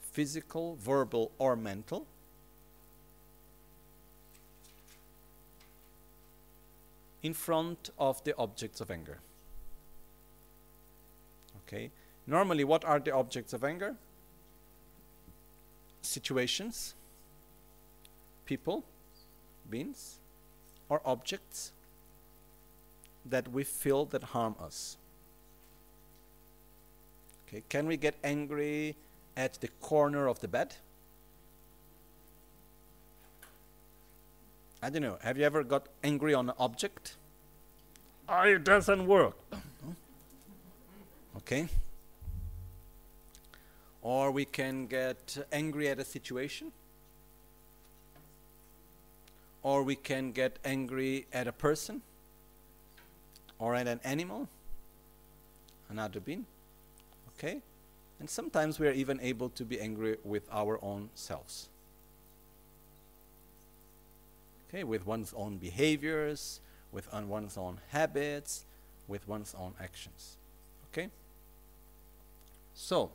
physical, 0.00 0.76
verbal, 0.76 1.32
or 1.38 1.56
mental. 1.56 2.06
in 7.22 7.34
front 7.34 7.90
of 7.98 8.22
the 8.24 8.34
objects 8.36 8.80
of 8.80 8.90
anger. 8.90 9.18
Okay? 11.66 11.90
Normally, 12.26 12.64
what 12.64 12.84
are 12.84 12.98
the 12.98 13.14
objects 13.14 13.52
of 13.52 13.64
anger? 13.64 13.96
Situations, 16.02 16.94
people, 18.46 18.84
beings, 19.68 20.18
or 20.88 21.00
objects 21.04 21.72
that 23.24 23.48
we 23.48 23.64
feel 23.64 24.06
that 24.06 24.22
harm 24.22 24.56
us. 24.60 24.96
Okay, 27.50 27.64
can 27.68 27.88
we 27.88 27.96
get 27.96 28.14
angry 28.22 28.94
at 29.36 29.54
the 29.54 29.66
corner 29.80 30.28
of 30.28 30.38
the 30.38 30.46
bed? 30.46 30.76
I 34.80 34.88
don't 34.88 35.02
know. 35.02 35.18
Have 35.22 35.36
you 35.36 35.44
ever 35.44 35.64
got 35.64 35.88
angry 36.04 36.32
on 36.32 36.48
an 36.48 36.54
object? 36.60 37.16
Oh, 38.28 38.42
it 38.42 38.62
doesn't 38.62 39.04
work. 39.04 39.36
Okay. 41.38 41.66
Or 44.00 44.30
we 44.30 44.44
can 44.44 44.86
get 44.86 45.36
angry 45.50 45.88
at 45.88 45.98
a 45.98 46.04
situation. 46.04 46.70
Or 49.64 49.82
we 49.82 49.96
can 49.96 50.30
get 50.30 50.60
angry 50.64 51.26
at 51.32 51.48
a 51.48 51.52
person. 51.52 52.02
Or 53.58 53.74
at 53.74 53.88
an 53.88 53.98
animal. 54.04 54.48
Another 55.88 56.20
being. 56.20 56.46
Okay? 57.40 57.62
And 58.18 58.28
sometimes 58.28 58.78
we 58.78 58.86
are 58.86 58.92
even 58.92 59.18
able 59.20 59.48
to 59.50 59.64
be 59.64 59.80
angry 59.80 60.18
with 60.24 60.46
our 60.52 60.78
own 60.84 61.08
selves. 61.14 61.70
Okay, 64.68 64.84
with 64.84 65.06
one's 65.06 65.32
own 65.34 65.56
behaviors, 65.56 66.60
with 66.92 67.08
on 67.12 67.30
one's 67.30 67.56
own 67.56 67.78
habits, 67.88 68.66
with 69.08 69.26
one's 69.26 69.54
own 69.58 69.72
actions. 69.80 70.36
Okay? 70.92 71.08
So, 72.74 73.10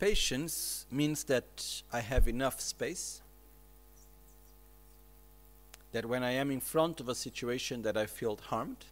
patience 0.00 0.86
means 0.90 1.22
that 1.24 1.82
I 1.92 2.00
have 2.00 2.26
enough 2.26 2.60
space 2.60 3.22
that 5.94 6.04
when 6.04 6.24
I 6.24 6.32
am 6.32 6.50
in 6.50 6.58
front 6.58 6.98
of 6.98 7.08
a 7.08 7.14
situation 7.14 7.82
that 7.82 7.96
I 7.96 8.06
feel 8.06 8.36
harmed, 8.48 8.84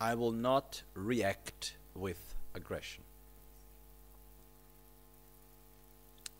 I 0.00 0.14
will 0.14 0.32
not 0.32 0.82
react 0.94 1.74
with 1.94 2.34
aggression. 2.54 3.04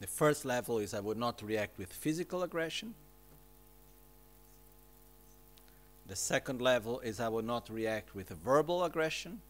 The 0.01 0.07
first 0.07 0.47
level 0.47 0.79
is 0.79 0.95
I 0.95 1.01
would 1.01 1.19
not 1.19 1.43
react 1.43 1.79
with 1.79 1.93
physical 1.93 2.43
aggression. 2.43 2.95
The 6.09 6.17
second 6.17 6.63
level 6.63 7.01
is 7.01 7.21
I 7.21 7.29
will 7.29 7.43
not 7.43 7.69
react 7.69 8.15
with 8.15 8.31
verbal 8.31 8.83
aggression. 8.83 9.43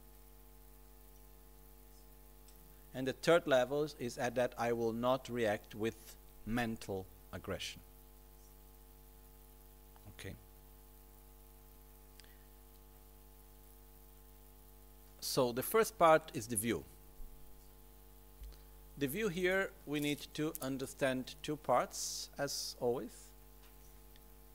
And 2.92 3.06
the 3.06 3.12
third 3.12 3.46
level 3.46 3.86
is 4.00 4.18
at 4.18 4.34
that 4.34 4.54
I 4.58 4.72
will 4.72 4.92
not 4.92 5.28
react 5.28 5.76
with 5.76 6.16
mental 6.44 7.06
aggression. 7.32 7.80
So 15.22 15.52
the 15.52 15.62
first 15.62 15.96
part 15.98 16.32
is 16.34 16.48
the 16.48 16.56
view. 16.56 16.82
The 18.98 19.06
view 19.06 19.28
here, 19.28 19.70
we 19.86 20.00
need 20.00 20.26
to 20.34 20.52
understand 20.60 21.36
two 21.44 21.56
parts, 21.56 22.28
as 22.36 22.74
always, 22.80 23.30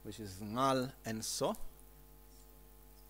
which 0.04 0.20
is 0.20 0.36
ngal 0.44 0.92
and 1.06 1.24
so. 1.24 1.56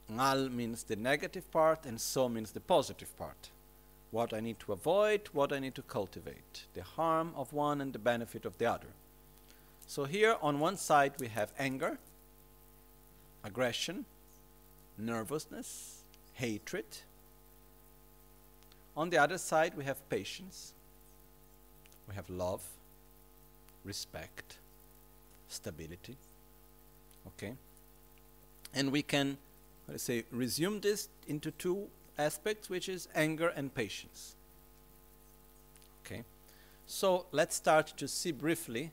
Ngal 0.10 0.50
means 0.52 0.84
the 0.84 0.96
negative 0.96 1.52
part, 1.52 1.86
and 1.86 2.00
so 2.00 2.30
means 2.30 2.52
the 2.52 2.60
positive 2.60 3.18
part. 3.18 3.50
What 4.12 4.34
I 4.34 4.40
need 4.40 4.60
to 4.60 4.72
avoid, 4.72 5.22
what 5.34 5.52
I 5.52 5.60
need 5.60 5.74
to 5.76 5.82
cultivate, 5.82 6.68
the 6.76 6.84
harm 6.84 7.34
of 7.36 7.54
one 7.54 7.82
and 7.82 7.92
the 7.92 8.00
benefit 8.00 8.46
of 8.46 8.58
the 8.60 8.68
other. 8.68 8.88
So 9.88 10.06
here 10.06 10.38
on 10.44 10.60
one 10.60 10.78
side 10.78 11.14
we 11.20 11.28
have 11.30 11.52
anger, 11.58 11.98
aggression, 13.44 14.06
nervousness, 14.98 16.04
hatred. 16.34 16.86
On 18.98 19.12
the 19.12 19.20
other 19.20 19.38
side, 19.38 19.78
we 19.78 19.84
have 19.84 20.10
patience, 20.10 20.74
we 22.10 22.16
have 22.16 22.28
love, 22.32 22.64
respect, 23.86 24.58
stability. 25.48 26.18
Okay? 27.28 27.54
And 28.74 28.92
we 28.92 29.04
can, 29.04 29.38
let's 29.88 30.02
say, 30.02 30.24
resume 30.32 30.80
this 30.80 31.10
into 31.28 31.52
two 31.52 31.88
aspects, 32.18 32.72
which 32.72 32.90
is 32.90 33.08
anger 33.14 33.50
and 33.50 33.74
patience. 33.74 34.36
Okay? 36.04 36.24
So 36.88 37.28
let's 37.32 37.56
start 37.56 37.94
to 37.98 38.08
see 38.08 38.32
briefly 38.32 38.92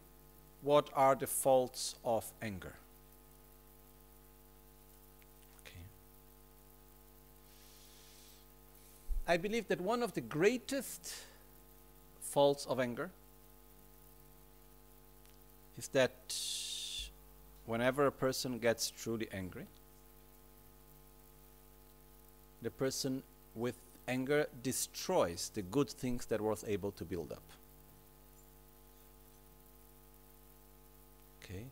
what 0.61 0.91
are 0.95 1.15
the 1.15 1.27
faults 1.27 1.95
of 2.05 2.31
anger. 2.43 2.75
I 9.27 9.37
believe 9.39 9.69
that 9.69 9.81
one 9.81 10.03
of 10.03 10.13
the 10.13 10.21
greatest 10.21 11.15
faults 12.21 12.67
of 12.67 12.79
anger 12.79 13.11
is 15.79 15.89
that 15.89 16.35
whenever 17.65 18.07
a 18.07 18.13
person 18.13 18.59
gets 18.59 18.91
truly 18.91 19.29
angry, 19.33 19.67
the 22.61 22.71
person 22.71 23.23
with 23.55 23.77
anger 24.07 24.47
destroys 24.63 25.51
the 25.55 25.63
good 25.63 25.89
things 25.89 26.27
that 26.27 26.41
was 26.41 26.65
able 26.67 26.91
to 26.93 27.05
build 27.05 27.33
up. 27.33 27.43
Okay? 31.43 31.65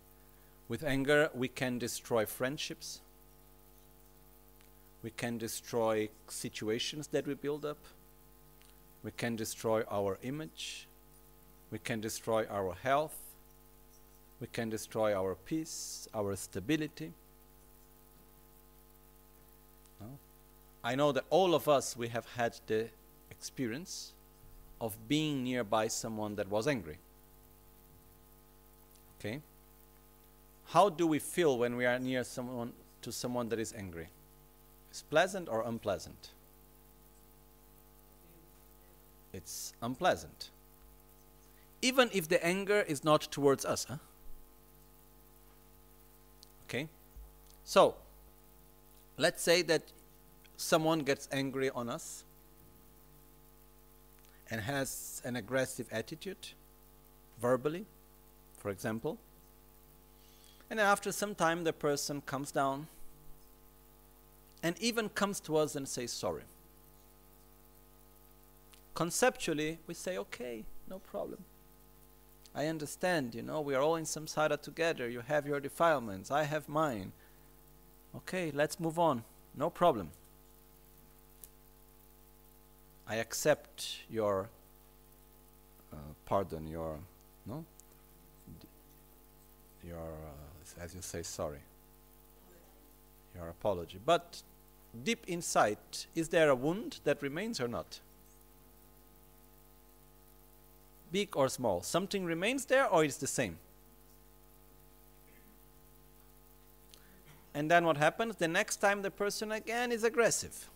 With 0.68 0.82
anger, 0.82 1.30
we 1.34 1.48
can 1.48 1.78
destroy 1.78 2.24
friendships 2.24 3.00
we 5.02 5.10
can 5.10 5.36
destroy 5.36 6.08
situations 6.28 7.08
that 7.08 7.26
we 7.26 7.34
build 7.34 7.64
up. 7.64 7.78
We 9.02 9.10
can 9.10 9.34
destroy 9.34 9.82
our 9.90 10.18
image. 10.22 10.86
We 11.70 11.78
can 11.78 12.00
destroy 12.00 12.46
our 12.48 12.74
health. 12.74 13.16
We 14.40 14.46
can 14.46 14.70
destroy 14.70 15.14
our 15.14 15.34
peace, 15.34 16.08
our 16.14 16.36
stability. 16.36 17.12
No? 20.00 20.06
I 20.84 20.94
know 20.94 21.12
that 21.12 21.24
all 21.30 21.54
of 21.54 21.68
us, 21.68 21.96
we 21.96 22.08
have 22.08 22.26
had 22.36 22.58
the 22.66 22.88
experience 23.30 24.12
of 24.80 24.96
being 25.08 25.44
nearby 25.44 25.88
someone 25.88 26.36
that 26.36 26.48
was 26.48 26.68
angry. 26.68 26.98
Okay? 29.18 29.40
How 30.66 30.88
do 30.88 31.06
we 31.06 31.18
feel 31.18 31.58
when 31.58 31.76
we 31.76 31.86
are 31.86 31.98
near 31.98 32.24
someone 32.24 32.72
to 33.02 33.12
someone 33.12 33.48
that 33.48 33.58
is 33.58 33.72
angry? 33.76 34.08
Is 34.92 35.02
pleasant 35.08 35.48
or 35.48 35.62
unpleasant? 35.62 36.28
It's 39.32 39.72
unpleasant. 39.80 40.50
Even 41.80 42.10
if 42.12 42.28
the 42.28 42.44
anger 42.44 42.84
is 42.86 43.02
not 43.02 43.22
towards 43.22 43.64
us. 43.64 43.86
Huh? 43.88 43.96
Okay? 46.68 46.88
So, 47.64 47.94
let's 49.16 49.42
say 49.42 49.62
that 49.62 49.82
someone 50.58 51.00
gets 51.00 51.26
angry 51.32 51.70
on 51.70 51.88
us 51.88 52.24
and 54.50 54.60
has 54.60 55.22
an 55.24 55.36
aggressive 55.36 55.86
attitude, 55.90 56.48
verbally, 57.40 57.86
for 58.58 58.70
example. 58.70 59.16
And 60.68 60.78
after 60.78 61.10
some 61.12 61.34
time, 61.34 61.64
the 61.64 61.72
person 61.72 62.20
comes 62.20 62.52
down 62.52 62.88
and 64.62 64.78
even 64.80 65.08
comes 65.08 65.40
to 65.40 65.56
us 65.56 65.74
and 65.76 65.88
says 65.88 66.12
sorry. 66.12 66.42
Conceptually, 68.94 69.78
we 69.86 69.94
say, 69.94 70.18
okay, 70.18 70.64
no 70.88 70.98
problem. 70.98 71.44
I 72.54 72.66
understand, 72.66 73.34
you 73.34 73.42
know, 73.42 73.60
we 73.60 73.74
are 73.74 73.80
all 73.80 73.96
in 73.96 74.04
samsara 74.04 74.60
together. 74.60 75.08
You 75.08 75.20
have 75.20 75.46
your 75.46 75.58
defilements, 75.60 76.30
I 76.30 76.44
have 76.44 76.68
mine. 76.68 77.12
Okay, 78.14 78.50
let's 78.54 78.78
move 78.78 78.98
on. 78.98 79.24
No 79.56 79.70
problem. 79.70 80.10
I 83.08 83.16
accept 83.16 83.98
your 84.10 84.48
uh, 85.92 85.96
pardon, 86.24 86.66
your 86.66 86.98
no, 87.46 87.64
your 89.86 89.98
uh, 89.98 90.82
as 90.82 90.94
you 90.94 91.02
say 91.02 91.22
sorry, 91.22 91.58
your 93.34 93.48
apology. 93.48 93.98
But 94.04 94.42
deep 95.04 95.24
inside, 95.26 95.78
is 96.14 96.28
there 96.28 96.50
a 96.50 96.54
wound 96.54 97.00
that 97.04 97.22
remains 97.22 97.60
or 97.60 97.68
not? 97.68 98.00
Big 101.10 101.36
or 101.36 101.48
small? 101.48 101.82
Something 101.82 102.24
remains 102.24 102.64
there 102.66 102.86
or 102.88 103.04
it's 103.04 103.16
the 103.16 103.26
same? 103.26 103.58
And 107.54 107.70
then 107.70 107.84
what 107.84 107.98
happens? 107.98 108.36
The 108.36 108.48
next 108.48 108.76
time 108.76 109.02
the 109.02 109.10
person 109.10 109.52
again 109.52 109.92
is 109.92 110.04
aggressive. 110.04 110.70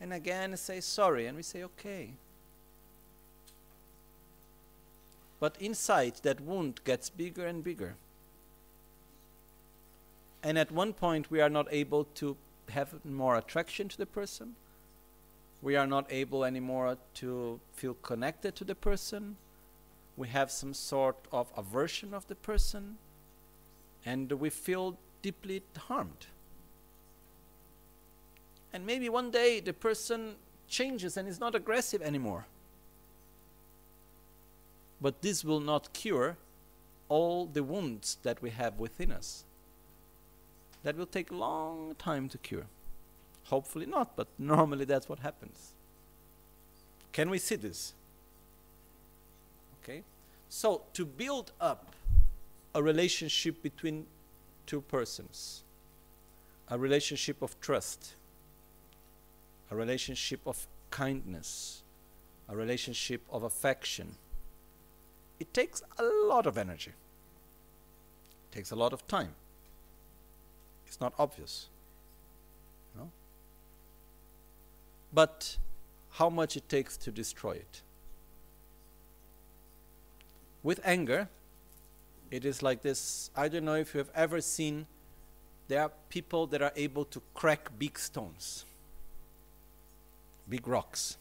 And 0.00 0.12
again 0.12 0.56
say 0.56 0.80
sorry, 0.80 1.26
and 1.26 1.36
we 1.36 1.42
say 1.42 1.62
okay. 1.62 2.10
But 5.38 5.56
inside, 5.60 6.14
that 6.22 6.40
wound 6.40 6.80
gets 6.84 7.10
bigger 7.10 7.46
and 7.46 7.62
bigger 7.62 7.94
and 10.42 10.58
at 10.58 10.70
one 10.70 10.92
point 10.92 11.30
we 11.30 11.40
are 11.40 11.50
not 11.50 11.66
able 11.70 12.04
to 12.04 12.36
have 12.70 13.04
more 13.04 13.36
attraction 13.36 13.88
to 13.88 13.98
the 13.98 14.06
person 14.06 14.54
we 15.62 15.76
are 15.76 15.86
not 15.86 16.06
able 16.10 16.44
anymore 16.44 16.96
to 17.14 17.60
feel 17.74 17.94
connected 17.94 18.54
to 18.56 18.64
the 18.64 18.74
person. 18.74 19.36
We 20.16 20.28
have 20.28 20.50
some 20.50 20.74
sort 20.74 21.16
of 21.32 21.52
aversion 21.56 22.14
of 22.14 22.26
the 22.28 22.34
person, 22.34 22.96
and 24.04 24.32
we 24.32 24.50
feel 24.50 24.96
deeply 25.22 25.62
harmed. 25.76 26.26
And 28.72 28.86
maybe 28.86 29.08
one 29.08 29.30
day 29.30 29.60
the 29.60 29.72
person 29.72 30.36
changes 30.68 31.16
and 31.16 31.28
is 31.28 31.40
not 31.40 31.54
aggressive 31.54 32.00
anymore. 32.00 32.46
But 35.00 35.22
this 35.22 35.44
will 35.44 35.60
not 35.60 35.92
cure 35.92 36.36
all 37.08 37.46
the 37.46 37.64
wounds 37.64 38.18
that 38.22 38.40
we 38.40 38.50
have 38.50 38.78
within 38.78 39.10
us. 39.10 39.44
That 40.82 40.96
will 40.96 41.06
take 41.06 41.30
a 41.30 41.34
long 41.34 41.94
time 41.98 42.28
to 42.30 42.38
cure. 42.38 42.66
Hopefully 43.44 43.86
not, 43.86 44.16
but 44.16 44.28
normally 44.38 44.84
that's 44.84 45.08
what 45.08 45.20
happens. 45.20 45.72
Can 47.12 47.30
we 47.30 47.38
see 47.38 47.56
this? 47.56 47.94
Okay? 49.82 50.02
So, 50.48 50.82
to 50.94 51.04
build 51.04 51.52
up 51.60 51.94
a 52.74 52.82
relationship 52.82 53.62
between 53.62 54.06
two 54.66 54.80
persons, 54.82 55.62
a 56.68 56.78
relationship 56.78 57.42
of 57.42 57.60
trust, 57.60 58.14
a 59.70 59.76
relationship 59.76 60.40
of 60.46 60.66
kindness, 60.90 61.82
a 62.48 62.56
relationship 62.56 63.22
of 63.30 63.42
affection, 63.42 64.14
it 65.38 65.52
takes 65.52 65.82
a 65.98 66.04
lot 66.04 66.46
of 66.46 66.58
energy. 66.58 66.92
It 68.50 68.54
takes 68.54 68.70
a 68.70 68.76
lot 68.76 68.92
of 68.92 69.06
time. 69.08 69.34
It's 70.90 71.00
not 71.00 71.14
obvious. 71.20 71.68
No? 72.98 73.12
But 75.14 75.56
how 76.14 76.28
much 76.28 76.56
it 76.56 76.68
takes 76.68 76.96
to 76.96 77.12
destroy 77.12 77.52
it. 77.52 77.82
With 80.64 80.80
anger, 80.84 81.28
it 82.32 82.44
is 82.44 82.60
like 82.60 82.82
this. 82.82 83.30
I 83.36 83.46
don't 83.46 83.64
know 83.64 83.76
if 83.76 83.94
you 83.94 83.98
have 83.98 84.10
ever 84.16 84.40
seen, 84.40 84.86
there 85.68 85.82
are 85.82 85.92
people 86.08 86.48
that 86.48 86.60
are 86.60 86.72
able 86.74 87.04
to 87.04 87.22
crack 87.34 87.70
big 87.78 87.96
stones, 87.96 88.64
big 90.48 90.66
rocks. 90.66 91.16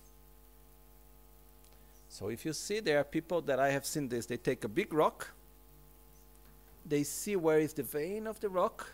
So 2.09 2.29
if 2.29 2.43
you 2.43 2.53
see, 2.53 2.79
there 2.79 2.99
are 2.99 3.03
people 3.03 3.41
that 3.41 3.59
I 3.59 3.69
have 3.69 3.85
seen 3.85 4.09
this, 4.09 4.25
they 4.25 4.37
take 4.37 4.63
a 4.63 4.67
big 4.67 4.91
rock, 4.91 5.29
they 6.83 7.03
see 7.03 7.35
where 7.35 7.59
is 7.59 7.73
the 7.73 7.83
vein 7.83 8.25
of 8.25 8.39
the 8.39 8.49
rock, 8.49 8.93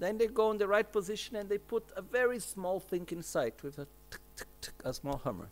then 0.00 0.16
they 0.16 0.26
go 0.26 0.50
in 0.50 0.56
the 0.56 0.66
right 0.66 0.90
position 0.90 1.36
and 1.36 1.48
they 1.48 1.58
put 1.58 1.84
a 1.94 2.00
very 2.00 2.40
small 2.40 2.80
thing 2.80 3.06
inside 3.10 3.52
with 3.62 3.78
a 3.78 3.86
tick, 4.10 4.20
tick, 4.34 4.48
tick, 4.62 4.74
a 4.82 4.94
small 4.94 5.20
hammer. 5.22 5.48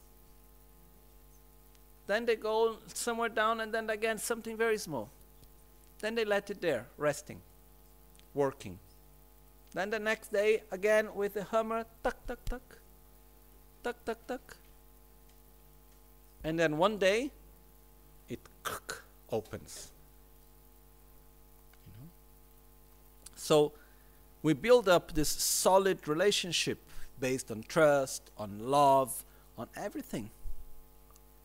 Then 2.06 2.24
they 2.24 2.36
go 2.36 2.78
somewhere 2.94 3.28
down 3.28 3.60
and 3.60 3.72
then 3.74 3.90
again 3.90 4.16
something 4.16 4.56
very 4.56 4.78
small. 4.78 5.10
Then 6.00 6.14
they 6.14 6.24
let 6.24 6.48
it 6.48 6.62
there, 6.62 6.86
resting, 6.96 7.42
working. 8.32 8.78
Then 9.74 9.90
the 9.90 9.98
next 9.98 10.32
day 10.32 10.62
again 10.72 11.14
with 11.14 11.34
the 11.34 11.44
hammer, 11.44 11.84
tuck, 12.02 12.26
tuck, 12.26 12.42
tuck, 12.46 12.78
tuck, 13.82 14.02
tuck, 14.06 14.26
tuck. 14.26 14.56
And 16.42 16.58
then 16.58 16.78
one 16.78 16.96
day 16.96 17.30
it 18.30 18.40
opens. 19.30 19.90
You 21.86 21.92
know? 22.00 22.08
So 23.34 23.72
we 24.42 24.52
build 24.52 24.88
up 24.88 25.14
this 25.14 25.28
solid 25.28 26.06
relationship 26.06 26.78
based 27.20 27.50
on 27.50 27.64
trust, 27.66 28.30
on 28.38 28.58
love, 28.60 29.24
on 29.56 29.68
everything. 29.76 30.30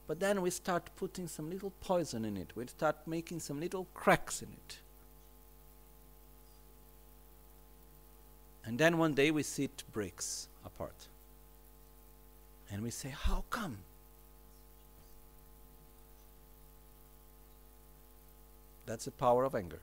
But 0.07 0.20
then 0.20 0.41
we 0.41 0.49
start 0.49 0.90
putting 0.98 1.28
some 1.28 1.49
little 1.49 1.72
poison 1.82 2.26
in 2.26 2.38
it. 2.38 2.52
We 2.56 2.68
start 2.68 2.98
making 3.07 3.40
some 3.40 3.60
little 3.60 3.88
cracks 3.94 4.41
in 4.41 4.49
it. 4.49 4.78
And 8.65 8.78
then 8.78 8.98
one 8.98 9.14
day 9.14 9.32
we 9.32 9.44
see 9.44 9.65
it 9.65 9.84
breaks 9.91 10.48
apart. 10.65 11.07
And 12.72 12.82
we 12.82 12.91
say, 12.91 13.10
How 13.10 13.44
come? 13.49 13.78
That's 18.86 19.06
the 19.06 19.11
power 19.11 19.45
of 19.45 19.56
anger. 19.56 19.80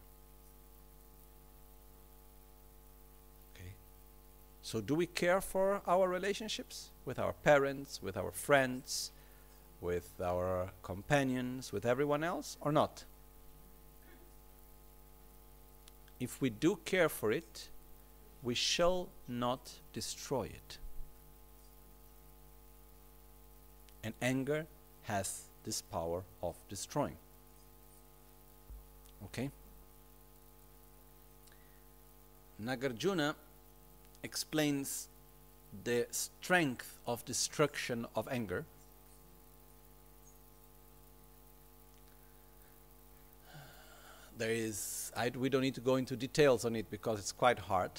So, 4.70 4.80
do 4.80 4.94
we 4.94 5.06
care 5.06 5.40
for 5.40 5.82
our 5.84 6.08
relationships 6.08 6.90
with 7.04 7.18
our 7.18 7.32
parents, 7.32 8.00
with 8.00 8.16
our 8.16 8.30
friends, 8.30 9.10
with 9.80 10.08
our 10.22 10.70
companions, 10.84 11.72
with 11.72 11.84
everyone 11.84 12.22
else, 12.22 12.56
or 12.60 12.70
not? 12.70 13.02
If 16.20 16.40
we 16.40 16.50
do 16.50 16.78
care 16.84 17.08
for 17.08 17.32
it, 17.32 17.68
we 18.44 18.54
shall 18.54 19.08
not 19.26 19.72
destroy 19.92 20.44
it. 20.44 20.78
And 24.04 24.14
anger 24.22 24.68
has 25.02 25.46
this 25.64 25.82
power 25.82 26.22
of 26.44 26.54
destroying. 26.68 27.16
Okay? 29.24 29.50
Nagarjuna 32.62 33.34
explains 34.22 35.08
the 35.84 36.06
strength 36.10 36.98
of 37.06 37.24
destruction 37.24 38.06
of 38.14 38.28
anger. 38.28 38.64
There 44.36 44.50
is, 44.50 45.12
I, 45.16 45.30
we 45.30 45.48
don't 45.48 45.62
need 45.62 45.74
to 45.74 45.80
go 45.80 45.96
into 45.96 46.16
details 46.16 46.64
on 46.64 46.74
it 46.74 46.90
because 46.90 47.18
it's 47.18 47.32
quite 47.32 47.58
hard. 47.58 47.90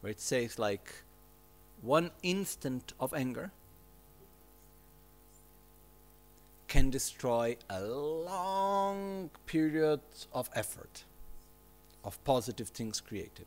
Where 0.00 0.10
it 0.10 0.20
says, 0.20 0.58
like, 0.58 0.92
one 1.82 2.10
instant 2.22 2.94
of 2.98 3.12
anger 3.12 3.50
can 6.66 6.90
destroy 6.90 7.56
a 7.70 7.82
long 7.82 9.30
period 9.46 10.00
of 10.32 10.50
effort, 10.54 11.04
of 12.02 12.22
positive 12.24 12.68
things 12.68 13.00
created. 13.00 13.46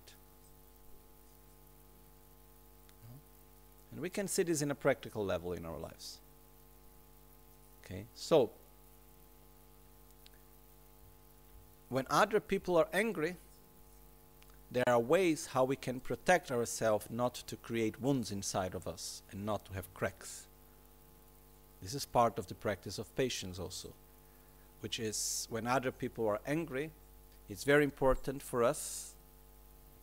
And 3.98 4.04
we 4.04 4.12
can 4.12 4.28
see 4.28 4.44
this 4.44 4.62
in 4.62 4.70
a 4.70 4.76
practical 4.76 5.26
level 5.26 5.54
in 5.54 5.66
our 5.66 5.80
lives. 5.80 6.20
Okay, 7.84 8.06
so 8.14 8.52
when 11.90 12.06
other 12.08 12.40
people 12.40 12.78
are 12.78 12.88
angry, 12.94 13.38
there 14.70 14.84
are 14.86 15.00
ways 15.00 15.48
how 15.48 15.64
we 15.64 15.76
can 15.76 16.00
protect 16.00 16.52
ourselves 16.52 17.08
not 17.10 17.34
to 17.48 17.56
create 17.56 18.00
wounds 18.00 18.32
inside 18.32 18.76
of 18.76 18.88
us 18.88 19.24
and 19.32 19.44
not 19.44 19.66
to 19.66 19.74
have 19.74 19.92
cracks. 19.96 20.46
This 21.82 21.96
is 21.96 22.06
part 22.06 22.38
of 22.38 22.46
the 22.46 22.54
practice 22.54 23.00
of 23.00 23.16
patience 23.16 23.58
also, 23.58 23.94
which 24.82 25.00
is 25.00 25.48
when 25.50 25.66
other 25.66 25.92
people 25.92 26.28
are 26.28 26.40
angry, 26.46 26.92
it's 27.50 27.64
very 27.64 27.84
important 27.84 28.44
for 28.44 28.64
us 28.64 29.16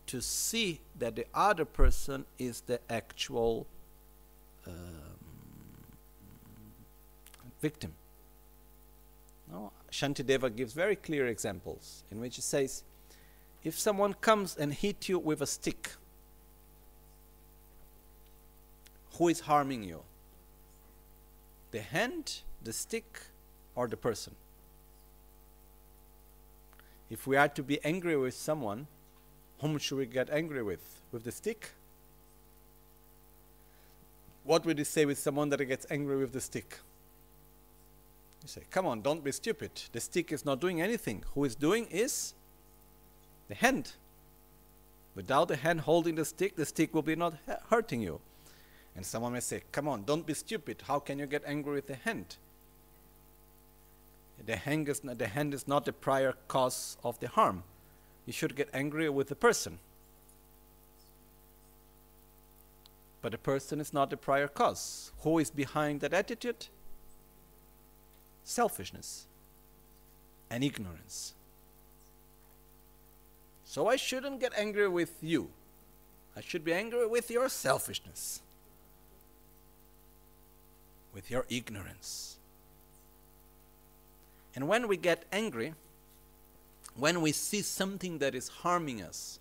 to 0.07 0.21
see 0.21 0.81
that 0.99 1.15
the 1.15 1.27
other 1.33 1.63
person 1.63 2.25
is 2.37 2.59
the 2.59 2.81
actual 2.89 3.67
victim. 7.61 7.93
No? 9.51 9.71
Shantideva 9.91 10.55
gives 10.55 10.73
very 10.73 10.95
clear 10.95 11.27
examples 11.27 12.03
in 12.11 12.19
which 12.19 12.35
he 12.35 12.41
says, 12.41 12.83
if 13.63 13.77
someone 13.79 14.13
comes 14.13 14.55
and 14.55 14.73
hit 14.73 15.09
you 15.09 15.17
with 15.17 15.41
a 15.41 15.47
stick, 15.47 15.91
who 19.17 19.29
is 19.29 19.41
harming 19.41 19.83
you? 19.83 20.01
the 21.75 21.81
hand, 21.81 22.41
the 22.63 22.71
stick, 22.71 23.19
or 23.75 23.85
the 23.85 23.97
person. 23.97 24.33
If 27.09 27.27
we 27.27 27.35
are 27.35 27.49
to 27.49 27.61
be 27.61 27.83
angry 27.83 28.15
with 28.15 28.33
someone, 28.33 28.87
whom 29.59 29.77
should 29.77 29.97
we 29.97 30.05
get 30.05 30.29
angry 30.29 30.63
with? 30.63 31.01
With 31.11 31.25
the 31.25 31.33
stick? 31.33 31.71
What 34.45 34.63
would 34.65 34.77
you 34.77 34.85
say 34.85 35.05
with 35.05 35.17
someone 35.17 35.49
that 35.49 35.63
gets 35.65 35.87
angry 35.89 36.17
with 36.17 36.31
the 36.31 36.39
stick? 36.39 36.77
You 38.43 38.47
say, 38.47 38.61
come 38.69 38.85
on, 38.85 39.01
don't 39.01 39.23
be 39.23 39.31
stupid. 39.31 39.71
The 39.91 39.99
stick 39.99 40.31
is 40.31 40.45
not 40.45 40.61
doing 40.61 40.79
anything. 40.79 41.23
Who 41.33 41.43
is 41.45 41.55
doing 41.55 41.87
is 41.87 42.35
the 43.47 43.55
hand. 43.55 43.93
Without 45.15 45.47
the 45.47 45.55
hand 45.55 45.81
holding 45.81 46.15
the 46.15 46.25
stick, 46.25 46.55
the 46.55 46.65
stick 46.65 46.93
will 46.93 47.01
be 47.01 47.15
not 47.15 47.33
hurting 47.69 48.01
you. 48.01 48.21
And 48.95 49.03
someone 49.03 49.33
may 49.33 49.39
say, 49.39 49.63
Come 49.71 49.87
on, 49.87 50.03
don't 50.03 50.27
be 50.27 50.35
stupid. 50.35 50.83
How 50.87 50.99
can 50.99 51.17
you 51.17 51.25
get 51.25 51.41
angry 51.45 51.73
with 51.73 51.87
the 51.87 51.95
hand? 51.95 52.35
The 54.45 54.57
hand 54.57 54.89
is 54.89 55.03
not, 55.03 55.17
the 55.17 55.27
hand 55.27 55.53
is 55.53 55.67
not 55.67 55.85
the 55.85 55.93
prior 55.93 56.35
cause 56.47 56.97
of 57.03 57.19
the 57.19 57.29
harm. 57.29 57.63
You 58.27 58.33
should 58.33 58.55
get 58.55 58.69
angry 58.73 59.09
with 59.09 59.29
the 59.29 59.35
person. 59.35 59.79
But 63.25 63.31
the 63.31 63.39
person 63.39 63.81
is 63.81 63.91
not 63.91 64.11
the 64.11 64.17
prior 64.17 64.47
cause. 64.47 65.11
Who 65.21 65.39
is 65.39 65.49
behind 65.49 66.01
that 66.01 66.13
attitude? 66.13 66.67
Selfishness 68.43 69.25
and 70.47 70.63
ignorance. 70.63 71.33
So 73.63 73.87
I 73.87 73.95
shouldn't 73.95 74.39
get 74.41 74.53
angry 74.55 74.87
with 74.87 75.23
you. 75.23 75.49
I 76.37 76.41
should 76.41 76.63
be 76.63 76.71
angry 76.71 77.07
with 77.07 77.31
your 77.31 77.49
selfishness, 77.49 78.43
with 81.11 81.31
your 81.31 81.47
ignorance. 81.49 82.37
And 84.53 84.67
when 84.67 84.87
we 84.87 84.97
get 84.97 85.25
angry, 85.31 85.73
when 86.95 87.21
we 87.21 87.31
see 87.31 87.63
something 87.63 88.19
that 88.19 88.35
is 88.35 88.49
harming 88.49 89.01
us, 89.01 89.39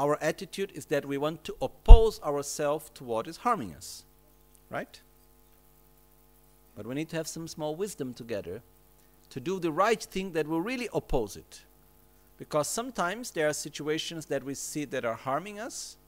our 0.00 0.16
attitude 0.22 0.72
is 0.74 0.86
that 0.86 1.04
we 1.04 1.18
want 1.18 1.44
to 1.44 1.54
oppose 1.60 2.22
ourselves 2.22 2.90
to 2.94 3.04
what 3.04 3.28
is 3.28 3.36
harming 3.36 3.74
us. 3.74 4.04
Right? 4.70 4.98
But 6.74 6.86
we 6.86 6.94
need 6.94 7.10
to 7.10 7.16
have 7.16 7.28
some 7.28 7.46
small 7.46 7.76
wisdom 7.76 8.14
together 8.14 8.62
to 9.28 9.40
do 9.40 9.60
the 9.60 9.70
right 9.70 10.02
thing 10.02 10.32
that 10.32 10.48
will 10.48 10.62
really 10.62 10.88
oppose 10.94 11.36
it. 11.36 11.64
Because 12.38 12.66
sometimes 12.66 13.32
there 13.32 13.46
are 13.46 13.52
situations 13.52 14.24
that 14.26 14.42
we 14.42 14.54
see 14.54 14.86
that 14.86 15.04
are 15.04 15.14
harming 15.14 15.60
us, 15.60 15.98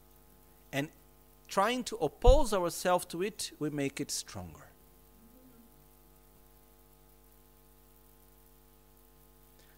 and 0.73 0.89
trying 1.47 1.85
to 1.85 1.97
oppose 1.97 2.55
ourselves 2.55 3.05
to 3.07 3.23
it, 3.23 3.53
we 3.59 3.69
make 3.69 4.01
it 4.01 4.11
stronger. 4.11 4.71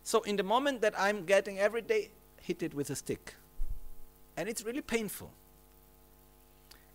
So, 0.05 0.21
in 0.23 0.37
the 0.37 0.45
moment 0.45 0.83
that 0.83 0.95
I'm 0.97 1.25
getting 1.25 1.59
every 1.59 1.83
day 1.83 2.11
hit 2.41 2.63
it 2.63 2.75
with 2.75 2.91
a 2.91 2.95
stick, 2.95 3.35
and 4.37 4.49
it's 4.49 4.65
really 4.65 4.81
painful, 4.81 5.31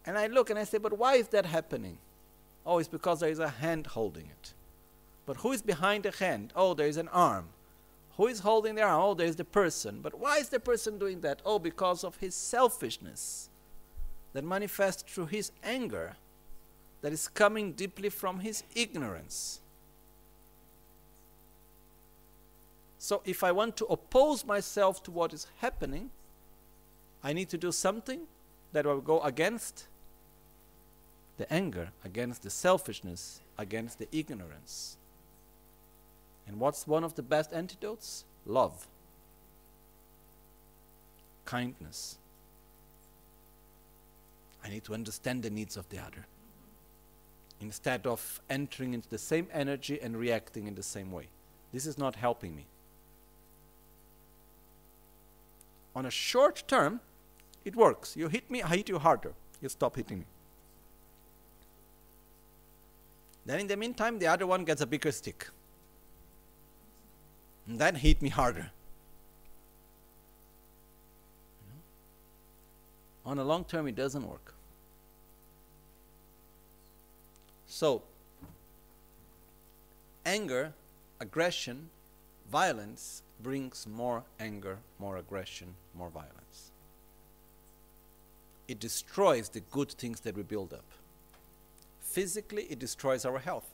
and 0.06 0.18
I 0.18 0.28
look 0.28 0.50
and 0.50 0.58
I 0.58 0.64
say, 0.64 0.78
But 0.78 0.98
why 0.98 1.16
is 1.16 1.28
that 1.30 1.46
happening? 1.46 1.98
Oh, 2.66 2.80
it's 2.80 2.88
because 2.88 3.20
there 3.20 3.30
is 3.30 3.40
a 3.40 3.50
hand 3.50 3.88
holding 3.88 4.26
it. 4.26 4.54
But 5.26 5.38
who 5.38 5.52
is 5.52 5.62
behind 5.62 6.04
the 6.04 6.12
hand? 6.12 6.52
Oh, 6.56 6.74
there 6.74 6.88
is 6.88 6.98
an 6.98 7.08
arm. 7.10 7.50
Who 8.18 8.28
is 8.28 8.40
holding 8.40 8.76
the 8.76 8.82
arm? 8.82 9.02
Oh, 9.02 9.14
there 9.14 9.28
is 9.28 9.36
the 9.36 9.46
person. 9.46 10.00
But 10.02 10.20
why 10.20 10.38
is 10.38 10.50
the 10.50 10.60
person 10.60 10.98
doing 10.98 11.22
that? 11.22 11.42
Oh, 11.46 11.60
because 11.60 12.04
of 12.04 12.18
his 12.18 12.36
selfishness 12.36 13.50
that 14.34 14.44
manifests 14.44 15.04
through 15.04 15.28
his 15.28 15.52
anger 15.64 16.16
that 17.02 17.14
is 17.14 17.28
coming 17.28 17.74
deeply 17.74 18.10
from 18.10 18.40
his 18.40 18.64
ignorance. 18.76 19.62
So, 22.98 23.22
if 23.24 23.44
I 23.44 23.52
want 23.52 23.78
to 23.78 23.86
oppose 23.86 24.44
myself 24.44 25.02
to 25.04 25.12
what 25.12 25.34
is 25.34 25.48
happening, 25.60 26.10
I 27.24 27.34
need 27.34 27.50
to 27.50 27.58
do 27.58 27.72
something 27.72 28.22
that 28.72 28.86
will 28.86 29.02
go 29.02 29.20
against 29.22 29.88
the 31.38 31.52
anger, 31.52 31.92
against 32.04 32.44
the 32.44 32.50
selfishness, 32.50 33.42
against 33.58 34.00
the 34.00 34.08
ignorance. 34.12 34.98
And 36.48 36.60
what's 36.60 36.88
one 36.88 37.04
of 37.04 37.16
the 37.16 37.22
best 37.22 37.54
antidotes? 37.54 38.26
Love, 38.46 38.88
kindness. 41.46 42.18
I 44.64 44.70
need 44.70 44.84
to 44.86 44.94
understand 44.94 45.44
the 45.44 45.50
needs 45.50 45.78
of 45.78 45.88
the 45.90 46.00
other 46.00 46.26
instead 47.62 48.08
of 48.08 48.42
entering 48.50 48.94
into 48.94 49.10
the 49.10 49.18
same 49.18 49.48
energy 49.54 50.00
and 50.02 50.16
reacting 50.18 50.68
in 50.68 50.76
the 50.76 50.84
same 50.84 51.12
way. 51.12 51.28
This 51.74 51.86
is 51.86 51.98
not 51.98 52.16
helping 52.16 52.56
me. 52.56 52.66
On 55.96 56.06
a 56.06 56.12
short 56.12 56.64
term, 56.68 57.02
it 57.66 57.76
works. 57.76 58.16
You 58.16 58.28
hit 58.28 58.50
me, 58.50 58.62
I 58.62 58.76
hit 58.78 58.90
you 58.90 59.00
harder. 59.00 59.34
You 59.62 59.70
stop 59.70 59.96
hitting 59.96 60.20
me. 60.20 60.26
Then 63.46 63.62
in 63.62 63.68
the 63.68 63.78
meantime, 63.78 64.20
the 64.20 64.28
other 64.28 64.46
one 64.46 64.64
gets 64.64 64.82
a 64.82 64.86
bigger 64.86 65.12
stick. 65.12 65.48
And 67.68 67.80
that 67.80 67.98
hit 67.98 68.22
me 68.22 68.30
harder. 68.30 68.72
On 73.26 73.38
a 73.38 73.44
long 73.44 73.64
term, 73.64 73.88
it 73.88 73.96
doesn't 73.96 74.28
work. 74.28 74.54
So, 77.68 78.02
anger, 80.26 80.74
aggression, 81.20 81.90
violence 82.52 83.22
brings 83.42 83.86
more 83.86 84.24
anger, 84.40 84.80
more 84.98 85.18
aggression, 85.18 85.76
more 85.96 86.10
violence. 86.10 86.69
It 88.70 88.80
destroys 88.80 89.50
the 89.50 89.62
good 89.62 89.92
things 89.94 90.20
that 90.20 90.38
we 90.38 90.44
build 90.44 90.74
up. 90.74 90.86
Physically, 92.02 92.68
it 92.70 92.78
destroys 92.78 93.26
our 93.26 93.40
health. 93.40 93.68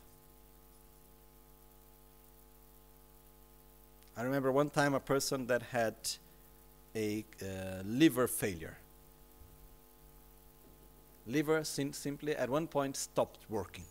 I 4.15 4.23
remember 4.23 4.53
one 4.53 4.69
time 4.69 4.93
a 4.93 5.01
person 5.01 5.47
that 5.47 5.63
had 5.63 5.95
a 6.95 7.25
uh, 7.41 7.83
liver 7.83 8.25
failure. 8.25 8.77
Liver 11.27 11.65
sim- 11.65 11.91
simply 11.91 12.33
at 12.33 12.49
one 12.49 12.65
point 12.65 12.95
stopped 12.95 13.39
working. 13.49 13.83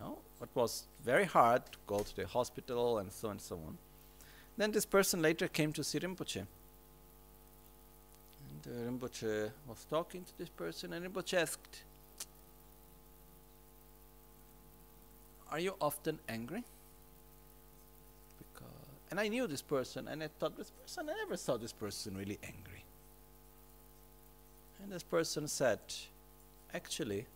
No, 0.00 0.18
it 0.42 0.48
was 0.54 0.86
very 1.04 1.24
hard 1.24 1.64
to 1.70 1.78
go 1.86 2.00
to 2.00 2.16
the 2.16 2.26
hospital 2.26 2.98
and 2.98 3.12
so 3.12 3.28
on 3.28 3.32
and 3.32 3.40
so 3.40 3.54
on. 3.54 3.78
Then 4.56 4.72
this 4.72 4.84
person 4.84 5.22
later 5.22 5.46
came 5.46 5.72
to 5.74 5.84
see 5.84 6.00
Rinpoche. 6.00 6.46
And 8.66 9.00
uh, 9.02 9.06
Rinpoche 9.06 9.50
was 9.68 9.86
talking 9.90 10.24
to 10.24 10.38
this 10.38 10.48
person, 10.48 10.92
and 10.92 11.04
Rinpoche 11.04 11.34
asked, 11.34 11.82
Are 15.50 15.58
you 15.58 15.74
often 15.80 16.18
angry? 16.28 16.64
Because, 18.38 18.68
And 19.10 19.20
I 19.20 19.28
knew 19.28 19.46
this 19.46 19.62
person, 19.62 20.08
and 20.08 20.22
I 20.22 20.28
thought, 20.38 20.56
this 20.56 20.70
person, 20.70 21.08
I 21.08 21.14
never 21.14 21.36
saw 21.36 21.56
this 21.56 21.72
person 21.72 22.16
really 22.16 22.38
angry. 22.42 22.84
And 24.82 24.92
this 24.92 25.02
person 25.02 25.46
said, 25.48 25.80
Actually, 26.72 27.26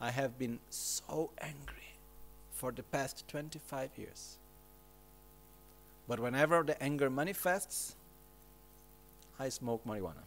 I 0.00 0.10
have 0.10 0.38
been 0.38 0.58
so 0.68 1.30
angry 1.40 1.94
for 2.50 2.72
the 2.72 2.82
past 2.82 3.26
25 3.28 3.90
years. 3.96 4.38
But 6.08 6.18
whenever 6.18 6.62
the 6.64 6.80
anger 6.82 7.08
manifests, 7.08 7.94
I 9.38 9.48
smoke 9.48 9.86
marijuana. 9.86 10.24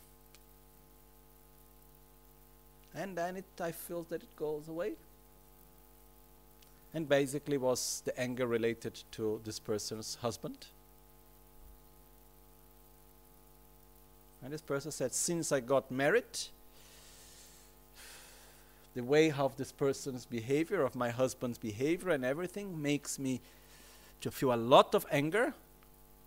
And 2.94 3.18
then 3.18 3.38
it, 3.38 3.46
I 3.60 3.72
feel 3.72 4.04
that 4.10 4.24
it 4.24 4.36
goes 4.38 4.68
away 4.68 4.94
and 6.96 7.10
basically 7.10 7.58
was 7.58 8.02
the 8.06 8.18
anger 8.18 8.48
related 8.48 9.04
to 9.12 9.42
this 9.44 9.60
person's 9.60 10.16
husband. 10.22 10.68
And 14.42 14.54
this 14.54 14.62
person 14.62 14.92
said, 14.92 15.14
Since 15.14 15.52
I 15.52 15.60
got 15.60 15.92
married, 15.92 16.24
the 18.96 19.04
way 19.04 19.30
of 19.30 19.58
this 19.58 19.74
person's 19.74 20.26
behavior, 20.26 20.84
of 20.84 20.96
my 20.96 21.10
husband's 21.10 21.58
behavior, 21.58 22.12
and 22.12 22.24
everything 22.24 22.82
makes 22.82 23.20
me 23.20 23.42
to 24.22 24.32
feel 24.32 24.54
a 24.54 24.56
lot 24.56 24.96
of 24.96 25.06
anger, 25.12 25.54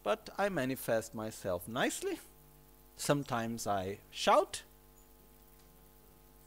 but 0.05 0.29
I 0.37 0.51
manifest 0.51 1.15
myself 1.15 1.67
nicely. 1.67 2.19
Sometimes 2.99 3.67
I 3.67 3.99
shout, 4.11 4.63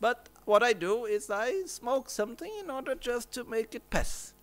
but 0.01 0.27
what 0.43 0.61
I 0.61 0.73
do 0.73 1.05
is 1.05 1.31
I 1.31 1.63
smoke 1.65 2.09
something 2.09 2.51
in 2.59 2.69
order 2.69 2.93
just 2.93 3.31
to 3.31 3.45
make 3.45 3.73
it 3.73 3.89
pass. 3.89 4.33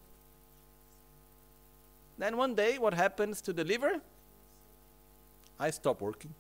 Then 2.17 2.39
one 2.39 2.55
day, 2.55 2.79
what 2.79 2.95
happens 2.95 3.43
to 3.43 3.53
the 3.53 3.63
liver? 3.63 4.01
I 5.61 5.71
stop 5.71 6.01
working. 6.01 6.35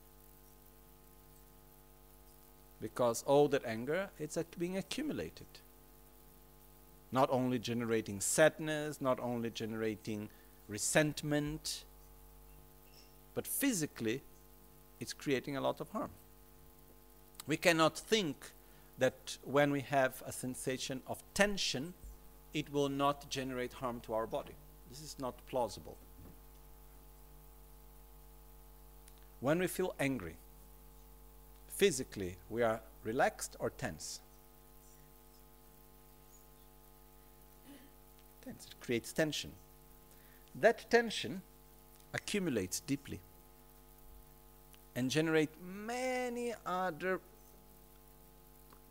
Because 2.81 3.23
all 3.27 3.47
that 3.49 3.65
anger, 3.67 4.09
it's 4.19 4.39
being 4.59 4.77
accumulated. 4.77 5.47
Not 7.13 7.29
only 7.31 7.59
generating 7.59 8.21
sadness, 8.21 9.01
not 9.01 9.21
only 9.21 9.51
generating 9.51 10.31
resentment, 10.67 11.85
but 13.35 13.47
physically, 13.47 14.23
it's 15.01 15.13
creating 15.13 15.57
a 15.57 15.61
lot 15.61 15.81
of 15.81 15.91
harm. 15.91 16.11
We 17.47 17.57
cannot 17.57 17.99
think 17.99 18.37
that 18.99 19.39
when 19.45 19.71
we 19.71 19.81
have 19.81 20.23
a 20.27 20.33
sensation 20.33 21.03
of 21.07 21.23
tension, 21.35 21.95
it 22.53 22.73
will 22.73 22.89
not 22.89 23.31
generate 23.31 23.75
harm 23.75 24.01
to 24.01 24.15
our 24.15 24.27
body. 24.27 24.55
This 24.91 25.01
is 25.01 25.17
not 25.19 25.35
plausible. 25.47 25.97
When 29.41 29.61
we 29.61 29.69
feel 29.69 29.95
angry, 30.01 30.37
physically, 31.69 32.37
we 32.51 32.63
are 32.63 32.81
relaxed 33.05 33.57
or 33.61 33.71
tense. 33.71 34.21
Tense. 38.45 38.67
It 38.67 38.81
creates 38.81 39.13
tension. 39.13 39.53
That 40.55 40.91
tension 40.91 41.43
accumulates 42.13 42.81
deeply. 42.81 43.21
And 44.99 45.13
generate 45.13 45.51
many 45.63 46.53
other 46.67 47.21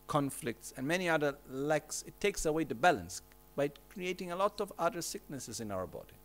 conflicts 0.07 0.73
and 0.77 0.87
many 0.87 1.09
other 1.09 1.35
lacks. 1.51 2.05
It 2.07 2.17
takes 2.21 2.45
away 2.45 2.63
the 2.63 2.75
balance 2.75 3.21
by 3.57 3.71
creating 3.93 4.31
a 4.31 4.37
lot 4.37 4.61
of 4.61 4.71
other 4.79 5.01
sicknesses 5.01 5.59
in 5.59 5.69
our 5.69 5.85
body. 5.85 6.17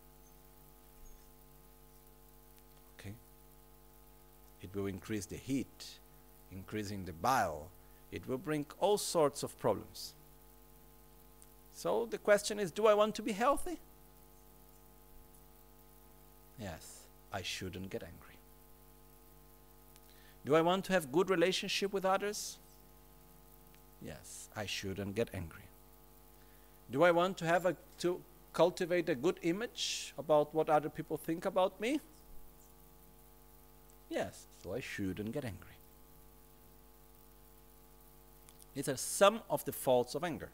Okay? 2.97 3.15
It 4.63 4.71
will 4.73 4.87
increase 4.87 5.27
the 5.27 5.37
heat, 5.37 5.99
increasing 6.53 7.05
the 7.05 7.13
bile. 7.13 7.67
It 8.13 8.29
will 8.29 8.39
bring 8.39 8.67
all 8.79 8.99
sorts 8.99 9.43
of 9.43 9.59
problems. 9.59 10.15
So 11.75 12.07
the 12.09 12.19
question 12.19 12.61
is 12.61 12.71
do 12.71 12.87
I 12.87 12.95
want 12.95 13.17
to 13.17 13.23
be 13.23 13.33
healthy? 13.33 13.81
Yes, 16.61 17.01
I 17.33 17.43
shouldn't 17.43 17.91
get 17.91 18.05
angry. 18.05 18.32
Do 20.44 20.55
I 20.56 20.60
want 20.60 20.85
to 20.86 20.93
have 20.93 21.12
good 21.12 21.31
relationship 21.31 21.93
with 21.93 22.05
others? 22.05 22.59
Yes, 24.05 24.48
I 24.56 24.66
shouldn't 24.66 25.14
get 25.14 25.28
angry. 25.32 25.62
Do 26.90 27.05
I 27.05 27.12
want 27.12 27.39
to 27.39 27.47
have 27.47 27.64
a 27.66 27.77
to 28.01 28.20
cultivate 28.52 29.09
a 29.09 29.14
good 29.14 29.39
image 29.43 30.12
about 30.19 30.55
what 30.55 30.69
other 30.69 30.89
people 30.89 31.16
think 31.16 31.44
about 31.44 31.81
me? 31.81 32.01
Yes, 34.10 34.47
so 34.62 34.74
I 34.74 34.81
shouldn't 34.81 35.32
get 35.32 35.44
angry. 35.44 35.77
These 38.74 38.89
are 38.89 38.97
some 38.97 39.40
of 39.48 39.64
the 39.64 39.73
faults 39.73 40.14
of 40.14 40.24
anger. 40.24 40.51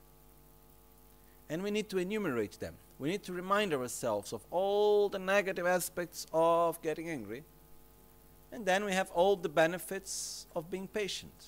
And 1.49 1.63
we 1.63 1.71
need 1.71 1.89
to 1.91 1.99
enumerate 1.99 2.61
them. 2.61 2.75
We 2.99 3.11
need 3.11 3.23
to 3.25 3.33
remind 3.33 3.73
ourselves 3.73 4.33
of 4.33 4.43
all 4.51 5.09
the 5.09 5.19
negative 5.19 5.67
aspects 5.67 6.27
of 6.33 6.81
getting 6.83 7.09
angry. 7.09 7.43
And 8.53 8.65
then 8.65 8.85
we 8.85 8.93
have 8.93 9.11
all 9.13 9.37
the 9.37 9.49
benefits 9.49 10.47
of 10.57 10.71
being 10.71 10.89
patient, 10.89 11.47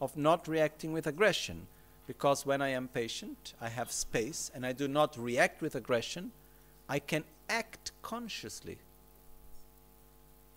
of 0.00 0.16
not 0.16 0.48
reacting 0.48 0.92
with 0.92 1.06
aggression. 1.06 1.66
Because 2.06 2.44
when 2.44 2.60
I 2.60 2.68
am 2.68 2.88
patient, 2.88 3.54
I 3.60 3.68
have 3.68 3.90
space 3.90 4.50
and 4.54 4.66
I 4.66 4.72
do 4.72 4.88
not 4.88 5.16
react 5.16 5.62
with 5.62 5.74
aggression, 5.74 6.32
I 6.88 6.98
can 6.98 7.24
act 7.48 7.92
consciously. 8.02 8.78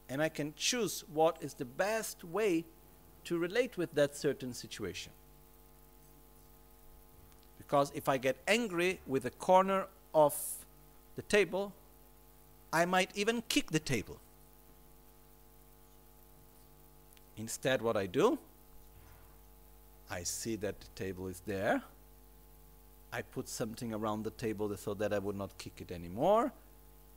And 0.09 0.21
I 0.21 0.29
can 0.29 0.53
choose 0.55 1.03
what 1.13 1.37
is 1.41 1.53
the 1.53 1.65
best 1.65 2.23
way 2.23 2.65
to 3.25 3.37
relate 3.37 3.77
with 3.77 3.93
that 3.93 4.15
certain 4.15 4.53
situation. 4.53 5.11
Because 7.57 7.91
if 7.93 8.07
I 8.07 8.17
get 8.17 8.37
angry 8.47 8.99
with 9.05 9.25
a 9.25 9.29
corner 9.29 9.87
of 10.13 10.33
the 11.17 11.21
table, 11.23 11.73
I 12.71 12.85
might 12.85 13.11
even 13.15 13.43
kick 13.49 13.71
the 13.71 13.79
table. 13.79 14.19
Instead, 17.37 17.81
what 17.81 17.95
I 17.95 18.07
do, 18.07 18.37
I 20.09 20.23
see 20.23 20.55
that 20.57 20.79
the 20.79 20.87
table 20.95 21.27
is 21.27 21.41
there. 21.45 21.81
I 23.13 23.21
put 23.21 23.47
something 23.47 23.93
around 23.93 24.23
the 24.23 24.31
table 24.31 24.75
so 24.75 24.93
that 24.95 25.13
I 25.13 25.19
would 25.19 25.35
not 25.35 25.57
kick 25.57 25.73
it 25.79 25.91
anymore. 25.91 26.51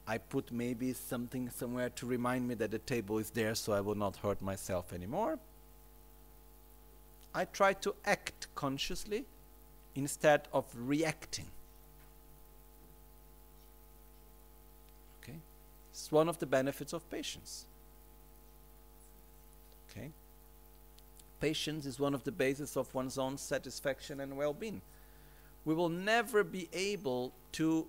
I 0.06 0.18
put 0.18 0.52
maybe 0.52 0.92
something 0.92 1.50
somewhere 1.50 1.90
to 1.90 2.06
remind 2.06 2.48
me 2.48 2.54
that 2.56 2.70
the 2.70 2.78
table 2.78 3.18
is 3.18 3.30
there 3.30 3.54
so 3.54 3.72
I 3.72 3.80
will 3.80 3.94
not 3.94 4.16
hurt 4.16 4.42
myself 4.42 4.92
anymore. 4.92 5.38
I 7.34 7.44
try 7.44 7.74
to 7.74 7.94
act 8.04 8.48
consciously 8.54 9.24
instead 9.94 10.48
of 10.52 10.64
reacting. 10.74 11.46
Okay? 15.22 15.38
It's 15.92 16.10
one 16.10 16.28
of 16.28 16.38
the 16.38 16.46
benefits 16.46 16.92
of 16.92 17.08
patience. 17.08 17.66
Okay? 19.90 20.10
Patience 21.40 21.86
is 21.86 21.98
one 21.98 22.14
of 22.14 22.24
the 22.24 22.32
bases 22.32 22.76
of 22.76 22.92
one's 22.94 23.18
own 23.18 23.38
satisfaction 23.38 24.20
and 24.20 24.36
well 24.36 24.52
being. 24.52 24.82
We 25.64 25.74
will 25.74 25.88
never 25.88 26.44
be 26.44 26.68
able 26.72 27.32
to 27.52 27.86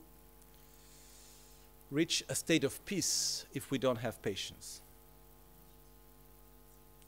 reach 1.90 2.24
a 2.30 2.36
state 2.36 2.64
of 2.64 2.84
peace 2.86 3.46
if 3.54 3.70
we 3.72 3.78
don't 3.78 3.98
have 3.98 4.22
patience. 4.22 4.82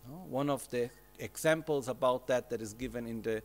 No? 0.08 0.16
One 0.30 0.50
of 0.50 0.70
the 0.70 0.90
examples 1.20 1.88
about 1.88 2.28
that 2.28 2.50
that 2.50 2.62
is 2.62 2.74
given 2.74 3.08
in 3.08 3.22
the 3.22 3.42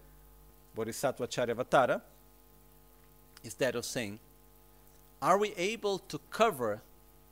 Bodhisattva 0.74 1.28
Charyavatara 1.28 2.00
is 3.44 3.54
that 3.54 3.76
of 3.76 3.84
saying, 3.84 4.18
Are 5.22 5.38
we 5.38 5.54
able 5.56 5.98
to 6.00 6.18
cover 6.30 6.82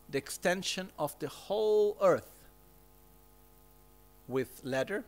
the 0.08 0.18
extension 0.18 0.90
of 0.98 1.18
the 1.18 1.28
whole 1.28 1.96
earth 2.00 2.35
with 4.28 4.60
leather? 4.64 5.04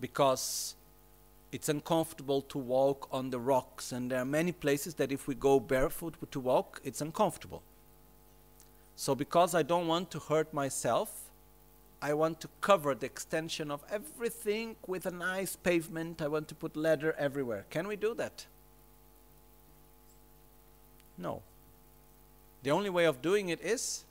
Because 0.00 0.74
it's 1.52 1.68
uncomfortable 1.68 2.42
to 2.42 2.58
walk 2.58 3.08
on 3.10 3.30
the 3.30 3.38
rocks, 3.38 3.92
and 3.92 4.10
there 4.10 4.20
are 4.20 4.26
many 4.26 4.52
places 4.52 4.94
that 4.94 5.12
if 5.12 5.26
we 5.26 5.34
go 5.34 5.60
barefoot 5.60 6.14
to 6.30 6.40
walk, 6.40 6.80
it's 6.84 7.00
uncomfortable. 7.00 7.62
So, 8.94 9.14
because 9.14 9.54
I 9.54 9.62
don't 9.62 9.86
want 9.86 10.10
to 10.12 10.18
hurt 10.18 10.52
myself, 10.54 11.30
I 12.00 12.14
want 12.14 12.40
to 12.40 12.48
cover 12.60 12.94
the 12.94 13.06
extension 13.06 13.70
of 13.70 13.84
everything 13.90 14.76
with 14.86 15.06
a 15.06 15.10
nice 15.10 15.56
pavement. 15.56 16.22
I 16.22 16.28
want 16.28 16.48
to 16.48 16.54
put 16.54 16.76
leather 16.76 17.14
everywhere. 17.18 17.66
Can 17.70 17.88
we 17.88 17.96
do 17.96 18.14
that? 18.14 18.46
No. 21.18 21.42
The 22.62 22.70
only 22.70 22.90
way 22.90 23.04
of 23.04 23.22
doing 23.22 23.48
it 23.48 23.60
is 23.60 24.04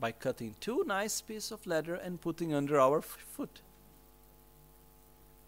by 0.00 0.10
cutting 0.12 0.54
two 0.60 0.82
nice 0.86 1.20
pieces 1.20 1.52
of 1.52 1.66
leather 1.66 1.94
and 1.94 2.20
putting 2.20 2.54
under 2.54 2.80
our 2.80 3.02
foot. 3.02 3.60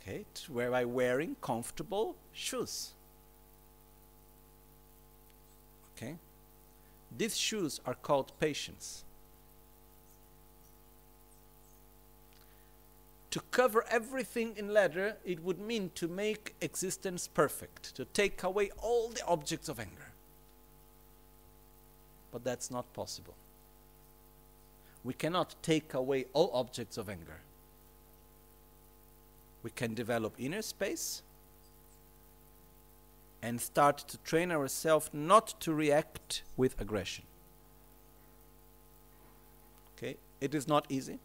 Okay, 0.01 0.24
by 0.70 0.85
wearing 0.85 1.37
comfortable 1.41 2.16
shoes. 2.33 2.93
Okay? 5.97 6.16
These 7.16 7.37
shoes 7.37 7.81
are 7.87 7.95
called 7.95 8.33
patience. 8.39 9.05
to 13.33 13.41
cover 13.51 13.83
everything 13.89 14.53
in 14.59 14.74
leather, 14.74 15.16
it 15.24 15.43
would 15.43 15.59
mean 15.59 15.91
to 15.95 16.07
make 16.07 16.55
existence 16.61 17.27
perfect, 17.27 17.97
to 17.97 18.05
take 18.05 18.43
away 18.43 18.70
all 18.77 19.09
the 19.09 19.24
objects 19.27 19.70
of 19.70 19.81
anger. 19.81 20.12
But 22.31 22.45
that's 22.45 22.70
not 22.70 22.93
possible. 22.93 23.35
We 25.05 25.15
cannot 25.15 25.55
take 25.62 25.95
away 25.95 26.27
all 26.33 26.51
objects 26.55 26.97
of 26.97 27.09
anger. 27.09 27.41
We 29.62 29.70
can 29.70 29.95
develop 29.95 30.35
inner 30.39 30.62
space 30.62 31.23
and 33.43 33.61
start 33.61 33.99
to 33.99 34.19
train 34.19 34.53
ourselves 34.53 35.11
not 35.12 35.61
to 35.61 35.74
react 35.74 36.43
with 36.57 36.81
aggression. 36.81 37.24
Okay? 39.97 40.16
It 40.41 40.55
is 40.55 40.69
not 40.69 40.87
easy. 40.89 41.19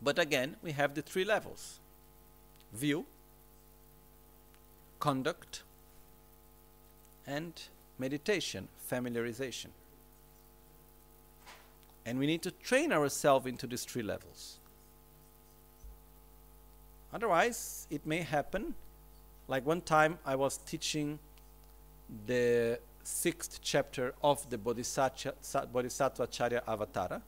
But 0.00 0.18
again, 0.18 0.56
we 0.62 0.72
have 0.72 0.94
the 0.94 1.02
three 1.02 1.24
levels 1.24 1.80
view, 2.72 3.06
conduct, 5.00 5.62
and 7.26 7.52
meditation, 7.98 8.68
familiarization. 8.90 9.68
And 12.06 12.18
we 12.18 12.26
need 12.26 12.40
to 12.42 12.50
train 12.50 12.92
ourselves 12.92 13.46
into 13.46 13.66
these 13.66 13.84
three 13.84 14.02
levels. 14.02 14.58
Otherwise, 17.12 17.86
it 17.90 18.06
may 18.06 18.22
happen. 18.22 18.74
Like 19.48 19.66
one 19.66 19.82
time, 19.82 20.18
I 20.24 20.36
was 20.36 20.56
teaching 20.58 21.18
the 22.26 22.78
sixth 23.02 23.60
chapter 23.60 24.14
of 24.22 24.48
the 24.48 24.56
Bodhisattva, 24.56 25.34
Bodhisattva 25.72 26.26
Charya 26.28 26.64
Avatara 26.64 27.20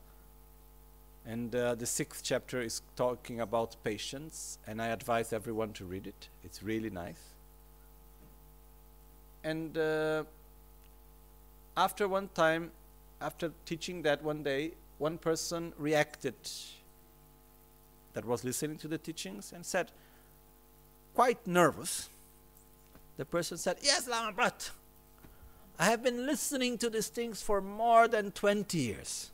and 1.29 1.55
uh, 1.55 1.75
the 1.75 1.85
sixth 1.85 2.25
chapter 2.25 2.63
is 2.63 2.81
talking 2.97 3.41
about 3.41 3.77
patience, 3.85 4.59
and 4.67 4.81
I 4.81 4.87
advise 4.87 5.31
everyone 5.35 5.75
to 5.75 5.85
read 5.85 6.07
it. 6.07 6.29
It's 6.43 6.63
really 6.63 6.89
nice. 6.89 7.21
And 9.45 9.77
uh, 9.77 10.25
after 11.77 12.09
one 12.09 12.31
time, 12.35 12.71
after 13.21 13.53
teaching 13.67 14.03
that 14.03 14.23
one 14.23 14.43
day, 14.43 14.73
one 14.99 15.19
person 15.19 15.73
reacted 15.79 16.35
that 18.15 18.25
was 18.25 18.45
listening 18.45 18.79
to 18.79 18.89
the 18.89 18.99
teachings 18.99 19.53
and 19.53 19.65
said, 19.65 19.91
quite 21.15 21.47
nervous. 21.47 22.09
The 23.17 23.25
person 23.25 23.59
said, 23.59 23.79
Yes, 23.83 24.09
Lama 24.09 24.33
Brat, 24.33 24.71
I 25.79 25.87
have 25.87 26.03
been 26.03 26.27
listening 26.27 26.79
to 26.79 26.91
these 26.91 27.09
things 27.09 27.43
for 27.43 27.61
more 27.61 28.09
than 28.09 28.31
20 28.31 28.79
years 28.79 29.31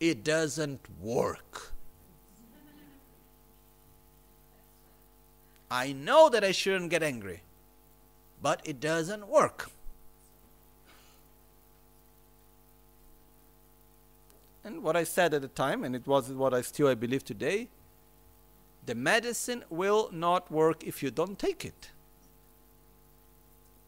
it 0.00 0.24
doesn't 0.24 0.80
work. 1.00 1.72
I 5.70 5.92
know 5.92 6.28
that 6.30 6.42
I 6.42 6.50
shouldn't 6.50 6.90
get 6.90 7.02
angry, 7.02 7.42
but 8.42 8.60
it 8.64 8.80
doesn't 8.80 9.28
work. 9.28 9.70
And 14.70 14.82
what 14.84 14.96
I 14.96 15.04
said 15.04 15.34
at 15.34 15.42
the 15.42 15.48
time, 15.48 15.84
and 15.84 15.94
it 15.96 16.06
was 16.06 16.30
what 16.30 16.54
I 16.54 16.62
still 16.62 16.88
I 16.88 16.94
believe 16.94 17.24
today, 17.24 17.68
the 18.86 18.94
medicine 18.94 19.64
will 19.68 20.08
not 20.12 20.50
work 20.50 20.84
if 20.84 21.02
you 21.02 21.10
don't 21.10 21.38
take 21.38 21.64
it. 21.64 21.90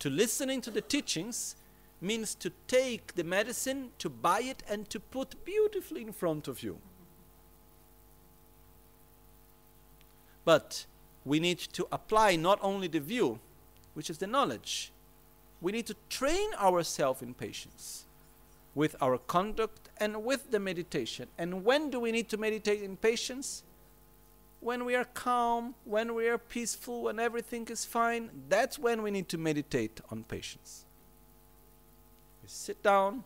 To 0.01 0.11
listening 0.11 0.61
to 0.63 0.71
the 0.71 0.81
teachings 0.81 1.57
means 2.01 2.35
to 2.35 2.51
take 2.67 3.15
the 3.15 3.23
medicine, 3.23 3.91
to 3.99 4.09
buy 4.09 4.41
it, 4.41 4.63
and 4.69 4.91
to 4.91 4.99
put 4.99 5.45
beautifully 5.45 6.03
in 6.03 6.13
front 6.13 6.49
of 6.49 6.63
you. 6.63 6.79
But 10.45 10.87
we 11.25 11.39
need 11.39 11.59
to 11.59 11.87
apply 11.93 12.35
not 12.35 12.59
only 12.61 12.89
the 12.89 12.99
view, 12.99 13.39
which 13.95 14.11
is 14.11 14.19
the 14.19 14.27
knowledge, 14.27 14.91
we 15.61 15.71
need 15.71 15.87
to 15.87 15.97
train 16.09 16.53
ourselves 16.55 17.23
in 17.23 17.35
patience 17.35 18.07
with 18.75 18.97
our 19.01 19.19
conduct 19.19 19.91
and 19.99 20.25
with 20.25 20.51
the 20.51 20.59
meditation. 20.59 21.29
And 21.39 21.65
when 21.65 21.91
do 21.91 22.01
we 22.01 22.13
need 22.13 22.29
to 22.31 22.37
meditate 22.37 22.83
in 22.83 22.97
patience? 22.97 23.63
When 24.61 24.85
we 24.85 24.95
are 24.95 25.05
calm, 25.05 25.75
when 25.85 26.15
we 26.15 26.29
are 26.29 26.39
peaceful, 26.39 27.03
when 27.03 27.19
everything 27.19 27.67
is 27.69 27.85
fine, 27.85 28.31
that's 28.49 28.79
when 28.79 29.03
we 29.03 29.11
need 29.11 29.29
to 29.31 29.39
meditate 29.39 30.01
on 30.11 30.25
patience. 30.25 30.85
We 32.43 32.49
sit 32.49 32.83
down, 32.83 33.25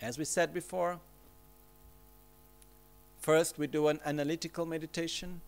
as 0.00 0.18
we 0.18 0.24
said 0.24 0.52
before. 0.52 1.00
First, 3.18 3.58
we 3.58 3.66
do 3.66 3.88
an 3.88 3.98
analytical 4.04 4.66
meditation 4.66 5.40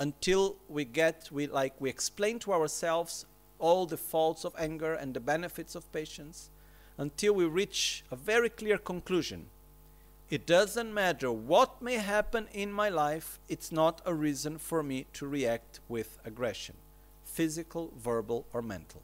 until 0.00 0.56
we 0.68 0.84
get, 0.84 1.28
we 1.30 1.46
like, 1.46 1.74
we 1.80 1.88
explain 1.88 2.38
to 2.40 2.52
ourselves 2.52 3.26
all 3.58 3.86
the 3.86 3.96
faults 3.96 4.44
of 4.44 4.54
anger 4.58 4.94
and 4.94 5.14
the 5.14 5.20
benefits 5.20 5.74
of 5.74 5.90
patience 5.92 6.50
until 6.98 7.34
we 7.34 7.44
reach 7.44 8.04
a 8.10 8.16
very 8.16 8.48
clear 8.48 8.78
conclusion. 8.78 9.46
It 10.28 10.46
doesn't 10.46 10.92
matter 10.92 11.30
what 11.30 11.80
may 11.80 11.94
happen 11.94 12.48
in 12.52 12.72
my 12.72 12.88
life, 12.88 13.38
it's 13.48 13.70
not 13.70 14.00
a 14.04 14.14
reason 14.14 14.58
for 14.58 14.82
me 14.82 15.06
to 15.14 15.26
react 15.26 15.80
with 15.88 16.18
aggression 16.24 16.76
physical, 17.24 17.92
verbal, 17.98 18.46
or 18.54 18.62
mental. 18.62 19.02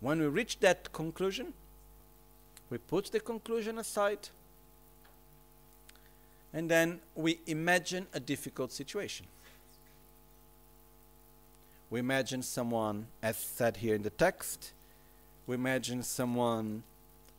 When 0.00 0.18
we 0.18 0.26
reach 0.26 0.60
that 0.60 0.92
conclusion, 0.94 1.52
we 2.70 2.78
put 2.78 3.12
the 3.12 3.20
conclusion 3.20 3.76
aside 3.78 4.30
and 6.54 6.70
then 6.70 7.00
we 7.14 7.40
imagine 7.46 8.06
a 8.14 8.20
difficult 8.20 8.72
situation. 8.72 9.26
We 11.90 12.00
imagine 12.00 12.42
someone, 12.42 13.08
as 13.22 13.36
said 13.36 13.76
here 13.76 13.94
in 13.94 14.02
the 14.02 14.10
text, 14.10 14.72
we 15.46 15.54
imagine 15.54 16.02
someone 16.02 16.82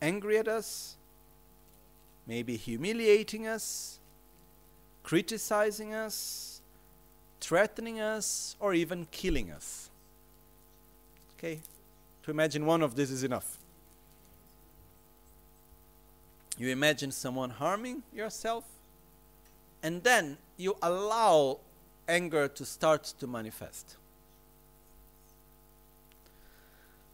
angry 0.00 0.38
at 0.38 0.48
us, 0.48 0.96
maybe 2.26 2.56
humiliating 2.56 3.46
us, 3.46 3.98
criticizing 5.02 5.94
us, 5.94 6.60
threatening 7.40 8.00
us, 8.00 8.56
or 8.60 8.74
even 8.74 9.06
killing 9.10 9.50
us. 9.50 9.90
Okay? 11.38 11.60
To 12.24 12.30
imagine 12.30 12.66
one 12.66 12.82
of 12.82 12.96
these 12.96 13.10
is 13.10 13.24
enough. 13.24 13.58
You 16.58 16.68
imagine 16.70 17.12
someone 17.12 17.50
harming 17.50 18.02
yourself, 18.12 18.64
and 19.82 20.02
then 20.02 20.38
you 20.56 20.76
allow 20.82 21.58
anger 22.08 22.48
to 22.48 22.64
start 22.64 23.04
to 23.20 23.26
manifest. 23.26 23.96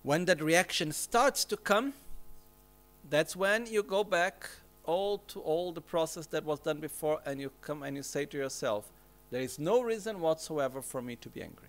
When 0.04 0.26
that 0.26 0.42
reaction 0.42 0.92
starts 0.92 1.46
to 1.46 1.56
come, 1.56 1.94
that's 3.08 3.34
when 3.34 3.66
you 3.66 3.82
go 3.82 4.04
back 4.04 4.48
all 4.84 5.16
to 5.28 5.40
all 5.40 5.72
the 5.72 5.80
process 5.80 6.26
that 6.26 6.44
was 6.44 6.60
done 6.60 6.78
before 6.78 7.20
and 7.24 7.40
you 7.40 7.50
come 7.62 7.82
and 7.82 7.96
you 7.96 8.02
say 8.02 8.26
to 8.26 8.36
yourself, 8.36 8.90
there 9.30 9.40
is 9.40 9.58
no 9.58 9.80
reason 9.80 10.20
whatsoever 10.20 10.82
for 10.82 11.00
me 11.00 11.16
to 11.16 11.30
be 11.30 11.42
angry. 11.42 11.68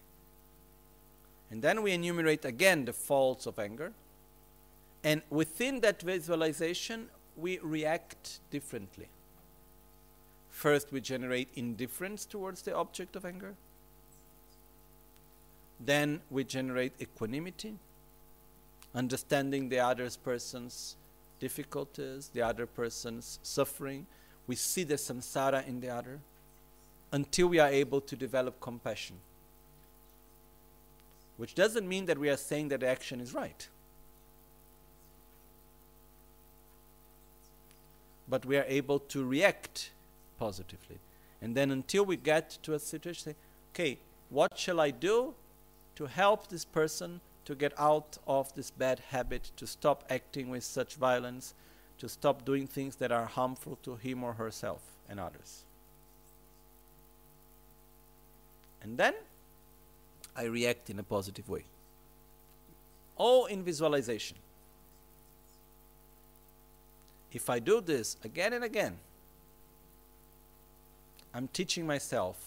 And 1.49 1.61
then 1.61 1.81
we 1.81 1.93
enumerate 1.93 2.43
again 2.43 2.83
the 2.83 2.91
faults 2.91 3.45
of 3.45 3.57
anger. 3.57 3.93
And 5.01 5.21
within 5.29 5.79
that 5.79 6.01
visualization, 6.01 7.07
we 7.37 7.59
react 7.59 8.41
differently. 8.51 9.07
First, 10.49 10.91
we 10.91 10.99
generate 10.99 11.47
indifference 11.55 12.25
towards 12.25 12.63
the 12.63 12.75
object 12.75 13.15
of 13.15 13.23
anger. 13.23 13.55
Then 15.79 16.19
we 16.29 16.43
generate 16.43 16.93
equanimity 16.99 17.75
understanding 18.95 19.69
the 19.69 19.79
other 19.79 20.09
person's 20.23 20.95
difficulties, 21.39 22.29
the 22.33 22.41
other 22.41 22.65
person's 22.65 23.39
suffering. 23.43 24.07
We 24.47 24.55
see 24.55 24.83
the 24.83 24.95
samsara 24.95 25.67
in 25.67 25.81
the 25.81 25.89
other 25.89 26.19
until 27.11 27.47
we 27.47 27.59
are 27.59 27.69
able 27.69 28.01
to 28.01 28.15
develop 28.15 28.59
compassion. 28.59 29.17
Which 31.37 31.53
doesn't 31.53 31.87
mean 31.87 32.05
that 32.05 32.17
we 32.17 32.29
are 32.29 32.37
saying 32.37 32.69
that 32.69 32.79
the 32.79 32.87
action 32.87 33.19
is 33.19 33.33
right. 33.33 33.67
But 38.27 38.45
we 38.45 38.57
are 38.57 38.65
able 38.67 38.99
to 38.99 39.25
react 39.25 39.91
positively. 40.39 40.97
And 41.41 41.53
then 41.55 41.69
until 41.71 42.05
we 42.05 42.15
get 42.15 42.57
to 42.63 42.73
a 42.73 42.79
situation, 42.79 43.33
say, 43.33 43.35
okay, 43.73 43.99
what 44.29 44.57
shall 44.57 44.79
I 44.79 44.91
do 44.91 45.33
to 45.95 46.05
help 46.05 46.47
this 46.47 46.65
person 46.65 47.21
to 47.45 47.55
get 47.55 47.73
out 47.79 48.17
of 48.27 48.53
this 48.55 48.71
bad 48.71 48.99
habit, 49.11 49.51
to 49.57 49.67
stop 49.67 50.03
acting 50.09 50.49
with 50.49 50.63
such 50.63 50.95
violence, 50.95 51.53
to 51.99 52.09
stop 52.09 52.43
doing 52.43 52.67
things 52.67 52.95
that 52.97 53.11
are 53.11 53.25
harmful 53.25 53.77
to 53.83 53.95
him 53.95 54.23
or 54.23 54.33
herself 54.33 54.81
and 55.07 55.19
others. 55.19 55.63
And 58.81 58.97
then 58.97 59.13
I 60.35 60.43
react 60.43 60.89
in 60.89 60.99
a 60.99 61.03
positive 61.03 61.47
way. 61.49 61.63
All 63.15 63.45
in 63.45 63.63
visualization. 63.63 64.37
If 67.31 67.49
I 67.49 67.59
do 67.59 67.81
this 67.81 68.17
again 68.23 68.53
and 68.53 68.63
again, 68.63 68.97
I'm 71.33 71.47
teaching 71.49 71.85
myself, 71.85 72.37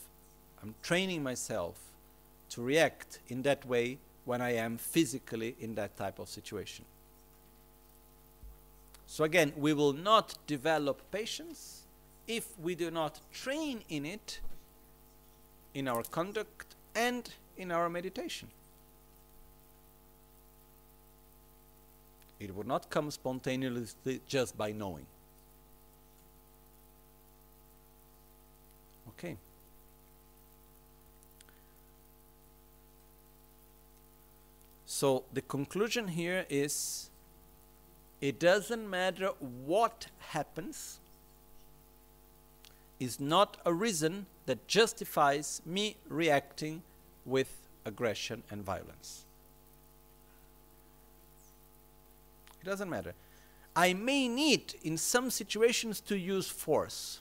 I'm 0.62 0.74
training 0.82 1.22
myself 1.22 1.78
to 2.50 2.62
react 2.62 3.20
in 3.28 3.42
that 3.42 3.66
way 3.66 3.98
when 4.28 4.42
I 4.42 4.56
am 4.56 4.76
physically 4.76 5.56
in 5.58 5.74
that 5.76 5.96
type 5.96 6.18
of 6.18 6.28
situation. 6.28 6.84
So, 9.06 9.24
again, 9.24 9.54
we 9.56 9.72
will 9.72 9.94
not 9.94 10.34
develop 10.46 11.00
patience 11.10 11.84
if 12.26 12.46
we 12.60 12.74
do 12.74 12.90
not 12.90 13.20
train 13.32 13.80
in 13.88 14.04
it 14.04 14.40
in 15.72 15.88
our 15.88 16.02
conduct 16.02 16.74
and 16.94 17.26
in 17.56 17.72
our 17.72 17.88
meditation. 17.88 18.48
It 22.38 22.54
would 22.54 22.66
not 22.66 22.90
come 22.90 23.10
spontaneously 23.10 24.20
just 24.28 24.58
by 24.58 24.72
knowing. 24.72 25.06
Okay. 29.08 29.38
So 34.98 35.22
the 35.32 35.42
conclusion 35.42 36.08
here 36.08 36.44
is 36.48 37.08
it 38.20 38.40
doesn't 38.40 38.90
matter 38.90 39.28
what 39.64 40.08
happens, 40.18 40.98
is 42.98 43.20
not 43.20 43.58
a 43.64 43.72
reason 43.72 44.26
that 44.46 44.66
justifies 44.66 45.62
me 45.64 45.98
reacting 46.08 46.82
with 47.24 47.68
aggression 47.84 48.42
and 48.50 48.64
violence. 48.64 49.24
It 52.60 52.64
doesn't 52.64 52.90
matter. 52.90 53.14
I 53.76 53.92
may 53.92 54.26
need 54.26 54.74
in 54.82 54.96
some 54.96 55.30
situations 55.30 56.00
to 56.00 56.18
use 56.18 56.48
force. 56.48 57.20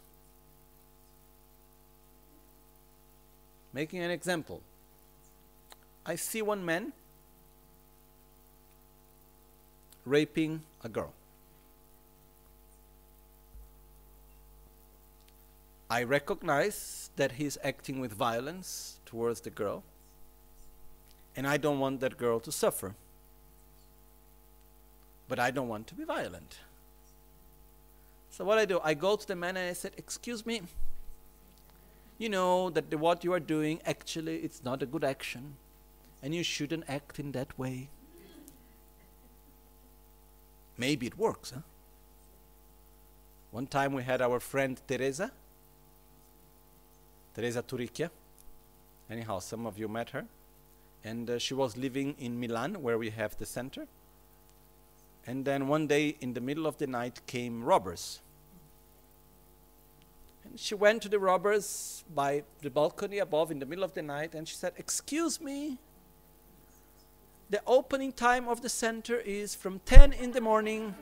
Making 3.72 3.99
an 3.99 4.10
example. 4.10 4.64
I 6.04 6.16
see 6.16 6.41
one 6.41 6.66
man 6.66 6.94
raping 10.10 10.64
a 10.84 10.90
girl. 10.90 11.14
I 15.90 16.04
recognize 16.04 17.10
that 17.16 17.34
he's 17.34 17.58
acting 17.64 18.00
with 18.00 18.12
violence 18.12 19.00
towards 19.06 19.42
the 19.42 19.50
girl, 19.50 19.84
and 21.36 21.48
I 21.48 21.58
don't 21.58 21.80
want 21.80 22.02
that 22.02 22.18
girl 22.18 22.40
to 22.42 22.52
suffer. 22.52 22.96
But 25.30 25.40
I 25.40 25.52
don't 25.52 25.68
want 25.68 25.88
to 25.88 25.96
be 25.96 26.04
violent. 26.04 26.60
So 28.30 28.46
what 28.46 28.58
I 28.58 28.66
do, 28.66 28.80
I 28.84 28.94
go 28.94 29.16
to 29.16 29.28
the 29.28 29.36
man 29.36 29.58
and 29.58 29.70
I 29.70 29.74
said, 29.74 29.94
"Excuse 29.98 30.46
me. 30.46 30.62
You 32.18 32.30
know 32.30 32.70
that 32.70 32.90
the, 32.90 32.98
what 32.98 33.24
you 33.24 33.32
are 33.34 33.40
doing 33.40 33.82
actually 33.86 34.38
it's 34.38 34.64
not 34.64 34.84
a 34.84 34.86
good 34.86 35.04
action, 35.04 35.56
and 36.22 36.36
you 36.36 36.44
shouldn't 36.44 36.84
act 36.88 37.20
in 37.20 37.32
that 37.32 37.58
way." 37.58 37.90
Maybe 40.78 41.08
it 41.08 41.18
works, 41.18 41.52
huh? 41.52 41.62
One 43.52 43.68
time 43.68 43.94
we 43.94 44.04
had 44.04 44.22
our 44.22 44.40
friend 44.40 44.80
Teresa, 44.88 45.32
Teresa 47.34 47.64
Turicchia. 47.64 48.10
Anyhow, 49.10 49.40
some 49.40 49.66
of 49.66 49.80
you 49.80 49.88
met 49.88 50.10
her. 50.12 50.26
And 51.04 51.30
uh, 51.30 51.40
she 51.40 51.54
was 51.54 51.78
living 51.78 52.16
in 52.20 52.40
Milan, 52.40 52.82
where 52.82 52.98
we 52.98 53.10
have 53.12 53.38
the 53.38 53.45
center. 53.45 53.88
And 55.26 55.45
then 55.45 55.68
one 55.68 55.88
day, 55.88 56.18
in 56.20 56.34
the 56.34 56.41
middle 56.41 56.68
of 56.68 56.78
the 56.78 56.88
night, 56.88 57.22
came 57.26 57.64
robbers. 57.64 58.20
And 60.44 60.60
she 60.60 60.76
went 60.76 61.02
to 61.04 61.10
the 61.10 61.20
robbers 61.20 62.04
by 62.14 62.44
the 62.62 62.70
balcony 62.70 63.20
above 63.20 63.52
in 63.52 63.60
the 63.60 63.66
middle 63.66 63.84
of 63.84 63.94
the 63.94 64.02
night 64.02 64.34
and 64.34 64.48
she 64.48 64.56
said, 64.56 64.74
Excuse 64.78 65.41
me, 65.41 65.78
the 67.49 67.61
opening 67.65 68.11
time 68.11 68.48
of 68.48 68.61
the 68.61 68.69
center 68.69 69.18
is 69.18 69.56
from 69.56 69.80
10 69.86 70.14
in 70.14 70.32
the 70.32 70.41
morning 70.41 70.95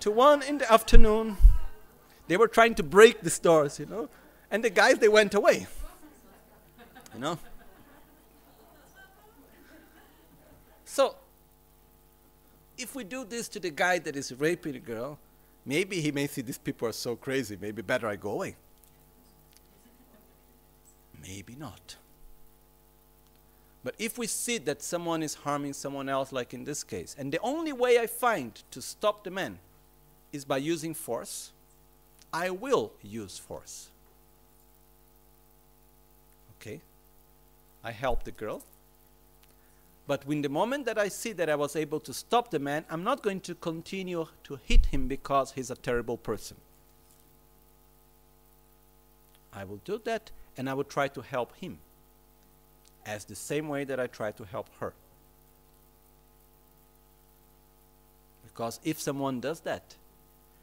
to 0.00 0.10
1 0.10 0.42
in 0.42 0.58
the 0.58 0.72
afternoon. 0.72 1.36
They 2.26 2.36
were 2.36 2.48
trying 2.48 2.74
to 2.76 2.82
break 2.82 3.20
the 3.20 3.30
stores, 3.30 3.78
you 3.78 3.86
know. 3.86 4.08
And 4.50 4.64
the 4.64 4.70
guys, 4.70 4.98
they 4.98 5.08
went 5.08 5.34
away. 5.34 5.66
You 7.14 7.20
know? 7.20 7.38
So, 10.84 11.16
if 12.76 12.94
we 12.94 13.04
do 13.04 13.24
this 13.24 13.48
to 13.48 13.60
the 13.60 13.70
guy 13.70 13.98
that 14.00 14.16
is 14.16 14.32
raping 14.32 14.72
the 14.72 14.78
girl, 14.80 15.18
maybe 15.64 16.00
he 16.00 16.10
may 16.10 16.26
see 16.26 16.42
these 16.42 16.58
people 16.58 16.88
are 16.88 16.92
so 16.92 17.14
crazy, 17.14 17.56
maybe 17.60 17.82
better 17.82 18.06
I 18.06 18.16
go 18.16 18.30
away. 18.30 18.56
Maybe 21.22 21.54
not. 21.56 21.96
But 23.84 23.94
if 23.98 24.16
we 24.16 24.26
see 24.26 24.56
that 24.58 24.82
someone 24.82 25.22
is 25.22 25.34
harming 25.34 25.74
someone 25.74 26.08
else, 26.08 26.32
like 26.32 26.54
in 26.54 26.64
this 26.64 26.82
case, 26.82 27.14
and 27.18 27.30
the 27.30 27.38
only 27.40 27.72
way 27.72 27.98
I 27.98 28.06
find 28.06 28.54
to 28.70 28.80
stop 28.80 29.24
the 29.24 29.30
man 29.30 29.58
is 30.32 30.46
by 30.46 30.56
using 30.56 30.94
force, 30.94 31.52
I 32.32 32.48
will 32.48 32.92
use 33.02 33.38
force. 33.38 33.90
Okay? 36.58 36.80
I 37.84 37.92
help 37.92 38.24
the 38.24 38.32
girl. 38.32 38.62
But 40.06 40.24
in 40.28 40.40
the 40.40 40.48
moment 40.48 40.86
that 40.86 40.98
I 40.98 41.08
see 41.08 41.32
that 41.32 41.50
I 41.50 41.54
was 41.54 41.76
able 41.76 42.00
to 42.00 42.14
stop 42.14 42.50
the 42.50 42.58
man, 42.58 42.86
I'm 42.90 43.04
not 43.04 43.22
going 43.22 43.40
to 43.42 43.54
continue 43.54 44.26
to 44.44 44.58
hit 44.64 44.86
him 44.86 45.08
because 45.08 45.52
he's 45.52 45.70
a 45.70 45.76
terrible 45.76 46.16
person. 46.16 46.56
I 49.52 49.64
will 49.64 49.80
do 49.84 50.00
that 50.04 50.30
and 50.56 50.70
I 50.70 50.74
will 50.74 50.84
try 50.84 51.08
to 51.08 51.20
help 51.20 51.54
him 51.56 51.78
as 53.06 53.24
the 53.24 53.34
same 53.34 53.68
way 53.68 53.84
that 53.84 54.00
I 54.00 54.06
try 54.06 54.32
to 54.32 54.44
help 54.44 54.68
her. 54.80 54.94
Because 58.44 58.80
if 58.84 59.00
someone 59.00 59.40
does 59.40 59.60
that, 59.60 59.96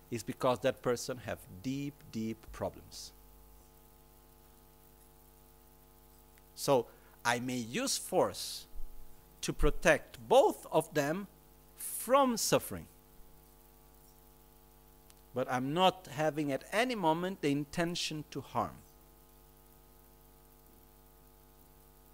it's 0.10 0.24
because 0.24 0.60
that 0.60 0.82
person 0.82 1.22
have 1.26 1.40
deep, 1.62 1.94
deep 2.12 2.38
problems. 2.52 3.12
So 6.56 6.86
I 7.26 7.40
may 7.40 7.58
use 7.58 7.98
force 7.98 8.66
to 9.42 9.54
protect 9.54 10.18
both 10.28 10.68
of 10.72 10.94
them 10.94 11.28
from 11.76 12.38
suffering. 12.38 12.86
But 15.34 15.52
I'm 15.52 15.74
not 15.74 16.08
having 16.12 16.52
at 16.52 16.64
any 16.72 16.96
moment 16.96 17.42
the 17.42 17.52
intention 17.52 18.26
to 18.32 18.42
harm. 18.42 18.76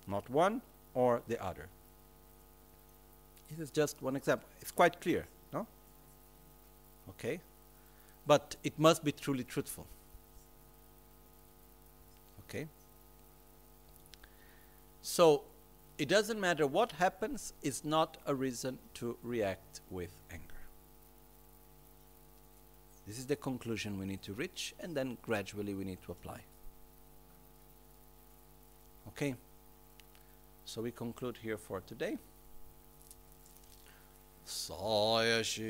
Not 0.08 0.30
one 0.30 0.62
or 0.94 1.22
the 1.28 1.44
other. 1.44 1.68
This 3.50 3.60
is 3.60 3.72
just 3.72 4.02
one 4.02 4.16
example. 4.16 4.48
It's 4.62 4.72
quite 4.72 5.00
clear, 5.00 5.26
no? 5.54 5.68
Okay? 7.10 7.40
But 8.26 8.56
it 8.64 8.78
must 8.78 9.04
be 9.04 9.12
truly 9.12 9.44
truthful. 9.44 9.86
Okay? 12.48 12.68
So, 15.02 15.44
it 15.98 16.10
doesn't 16.10 16.40
matter 16.40 16.68
what 16.68 16.94
happens, 16.94 17.54
it's 17.64 17.84
not 17.84 18.18
a 18.26 18.36
reason 18.36 18.78
to 18.96 19.18
react 19.24 19.82
with 19.90 20.12
anger. 20.32 20.44
This 23.08 23.18
is 23.18 23.26
the 23.26 23.38
conclusion 23.38 23.98
we 23.98 24.06
need 24.06 24.22
to 24.24 24.34
reach, 24.34 24.76
and 24.80 24.96
then 24.96 25.18
gradually 25.22 25.74
we 25.74 25.86
need 25.86 26.02
to 26.06 26.12
apply. 26.12 26.42
Okay? 29.08 29.36
So 30.70 30.82
we 30.82 30.92
conclude 30.92 31.38
here 31.42 31.58
for 31.58 31.80
today. 31.80 32.18
Saya 34.44 35.42
shi 35.42 35.64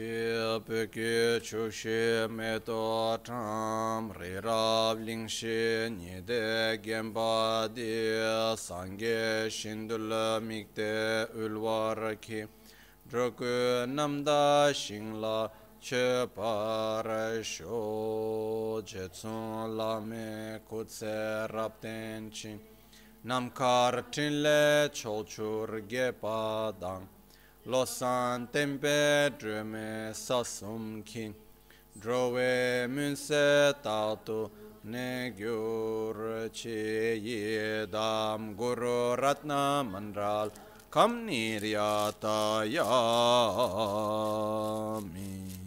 peke 0.67 1.39
chu 1.43 1.69
shi 1.69 2.25
me 2.27 2.57
to 2.65 3.19
tam 3.23 4.11
re 4.19 4.39
rab 4.43 4.97
ling 4.99 5.27
shi 5.27 5.87
ni 5.89 6.19
de 6.25 6.79
gemba 6.81 7.69
de 7.71 8.55
sangye 8.57 9.45
shindul 9.57 10.41
mikte 10.41 11.27
ulwar 11.45 12.19
ki 12.19 12.45
drogu 13.07 13.85
namda 13.85 14.73
shingla 14.73 15.51
che 15.79 16.25
par 16.33 17.43
sho 17.43 18.81
je 18.83 19.07
tsun 19.09 19.77
la 19.77 19.99
me 19.99 20.59
kutse 20.67 21.47
rapten 21.53 22.31
chi 22.31 22.57
namkar 23.27 24.03
tinle 24.09 24.89
chochur 24.93 25.81
ge 25.85 26.13
padang 26.21 27.05
losan 27.65 28.47
tempe 28.53 29.29
drume 29.37 30.13
sasum 30.13 31.03
kin 31.03 31.35
drove 31.99 32.87
munse 32.87 33.73
tatu 33.83 34.49
ne 34.85 35.33
gyur 35.37 36.49
che 36.53 37.19
ye 37.27 37.85
dam 37.87 38.55
guru 38.55 39.15
ratna 39.21 39.83
mandral 39.83 40.49
kam 40.89 41.27
niryata 41.27 42.63
yami 42.75 45.66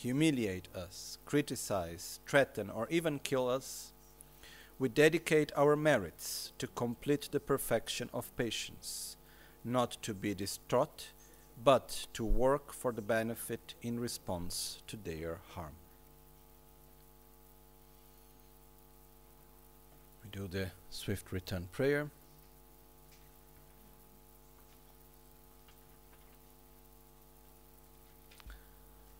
humiliate 0.00 0.66
us, 0.74 1.18
criticize, 1.26 2.20
threaten, 2.26 2.70
or 2.70 2.88
even 2.88 3.18
kill 3.18 3.48
us, 3.48 3.92
we 4.78 4.88
dedicate 4.88 5.52
our 5.54 5.76
merits 5.76 6.52
to 6.56 6.66
complete 6.68 7.28
the 7.30 7.40
perfection 7.40 8.08
of 8.14 8.34
patience, 8.38 9.18
not 9.62 9.98
to 10.00 10.14
be 10.14 10.34
distraught, 10.34 11.08
but 11.62 12.06
to 12.14 12.24
work 12.24 12.72
for 12.72 12.92
the 12.92 13.02
benefit 13.02 13.74
in 13.82 14.00
response 14.00 14.82
to 14.86 14.96
their 14.96 15.40
harm. 15.50 15.76
We 20.24 20.30
do 20.30 20.48
the 20.48 20.70
swift 20.88 21.30
return 21.30 21.68
prayer. 21.72 22.10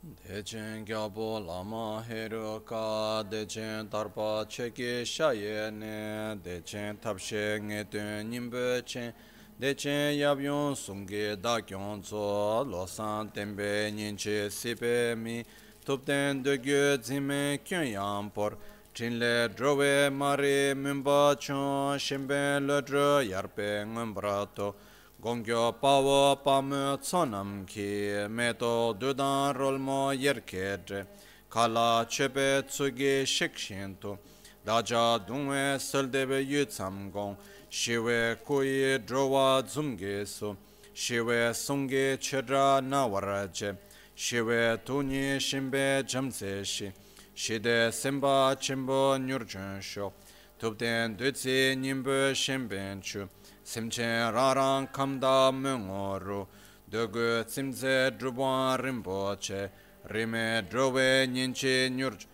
Dechen 0.02 0.86
gyabo 0.86 1.46
lama 1.46 2.02
heru 2.08 2.60
ka, 2.64 3.22
dechen 3.22 3.86
tarpa 3.90 4.46
cheki 4.48 5.04
shaye 5.04 5.70
ne, 5.70 6.38
dechen 6.42 6.96
tapshe 6.96 7.60
nge 7.60 7.84
tun 7.90 8.30
nimbe 8.30 8.82
chen, 8.86 9.12
dechen 9.60 10.16
yabyon 10.16 10.74
sumge 10.74 11.36
dakyon 11.36 12.02
tso, 12.02 12.64
losan 12.64 13.30
tembe 13.30 13.92
nyinche 13.92 14.48
sipe 14.50 15.14
mi, 15.18 15.44
tupten 15.84 16.42
dogyo 16.42 16.96
zime 17.04 17.58
kyon 17.62 17.84
yampor, 17.92 18.56
chinle 18.94 19.54
drove 19.54 20.10
mari 20.10 20.72
mimba 20.74 21.38
chon, 21.38 21.98
shimbe 21.98 22.58
lodro 22.66 23.20
yarpe 23.20 23.84
ngumbrato, 23.84 24.74
Gongyo 25.20 25.72
pawo 25.78 26.34
pamu 26.42 26.96
tsonam 26.96 27.66
ki 27.66 28.26
meto 28.30 28.94
dudan 28.98 29.54
rolmo 29.54 30.14
yerkedre 30.14 31.04
kala 31.50 32.06
chepe 32.08 32.62
tsugi 32.66 33.26
shikshintu 33.26 34.16
daja 34.64 35.18
dungwe 35.18 35.78
seldebe 35.78 36.40
yutsam 36.40 37.10
gong. 37.12 37.36
Shiwe 37.68 38.36
kuyi 38.46 38.98
drowa 39.06 39.62
dzumge 39.62 40.26
su. 40.26 40.56
Shiwe 40.94 41.52
sungi 41.52 42.16
chedra 42.18 42.80
na 42.80 43.06
waraje 43.06 43.76
shiwe 44.16 44.78
tuni 44.86 45.38
shimbe 45.38 46.02
jamse 46.06 46.64
shi. 46.64 46.90
Shide 47.34 47.92
simba 47.92 48.56
chimbo 48.58 49.18
nyurjun 49.18 49.82
sho. 49.82 50.12
Tupten 50.58 51.16
dutsi 51.16 51.76
nimbo 51.76 52.32
shimben 52.32 53.02
chu. 53.02 53.28
simchen 53.70 54.32
rarang 54.34 54.88
kamda 54.90 55.52
mungoru, 55.52 56.44
dogu 56.90 57.44
tsimze 57.44 58.10
drubwan 58.18 58.76
rimboche 58.82 59.70
rime 60.12 60.62
drowe 60.68 61.28
nyinche 61.28 61.88
nyurj, 61.88 62.26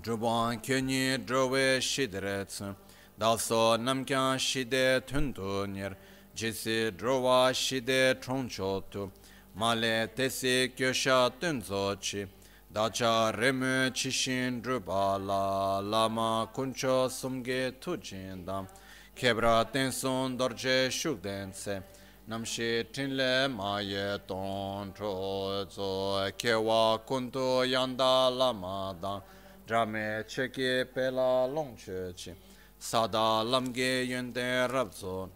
drubwan 0.00 0.60
kyunyi 0.62 1.18
drowe 1.26 1.80
shidretsu 1.80 2.76
dalso 3.18 3.76
namkyan 3.76 4.38
shide 4.38 5.00
tundu 5.04 5.66
nir 5.66 5.96
jisi 6.36 6.92
drowa 6.96 7.52
shide 7.52 8.14
chongchotu, 8.20 9.10
male 9.56 10.06
tesi 10.14 10.70
kyosha 10.76 11.28
tunzochi, 11.40 12.24
dacha 12.72 13.32
rime 13.36 13.90
chishin 13.92 14.62
drubala, 14.62 15.82
lama 15.82 16.48
kuncho 16.54 17.10
sumge 17.10 17.72
tujindam, 17.80 18.68
Khebra 19.16 19.64
tenson 19.72 20.36
dorje 20.36 20.90
shukdense, 20.90 21.82
namshi 22.28 22.84
tinle 22.92 23.48
maye 23.48 24.18
ton 24.28 24.92
tro 24.92 25.64
zo, 25.70 26.30
kewa 26.36 27.00
kuntu 27.00 27.64
yanda 27.66 28.28
lama 28.28 28.94
dan, 29.00 29.22
drame 29.66 30.22
cheke 30.28 30.84
pela 30.92 31.48
longche 31.48 32.14
chi, 32.14 32.32
sada 32.78 33.42
lamge 33.42 34.06
yunde 34.06 34.68
rabzo, 34.68 35.30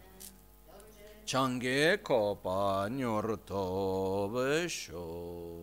change 1.25 1.97
kopa 2.03 2.87
nyur 2.87 3.39
tobe 3.47 4.69
sho. 4.69 5.57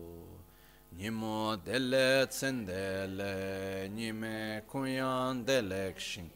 Nimo 0.97 1.55
dele 1.63 2.27
tsendele, 2.27 3.89
nime 3.89 4.61
kunyan 4.69 5.45
delek 5.45 5.97
shing, 5.97 6.29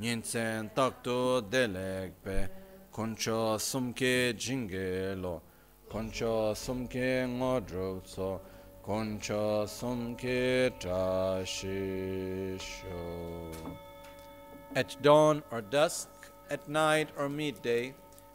Nyinsen 0.00 0.70
takto 0.76 1.40
delekpe, 1.42 2.48
koncho 2.92 3.58
sumke 3.58 4.32
jingelo, 4.32 5.40
koncho 5.90 6.54
sumke 6.54 7.26
ngodrotso, 7.26 8.38
koncho 8.80 9.66
sumke 9.66 10.70
tashisho. 10.78 11.74
At 14.76 14.96
dawn 15.02 15.42
or 15.50 15.62
dusk, 15.62 16.08
at 16.48 16.68
night 16.68 17.08
or 17.16 17.28
midday, 17.28 17.92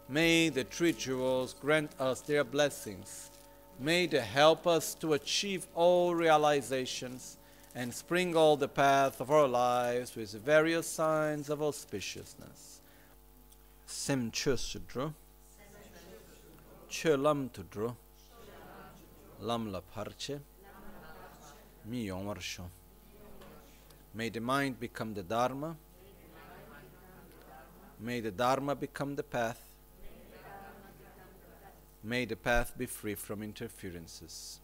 may 0.09 0.49
the 0.49 0.65
three 0.65 0.91
jewels 0.91 1.53
grant 1.53 1.91
us 1.97 2.19
their 2.19 2.43
blessings. 2.43 3.31
May 3.79 4.07
they 4.07 4.19
help 4.19 4.67
us 4.67 4.95
to 4.95 5.13
achieve 5.13 5.65
all 5.73 6.13
realizations 6.13 7.37
and 7.75 7.93
sprinkle 7.93 8.55
the 8.55 8.67
path 8.67 9.19
of 9.19 9.31
our 9.31 9.47
lives 9.47 10.15
with 10.15 10.31
various 10.33 10.87
signs 10.87 11.49
of 11.49 11.59
auspiciousness. 11.59 12.79
Sem 13.85 14.31
chusudro, 14.31 15.13
chulam 16.89 17.49
tudro, 17.49 17.95
lam 19.39 19.71
la 19.71 19.81
parche, 19.81 20.39
mi 21.85 22.07
yonwarsho. 22.07 22.63
May 24.15 24.29
the 24.29 24.39
mind 24.39 24.79
become 24.79 25.15
the 25.15 25.23
Dharma. 25.23 25.75
May 27.99 28.19
the 28.19 28.31
Dharma 28.31 28.75
become 28.75 29.15
the 29.15 29.23
path. 29.23 29.59
May 32.03 32.25
the 32.25 32.35
path 32.35 32.77
be 32.77 32.85
free 32.85 33.15
from 33.15 33.41
interferences. 33.41 34.59